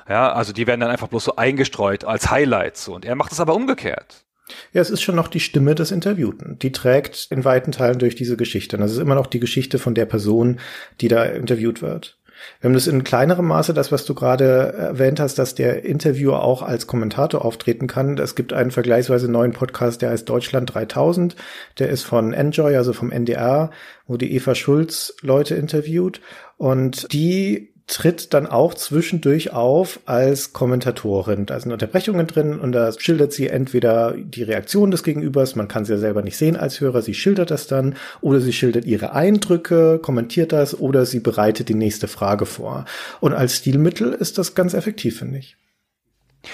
Ja, 0.07 0.32
also 0.32 0.53
die 0.53 0.67
werden 0.67 0.80
dann 0.80 0.91
einfach 0.91 1.07
bloß 1.09 1.26
so 1.26 1.36
eingestreut 1.36 2.05
als 2.05 2.30
Highlights. 2.30 2.86
So. 2.86 2.95
Und 2.95 3.03
er 3.03 3.15
macht 3.15 3.34
es 3.34 3.41
aber 3.41 3.53
umgekehrt. 3.53 4.24
Ja, 4.73 4.81
es 4.81 4.89
ist 4.89 5.01
schon 5.01 5.15
noch 5.15 5.27
die 5.27 5.39
Stimme 5.39 5.73
des 5.75 5.91
Interviewten. 5.91 6.59
Die 6.59 6.71
trägt 6.71 7.27
in 7.31 7.45
weiten 7.45 7.71
Teilen 7.71 7.99
durch 7.99 8.15
diese 8.15 8.37
Geschichte. 8.37 8.77
Und 8.77 8.81
das 8.81 8.91
ist 8.91 8.99
immer 8.99 9.15
noch 9.15 9.27
die 9.27 9.39
Geschichte 9.39 9.79
von 9.79 9.95
der 9.95 10.05
Person, 10.05 10.59
die 11.01 11.07
da 11.07 11.23
interviewt 11.23 11.81
wird. 11.81 12.17
Wir 12.59 12.67
haben 12.67 12.73
das 12.73 12.87
in 12.87 13.03
kleinerem 13.03 13.47
Maße, 13.47 13.73
das, 13.73 13.91
was 13.91 14.05
du 14.05 14.13
gerade 14.13 14.73
erwähnt 14.77 15.19
hast, 15.19 15.39
dass 15.39 15.55
der 15.55 15.85
Interviewer 15.85 16.43
auch 16.43 16.61
als 16.61 16.87
Kommentator 16.87 17.43
auftreten 17.43 17.87
kann. 17.87 18.17
Es 18.17 18.35
gibt 18.35 18.53
einen 18.53 18.71
vergleichsweise 18.71 19.31
neuen 19.31 19.53
Podcast, 19.53 20.01
der 20.01 20.09
heißt 20.11 20.27
Deutschland 20.27 20.73
3000. 20.73 21.35
Der 21.79 21.89
ist 21.89 22.03
von 22.03 22.33
Enjoy, 22.33 22.75
also 22.75 22.93
vom 22.93 23.11
NDR, 23.11 23.71
wo 24.05 24.17
die 24.17 24.33
Eva 24.35 24.53
Schulz 24.53 25.15
Leute 25.21 25.55
interviewt. 25.55 26.21
Und 26.57 27.11
die 27.13 27.74
tritt 27.88 28.33
dann 28.33 28.47
auch 28.47 28.73
zwischendurch 28.73 29.53
auf 29.53 29.99
als 30.05 30.53
Kommentatorin. 30.53 31.45
Da 31.45 31.59
sind 31.59 31.71
Unterbrechungen 31.71 32.25
drin 32.25 32.59
und 32.59 32.71
da 32.71 32.91
schildert 32.91 33.31
sie 33.31 33.47
entweder 33.47 34.15
die 34.17 34.43
Reaktion 34.43 34.89
des 34.89 35.03
Gegenübers, 35.03 35.55
man 35.55 35.67
kann 35.67 35.86
sie 35.86 35.93
ja 35.93 35.99
selber 35.99 36.23
nicht 36.23 36.38
sehen 36.38 36.55
als 36.55 36.81
Hörer, 36.81 37.01
sie 37.01 37.13
schildert 37.13 37.51
das 37.51 37.67
dann, 37.67 37.95
oder 38.21 38.39
sie 38.39 38.53
schildert 38.53 38.86
ihre 38.86 39.13
Eindrücke, 39.13 39.99
kommentiert 40.01 40.51
das, 40.51 40.79
oder 40.79 41.05
sie 41.05 41.19
bereitet 41.19 41.69
die 41.69 41.75
nächste 41.75 42.07
Frage 42.07 42.45
vor. 42.45 42.86
Und 43.19 43.33
als 43.33 43.55
Stilmittel 43.57 44.13
ist 44.13 44.38
das 44.38 44.55
ganz 44.55 44.73
effektiv, 44.73 45.19
finde 45.19 45.38
ich. 45.39 45.55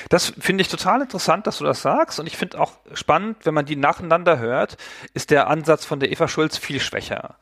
Das 0.09 0.33
finde 0.39 0.61
ich 0.61 0.67
total 0.67 1.01
interessant, 1.01 1.47
dass 1.47 1.57
du 1.59 1.63
das 1.63 1.81
sagst. 1.81 2.19
Und 2.19 2.27
ich 2.27 2.37
finde 2.37 2.59
auch 2.59 2.73
spannend, 2.93 3.37
wenn 3.43 3.53
man 3.53 3.65
die 3.65 3.75
nacheinander 3.75 4.39
hört, 4.39 4.77
ist 5.13 5.31
der 5.31 5.47
Ansatz 5.47 5.85
von 5.85 5.99
der 5.99 6.11
Eva 6.11 6.27
Schulz 6.27 6.57
viel 6.57 6.79
schwächer 6.79 7.35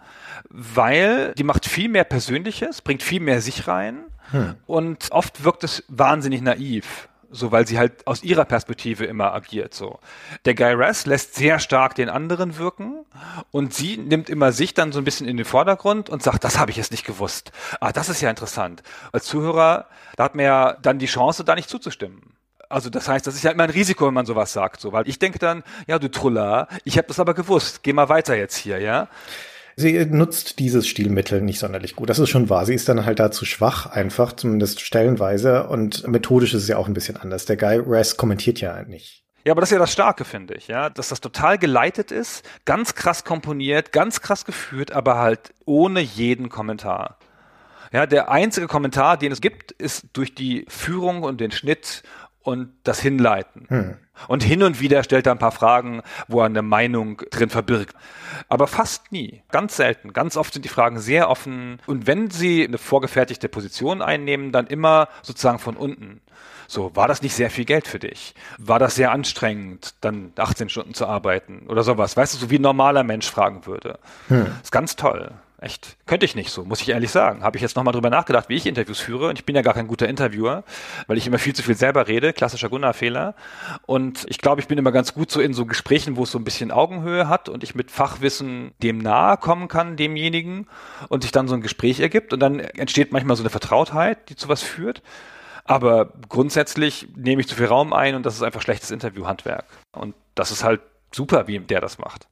weil 0.49 1.33
die 1.37 1.43
macht 1.43 1.65
viel 1.65 1.89
mehr 1.89 2.03
Persönliches, 2.03 2.81
bringt 2.81 3.03
viel 3.03 3.19
mehr 3.19 3.41
sich 3.41 3.67
rein 3.67 4.05
hm. 4.31 4.55
und 4.65 5.11
oft 5.11 5.43
wirkt 5.43 5.63
es 5.63 5.83
wahnsinnig 5.87 6.41
naiv. 6.41 7.07
So, 7.31 7.51
weil 7.51 7.67
sie 7.67 7.77
halt 7.77 8.07
aus 8.07 8.23
ihrer 8.23 8.43
Perspektive 8.43 9.05
immer 9.05 9.35
agiert, 9.35 9.75
so. 9.75 9.99
Der 10.45 10.55
Guy 10.55 10.73
Rass 10.73 11.05
lässt 11.05 11.35
sehr 11.35 11.59
stark 11.59 11.93
den 11.93 12.09
anderen 12.09 12.57
wirken 12.57 13.05
und 13.51 13.71
sie 13.71 13.97
nimmt 13.97 14.31
immer 14.31 14.51
sich 14.51 14.73
dann 14.73 14.91
so 14.91 14.97
ein 14.97 15.03
bisschen 15.03 15.27
in 15.27 15.37
den 15.37 15.45
Vordergrund 15.45 16.09
und 16.09 16.23
sagt, 16.23 16.43
das 16.43 16.57
habe 16.57 16.71
ich 16.71 16.77
jetzt 16.77 16.89
nicht 16.89 17.05
gewusst. 17.05 17.51
Ah, 17.81 17.91
das 17.91 18.09
ist 18.09 18.21
ja 18.21 18.31
interessant. 18.31 18.81
Als 19.11 19.25
Zuhörer, 19.25 19.85
da 20.15 20.23
hat 20.23 20.33
man 20.33 20.45
ja 20.45 20.73
dann 20.81 20.97
die 20.97 21.05
Chance, 21.05 21.43
da 21.43 21.53
nicht 21.53 21.69
zuzustimmen. 21.69 22.28
Also 22.69 22.89
das 22.89 23.07
heißt, 23.07 23.25
das 23.25 23.35
ist 23.35 23.43
ja 23.43 23.51
immer 23.51 23.63
ein 23.63 23.71
Risiko, 23.71 24.05
wenn 24.07 24.13
man 24.13 24.27
sowas 24.27 24.53
sagt, 24.53 24.79
so, 24.79 24.91
weil 24.93 25.09
ich 25.09 25.17
denke 25.17 25.39
dann, 25.39 25.63
ja, 25.87 25.97
du 25.97 26.09
Truller, 26.09 26.67
ich 26.83 26.97
habe 26.97 27.07
das 27.07 27.19
aber 27.19 27.33
gewusst, 27.33 27.81
geh 27.81 27.93
mal 27.93 28.09
weiter 28.09 28.35
jetzt 28.35 28.55
hier, 28.57 28.79
ja. 28.79 29.07
Sie 29.75 30.05
nutzt 30.05 30.59
dieses 30.59 30.87
Stilmittel 30.87 31.41
nicht 31.41 31.57
sonderlich 31.57 31.95
gut. 31.95 32.09
Das 32.09 32.19
ist 32.19 32.29
schon 32.29 32.49
wahr. 32.49 32.65
Sie 32.65 32.73
ist 32.73 32.89
dann 32.89 33.05
halt 33.05 33.19
dazu 33.19 33.45
schwach, 33.45 33.85
einfach, 33.85 34.33
zumindest 34.33 34.81
stellenweise. 34.81 35.67
Und 35.67 36.05
methodisch 36.05 36.53
ist 36.53 36.63
es 36.63 36.67
ja 36.67 36.75
auch 36.75 36.87
ein 36.87 36.93
bisschen 36.93 37.15
anders. 37.15 37.45
Der 37.45 37.55
Guy 37.55 37.77
Rest 37.77 38.17
kommentiert 38.17 38.59
ja 38.59 38.83
nicht. 38.83 39.23
Ja, 39.45 39.53
aber 39.53 39.61
das 39.61 39.69
ist 39.69 39.73
ja 39.75 39.79
das 39.79 39.93
Starke, 39.93 40.25
finde 40.25 40.55
ich, 40.55 40.67
ja, 40.67 40.89
dass 40.89 41.07
das 41.07 41.21
total 41.21 41.57
geleitet 41.57 42.11
ist, 42.11 42.45
ganz 42.65 42.93
krass 42.93 43.23
komponiert, 43.23 43.93
ganz 43.93 44.19
krass 44.19 44.43
geführt, 44.43 44.91
aber 44.91 45.17
halt 45.17 45.53
ohne 45.65 46.01
jeden 46.01 46.49
Kommentar. 46.49 47.17
Ja, 47.91 48.05
der 48.05 48.29
einzige 48.29 48.67
Kommentar, 48.67 49.17
den 49.17 49.31
es 49.31 49.41
gibt, 49.41 49.71
ist 49.71 50.07
durch 50.13 50.35
die 50.35 50.65
Führung 50.67 51.23
und 51.23 51.41
den 51.41 51.51
Schnitt 51.51 52.03
und 52.49 52.73
das 52.83 52.99
Hinleiten. 52.99 53.65
Hm. 53.69 53.95
Und 54.27 54.43
hin 54.43 54.63
und 54.63 54.81
wieder 54.81 55.03
stellt 55.03 55.27
er 55.27 55.31
ein 55.31 55.39
paar 55.39 55.51
Fragen, 55.51 56.01
wo 56.27 56.39
er 56.39 56.47
eine 56.47 56.61
Meinung 56.61 57.21
drin 57.31 57.49
verbirgt. 57.49 57.95
Aber 58.49 58.67
fast 58.67 59.11
nie. 59.11 59.43
Ganz 59.49 59.77
selten. 59.77 60.11
Ganz 60.13 60.35
oft 60.35 60.53
sind 60.53 60.65
die 60.65 60.69
Fragen 60.69 60.99
sehr 60.99 61.29
offen. 61.29 61.79
Und 61.85 62.07
wenn 62.07 62.29
sie 62.29 62.65
eine 62.67 62.77
vorgefertigte 62.77 63.47
Position 63.47 64.01
einnehmen, 64.01 64.51
dann 64.51 64.67
immer 64.67 65.07
sozusagen 65.21 65.59
von 65.59 65.77
unten. 65.77 66.21
So, 66.67 66.95
war 66.95 67.07
das 67.07 67.21
nicht 67.21 67.33
sehr 67.33 67.49
viel 67.49 67.65
Geld 67.65 67.87
für 67.87 67.97
dich? 67.97 68.35
War 68.59 68.77
das 68.77 68.93
sehr 68.93 69.11
anstrengend, 69.11 69.95
dann 70.01 70.33
18 70.37 70.69
Stunden 70.69 70.93
zu 70.93 71.07
arbeiten 71.07 71.65
oder 71.67 71.83
sowas? 71.83 72.15
Weißt 72.15 72.33
du, 72.33 72.37
so 72.37 72.49
wie 72.51 72.59
ein 72.59 72.61
normaler 72.61 73.03
Mensch 73.03 73.29
fragen 73.29 73.65
würde. 73.65 73.97
Hm. 74.27 74.47
Ist 74.61 74.71
ganz 74.71 74.95
toll. 74.95 75.31
Echt. 75.61 75.97
Könnte 76.05 76.25
ich 76.25 76.35
nicht 76.35 76.51
so, 76.51 76.63
muss 76.63 76.79
ich 76.79 76.87
ehrlich 76.87 77.11
sagen. 77.11 77.43
Habe 77.43 77.57
ich 77.57 77.61
jetzt 77.61 77.75
nochmal 77.75 77.91
drüber 77.91 78.09
nachgedacht, 78.09 78.47
wie 78.47 78.55
ich 78.55 78.65
Interviews 78.65 78.99
führe. 78.99 79.27
Und 79.27 79.37
ich 79.37 79.45
bin 79.45 79.57
ja 79.57 79.61
gar 79.61 79.73
kein 79.73 79.87
guter 79.87 80.07
Interviewer, 80.07 80.63
weil 81.07 81.17
ich 81.17 81.27
immer 81.27 81.37
viel 81.37 81.53
zu 81.53 81.63
viel 81.63 81.75
selber 81.75 82.07
rede. 82.07 82.31
Klassischer 82.31 82.69
Gunnar-Fehler. 82.69 83.35
Und 83.85 84.25
ich 84.29 84.37
glaube, 84.37 84.61
ich 84.61 84.67
bin 84.67 84.77
immer 84.77 84.93
ganz 84.93 85.13
gut 85.13 85.29
so 85.29 85.41
in 85.41 85.53
so 85.53 85.65
Gesprächen, 85.65 86.15
wo 86.15 86.23
es 86.23 86.31
so 86.31 86.39
ein 86.39 86.45
bisschen 86.45 86.71
Augenhöhe 86.71 87.27
hat 87.27 87.49
und 87.49 87.63
ich 87.63 87.75
mit 87.75 87.91
Fachwissen 87.91 88.71
dem 88.81 88.99
nahe 88.99 89.35
kommen 89.35 89.67
kann, 89.67 89.97
demjenigen. 89.97 90.67
Und 91.09 91.23
sich 91.23 91.33
dann 91.33 91.49
so 91.49 91.55
ein 91.55 91.61
Gespräch 91.61 91.99
ergibt. 91.99 92.31
Und 92.31 92.39
dann 92.39 92.59
entsteht 92.59 93.11
manchmal 93.11 93.35
so 93.35 93.43
eine 93.43 93.49
Vertrautheit, 93.49 94.29
die 94.29 94.37
zu 94.37 94.47
was 94.47 94.63
führt. 94.63 95.01
Aber 95.65 96.13
grundsätzlich 96.29 97.09
nehme 97.17 97.41
ich 97.41 97.49
zu 97.49 97.55
viel 97.55 97.65
Raum 97.65 97.91
ein 97.91 98.15
und 98.15 98.25
das 98.25 98.35
ist 98.35 98.43
einfach 98.43 98.61
schlechtes 98.61 98.91
Interviewhandwerk. 98.91 99.65
Und 99.91 100.15
das 100.35 100.51
ist 100.51 100.63
halt 100.63 100.81
super, 101.11 101.47
wie 101.47 101.59
der 101.59 101.81
das 101.81 101.99
macht. 101.99 102.27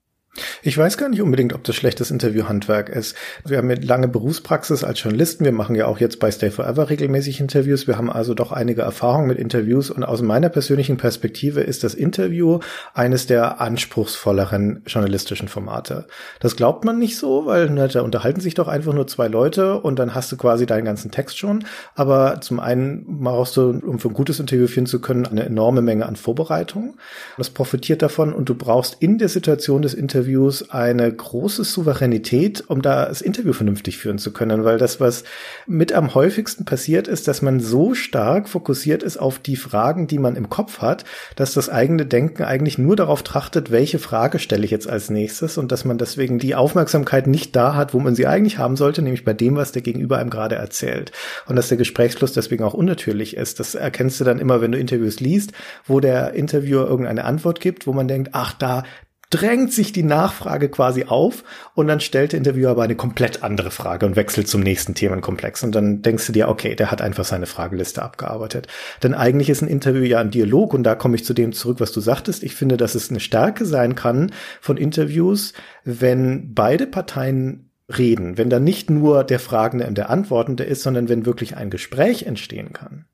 Ich 0.62 0.78
weiß 0.78 0.98
gar 0.98 1.10
nicht 1.10 1.22
unbedingt, 1.22 1.54
ob 1.54 1.64
das 1.64 1.76
schlechtes 1.76 2.12
Interviewhandwerk 2.12 2.90
ist. 2.90 3.16
Wir 3.46 3.58
haben 3.58 3.70
eine 3.70 3.80
lange 3.82 4.08
Berufspraxis 4.08 4.84
als 4.84 5.02
Journalisten. 5.02 5.46
Wir 5.46 5.52
machen 5.52 5.76
ja 5.76 5.88
auch 5.88 6.00
jetzt 6.00 6.20
bei 6.20 6.32
Stay 6.32 6.52
Forever 6.52 6.90
regelmäßig 6.90 7.40
Interviews. 7.40 7.88
Wir 7.88 7.98
haben 7.98 8.12
also 8.12 8.34
doch 8.34 8.52
einige 8.52 8.82
Erfahrungen 8.82 9.28
mit 9.28 9.38
Interviews. 9.38 9.90
Und 9.90 10.04
aus 10.04 10.22
meiner 10.22 10.50
persönlichen 10.50 10.98
Perspektive 10.98 11.62
ist 11.62 11.84
das 11.84 11.94
Interview 11.94 12.60
eines 12.94 13.28
der 13.28 13.62
anspruchsvolleren 13.62 14.84
journalistischen 14.86 15.48
Formate. 15.48 16.06
Das 16.40 16.56
glaubt 16.56 16.86
man 16.86 17.00
nicht 17.00 17.18
so, 17.18 17.46
weil 17.46 17.70
ne, 17.70 17.88
da 17.88 18.02
unterhalten 18.02 18.42
sich 18.42 18.54
doch 18.54 18.68
einfach 18.68 18.94
nur 18.94 19.08
zwei 19.08 19.28
Leute 19.28 19.80
und 19.82 19.98
dann 20.00 20.14
hast 20.14 20.32
du 20.32 20.38
quasi 20.38 20.66
deinen 20.66 20.86
ganzen 20.86 21.12
Text 21.12 21.38
schon. 21.38 21.66
Aber 21.96 22.42
zum 22.42 22.60
einen 22.60 23.24
brauchst 23.24 23.58
du, 23.58 23.70
um 23.70 24.00
für 24.00 24.10
ein 24.10 24.14
gutes 24.14 24.40
Interview 24.40 24.68
finden 24.68 24.90
zu 24.90 25.02
können, 25.02 25.26
eine 25.26 25.46
enorme 25.46 25.82
Menge 25.82 26.06
an 26.06 26.16
Vorbereitung. 26.16 26.98
Das 27.38 27.50
profitiert 27.50 28.02
davon 28.02 28.34
und 28.34 28.50
du 28.50 28.56
brauchst 28.56 28.98
in 29.00 29.18
der 29.18 29.30
Situation 29.30 29.82
des 29.82 29.94
Interviews 29.94 30.27
Interviews 30.28 30.72
eine 30.72 31.10
große 31.10 31.64
Souveränität, 31.64 32.66
um 32.68 32.82
da 32.82 33.06
das 33.06 33.22
Interview 33.22 33.54
vernünftig 33.54 33.98
führen 33.98 34.18
zu 34.18 34.34
können, 34.34 34.66
weil 34.66 34.78
das, 34.78 35.00
was 35.00 35.24
mit 35.68 35.94
am 35.94 36.16
häufigsten 36.16 36.66
passiert 36.66 37.08
ist, 37.08 37.30
dass 37.30 37.42
man 37.42 37.62
so 37.62 37.94
stark 37.94 38.50
fokussiert 38.50 39.04
ist 39.04 39.16
auf 39.16 39.40
die 39.40 39.56
Fragen, 39.56 40.08
die 40.08 40.20
man 40.20 40.36
im 40.36 40.50
Kopf 40.50 40.80
hat, 40.80 41.06
dass 41.38 41.54
das 41.54 41.70
eigene 41.70 42.06
Denken 42.06 42.44
eigentlich 42.44 42.78
nur 42.78 42.98
darauf 42.98 43.24
trachtet, 43.24 43.72
welche 43.72 44.00
Frage 44.00 44.40
stelle 44.40 44.66
ich 44.66 44.72
jetzt 44.72 44.90
als 44.90 45.10
nächstes 45.10 45.58
und 45.58 45.72
dass 45.72 45.86
man 45.86 45.98
deswegen 45.98 46.40
die 46.40 46.56
Aufmerksamkeit 46.56 47.26
nicht 47.26 47.56
da 47.56 47.76
hat, 47.76 47.94
wo 47.94 48.00
man 48.00 48.14
sie 48.14 48.28
eigentlich 48.28 48.58
haben 48.58 48.76
sollte, 48.76 49.02
nämlich 49.02 49.24
bei 49.24 49.34
dem, 49.34 49.56
was 49.56 49.72
der 49.72 49.82
Gegenüber 49.82 50.18
einem 50.18 50.30
gerade 50.30 50.56
erzählt. 50.56 51.14
Und 51.46 51.56
dass 51.56 51.70
der 51.70 51.78
Gesprächsfluss 51.78 52.34
deswegen 52.34 52.66
auch 52.66 52.74
unnatürlich 52.74 53.38
ist. 53.38 53.62
Das 53.62 53.76
erkennst 53.76 54.20
du 54.20 54.26
dann 54.26 54.40
immer, 54.40 54.60
wenn 54.60 54.74
du 54.74 54.78
Interviews 54.78 55.22
liest, 55.22 55.54
wo 55.86 56.02
der 56.02 56.34
Interviewer 56.34 56.86
irgendeine 56.86 57.24
Antwort 57.24 57.62
gibt, 57.62 57.88
wo 57.88 57.94
man 57.94 58.10
denkt, 58.10 58.32
ach, 58.34 58.52
da, 58.52 58.84
drängt 59.30 59.74
sich 59.74 59.92
die 59.92 60.04
Nachfrage 60.04 60.70
quasi 60.70 61.06
auf 61.06 61.44
und 61.76 61.88
dann 61.88 62.00
stellt 62.00 62.32
der 62.32 62.38
Interviewer 62.38 62.72
aber 62.72 62.84
eine 62.84 62.96
komplett 62.96 63.44
andere 63.44 63.72
Frage 63.72 64.06
und 64.06 64.16
wechselt 64.16 64.48
zum 64.48 64.62
nächsten 64.62 64.96
Themenkomplex 64.96 65.64
und 65.64 65.74
dann 65.74 66.02
denkst 66.02 66.28
du 66.28 66.32
dir, 66.32 66.48
okay, 66.48 66.76
der 66.76 66.92
hat 66.92 67.02
einfach 67.02 67.26
seine 67.26 67.46
Frageliste 67.46 68.02
abgearbeitet. 68.02 68.68
Denn 69.04 69.14
eigentlich 69.14 69.50
ist 69.50 69.62
ein 69.62 69.68
Interview 69.68 70.04
ja 70.04 70.20
ein 70.20 70.32
Dialog 70.32 70.74
und 70.74 70.84
da 70.84 70.96
komme 70.96 71.16
ich 71.16 71.26
zu 71.26 71.34
dem 71.34 71.52
zurück, 71.52 71.80
was 71.80 71.92
du 71.92 72.00
sagtest. 72.00 72.44
Ich 72.44 72.56
finde, 72.56 72.78
dass 72.78 72.96
es 72.96 73.10
eine 73.10 73.20
Stärke 73.20 73.66
sein 73.66 73.96
kann 73.96 74.32
von 74.62 74.78
Interviews, 74.78 75.54
wenn 75.84 76.54
beide 76.54 76.88
Parteien 76.88 77.72
reden, 77.90 78.38
wenn 78.38 78.50
da 78.50 78.60
nicht 78.60 78.90
nur 78.90 79.24
der 79.24 79.40
Fragende 79.40 79.88
und 79.88 79.98
der 79.98 80.10
Antwortende 80.10 80.64
ist, 80.64 80.84
sondern 80.84 81.10
wenn 81.10 81.26
wirklich 81.26 81.58
ein 81.58 81.70
Gespräch 81.70 82.24
entstehen 82.24 82.74
kann. 82.74 83.06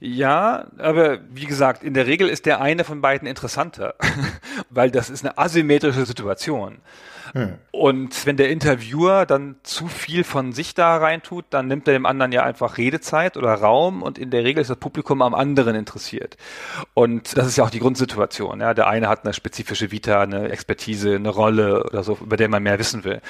Ja, 0.00 0.66
aber 0.78 1.18
wie 1.30 1.46
gesagt, 1.46 1.82
in 1.82 1.94
der 1.94 2.06
Regel 2.06 2.28
ist 2.28 2.46
der 2.46 2.60
eine 2.60 2.84
von 2.84 3.00
beiden 3.00 3.26
interessanter, 3.28 3.94
weil 4.70 4.90
das 4.90 5.10
ist 5.10 5.24
eine 5.24 5.38
asymmetrische 5.38 6.06
Situation. 6.06 6.78
Hm. 7.32 7.54
Und 7.70 8.26
wenn 8.26 8.36
der 8.36 8.50
Interviewer 8.50 9.26
dann 9.26 9.56
zu 9.62 9.88
viel 9.88 10.24
von 10.24 10.52
sich 10.52 10.74
da 10.74 10.96
reintut, 10.96 11.44
dann 11.50 11.68
nimmt 11.68 11.86
er 11.86 11.92
dem 11.92 12.06
anderen 12.06 12.32
ja 12.32 12.42
einfach 12.42 12.78
Redezeit 12.78 13.36
oder 13.36 13.52
Raum 13.54 14.02
und 14.02 14.18
in 14.18 14.30
der 14.30 14.44
Regel 14.44 14.62
ist 14.62 14.70
das 14.70 14.78
Publikum 14.78 15.22
am 15.22 15.34
anderen 15.34 15.74
interessiert. 15.74 16.36
Und 16.94 17.36
das 17.36 17.46
ist 17.46 17.58
ja 17.58 17.64
auch 17.64 17.70
die 17.70 17.80
Grundsituation. 17.80 18.60
Ja. 18.60 18.74
Der 18.74 18.86
eine 18.86 19.08
hat 19.08 19.24
eine 19.24 19.34
spezifische 19.34 19.90
Vita, 19.90 20.22
eine 20.22 20.48
Expertise, 20.48 21.14
eine 21.14 21.28
Rolle 21.28 21.84
oder 21.84 22.02
so, 22.02 22.18
über 22.20 22.36
der 22.36 22.48
man 22.48 22.62
mehr 22.62 22.78
wissen 22.78 23.04
will. 23.04 23.20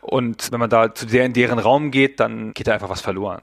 Und 0.00 0.50
wenn 0.52 0.60
man 0.60 0.70
da 0.70 0.94
zu 0.94 1.06
der 1.06 1.26
in 1.26 1.32
deren 1.32 1.58
Raum 1.58 1.90
geht, 1.90 2.20
dann 2.20 2.54
geht 2.54 2.68
da 2.68 2.72
einfach 2.72 2.88
was 2.88 3.00
verloren. 3.00 3.42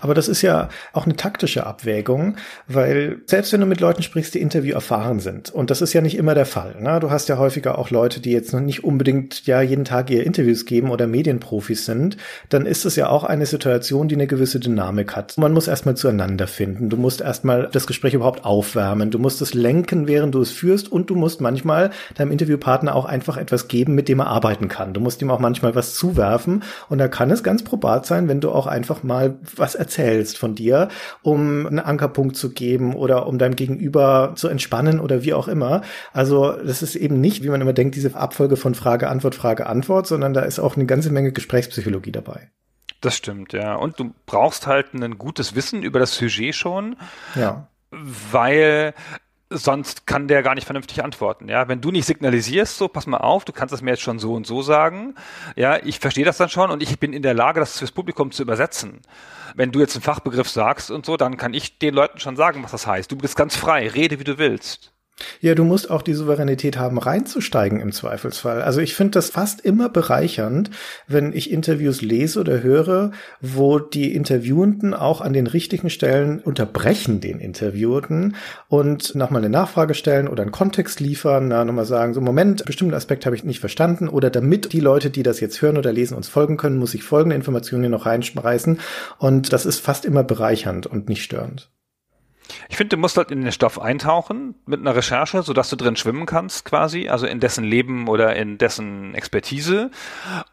Aber 0.00 0.14
das 0.14 0.28
ist 0.28 0.42
ja 0.42 0.68
auch 0.92 1.04
eine 1.04 1.16
taktische 1.16 1.66
Abwägung, 1.66 2.36
weil 2.66 3.18
selbst 3.26 3.52
wenn 3.52 3.60
du 3.60 3.66
mit 3.66 3.80
Leuten 3.80 4.02
sprichst, 4.02 4.34
die 4.34 4.40
Interview 4.40 4.74
erfahren 4.74 5.20
sind, 5.20 5.50
und 5.50 5.70
das 5.70 5.82
ist 5.82 5.92
ja 5.92 6.00
nicht 6.00 6.16
immer 6.16 6.34
der 6.34 6.46
Fall. 6.46 6.76
Ne? 6.80 7.00
Du 7.00 7.10
hast 7.10 7.28
ja 7.28 7.38
häufiger 7.38 7.78
auch 7.78 7.90
Leute, 7.90 8.20
die 8.20 8.32
jetzt 8.32 8.52
noch 8.52 8.60
nicht 8.60 8.84
unbedingt 8.84 9.46
ja 9.46 9.60
jeden 9.62 9.84
Tag 9.84 10.10
ihr 10.10 10.24
Interviews 10.24 10.66
geben 10.66 10.90
oder 10.90 11.06
Medienprofis 11.06 11.84
sind, 11.84 12.16
dann 12.48 12.66
ist 12.66 12.84
es 12.84 12.96
ja 12.96 13.08
auch 13.08 13.24
eine 13.24 13.46
Situation, 13.46 14.08
die 14.08 14.14
eine 14.14 14.26
gewisse 14.26 14.60
Dynamik 14.60 15.16
hat. 15.16 15.36
Man 15.38 15.52
muss 15.52 15.68
erstmal 15.68 15.96
zueinander 15.96 16.46
finden. 16.46 16.88
Du 16.88 16.96
musst 16.96 17.20
erstmal 17.20 17.68
das 17.72 17.86
Gespräch 17.86 18.14
überhaupt 18.14 18.44
aufwärmen. 18.44 19.10
Du 19.10 19.18
musst 19.18 19.40
es 19.42 19.54
lenken, 19.54 20.06
während 20.06 20.34
du 20.34 20.40
es 20.40 20.50
führst, 20.50 20.90
und 20.90 21.10
du 21.10 21.14
musst 21.14 21.40
manchmal 21.40 21.90
deinem 22.14 22.32
Interviewpartner 22.32 22.94
auch 22.94 23.04
einfach 23.04 23.36
etwas 23.36 23.68
geben, 23.68 23.94
mit 23.94 24.08
dem 24.08 24.20
er 24.20 24.26
arbeiten 24.26 24.68
kann. 24.68 24.94
Du 24.94 25.00
musst 25.00 25.22
ihm 25.22 25.30
auch 25.30 25.38
manchmal 25.38 25.74
was 25.74 25.94
zuwerfen, 25.94 26.62
und 26.88 26.98
da 26.98 27.08
kann 27.08 27.30
es 27.30 27.42
ganz 27.42 27.62
probat 27.62 28.06
sein, 28.06 28.28
wenn 28.28 28.40
du 28.40 28.50
auch 28.50 28.66
einfach 28.66 29.02
mal 29.02 29.34
was 29.56 29.69
erzählst 29.74 30.38
von 30.38 30.54
dir, 30.54 30.88
um 31.22 31.66
einen 31.66 31.78
Ankerpunkt 31.78 32.36
zu 32.36 32.50
geben 32.50 32.94
oder 32.94 33.26
um 33.26 33.38
deinem 33.38 33.56
Gegenüber 33.56 34.32
zu 34.36 34.48
entspannen 34.48 35.00
oder 35.00 35.22
wie 35.24 35.34
auch 35.34 35.48
immer. 35.48 35.82
Also 36.12 36.52
das 36.52 36.82
ist 36.82 36.96
eben 36.96 37.20
nicht, 37.20 37.42
wie 37.42 37.48
man 37.48 37.60
immer 37.60 37.72
denkt, 37.72 37.94
diese 37.94 38.14
Abfolge 38.14 38.56
von 38.56 38.74
Frage, 38.74 39.08
Antwort, 39.08 39.34
Frage, 39.34 39.66
Antwort, 39.66 40.06
sondern 40.06 40.34
da 40.34 40.42
ist 40.42 40.58
auch 40.58 40.76
eine 40.76 40.86
ganze 40.86 41.10
Menge 41.10 41.32
Gesprächspsychologie 41.32 42.12
dabei. 42.12 42.50
Das 43.00 43.16
stimmt, 43.16 43.52
ja. 43.52 43.74
Und 43.76 43.98
du 43.98 44.12
brauchst 44.26 44.66
halt 44.66 44.92
ein 44.92 45.16
gutes 45.16 45.54
Wissen 45.54 45.82
über 45.82 45.98
das 45.98 46.14
Sujet 46.14 46.54
schon. 46.54 46.96
Ja. 47.34 47.68
Weil 47.90 48.94
sonst 49.50 50.06
kann 50.06 50.28
der 50.28 50.42
gar 50.42 50.54
nicht 50.54 50.64
vernünftig 50.64 51.02
antworten. 51.02 51.48
Ja, 51.48 51.68
wenn 51.68 51.80
du 51.80 51.90
nicht 51.90 52.06
signalisierst, 52.06 52.78
so 52.78 52.88
pass 52.88 53.06
mal 53.06 53.18
auf, 53.18 53.44
du 53.44 53.52
kannst 53.52 53.72
das 53.72 53.82
mir 53.82 53.90
jetzt 53.90 54.02
schon 54.02 54.20
so 54.20 54.34
und 54.34 54.46
so 54.46 54.62
sagen. 54.62 55.14
Ja, 55.56 55.76
ich 55.84 55.98
verstehe 55.98 56.24
das 56.24 56.36
dann 56.36 56.48
schon 56.48 56.70
und 56.70 56.82
ich 56.82 56.98
bin 57.00 57.12
in 57.12 57.22
der 57.22 57.34
Lage, 57.34 57.60
das 57.60 57.78
fürs 57.78 57.92
Publikum 57.92 58.30
zu 58.30 58.42
übersetzen. 58.42 59.00
Wenn 59.56 59.72
du 59.72 59.80
jetzt 59.80 59.96
einen 59.96 60.02
Fachbegriff 60.02 60.48
sagst 60.48 60.90
und 60.90 61.04
so, 61.04 61.16
dann 61.16 61.36
kann 61.36 61.52
ich 61.52 61.78
den 61.78 61.94
Leuten 61.94 62.20
schon 62.20 62.36
sagen, 62.36 62.62
was 62.62 62.70
das 62.70 62.86
heißt. 62.86 63.10
Du 63.10 63.16
bist 63.16 63.36
ganz 63.36 63.56
frei, 63.56 63.88
rede 63.88 64.20
wie 64.20 64.24
du 64.24 64.38
willst. 64.38 64.92
Ja, 65.40 65.54
du 65.54 65.64
musst 65.64 65.90
auch 65.90 66.02
die 66.02 66.14
Souveränität 66.14 66.78
haben, 66.78 66.98
reinzusteigen 66.98 67.80
im 67.80 67.92
Zweifelsfall. 67.92 68.62
Also 68.62 68.80
ich 68.80 68.94
finde 68.94 69.12
das 69.12 69.30
fast 69.30 69.60
immer 69.60 69.88
bereichernd, 69.88 70.70
wenn 71.06 71.32
ich 71.32 71.50
Interviews 71.50 72.02
lese 72.02 72.40
oder 72.40 72.62
höre, 72.62 73.12
wo 73.40 73.78
die 73.78 74.14
Interviewenden 74.14 74.94
auch 74.94 75.20
an 75.20 75.32
den 75.32 75.46
richtigen 75.46 75.90
Stellen 75.90 76.40
unterbrechen 76.40 77.20
den 77.20 77.40
Interviewten 77.40 78.36
und 78.68 79.14
nochmal 79.14 79.42
eine 79.42 79.50
Nachfrage 79.50 79.94
stellen 79.94 80.28
oder 80.28 80.42
einen 80.42 80.52
Kontext 80.52 81.00
liefern, 81.00 81.48
na, 81.48 81.64
nochmal 81.64 81.84
sagen, 81.84 82.14
so 82.14 82.20
Moment, 82.20 82.64
bestimmten 82.64 82.94
Aspekt 82.94 83.26
habe 83.26 83.36
ich 83.36 83.44
nicht 83.44 83.60
verstanden 83.60 84.08
oder 84.08 84.30
damit 84.30 84.72
die 84.72 84.80
Leute, 84.80 85.10
die 85.10 85.22
das 85.22 85.40
jetzt 85.40 85.60
hören 85.62 85.78
oder 85.78 85.92
lesen, 85.92 86.16
uns 86.16 86.28
folgen 86.28 86.56
können, 86.56 86.78
muss 86.78 86.94
ich 86.94 87.02
folgende 87.02 87.36
Informationen 87.36 87.84
hier 87.84 87.90
noch 87.90 88.06
reinschmeißen 88.06 88.78
und 89.18 89.52
das 89.52 89.66
ist 89.66 89.80
fast 89.80 90.04
immer 90.04 90.22
bereichernd 90.22 90.86
und 90.86 91.08
nicht 91.08 91.22
störend. 91.22 91.70
Ich 92.68 92.76
finde, 92.76 92.96
du 92.96 93.00
musst 93.00 93.16
halt 93.16 93.30
in 93.30 93.42
den 93.42 93.52
Stoff 93.52 93.80
eintauchen 93.80 94.54
mit 94.66 94.80
einer 94.80 94.94
Recherche, 94.94 95.42
sodass 95.42 95.70
du 95.70 95.76
drin 95.76 95.96
schwimmen 95.96 96.26
kannst 96.26 96.64
quasi, 96.64 97.08
also 97.08 97.26
in 97.26 97.40
dessen 97.40 97.64
Leben 97.64 98.08
oder 98.08 98.36
in 98.36 98.58
dessen 98.58 99.14
Expertise. 99.14 99.90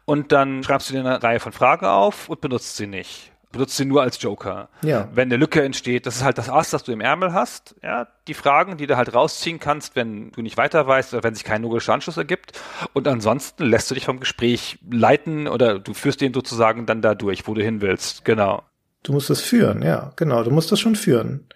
Und 0.04 0.32
dann 0.32 0.62
schreibst 0.62 0.90
du 0.90 0.94
dir 0.94 1.00
eine 1.00 1.22
Reihe 1.22 1.40
von 1.40 1.52
Fragen 1.52 1.86
auf 1.86 2.28
und 2.28 2.40
benutzt 2.40 2.76
sie 2.76 2.86
nicht. 2.86 3.32
Benutzt 3.50 3.78
sie 3.78 3.86
nur 3.86 4.02
als 4.02 4.20
Joker. 4.20 4.68
Ja. 4.82 5.08
Wenn 5.14 5.28
eine 5.28 5.38
Lücke 5.38 5.62
entsteht, 5.62 6.04
das 6.04 6.16
ist 6.16 6.24
halt 6.24 6.36
das 6.36 6.50
Ass, 6.50 6.70
das 6.70 6.82
du 6.84 6.92
im 6.92 7.00
Ärmel 7.00 7.32
hast. 7.32 7.76
Ja, 7.82 8.06
die 8.26 8.34
Fragen, 8.34 8.76
die 8.76 8.86
du 8.86 8.98
halt 8.98 9.14
rausziehen 9.14 9.58
kannst, 9.58 9.96
wenn 9.96 10.32
du 10.32 10.42
nicht 10.42 10.58
weiter 10.58 10.86
weißt 10.86 11.14
oder 11.14 11.24
wenn 11.24 11.34
sich 11.34 11.44
kein 11.44 11.62
logischer 11.62 11.94
Anschluss 11.94 12.18
ergibt. 12.18 12.60
Und 12.92 13.08
ansonsten 13.08 13.64
lässt 13.64 13.90
du 13.90 13.94
dich 13.94 14.04
vom 14.04 14.20
Gespräch 14.20 14.78
leiten 14.90 15.48
oder 15.48 15.78
du 15.78 15.94
führst 15.94 16.20
den 16.20 16.34
sozusagen 16.34 16.84
dann 16.84 17.00
da 17.00 17.14
durch, 17.14 17.48
wo 17.48 17.54
du 17.54 17.62
hin 17.62 17.80
willst. 17.80 18.26
Genau. 18.26 18.64
Du 19.02 19.12
musst 19.12 19.30
es 19.30 19.40
führen, 19.40 19.80
ja, 19.80 20.12
genau. 20.16 20.42
Du 20.42 20.50
musst 20.50 20.70
das 20.70 20.80
schon 20.80 20.96
führen. 20.96 21.46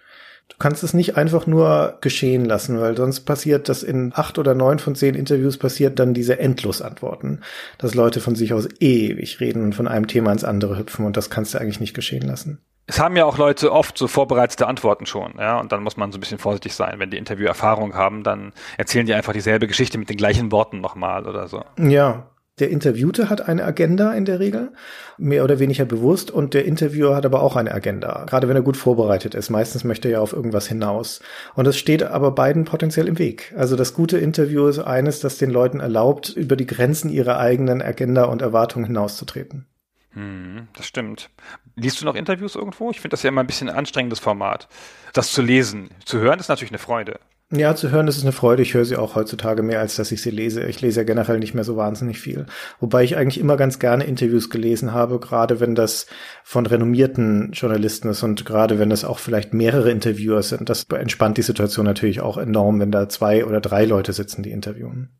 Du 0.49 0.57
kannst 0.59 0.83
es 0.83 0.93
nicht 0.93 1.17
einfach 1.17 1.47
nur 1.47 1.97
geschehen 2.01 2.45
lassen, 2.45 2.79
weil 2.79 2.95
sonst 2.95 3.21
passiert 3.21 3.69
das 3.69 3.83
in 3.83 4.11
acht 4.15 4.37
oder 4.37 4.53
neun 4.53 4.79
von 4.79 4.95
zehn 4.95 5.15
Interviews 5.15 5.57
passiert 5.57 5.99
dann 5.99 6.13
diese 6.13 6.39
Endlosantworten, 6.39 7.41
dass 7.79 7.95
Leute 7.95 8.19
von 8.19 8.35
sich 8.35 8.53
aus 8.53 8.69
ewig 8.79 9.39
reden 9.39 9.63
und 9.63 9.75
von 9.75 9.87
einem 9.87 10.07
Thema 10.07 10.31
ins 10.31 10.43
andere 10.43 10.77
hüpfen 10.77 11.05
und 11.05 11.17
das 11.17 11.29
kannst 11.29 11.53
du 11.53 11.59
eigentlich 11.59 11.79
nicht 11.79 11.93
geschehen 11.93 12.27
lassen. 12.27 12.59
Es 12.85 12.99
haben 12.99 13.15
ja 13.15 13.25
auch 13.25 13.37
Leute 13.37 13.71
oft 13.71 13.97
so 13.97 14.07
vorbereitete 14.07 14.67
Antworten 14.67 15.05
schon, 15.05 15.35
ja, 15.39 15.57
und 15.59 15.71
dann 15.71 15.83
muss 15.83 15.95
man 15.95 16.11
so 16.11 16.17
ein 16.17 16.19
bisschen 16.19 16.37
vorsichtig 16.37 16.73
sein. 16.73 16.99
Wenn 16.99 17.11
die 17.11 17.17
Interviewerfahrung 17.17 17.95
haben, 17.95 18.23
dann 18.23 18.51
erzählen 18.77 19.05
die 19.05 19.13
einfach 19.13 19.31
dieselbe 19.31 19.67
Geschichte 19.67 19.97
mit 19.97 20.09
den 20.09 20.17
gleichen 20.17 20.51
Worten 20.51 20.81
nochmal 20.81 21.25
oder 21.25 21.47
so. 21.47 21.63
Ja, 21.77 22.27
der 22.59 22.69
Interviewte 22.69 23.29
hat 23.31 23.47
eine 23.47 23.63
Agenda 23.63 24.13
in 24.13 24.25
der 24.25 24.39
Regel, 24.39 24.73
mehr 25.17 25.43
oder 25.43 25.57
weniger 25.57 25.85
bewusst, 25.85 26.29
und 26.29 26.53
der 26.53 26.65
Interviewer 26.65 27.15
hat 27.15 27.25
aber 27.25 27.41
auch 27.41 27.55
eine 27.55 27.73
Agenda, 27.73 28.25
gerade 28.25 28.47
wenn 28.47 28.55
er 28.55 28.61
gut 28.61 28.77
vorbereitet 28.77 29.33
ist. 29.33 29.49
Meistens 29.49 29.83
möchte 29.83 30.07
er 30.07 30.13
ja 30.13 30.19
auf 30.19 30.33
irgendwas 30.33 30.67
hinaus. 30.67 31.19
Und 31.55 31.65
es 31.65 31.77
steht 31.79 32.03
aber 32.03 32.31
beiden 32.31 32.65
potenziell 32.65 33.07
im 33.07 33.17
Weg. 33.17 33.53
Also 33.57 33.75
das 33.75 33.95
gute 33.95 34.19
Interview 34.19 34.67
ist 34.67 34.79
eines, 34.79 35.19
das 35.19 35.39
den 35.39 35.49
Leuten 35.49 35.79
erlaubt, 35.79 36.29
über 36.29 36.55
die 36.55 36.67
Grenzen 36.67 37.09
ihrer 37.09 37.39
eigenen 37.39 37.81
Agenda 37.81 38.25
und 38.25 38.43
Erwartungen 38.43 38.85
hinauszutreten. 38.85 39.65
Hm, 40.11 40.67
das 40.75 40.85
stimmt. 40.85 41.31
Liest 41.75 42.01
du 42.01 42.05
noch 42.05 42.13
Interviews 42.13 42.55
irgendwo? 42.55 42.91
Ich 42.91 43.01
finde 43.01 43.13
das 43.13 43.23
ja 43.23 43.29
immer 43.29 43.41
ein 43.41 43.47
bisschen 43.47 43.67
ein 43.67 43.75
anstrengendes 43.75 44.19
Format. 44.19 44.67
Das 45.13 45.31
zu 45.31 45.41
lesen. 45.41 45.89
Zu 46.05 46.19
hören 46.19 46.39
ist 46.39 46.49
natürlich 46.49 46.71
eine 46.71 46.77
Freude. 46.77 47.19
Ja, 47.55 47.75
zu 47.75 47.91
hören, 47.91 48.07
das 48.07 48.17
ist 48.17 48.23
eine 48.23 48.31
Freude. 48.31 48.63
Ich 48.63 48.73
höre 48.73 48.83
sie 48.83 48.95
auch 48.95 49.13
heutzutage 49.13 49.61
mehr, 49.61 49.79
als 49.79 49.95
dass 49.95 50.11
ich 50.11 50.23
sie 50.23 50.31
lese. 50.31 50.63
Ich 50.63 50.81
lese 50.81 51.01
ja 51.01 51.03
generell 51.03 51.37
nicht 51.37 51.53
mehr 51.53 51.63
so 51.63 51.77
wahnsinnig 51.77 52.19
viel. 52.19 52.47
Wobei 52.79 53.03
ich 53.03 53.15
eigentlich 53.15 53.39
immer 53.39 53.57
ganz 53.57 53.77
gerne 53.77 54.05
Interviews 54.05 54.49
gelesen 54.49 54.91
habe, 54.91 55.19
gerade 55.19 55.59
wenn 55.59 55.75
das 55.75 56.07
von 56.43 56.65
renommierten 56.65 57.51
Journalisten 57.51 58.09
ist 58.09 58.23
und 58.23 58.43
gerade 58.45 58.79
wenn 58.79 58.89
das 58.89 59.05
auch 59.05 59.19
vielleicht 59.19 59.53
mehrere 59.53 59.91
Interviewer 59.91 60.41
sind. 60.41 60.67
Das 60.67 60.85
entspannt 60.85 61.37
die 61.37 61.43
Situation 61.43 61.85
natürlich 61.85 62.21
auch 62.21 62.37
enorm, 62.37 62.79
wenn 62.79 62.91
da 62.91 63.07
zwei 63.07 63.45
oder 63.45 63.61
drei 63.61 63.85
Leute 63.85 64.13
sitzen, 64.13 64.41
die 64.41 64.51
interviewen. 64.51 65.11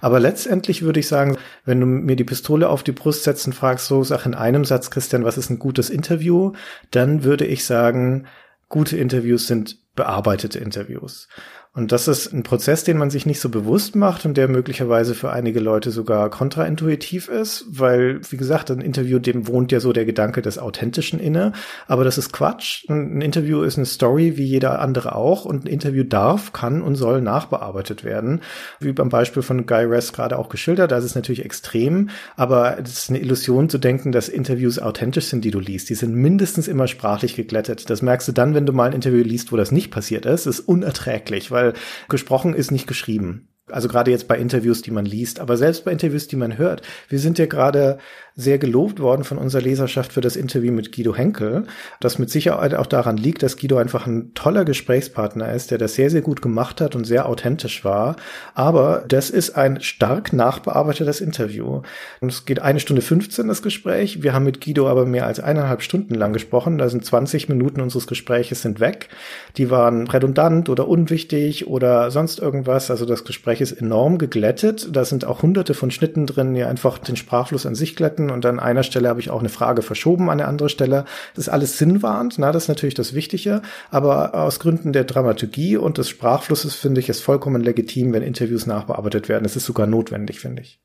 Aber 0.00 0.20
letztendlich 0.20 0.82
würde 0.82 1.00
ich 1.00 1.08
sagen, 1.08 1.36
wenn 1.64 1.80
du 1.80 1.86
mir 1.86 2.14
die 2.14 2.24
Pistole 2.24 2.68
auf 2.68 2.84
die 2.84 2.92
Brust 2.92 3.24
setzt 3.24 3.48
und 3.48 3.54
fragst, 3.54 3.86
so 3.86 4.04
sag 4.04 4.24
in 4.24 4.34
einem 4.34 4.64
Satz, 4.64 4.90
Christian, 4.90 5.24
was 5.24 5.36
ist 5.36 5.50
ein 5.50 5.58
gutes 5.58 5.90
Interview? 5.90 6.52
Dann 6.92 7.24
würde 7.24 7.46
ich 7.46 7.64
sagen, 7.64 8.26
gute 8.70 8.96
Interviews 8.96 9.46
sind 9.46 9.76
bearbeitete 9.94 10.58
Interviews. 10.58 11.28
Und 11.72 11.92
das 11.92 12.08
ist 12.08 12.32
ein 12.32 12.42
Prozess, 12.42 12.82
den 12.82 12.98
man 12.98 13.10
sich 13.10 13.26
nicht 13.26 13.38
so 13.38 13.48
bewusst 13.48 13.94
macht 13.94 14.26
und 14.26 14.36
der 14.36 14.48
möglicherweise 14.48 15.14
für 15.14 15.30
einige 15.30 15.60
Leute 15.60 15.92
sogar 15.92 16.28
kontraintuitiv 16.28 17.28
ist, 17.28 17.64
weil, 17.68 18.20
wie 18.28 18.36
gesagt, 18.36 18.72
ein 18.72 18.80
Interview, 18.80 19.20
dem 19.20 19.46
wohnt 19.46 19.70
ja 19.70 19.78
so 19.78 19.92
der 19.92 20.04
Gedanke 20.04 20.42
des 20.42 20.58
Authentischen 20.58 21.20
inne. 21.20 21.52
Aber 21.86 22.02
das 22.02 22.18
ist 22.18 22.32
Quatsch. 22.32 22.86
Ein 22.88 23.20
Interview 23.20 23.62
ist 23.62 23.76
eine 23.76 23.86
Story 23.86 24.36
wie 24.36 24.46
jeder 24.46 24.80
andere 24.80 25.14
auch 25.14 25.44
und 25.44 25.64
ein 25.64 25.68
Interview 25.68 26.02
darf, 26.02 26.52
kann 26.52 26.82
und 26.82 26.96
soll 26.96 27.20
nachbearbeitet 27.20 28.02
werden. 28.02 28.40
Wie 28.80 28.92
beim 28.92 29.08
Beispiel 29.08 29.42
von 29.42 29.64
Guy 29.64 29.84
Rest 29.84 30.12
gerade 30.12 30.40
auch 30.40 30.48
geschildert, 30.48 30.90
da 30.90 30.98
ist 30.98 31.14
natürlich 31.14 31.44
extrem, 31.44 32.10
aber 32.34 32.78
es 32.80 32.94
ist 32.94 33.10
eine 33.10 33.20
Illusion 33.20 33.68
zu 33.68 33.78
denken, 33.78 34.10
dass 34.10 34.28
Interviews 34.28 34.80
authentisch 34.80 35.26
sind, 35.26 35.44
die 35.44 35.52
du 35.52 35.60
liest. 35.60 35.88
Die 35.88 35.94
sind 35.94 36.16
mindestens 36.16 36.66
immer 36.66 36.88
sprachlich 36.88 37.36
geglättet. 37.36 37.90
Das 37.90 38.02
merkst 38.02 38.26
du 38.26 38.32
dann, 38.32 38.54
wenn 38.54 38.66
du 38.66 38.72
mal 38.72 38.88
ein 38.88 38.92
Interview 38.92 39.22
liest, 39.22 39.52
wo 39.52 39.56
das 39.56 39.70
nicht 39.70 39.92
passiert 39.92 40.26
ist. 40.26 40.46
Das 40.46 40.58
ist 40.58 40.68
unerträglich, 40.68 41.52
weil 41.52 41.59
weil 41.60 41.74
gesprochen 42.08 42.54
ist 42.54 42.70
nicht 42.70 42.86
geschrieben. 42.86 43.48
Also 43.68 43.88
gerade 43.88 44.10
jetzt 44.10 44.26
bei 44.26 44.36
Interviews, 44.36 44.82
die 44.82 44.90
man 44.90 45.04
liest, 45.04 45.38
aber 45.38 45.56
selbst 45.56 45.84
bei 45.84 45.92
Interviews, 45.92 46.26
die 46.26 46.36
man 46.36 46.58
hört. 46.58 46.82
Wir 47.08 47.20
sind 47.20 47.38
ja 47.38 47.46
gerade 47.46 47.98
sehr 48.40 48.58
gelobt 48.58 49.00
worden 49.00 49.24
von 49.24 49.38
unserer 49.38 49.62
Leserschaft 49.62 50.12
für 50.12 50.20
das 50.20 50.36
Interview 50.36 50.72
mit 50.72 50.92
Guido 50.94 51.14
Henkel, 51.14 51.64
das 52.00 52.18
mit 52.18 52.30
Sicherheit 52.30 52.74
auch 52.74 52.86
daran 52.86 53.16
liegt, 53.16 53.42
dass 53.42 53.56
Guido 53.56 53.76
einfach 53.76 54.06
ein 54.06 54.32
toller 54.34 54.64
Gesprächspartner 54.64 55.52
ist, 55.52 55.70
der 55.70 55.78
das 55.78 55.94
sehr, 55.94 56.10
sehr 56.10 56.22
gut 56.22 56.42
gemacht 56.42 56.80
hat 56.80 56.96
und 56.96 57.04
sehr 57.04 57.28
authentisch 57.28 57.84
war. 57.84 58.16
Aber 58.54 59.04
das 59.06 59.30
ist 59.30 59.56
ein 59.56 59.80
stark 59.80 60.32
nachbearbeitetes 60.32 61.20
Interview. 61.20 61.82
Und 62.20 62.32
es 62.32 62.44
geht 62.44 62.60
eine 62.60 62.80
Stunde 62.80 63.02
15 63.02 63.48
das 63.48 63.62
Gespräch. 63.62 64.22
Wir 64.22 64.32
haben 64.32 64.44
mit 64.44 64.64
Guido 64.64 64.88
aber 64.88 65.06
mehr 65.06 65.26
als 65.26 65.40
eineinhalb 65.40 65.82
Stunden 65.82 66.14
lang 66.14 66.32
gesprochen. 66.32 66.78
Da 66.78 66.88
sind 66.88 67.04
20 67.04 67.48
Minuten 67.48 67.80
unseres 67.80 68.06
Gespräches 68.06 68.62
sind 68.62 68.80
weg. 68.80 69.08
Die 69.56 69.70
waren 69.70 70.06
redundant 70.06 70.68
oder 70.68 70.88
unwichtig 70.88 71.66
oder 71.66 72.10
sonst 72.10 72.38
irgendwas. 72.38 72.90
Also 72.90 73.04
das 73.04 73.24
Gespräch 73.24 73.60
ist 73.60 73.72
enorm 73.72 74.18
geglättet. 74.18 74.88
Da 74.92 75.04
sind 75.04 75.24
auch 75.24 75.42
hunderte 75.42 75.74
von 75.74 75.90
Schnitten 75.90 76.26
drin, 76.26 76.54
die 76.54 76.64
einfach 76.64 76.98
den 76.98 77.16
Sprachfluss 77.16 77.66
an 77.66 77.74
sich 77.74 77.96
glätten 77.96 78.29
und 78.30 78.46
an 78.46 78.60
einer 78.60 78.82
Stelle 78.82 79.08
habe 79.08 79.20
ich 79.20 79.30
auch 79.30 79.40
eine 79.40 79.48
Frage 79.48 79.82
verschoben 79.82 80.30
an 80.30 80.40
eine 80.40 80.48
andere 80.48 80.68
Stelle. 80.68 81.04
Das 81.34 81.46
ist 81.46 81.52
alles 81.52 81.78
sinnwahrend, 81.78 82.38
na, 82.38 82.52
das 82.52 82.64
ist 82.64 82.68
natürlich 82.68 82.94
das 82.94 83.14
Wichtige, 83.14 83.62
aber 83.90 84.34
aus 84.34 84.60
Gründen 84.60 84.92
der 84.92 85.04
Dramaturgie 85.04 85.76
und 85.76 85.98
des 85.98 86.08
Sprachflusses 86.08 86.74
finde 86.74 87.00
ich 87.00 87.08
es 87.08 87.20
vollkommen 87.20 87.62
legitim, 87.62 88.12
wenn 88.12 88.22
Interviews 88.22 88.66
nachbearbeitet 88.66 89.28
werden. 89.28 89.44
Es 89.44 89.56
ist 89.56 89.66
sogar 89.66 89.86
notwendig, 89.86 90.40
finde 90.40 90.62
ich. 90.62 90.80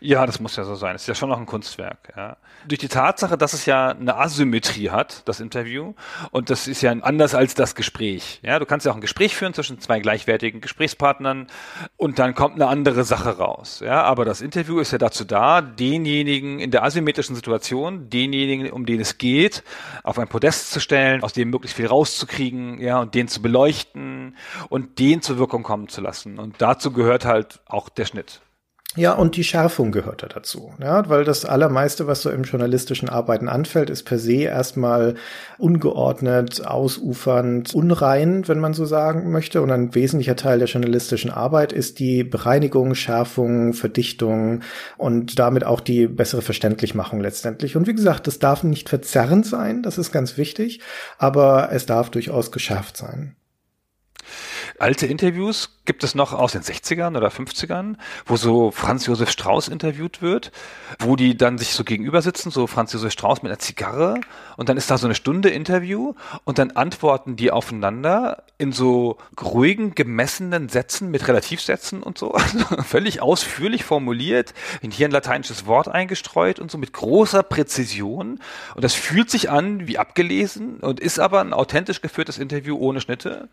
Ja, 0.00 0.26
das 0.26 0.40
muss 0.40 0.56
ja 0.56 0.64
so 0.64 0.74
sein. 0.74 0.94
Es 0.94 1.02
ist 1.02 1.08
ja 1.08 1.14
schon 1.14 1.30
noch 1.30 1.38
ein 1.38 1.46
Kunstwerk. 1.46 2.12
Ja. 2.16 2.36
Durch 2.66 2.78
die 2.78 2.88
Tatsache, 2.88 3.38
dass 3.38 3.52
es 3.52 3.66
ja 3.66 3.88
eine 3.88 4.16
Asymmetrie 4.16 4.90
hat, 4.90 5.26
das 5.26 5.40
Interview, 5.40 5.94
und 6.30 6.50
das 6.50 6.68
ist 6.68 6.82
ja 6.82 6.92
anders 6.92 7.34
als 7.34 7.54
das 7.54 7.74
Gespräch. 7.74 8.40
Ja, 8.42 8.58
du 8.58 8.66
kannst 8.66 8.84
ja 8.84 8.92
auch 8.92 8.96
ein 8.96 9.00
Gespräch 9.00 9.34
führen 9.34 9.54
zwischen 9.54 9.80
zwei 9.80 10.00
gleichwertigen 10.00 10.60
Gesprächspartnern 10.60 11.46
und 11.96 12.18
dann 12.18 12.34
kommt 12.34 12.56
eine 12.56 12.66
andere 12.66 13.04
Sache 13.04 13.38
raus. 13.38 13.80
Ja, 13.84 14.02
aber 14.02 14.24
das 14.24 14.40
Interview 14.42 14.80
ist 14.80 14.92
ja 14.92 14.98
dazu 14.98 15.24
da, 15.24 15.62
denjenigen 15.62 16.60
in 16.60 16.70
der 16.70 16.82
asymmetrischen 16.82 17.34
Situation, 17.34 18.10
denjenigen, 18.10 18.70
um 18.70 18.84
den 18.84 19.00
es 19.00 19.16
geht, 19.16 19.62
auf 20.02 20.18
ein 20.18 20.28
Podest 20.28 20.72
zu 20.72 20.80
stellen, 20.80 21.22
aus 21.22 21.32
dem 21.32 21.50
möglichst 21.50 21.76
viel 21.76 21.86
rauszukriegen, 21.86 22.80
ja, 22.80 23.00
und 23.00 23.14
den 23.14 23.28
zu 23.28 23.40
beleuchten 23.40 24.36
und 24.68 24.98
den 24.98 25.22
zur 25.22 25.38
Wirkung 25.38 25.62
kommen 25.62 25.88
zu 25.88 26.00
lassen. 26.00 26.38
Und 26.38 26.56
dazu 26.60 26.92
gehört 26.92 27.24
halt 27.24 27.60
auch 27.66 27.88
der 27.88 28.04
Schnitt. 28.04 28.40
Ja, 28.96 29.12
und 29.12 29.36
die 29.36 29.44
Schärfung 29.44 29.92
gehört 29.92 30.24
da 30.24 30.26
dazu. 30.26 30.72
Ja, 30.80 31.08
weil 31.08 31.22
das 31.22 31.44
allermeiste, 31.44 32.08
was 32.08 32.22
so 32.22 32.30
im 32.30 32.42
journalistischen 32.42 33.08
Arbeiten 33.08 33.48
anfällt, 33.48 33.88
ist 33.88 34.02
per 34.02 34.18
se 34.18 34.42
erstmal 34.42 35.14
ungeordnet, 35.58 36.66
ausufernd, 36.66 37.72
unrein, 37.72 38.48
wenn 38.48 38.58
man 38.58 38.74
so 38.74 38.86
sagen 38.86 39.30
möchte. 39.30 39.62
Und 39.62 39.70
ein 39.70 39.94
wesentlicher 39.94 40.34
Teil 40.34 40.58
der 40.58 40.66
journalistischen 40.66 41.30
Arbeit 41.30 41.72
ist 41.72 42.00
die 42.00 42.24
Bereinigung, 42.24 42.96
Schärfung, 42.96 43.74
Verdichtung 43.74 44.62
und 44.98 45.38
damit 45.38 45.62
auch 45.62 45.80
die 45.80 46.08
bessere 46.08 46.42
Verständlichmachung 46.42 47.20
letztendlich. 47.20 47.76
Und 47.76 47.86
wie 47.86 47.94
gesagt, 47.94 48.26
das 48.26 48.40
darf 48.40 48.64
nicht 48.64 48.88
verzerrend 48.88 49.46
sein, 49.46 49.84
das 49.84 49.98
ist 49.98 50.10
ganz 50.10 50.36
wichtig, 50.36 50.80
aber 51.16 51.68
es 51.70 51.86
darf 51.86 52.10
durchaus 52.10 52.50
geschärft 52.50 52.96
sein 52.96 53.36
alte 54.80 55.06
Interviews 55.06 55.78
gibt 55.84 56.04
es 56.04 56.14
noch 56.14 56.32
aus 56.32 56.52
den 56.52 56.62
60ern 56.62 57.16
oder 57.16 57.28
50ern, 57.28 57.96
wo 58.24 58.36
so 58.36 58.70
Franz 58.70 59.06
Josef 59.06 59.30
Strauß 59.30 59.68
interviewt 59.68 60.22
wird, 60.22 60.52
wo 60.98 61.16
die 61.16 61.36
dann 61.36 61.58
sich 61.58 61.74
so 61.74 61.84
gegenüber 61.84 62.22
sitzen, 62.22 62.50
so 62.50 62.66
Franz 62.66 62.92
Josef 62.92 63.12
Strauß 63.12 63.42
mit 63.42 63.50
einer 63.50 63.58
Zigarre 63.58 64.20
und 64.56 64.68
dann 64.68 64.76
ist 64.76 64.90
da 64.90 64.96
so 64.96 65.06
eine 65.06 65.14
Stunde 65.14 65.50
Interview 65.50 66.14
und 66.44 66.58
dann 66.58 66.70
antworten 66.72 67.36
die 67.36 67.50
aufeinander 67.50 68.44
in 68.56 68.72
so 68.72 69.18
ruhigen, 69.40 69.94
gemessenen 69.94 70.68
Sätzen 70.68 71.10
mit 71.10 71.28
Relativsätzen 71.28 72.02
und 72.02 72.16
so, 72.16 72.32
also 72.34 72.58
völlig 72.82 73.20
ausführlich 73.20 73.84
formuliert, 73.84 74.54
hier 74.80 75.08
ein 75.08 75.12
lateinisches 75.12 75.66
Wort 75.66 75.88
eingestreut 75.88 76.58
und 76.58 76.70
so 76.70 76.78
mit 76.78 76.92
großer 76.92 77.42
Präzision 77.42 78.40
und 78.74 78.84
das 78.84 78.94
fühlt 78.94 79.30
sich 79.30 79.50
an 79.50 79.86
wie 79.86 79.98
abgelesen 79.98 80.78
und 80.80 81.00
ist 81.00 81.18
aber 81.18 81.40
ein 81.40 81.52
authentisch 81.52 82.00
geführtes 82.00 82.38
Interview 82.38 82.76
ohne 82.78 83.00
Schnitte. 83.00 83.48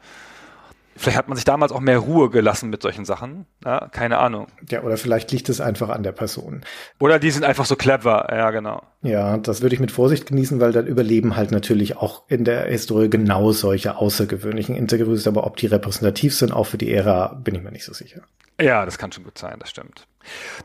Vielleicht 0.97 1.17
hat 1.17 1.27
man 1.27 1.35
sich 1.35 1.45
damals 1.45 1.71
auch 1.71 1.79
mehr 1.79 1.99
Ruhe 1.99 2.29
gelassen 2.29 2.69
mit 2.69 2.81
solchen 2.81 3.05
Sachen. 3.05 3.45
Ja, 3.63 3.87
keine 3.87 4.17
Ahnung. 4.17 4.47
Ja, 4.69 4.81
oder 4.81 4.97
vielleicht 4.97 5.31
liegt 5.31 5.47
es 5.49 5.61
einfach 5.61 5.89
an 5.89 6.03
der 6.03 6.11
Person. 6.11 6.61
Oder 6.99 7.19
die 7.19 7.31
sind 7.31 7.45
einfach 7.45 7.65
so 7.65 7.75
clever. 7.75 8.27
Ja, 8.31 8.51
genau. 8.51 8.81
Ja, 9.03 9.37
das 9.37 9.61
würde 9.61 9.75
ich 9.75 9.79
mit 9.79 9.91
Vorsicht 9.91 10.25
genießen, 10.25 10.59
weil 10.59 10.71
dann 10.71 10.87
überleben 10.87 11.35
halt 11.35 11.51
natürlich 11.51 11.97
auch 11.97 12.23
in 12.27 12.43
der 12.43 12.65
Historie 12.65 13.09
genau 13.09 13.51
solche 13.51 13.97
außergewöhnlichen 13.97 14.75
Interviews. 14.75 15.27
Aber 15.27 15.45
ob 15.45 15.57
die 15.57 15.67
repräsentativ 15.67 16.35
sind, 16.35 16.51
auch 16.51 16.65
für 16.65 16.77
die 16.77 16.91
Ära, 16.91 17.35
bin 17.35 17.55
ich 17.55 17.61
mir 17.61 17.71
nicht 17.71 17.85
so 17.85 17.93
sicher. 17.93 18.21
Ja, 18.59 18.85
das 18.85 18.97
kann 18.97 19.11
schon 19.11 19.23
gut 19.23 19.37
sein, 19.37 19.57
das 19.59 19.69
stimmt. 19.69 20.07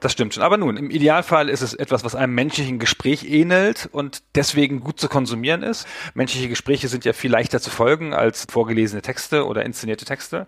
Das 0.01 0.12
stimmt 0.12 0.34
schon. 0.34 0.43
Aber 0.43 0.57
nun, 0.57 0.76
im 0.76 0.90
Idealfall 0.90 1.49
ist 1.49 1.61
es 1.61 1.74
etwas, 1.74 2.05
was 2.05 2.14
einem 2.14 2.34
menschlichen 2.34 2.78
Gespräch 2.78 3.24
ähnelt 3.24 3.88
und 3.93 4.22
deswegen 4.34 4.80
gut 4.80 4.99
zu 4.99 5.09
konsumieren 5.09 5.62
ist. 5.62 5.86
Menschliche 6.14 6.49
Gespräche 6.49 6.88
sind 6.88 7.05
ja 7.05 7.12
viel 7.12 7.30
leichter 7.30 7.61
zu 7.61 7.70
folgen 7.70 8.14
als 8.14 8.47
vorgelesene 8.51 9.03
Texte 9.03 9.47
oder 9.47 9.64
inszenierte 9.64 10.05
Texte. 10.05 10.47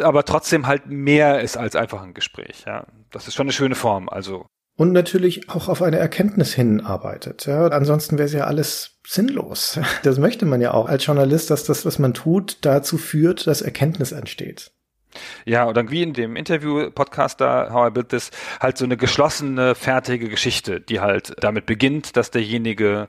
Aber 0.00 0.24
trotzdem 0.24 0.66
halt 0.66 0.86
mehr 0.86 1.40
ist 1.40 1.56
als 1.56 1.74
einfach 1.74 2.02
ein 2.02 2.14
Gespräch. 2.14 2.64
Ja, 2.66 2.86
das 3.10 3.26
ist 3.26 3.34
schon 3.34 3.46
eine 3.46 3.52
schöne 3.52 3.74
Form. 3.74 4.08
Also 4.08 4.46
und 4.76 4.92
natürlich 4.92 5.50
auch 5.50 5.68
auf 5.68 5.82
eine 5.82 5.98
Erkenntnis 5.98 6.52
hinarbeitet. 6.52 7.46
Ja, 7.46 7.68
ansonsten 7.68 8.18
wäre 8.18 8.26
es 8.26 8.32
ja 8.32 8.44
alles 8.44 8.98
sinnlos. 9.06 9.78
Das 10.02 10.18
möchte 10.18 10.46
man 10.46 10.60
ja 10.60 10.74
auch 10.74 10.86
als 10.88 11.06
Journalist, 11.06 11.50
dass 11.50 11.64
das, 11.64 11.86
was 11.86 11.98
man 11.98 12.12
tut, 12.12 12.58
dazu 12.62 12.98
führt, 12.98 13.46
dass 13.46 13.62
Erkenntnis 13.62 14.12
entsteht. 14.12 14.72
Ja, 15.44 15.66
oder 15.66 15.90
wie 15.90 16.02
in 16.02 16.12
dem 16.12 16.36
Interview-Podcast 16.36 17.40
da, 17.40 17.70
How 17.72 17.88
I 17.88 17.90
Built 17.90 18.08
This, 18.10 18.30
halt 18.60 18.78
so 18.78 18.84
eine 18.84 18.96
geschlossene, 18.96 19.74
fertige 19.74 20.28
Geschichte, 20.28 20.80
die 20.80 21.00
halt 21.00 21.34
damit 21.40 21.66
beginnt, 21.66 22.16
dass 22.16 22.30
derjenige, 22.30 23.08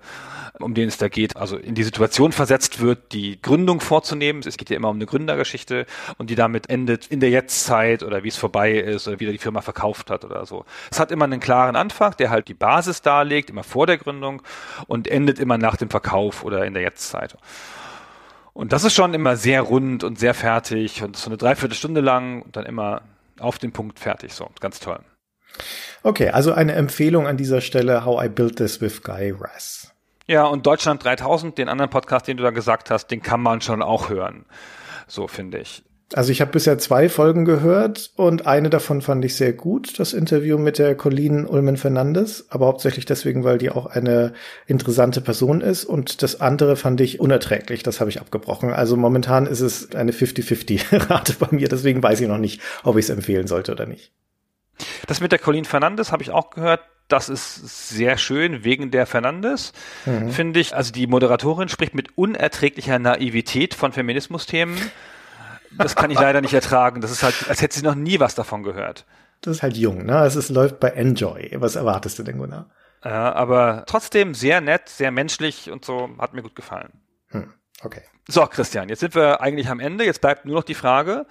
um 0.59 0.73
den 0.73 0.87
es 0.87 0.97
da 0.97 1.07
geht, 1.07 1.35
also 1.35 1.57
in 1.57 1.75
die 1.75 1.83
Situation 1.83 2.31
versetzt 2.31 2.79
wird, 2.79 3.11
die 3.11 3.41
Gründung 3.41 3.81
vorzunehmen. 3.81 4.41
Es 4.45 4.57
geht 4.57 4.69
ja 4.69 4.75
immer 4.75 4.89
um 4.89 4.95
eine 4.97 5.05
Gründergeschichte 5.05 5.85
und 6.17 6.29
die 6.29 6.35
damit 6.35 6.69
endet 6.69 7.07
in 7.07 7.19
der 7.19 7.29
Jetztzeit 7.29 8.03
oder 8.03 8.23
wie 8.23 8.29
es 8.29 8.37
vorbei 8.37 8.73
ist 8.73 9.07
oder 9.07 9.19
wie 9.19 9.27
er 9.27 9.31
die 9.31 9.37
Firma 9.37 9.61
verkauft 9.61 10.09
hat 10.09 10.25
oder 10.25 10.45
so. 10.45 10.65
Es 10.91 10.99
hat 10.99 11.11
immer 11.11 11.25
einen 11.25 11.39
klaren 11.39 11.75
Anfang, 11.75 12.15
der 12.17 12.29
halt 12.29 12.47
die 12.47 12.53
Basis 12.53 13.01
darlegt, 13.01 13.49
immer 13.49 13.63
vor 13.63 13.87
der 13.87 13.97
Gründung 13.97 14.41
und 14.87 15.07
endet 15.07 15.39
immer 15.39 15.57
nach 15.57 15.75
dem 15.75 15.89
Verkauf 15.89 16.43
oder 16.43 16.65
in 16.65 16.73
der 16.73 16.83
Jetztzeit. 16.83 17.35
Und 18.55 18.71
das 18.71 18.85
ist 18.85 18.93
schon 18.93 19.13
immer 19.13 19.35
sehr 19.35 19.61
rund 19.61 20.05
und 20.05 20.17
sehr 20.17 20.33
fertig 20.33 21.03
und 21.03 21.17
so 21.17 21.29
eine 21.29 21.35
Dreiviertelstunde 21.35 21.99
lang 21.99 22.41
und 22.41 22.55
dann 22.55 22.65
immer 22.65 23.01
auf 23.37 23.59
den 23.59 23.73
Punkt 23.73 23.99
fertig. 23.99 24.31
So, 24.31 24.49
ganz 24.61 24.79
toll. 24.79 25.01
Okay, 26.03 26.29
also 26.29 26.53
eine 26.53 26.71
Empfehlung 26.71 27.27
an 27.27 27.35
dieser 27.35 27.59
Stelle, 27.59 28.05
How 28.05 28.23
I 28.23 28.29
Built 28.29 28.55
This 28.55 28.79
with 28.79 29.03
Guy 29.03 29.35
Raz. 29.37 29.91
Ja, 30.25 30.45
und 30.45 30.65
Deutschland 30.65 31.03
3000, 31.03 31.57
den 31.57 31.67
anderen 31.67 31.89
Podcast, 31.89 32.29
den 32.29 32.37
du 32.37 32.43
da 32.43 32.51
gesagt 32.51 32.89
hast, 32.91 33.07
den 33.07 33.21
kann 33.21 33.41
man 33.41 33.59
schon 33.59 33.81
auch 33.81 34.07
hören. 34.07 34.45
So 35.05 35.27
finde 35.27 35.59
ich. 35.59 35.83
Also 36.13 36.31
ich 36.31 36.39
habe 36.39 36.51
bisher 36.51 36.77
zwei 36.77 37.09
Folgen 37.09 37.45
gehört 37.45 38.11
und 38.15 38.45
eine 38.45 38.69
davon 38.69 39.01
fand 39.01 39.25
ich 39.25 39.35
sehr 39.35 39.53
gut, 39.53 39.99
das 39.99 40.13
Interview 40.13 40.59
mit 40.59 40.77
der 40.77 40.95
Colleen 40.95 41.47
Ulmen 41.47 41.77
Fernandes, 41.77 42.45
aber 42.49 42.67
hauptsächlich 42.67 43.05
deswegen, 43.05 43.43
weil 43.43 43.57
die 43.57 43.71
auch 43.71 43.87
eine 43.87 44.33
interessante 44.67 45.19
Person 45.19 45.61
ist 45.61 45.83
und 45.83 46.21
das 46.21 46.41
andere 46.41 46.75
fand 46.75 47.01
ich 47.01 47.19
unerträglich, 47.19 47.81
das 47.81 47.99
habe 47.99 48.11
ich 48.11 48.21
abgebrochen. 48.21 48.71
Also 48.71 48.95
momentan 48.97 49.47
ist 49.47 49.61
es 49.61 49.95
eine 49.95 50.11
50-50-Rate 50.11 51.33
bei 51.39 51.47
mir, 51.49 51.69
deswegen 51.69 52.03
weiß 52.03 52.21
ich 52.21 52.27
noch 52.27 52.37
nicht, 52.37 52.61
ob 52.83 52.97
ich 52.97 53.05
es 53.05 53.09
empfehlen 53.09 53.47
sollte 53.47 53.71
oder 53.71 53.87
nicht. 53.87 54.11
Das 55.07 55.21
mit 55.21 55.31
der 55.31 55.39
Colleen 55.39 55.65
Fernandes 55.65 56.11
habe 56.11 56.21
ich 56.21 56.29
auch 56.29 56.51
gehört. 56.51 56.81
Das 57.07 57.29
ist 57.29 57.89
sehr 57.89 58.17
schön 58.17 58.63
wegen 58.63 58.89
der 58.89 59.05
Fernandes, 59.05 59.73
mhm. 60.05 60.31
finde 60.31 60.59
ich. 60.59 60.75
Also 60.75 60.91
die 60.91 61.05
Moderatorin 61.05 61.69
spricht 61.69 61.93
mit 61.93 62.17
unerträglicher 62.17 62.97
Naivität 62.97 63.75
von 63.75 63.91
Feminismusthemen 63.91 64.75
das 65.77 65.95
kann 65.95 66.11
ich 66.11 66.19
leider 66.19 66.41
nicht 66.41 66.53
ertragen. 66.53 67.01
Das 67.01 67.11
ist 67.11 67.23
halt, 67.23 67.49
als 67.49 67.61
hätte 67.61 67.77
sie 67.77 67.85
noch 67.85 67.95
nie 67.95 68.19
was 68.19 68.35
davon 68.35 68.63
gehört. 68.63 69.05
Das 69.41 69.57
ist 69.57 69.63
halt 69.63 69.77
jung, 69.77 70.05
ne? 70.05 70.23
Es 70.25 70.35
ist, 70.35 70.49
läuft 70.49 70.79
bei 70.79 70.89
Enjoy. 70.89 71.51
Was 71.55 71.75
erwartest 71.75 72.17
du 72.19 72.23
denn, 72.23 72.37
Gunnar? 72.37 72.69
Ja, 73.03 73.33
aber 73.33 73.83
trotzdem 73.85 74.33
sehr 74.33 74.61
nett, 74.61 74.89
sehr 74.89 75.11
menschlich 75.11 75.69
und 75.69 75.85
so, 75.85 76.09
hat 76.17 76.33
mir 76.33 76.41
gut 76.41 76.55
gefallen. 76.55 77.01
Hm, 77.27 77.53
okay. 77.83 78.01
So, 78.27 78.45
Christian, 78.47 78.89
jetzt 78.89 79.01
sind 79.01 79.13
wir 79.13 79.41
eigentlich 79.41 79.69
am 79.69 79.79
Ende. 79.79 80.03
Jetzt 80.03 80.21
bleibt 80.21 80.45
nur 80.45 80.55
noch 80.55 80.63
die 80.63 80.73
Frage. 80.73 81.27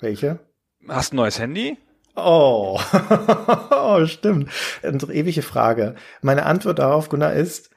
Welche? 0.00 0.38
Hast 0.88 1.12
du 1.12 1.16
ein 1.16 1.18
neues 1.18 1.38
Handy? 1.38 1.76
Oh, 2.16 2.80
oh 3.70 4.06
stimmt. 4.06 4.50
Unsere 4.82 5.12
ewige 5.12 5.42
Frage. 5.42 5.96
Meine 6.22 6.46
Antwort 6.46 6.78
darauf, 6.78 7.08
Gunnar, 7.08 7.34
ist, 7.34 7.70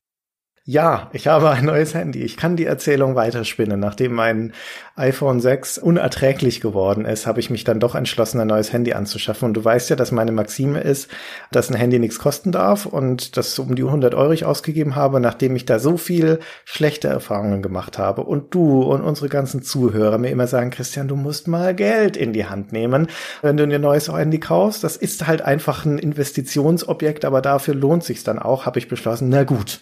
ja, 0.70 1.10
ich 1.14 1.28
habe 1.28 1.50
ein 1.50 1.64
neues 1.64 1.94
Handy. 1.94 2.24
Ich 2.24 2.36
kann 2.36 2.58
die 2.58 2.66
Erzählung 2.66 3.16
weiterspinnen. 3.16 3.80
Nachdem 3.80 4.12
mein 4.12 4.52
iPhone 4.98 5.40
6 5.40 5.78
unerträglich 5.78 6.60
geworden 6.60 7.06
ist, 7.06 7.26
habe 7.26 7.40
ich 7.40 7.50
mich 7.50 7.64
dann 7.64 7.80
doch 7.80 7.96
entschlossen, 7.96 8.42
ein 8.42 8.48
neues 8.48 8.74
Handy 8.74 8.92
anzuschaffen. 8.92 9.46
Und 9.46 9.54
du 9.54 9.64
weißt 9.64 9.90
ja, 9.90 9.96
dass 9.96 10.12
meine 10.12 10.34
Maxime 10.34 10.82
ist, 10.82 11.10
dass 11.54 11.70
ein 11.70 11.78
Handy 11.78 12.00
nichts 12.00 12.20
kosten 12.20 12.52
darf 12.52 12.86
und 12.86 13.38
das 13.38 13.58
um 13.60 13.78
die 13.78 13.84
100 13.84 14.14
Euro 14.14 14.34
ich 14.34 14.44
ausgegeben 14.44 14.98
habe, 14.98 15.22
nachdem 15.22 15.56
ich 15.56 15.64
da 15.64 15.80
so 15.80 15.96
viel 15.96 16.40
schlechte 16.66 17.08
Erfahrungen 17.08 17.62
gemacht 17.62 17.98
habe. 17.98 18.24
Und 18.24 18.54
du 18.54 18.82
und 18.82 19.04
unsere 19.04 19.30
ganzen 19.30 19.62
Zuhörer 19.62 20.18
mir 20.18 20.32
immer 20.32 20.48
sagen, 20.48 20.72
Christian, 20.72 21.08
du 21.08 21.16
musst 21.16 21.48
mal 21.48 21.76
Geld 21.76 22.18
in 22.18 22.34
die 22.34 22.48
Hand 22.48 22.74
nehmen, 22.74 23.08
wenn 23.42 23.56
du 23.56 23.64
ein 23.64 23.80
neues 23.80 24.12
Handy 24.12 24.42
kaufst. 24.42 24.84
Das 24.84 24.98
ist 24.98 25.28
halt 25.28 25.42
einfach 25.42 25.86
ein 25.86 25.98
Investitionsobjekt, 25.98 27.24
aber 27.24 27.42
dafür 27.42 27.74
lohnt 27.74 28.04
sich's 28.04 28.26
dann 28.26 28.38
auch, 28.38 28.66
habe 28.66 28.80
ich 28.80 28.90
beschlossen. 28.90 29.30
Na 29.30 29.46
gut, 29.46 29.80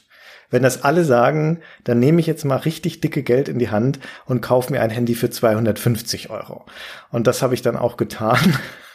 wenn 0.50 0.64
das 0.64 0.84
alle 0.84 1.04
sagen, 1.04 1.60
dann 1.84 2.00
nehme 2.00 2.20
ich 2.20 2.28
jetzt 2.28 2.46
mal 2.46 2.58
richtig 2.58 3.02
dicke 3.02 3.24
Geld 3.24 3.50
in 3.50 3.60
die 3.60 3.70
Hand 3.70 4.00
und 4.26 4.42
kaufe 4.42 4.72
mir 4.72 4.82
ein 4.82 4.90
Handy 4.90 5.16
für 5.16 5.30
250 5.30 6.30
Euro. 6.30 6.66
Und 7.12 7.28
das 7.28 7.42
habe 7.42 7.54
ich 7.54 7.62
dann 7.62 7.78
auch 7.78 7.98
getan. 7.98 8.38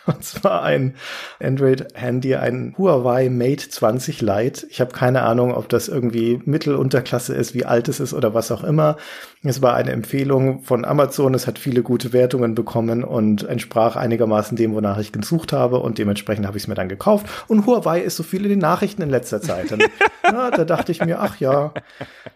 Und 0.07 0.25
zwar 0.25 0.63
ein 0.63 0.95
Android-Handy, 1.41 2.35
ein 2.37 2.75
Huawei 2.79 3.29
Mate 3.29 3.69
20 3.69 4.23
Lite. 4.23 4.67
Ich 4.71 4.81
habe 4.81 4.93
keine 4.93 5.23
Ahnung, 5.23 5.55
ob 5.55 5.69
das 5.69 5.89
irgendwie 5.89 6.41
Mittelunterklasse 6.45 7.35
ist, 7.35 7.55
wie 7.55 7.67
alt 7.67 7.89
es 7.89 8.01
ist 8.01 8.15
oder 8.15 8.33
was 8.33 8.51
auch 8.51 8.65
immer. 8.65 8.97
Es 9.43 9.63
war 9.63 9.75
eine 9.75 9.93
Empfehlung 9.93 10.63
von 10.63 10.85
Amazon. 10.85 11.35
Es 11.35 11.47
hat 11.47 11.59
viele 11.59 11.83
gute 11.83 12.13
Wertungen 12.13 12.55
bekommen 12.55 13.05
und 13.05 13.45
entsprach 13.45 13.97
einigermaßen 13.97 14.57
dem, 14.57 14.75
wonach 14.75 14.99
ich 14.99 15.13
gesucht 15.13 15.53
habe. 15.53 15.81
Und 15.81 15.99
dementsprechend 15.99 16.47
habe 16.47 16.57
ich 16.57 16.65
es 16.65 16.69
mir 16.69 16.75
dann 16.75 16.89
gekauft. 16.89 17.27
Und 17.49 17.67
Huawei 17.67 18.01
ist 18.01 18.17
so 18.17 18.23
viel 18.23 18.43
in 18.45 18.51
den 18.51 18.59
Nachrichten 18.59 19.03
in 19.03 19.11
letzter 19.11 19.43
Zeit. 19.43 19.71
Und, 19.73 19.83
ja, 20.25 20.51
da 20.51 20.65
dachte 20.65 20.93
ich 20.93 21.05
mir, 21.05 21.21
ach 21.21 21.39
ja, 21.41 21.75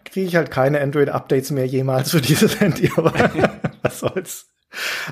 kriege 0.03 0.27
ich 0.27 0.35
halt 0.35 0.51
keine 0.51 0.81
Android-Updates 0.81 1.51
mehr 1.51 1.65
jemals 1.65 2.11
für 2.11 2.21
dieses 2.21 2.59
Handy. 2.59 2.91
Aber 2.97 3.13
was 3.81 3.99
soll's. 3.99 4.51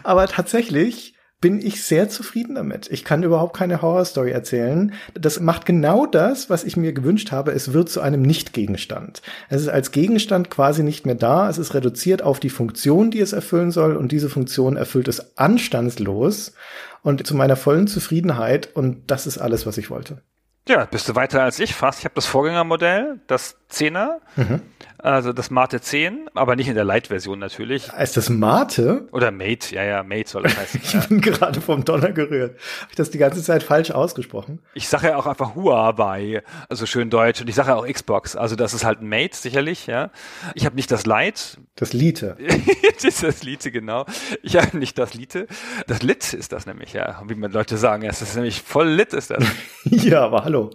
Aber 0.03 0.27
tatsächlich 0.27 1.12
bin 1.43 1.59
ich 1.59 1.83
sehr 1.83 2.07
zufrieden 2.07 2.55
damit. 2.55 2.89
Ich 2.89 3.03
kann 3.03 3.21
überhaupt 3.21 3.53
keine 3.53 3.81
Horrorstory 3.81 4.31
erzählen. 4.31 4.93
Das 5.13 5.41
macht 5.41 5.65
genau 5.65 6.05
das, 6.05 6.49
was 6.49 6.63
ich 6.63 6.77
mir 6.77 6.93
gewünscht 6.93 7.33
habe. 7.33 7.51
Es 7.51 7.73
wird 7.73 7.89
zu 7.89 7.99
einem 7.99 8.21
Nicht-Gegenstand. 8.21 9.21
Es 9.49 9.61
ist 9.61 9.67
als 9.67 9.91
Gegenstand 9.91 10.49
quasi 10.49 10.83
nicht 10.83 11.05
mehr 11.05 11.15
da. 11.15 11.49
Es 11.49 11.57
ist 11.57 11.73
reduziert 11.73 12.21
auf 12.21 12.39
die 12.39 12.49
Funktion, 12.49 13.11
die 13.11 13.19
es 13.19 13.33
erfüllen 13.33 13.71
soll. 13.71 13.97
Und 13.97 14.13
diese 14.13 14.29
Funktion 14.29 14.77
erfüllt 14.77 15.09
es 15.09 15.37
anstandslos 15.37 16.53
und 17.01 17.27
zu 17.27 17.35
meiner 17.35 17.57
vollen 17.57 17.87
Zufriedenheit. 17.87 18.73
Und 18.73 19.11
das 19.11 19.27
ist 19.27 19.37
alles, 19.37 19.65
was 19.65 19.77
ich 19.77 19.89
wollte. 19.89 20.21
Ja, 20.69 20.85
bist 20.85 21.09
du 21.09 21.15
weiter 21.15 21.43
als 21.43 21.59
ich 21.59 21.75
fast. 21.75 21.99
Ich 21.99 22.05
habe 22.05 22.15
das 22.15 22.25
Vorgängermodell, 22.25 23.19
das 23.27 23.57
10er. 23.69 24.19
Mhm. 24.37 24.61
Also 25.03 25.33
das 25.33 25.51
Mate 25.51 25.81
10, 25.81 26.29
aber 26.33 26.55
nicht 26.55 26.69
in 26.69 26.75
der 26.75 26.85
Light-Version 26.85 27.37
natürlich. 27.37 27.89
Ist 27.99 28.15
das 28.15 28.29
Mate? 28.29 29.09
Oder 29.11 29.31
Mate, 29.31 29.75
ja, 29.75 29.83
ja, 29.83 30.01
Mate 30.01 30.29
soll 30.29 30.43
das 30.43 30.55
heißen. 30.55 30.79
ich 30.83 30.93
ja. 30.93 31.01
bin 31.01 31.19
gerade 31.19 31.59
vom 31.59 31.83
Donner 31.83 32.13
gerührt. 32.13 32.57
Habe 32.79 32.89
ich 32.89 32.95
das 32.95 33.11
die 33.11 33.17
ganze 33.17 33.43
Zeit 33.43 33.63
falsch 33.63 33.91
ausgesprochen? 33.91 34.59
Ich 34.75 34.87
sage 34.87 35.09
ja 35.09 35.17
auch 35.17 35.27
einfach 35.27 35.55
Huawei, 35.55 36.41
also 36.69 36.85
schön 36.85 37.09
deutsch. 37.09 37.41
Und 37.41 37.49
ich 37.49 37.55
sage 37.55 37.71
ja 37.71 37.75
auch 37.75 37.85
Xbox. 37.85 38.37
Also 38.37 38.55
das 38.55 38.73
ist 38.73 38.85
halt 38.85 39.01
ein 39.01 39.09
Mate, 39.09 39.35
sicherlich, 39.35 39.87
ja. 39.87 40.09
Ich 40.55 40.65
habe 40.65 40.77
nicht 40.77 40.89
das 40.89 41.05
Light. 41.05 41.57
Das 41.75 41.91
Lite. 41.91 42.37
das 42.95 43.03
ist 43.03 43.23
das 43.23 43.43
Lite, 43.43 43.71
genau. 43.71 44.05
Ich 44.41 44.55
habe 44.55 44.77
nicht 44.77 44.97
das 44.97 45.13
Lite. 45.13 45.47
Das 45.85 46.01
Lit 46.01 46.33
ist 46.33 46.53
das 46.53 46.65
nämlich, 46.65 46.93
ja. 46.93 47.21
Wie 47.27 47.35
man 47.35 47.51
Leute 47.51 47.75
sagen, 47.75 48.03
es 48.03 48.21
ist 48.21 48.35
nämlich 48.35 48.61
voll 48.61 48.87
Lit 48.87 49.11
ist 49.11 49.31
das. 49.31 49.43
ja, 49.83 50.23
aber 50.23 50.45
hallo. 50.45 50.69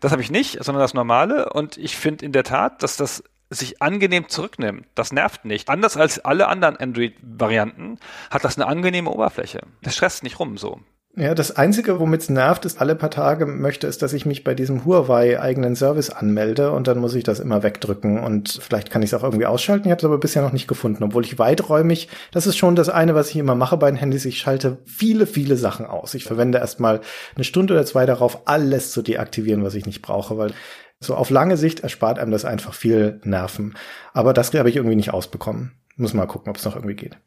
Das 0.00 0.10
habe 0.10 0.22
ich 0.22 0.30
nicht, 0.30 0.64
sondern 0.64 0.80
das 0.80 0.94
normale. 0.94 1.50
Und 1.50 1.76
ich 1.76 1.96
finde 1.96 2.24
in 2.24 2.32
der 2.32 2.44
Tat, 2.44 2.82
dass 2.82 2.96
das 2.96 3.22
sich 3.54 3.82
angenehm 3.82 4.28
zurücknimmt. 4.28 4.86
Das 4.94 5.12
nervt 5.12 5.44
nicht. 5.44 5.68
Anders 5.68 5.96
als 5.96 6.18
alle 6.24 6.48
anderen 6.48 6.76
Android-Varianten 6.76 7.98
hat 8.30 8.44
das 8.44 8.56
eine 8.56 8.66
angenehme 8.66 9.10
Oberfläche. 9.10 9.60
Das 9.82 9.94
stresst 9.94 10.22
nicht 10.22 10.38
rum 10.38 10.58
so. 10.58 10.80
Ja, 11.16 11.32
das 11.36 11.54
Einzige, 11.54 12.00
womit 12.00 12.22
es 12.22 12.28
nervt, 12.28 12.64
ist, 12.64 12.80
alle 12.80 12.96
paar 12.96 13.10
Tage 13.10 13.46
möchte, 13.46 13.86
ist, 13.86 14.02
dass 14.02 14.12
ich 14.12 14.26
mich 14.26 14.42
bei 14.42 14.54
diesem 14.54 14.84
Huawei-eigenen 14.84 15.76
Service 15.76 16.10
anmelde 16.10 16.72
und 16.72 16.88
dann 16.88 16.98
muss 16.98 17.14
ich 17.14 17.22
das 17.22 17.38
immer 17.38 17.62
wegdrücken 17.62 18.18
und 18.18 18.58
vielleicht 18.60 18.90
kann 18.90 19.00
ich 19.02 19.10
es 19.10 19.14
auch 19.14 19.22
irgendwie 19.22 19.46
ausschalten. 19.46 19.86
Ich 19.86 19.92
habe 19.92 20.00
es 20.00 20.04
aber 20.04 20.18
bisher 20.18 20.42
noch 20.42 20.50
nicht 20.50 20.66
gefunden, 20.66 21.04
obwohl 21.04 21.24
ich 21.24 21.38
weiträumig, 21.38 22.08
das 22.32 22.48
ist 22.48 22.56
schon 22.56 22.74
das 22.74 22.88
eine, 22.88 23.14
was 23.14 23.30
ich 23.30 23.36
immer 23.36 23.54
mache 23.54 23.76
bei 23.76 23.88
den 23.88 23.96
Handys, 23.96 24.24
ich 24.24 24.38
schalte 24.38 24.78
viele, 24.86 25.28
viele 25.28 25.56
Sachen 25.56 25.86
aus. 25.86 26.14
Ich 26.14 26.24
verwende 26.24 26.58
erstmal 26.58 27.00
eine 27.36 27.44
Stunde 27.44 27.74
oder 27.74 27.86
zwei 27.86 28.06
darauf, 28.06 28.48
alles 28.48 28.90
zu 28.90 29.00
deaktivieren, 29.00 29.62
was 29.62 29.76
ich 29.76 29.86
nicht 29.86 30.02
brauche, 30.02 30.36
weil 30.36 30.52
so 31.00 31.14
auf 31.14 31.30
lange 31.30 31.56
Sicht 31.56 31.80
erspart 31.80 32.18
einem 32.18 32.30
das 32.30 32.44
einfach 32.44 32.74
viel 32.74 33.20
Nerven. 33.24 33.74
Aber 34.12 34.32
das 34.32 34.52
habe 34.54 34.68
ich 34.68 34.76
irgendwie 34.76 34.96
nicht 34.96 35.12
ausbekommen. 35.12 35.72
Muss 35.96 36.14
mal 36.14 36.26
gucken, 36.26 36.50
ob 36.50 36.56
es 36.56 36.64
noch 36.64 36.76
irgendwie 36.76 36.96
geht. 36.96 37.18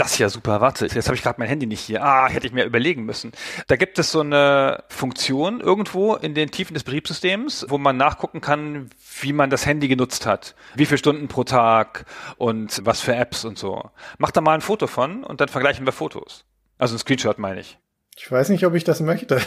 Das 0.00 0.12
ist 0.12 0.18
ja 0.18 0.30
super. 0.30 0.62
Warte, 0.62 0.86
jetzt 0.86 1.06
habe 1.08 1.14
ich 1.14 1.22
gerade 1.22 1.38
mein 1.38 1.48
Handy 1.48 1.66
nicht 1.66 1.80
hier. 1.80 2.02
Ah, 2.02 2.26
hätte 2.26 2.46
ich 2.46 2.54
mir 2.54 2.64
überlegen 2.64 3.04
müssen. 3.04 3.32
Da 3.66 3.76
gibt 3.76 3.98
es 3.98 4.10
so 4.10 4.20
eine 4.20 4.82
Funktion 4.88 5.60
irgendwo 5.60 6.14
in 6.14 6.34
den 6.34 6.50
Tiefen 6.50 6.72
des 6.72 6.84
Betriebssystems, 6.84 7.66
wo 7.68 7.76
man 7.76 7.98
nachgucken 7.98 8.40
kann, 8.40 8.88
wie 9.20 9.34
man 9.34 9.50
das 9.50 9.66
Handy 9.66 9.88
genutzt 9.88 10.24
hat. 10.24 10.54
Wie 10.74 10.86
viele 10.86 10.96
Stunden 10.96 11.28
pro 11.28 11.44
Tag 11.44 12.06
und 12.38 12.80
was 12.84 13.02
für 13.02 13.14
Apps 13.14 13.44
und 13.44 13.58
so. 13.58 13.90
Mach 14.16 14.30
da 14.30 14.40
mal 14.40 14.54
ein 14.54 14.62
Foto 14.62 14.86
von 14.86 15.22
und 15.22 15.42
dann 15.42 15.48
vergleichen 15.48 15.84
wir 15.84 15.92
Fotos. 15.92 16.46
Also 16.78 16.94
ein 16.94 16.98
Screenshot 16.98 17.38
meine 17.38 17.60
ich. 17.60 17.78
Ich 18.16 18.32
weiß 18.32 18.48
nicht, 18.48 18.64
ob 18.64 18.74
ich 18.74 18.84
das 18.84 19.00
möchte. 19.00 19.42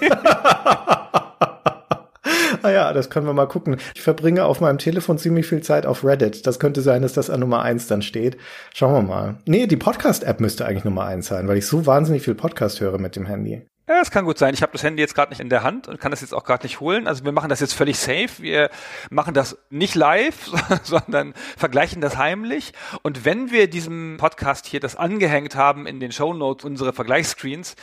ah 2.62 2.70
ja, 2.70 2.92
das 2.92 3.10
können 3.10 3.26
wir 3.26 3.32
mal 3.32 3.46
gucken. 3.46 3.76
Ich 3.94 4.02
verbringe 4.02 4.44
auf 4.44 4.60
meinem 4.60 4.78
Telefon 4.78 5.18
ziemlich 5.18 5.46
viel 5.46 5.62
Zeit 5.62 5.86
auf 5.86 6.04
Reddit. 6.04 6.46
Das 6.46 6.58
könnte 6.58 6.80
sein, 6.82 7.02
dass 7.02 7.12
das 7.12 7.30
an 7.30 7.40
Nummer 7.40 7.62
eins 7.62 7.86
dann 7.86 8.02
steht. 8.02 8.36
Schauen 8.74 8.94
wir 8.94 9.02
mal. 9.02 9.38
Nee, 9.46 9.66
die 9.66 9.76
Podcast-App 9.76 10.40
müsste 10.40 10.66
eigentlich 10.66 10.84
Nummer 10.84 11.04
eins 11.04 11.26
sein, 11.26 11.48
weil 11.48 11.58
ich 11.58 11.66
so 11.66 11.86
wahnsinnig 11.86 12.22
viel 12.22 12.34
Podcast 12.34 12.80
höre 12.80 12.98
mit 12.98 13.16
dem 13.16 13.26
Handy. 13.26 13.62
Ja, 13.90 13.98
das 13.98 14.12
kann 14.12 14.24
gut 14.24 14.38
sein. 14.38 14.54
Ich 14.54 14.62
habe 14.62 14.70
das 14.70 14.84
Handy 14.84 15.02
jetzt 15.02 15.16
gerade 15.16 15.30
nicht 15.30 15.40
in 15.40 15.48
der 15.48 15.64
Hand 15.64 15.88
und 15.88 15.98
kann 15.98 16.12
das 16.12 16.20
jetzt 16.20 16.32
auch 16.32 16.44
gerade 16.44 16.62
nicht 16.64 16.78
holen. 16.78 17.08
Also 17.08 17.24
wir 17.24 17.32
machen 17.32 17.48
das 17.48 17.58
jetzt 17.58 17.72
völlig 17.72 17.98
safe. 17.98 18.30
Wir 18.38 18.70
machen 19.10 19.34
das 19.34 19.58
nicht 19.68 19.96
live, 19.96 20.52
sondern 20.84 21.34
vergleichen 21.56 22.00
das 22.00 22.16
heimlich. 22.16 22.72
Und 23.02 23.24
wenn 23.24 23.50
wir 23.50 23.68
diesem 23.68 24.16
Podcast 24.16 24.66
hier 24.66 24.78
das 24.78 24.94
angehängt 24.94 25.56
haben 25.56 25.88
in 25.88 25.98
den 25.98 26.12
Show 26.12 26.32
Notes, 26.32 26.64
unsere 26.64 26.92
Vergleichsscreens, 26.92 27.74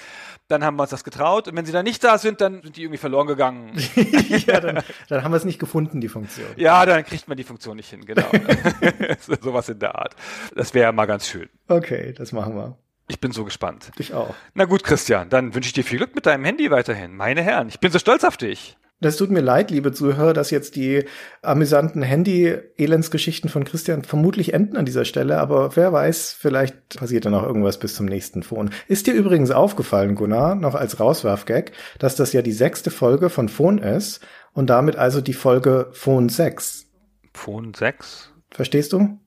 dann 0.48 0.64
haben 0.64 0.78
wir 0.78 0.84
uns 0.84 0.92
das 0.92 1.04
getraut. 1.04 1.50
Und 1.50 1.58
wenn 1.58 1.66
sie 1.66 1.74
dann 1.74 1.84
nicht 1.84 2.02
da 2.06 2.18
sind, 2.18 2.40
dann 2.40 2.62
sind 2.62 2.78
die 2.78 2.84
irgendwie 2.84 3.00
verloren 3.00 3.28
gegangen. 3.28 3.74
ja, 4.48 4.62
dann, 4.62 4.82
dann 5.10 5.24
haben 5.26 5.34
wir 5.34 5.38
es 5.38 5.44
nicht 5.44 5.60
gefunden, 5.60 6.00
die 6.00 6.08
Funktion. 6.08 6.48
Ja, 6.56 6.86
dann 6.86 7.04
kriegt 7.04 7.28
man 7.28 7.36
die 7.36 7.44
Funktion 7.44 7.76
nicht 7.76 7.90
hin, 7.90 8.06
genau. 8.06 8.32
Sowas 9.42 9.68
in 9.68 9.80
der 9.80 9.96
Art. 9.96 10.16
Das 10.56 10.74
wäre 10.74 10.94
mal 10.94 11.06
ganz 11.06 11.28
schön. 11.28 11.50
Okay, 11.68 12.14
das 12.14 12.32
machen 12.32 12.56
wir. 12.56 12.78
Ich 13.08 13.20
bin 13.20 13.32
so 13.32 13.46
gespannt. 13.46 13.92
Ich 13.98 14.14
auch. 14.14 14.36
Na 14.54 14.66
gut, 14.66 14.84
Christian, 14.84 15.30
dann 15.30 15.56
wünsche 15.56 15.68
ich 15.68 15.74
dir 15.74 15.84
viel 15.84 15.98
Glück 15.98 16.14
mit 16.14 16.26
deinem 16.26 16.44
Handy 16.44 16.70
weiterhin. 16.72 17.16
Meine 17.16 17.42
Herren, 17.42 17.70
ich 17.70 17.80
bin 17.80 17.92
so 17.92 18.00
stolz 18.00 18.24
auf 18.24 18.36
dich. 18.36 18.78
Das 19.00 19.16
tut 19.16 19.30
mir 19.30 19.42
leid, 19.42 19.70
liebe 19.70 19.92
Zuhörer, 19.92 20.34
dass 20.34 20.50
jetzt 20.50 20.76
die 20.76 21.06
amüsanten 21.44 22.02
Handy-Elendsgeschichten 22.02 23.48
von 23.48 23.64
Christian 23.64 24.04
vermutlich 24.04 24.56
enden 24.56 24.76
an 24.76 24.86
dieser 24.86 25.06
Stelle, 25.06 25.38
aber 25.38 25.76
wer 25.76 25.94
weiß, 25.94 26.34
vielleicht 26.34 26.98
passiert 26.98 27.26
da 27.26 27.30
noch 27.30 27.44
irgendwas 27.44 27.78
bis 27.78 27.94
zum 27.94 28.08
nächsten 28.08 28.42
Phone. 28.42 28.72
Ist 28.88 29.06
dir 29.06 29.14
übrigens 29.14 29.52
aufgefallen, 29.52 30.16
Gunnar, 30.16 30.56
noch 30.56 30.74
als 30.74 31.00
Rauswerfgag, 31.00 31.74
dass 32.00 32.16
das 32.16 32.34
ja 32.34 32.42
die 32.42 32.52
sechste 32.52 32.90
Folge 32.90 33.30
von 33.30 33.50
Phone 33.50 33.78
ist 33.78 34.20
und 34.54 34.72
damit 34.72 34.96
also 34.96 35.22
die 35.22 35.34
Folge 35.34 35.90
Phone 35.92 36.28
6? 36.28 36.88
Phone 37.36 37.76
6? 37.76 38.32
Verstehst 38.50 38.94
du? 38.94 39.20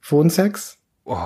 Phone 0.00 0.30
6? 0.30 0.78
Oh, 1.04 1.16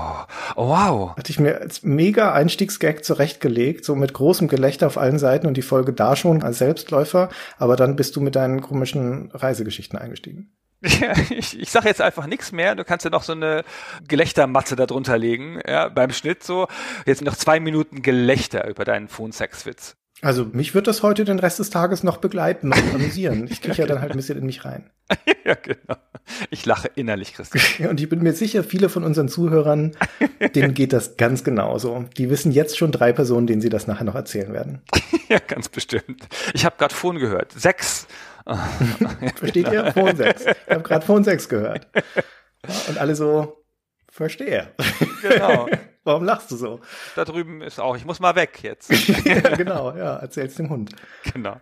oh, 0.57 0.69
wow. 0.69 1.16
Hatte 1.16 1.31
ich 1.31 1.39
mir 1.39 1.61
als 1.61 1.82
mega 1.82 2.32
Einstiegsgag 2.32 3.05
zurechtgelegt, 3.05 3.85
so 3.85 3.94
mit 3.94 4.15
großem 4.15 4.48
Gelächter 4.48 4.86
auf 4.86 4.97
allen 4.97 5.19
Seiten 5.19 5.47
und 5.47 5.57
die 5.57 5.62
Folge 5.62 5.93
da 5.93 6.16
schon 6.16 6.43
als 6.43 6.59
Selbstläufer, 6.59 7.28
aber 7.59 7.77
dann 7.77 7.97
bist 7.97 8.16
du 8.16 8.20
mit 8.20 8.36
deinen 8.36 8.62
komischen 8.62 9.31
Reisegeschichten 9.32 9.98
eingestiegen. 9.98 10.53
Ja, 10.82 11.15
ich, 11.31 11.59
ich 11.59 11.70
sage 11.70 11.89
jetzt 11.89 12.03
einfach 12.03 12.27
nichts 12.27 12.53
mehr. 12.53 12.74
Du 12.74 12.85
kannst 12.85 13.05
ja 13.05 13.11
noch 13.11 13.23
so 13.23 13.32
eine 13.32 13.65
Gelächtermatte 14.07 14.77
da 14.77 14.86
drunter 14.86 15.19
legen, 15.19 15.61
ja, 15.66 15.89
beim 15.89 16.12
Schnitt 16.12 16.43
so. 16.43 16.69
Jetzt 17.07 17.23
noch 17.23 17.36
zwei 17.36 17.61
Minuten 17.61 18.03
Gelächter 18.03 18.69
über 18.69 18.85
deinen 18.85 19.09
Phone-Sex-Witz. 19.09 19.95
Also 20.23 20.47
mich 20.47 20.75
wird 20.75 20.87
das 20.87 21.03
heute 21.03 21.25
den 21.25 21.39
Rest 21.39 21.59
des 21.59 21.69
Tages 21.69 22.03
noch 22.03 22.17
begleiten 22.17 22.73
und 22.73 22.95
amüsieren. 22.95 23.47
Ich 23.51 23.61
kriege 23.61 23.77
ja 23.77 23.87
dann 23.87 24.01
halt 24.01 24.13
ein 24.13 24.17
bisschen 24.17 24.39
in 24.39 24.47
mich 24.47 24.65
rein. 24.65 24.91
ja, 25.45 25.55
genau. 25.55 25.97
Ich 26.51 26.65
lache 26.67 26.91
innerlich, 26.95 27.35
Christian. 27.35 27.91
Und 27.91 28.01
ich 28.01 28.09
bin 28.09 28.21
mir 28.21 28.33
sicher, 28.33 28.65
viele 28.65 28.89
von 28.89 29.05
unseren 29.05 29.29
Zuhörern, 29.29 29.97
denen 30.57 30.75
geht 30.75 30.93
das 30.93 31.17
ganz 31.17 31.45
genauso. 31.45 32.07
Die 32.17 32.31
wissen 32.31 32.51
jetzt 32.51 32.77
schon 32.77 32.91
drei 32.91 33.13
Personen, 33.13 33.47
denen 33.47 33.61
sie 33.61 33.69
das 33.69 33.87
nachher 33.87 34.03
noch 34.03 34.17
erzählen 34.17 34.53
werden. 34.53 34.83
ja, 35.29 35.39
ganz 35.39 35.69
bestimmt. 35.69 36.27
Ich 36.53 36.65
habe 36.65 36.75
gerade 36.79 36.93
Phone 36.93 37.19
gehört. 37.19 37.53
Sechs. 37.53 38.09
Versteht 39.37 39.71
ihr? 39.71 39.93
Phone 39.93 40.17
sechs. 40.17 40.45
Ich 40.47 40.73
habe 40.73 40.83
gerade 40.83 41.07
Phone 41.07 41.23
sechs 41.23 41.49
gehört. 41.49 41.87
Und 42.89 42.99
alle 42.99 43.15
so, 43.15 43.65
verstehe. 44.17 44.69
Genau. 45.23 45.69
Warum 46.05 46.25
lachst 46.25 46.53
du 46.53 46.57
so? 46.57 46.81
Da 47.17 47.25
drüben 47.25 47.63
ist 47.63 47.81
auch, 47.81 47.97
ich 47.97 48.05
muss 48.05 48.21
mal 48.21 48.37
weg 48.37 48.61
jetzt. 48.63 48.89
genau, 49.57 49.93
ja, 49.97 50.17
erzähl's 50.17 50.55
dem 50.55 50.71
Hund. 50.71 50.93
Genau. 51.33 51.61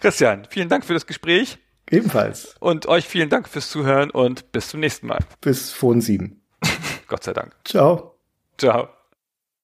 Christian, 0.00 0.46
vielen 0.50 0.68
Dank 0.68 0.84
für 0.84 0.94
das 0.94 1.06
Gespräch. 1.06 1.58
Ebenfalls. 1.88 2.56
Und 2.58 2.86
euch 2.86 3.06
vielen 3.06 3.28
Dank 3.28 3.48
fürs 3.48 3.70
Zuhören 3.70 4.10
und 4.10 4.50
bis 4.52 4.68
zum 4.68 4.80
nächsten 4.80 5.06
Mal. 5.06 5.20
Bis 5.40 5.70
Phone 5.72 6.00
7. 6.00 6.40
Gott 7.06 7.22
sei 7.24 7.32
Dank. 7.32 7.54
Ciao. 7.64 8.18
Ciao. 8.58 8.99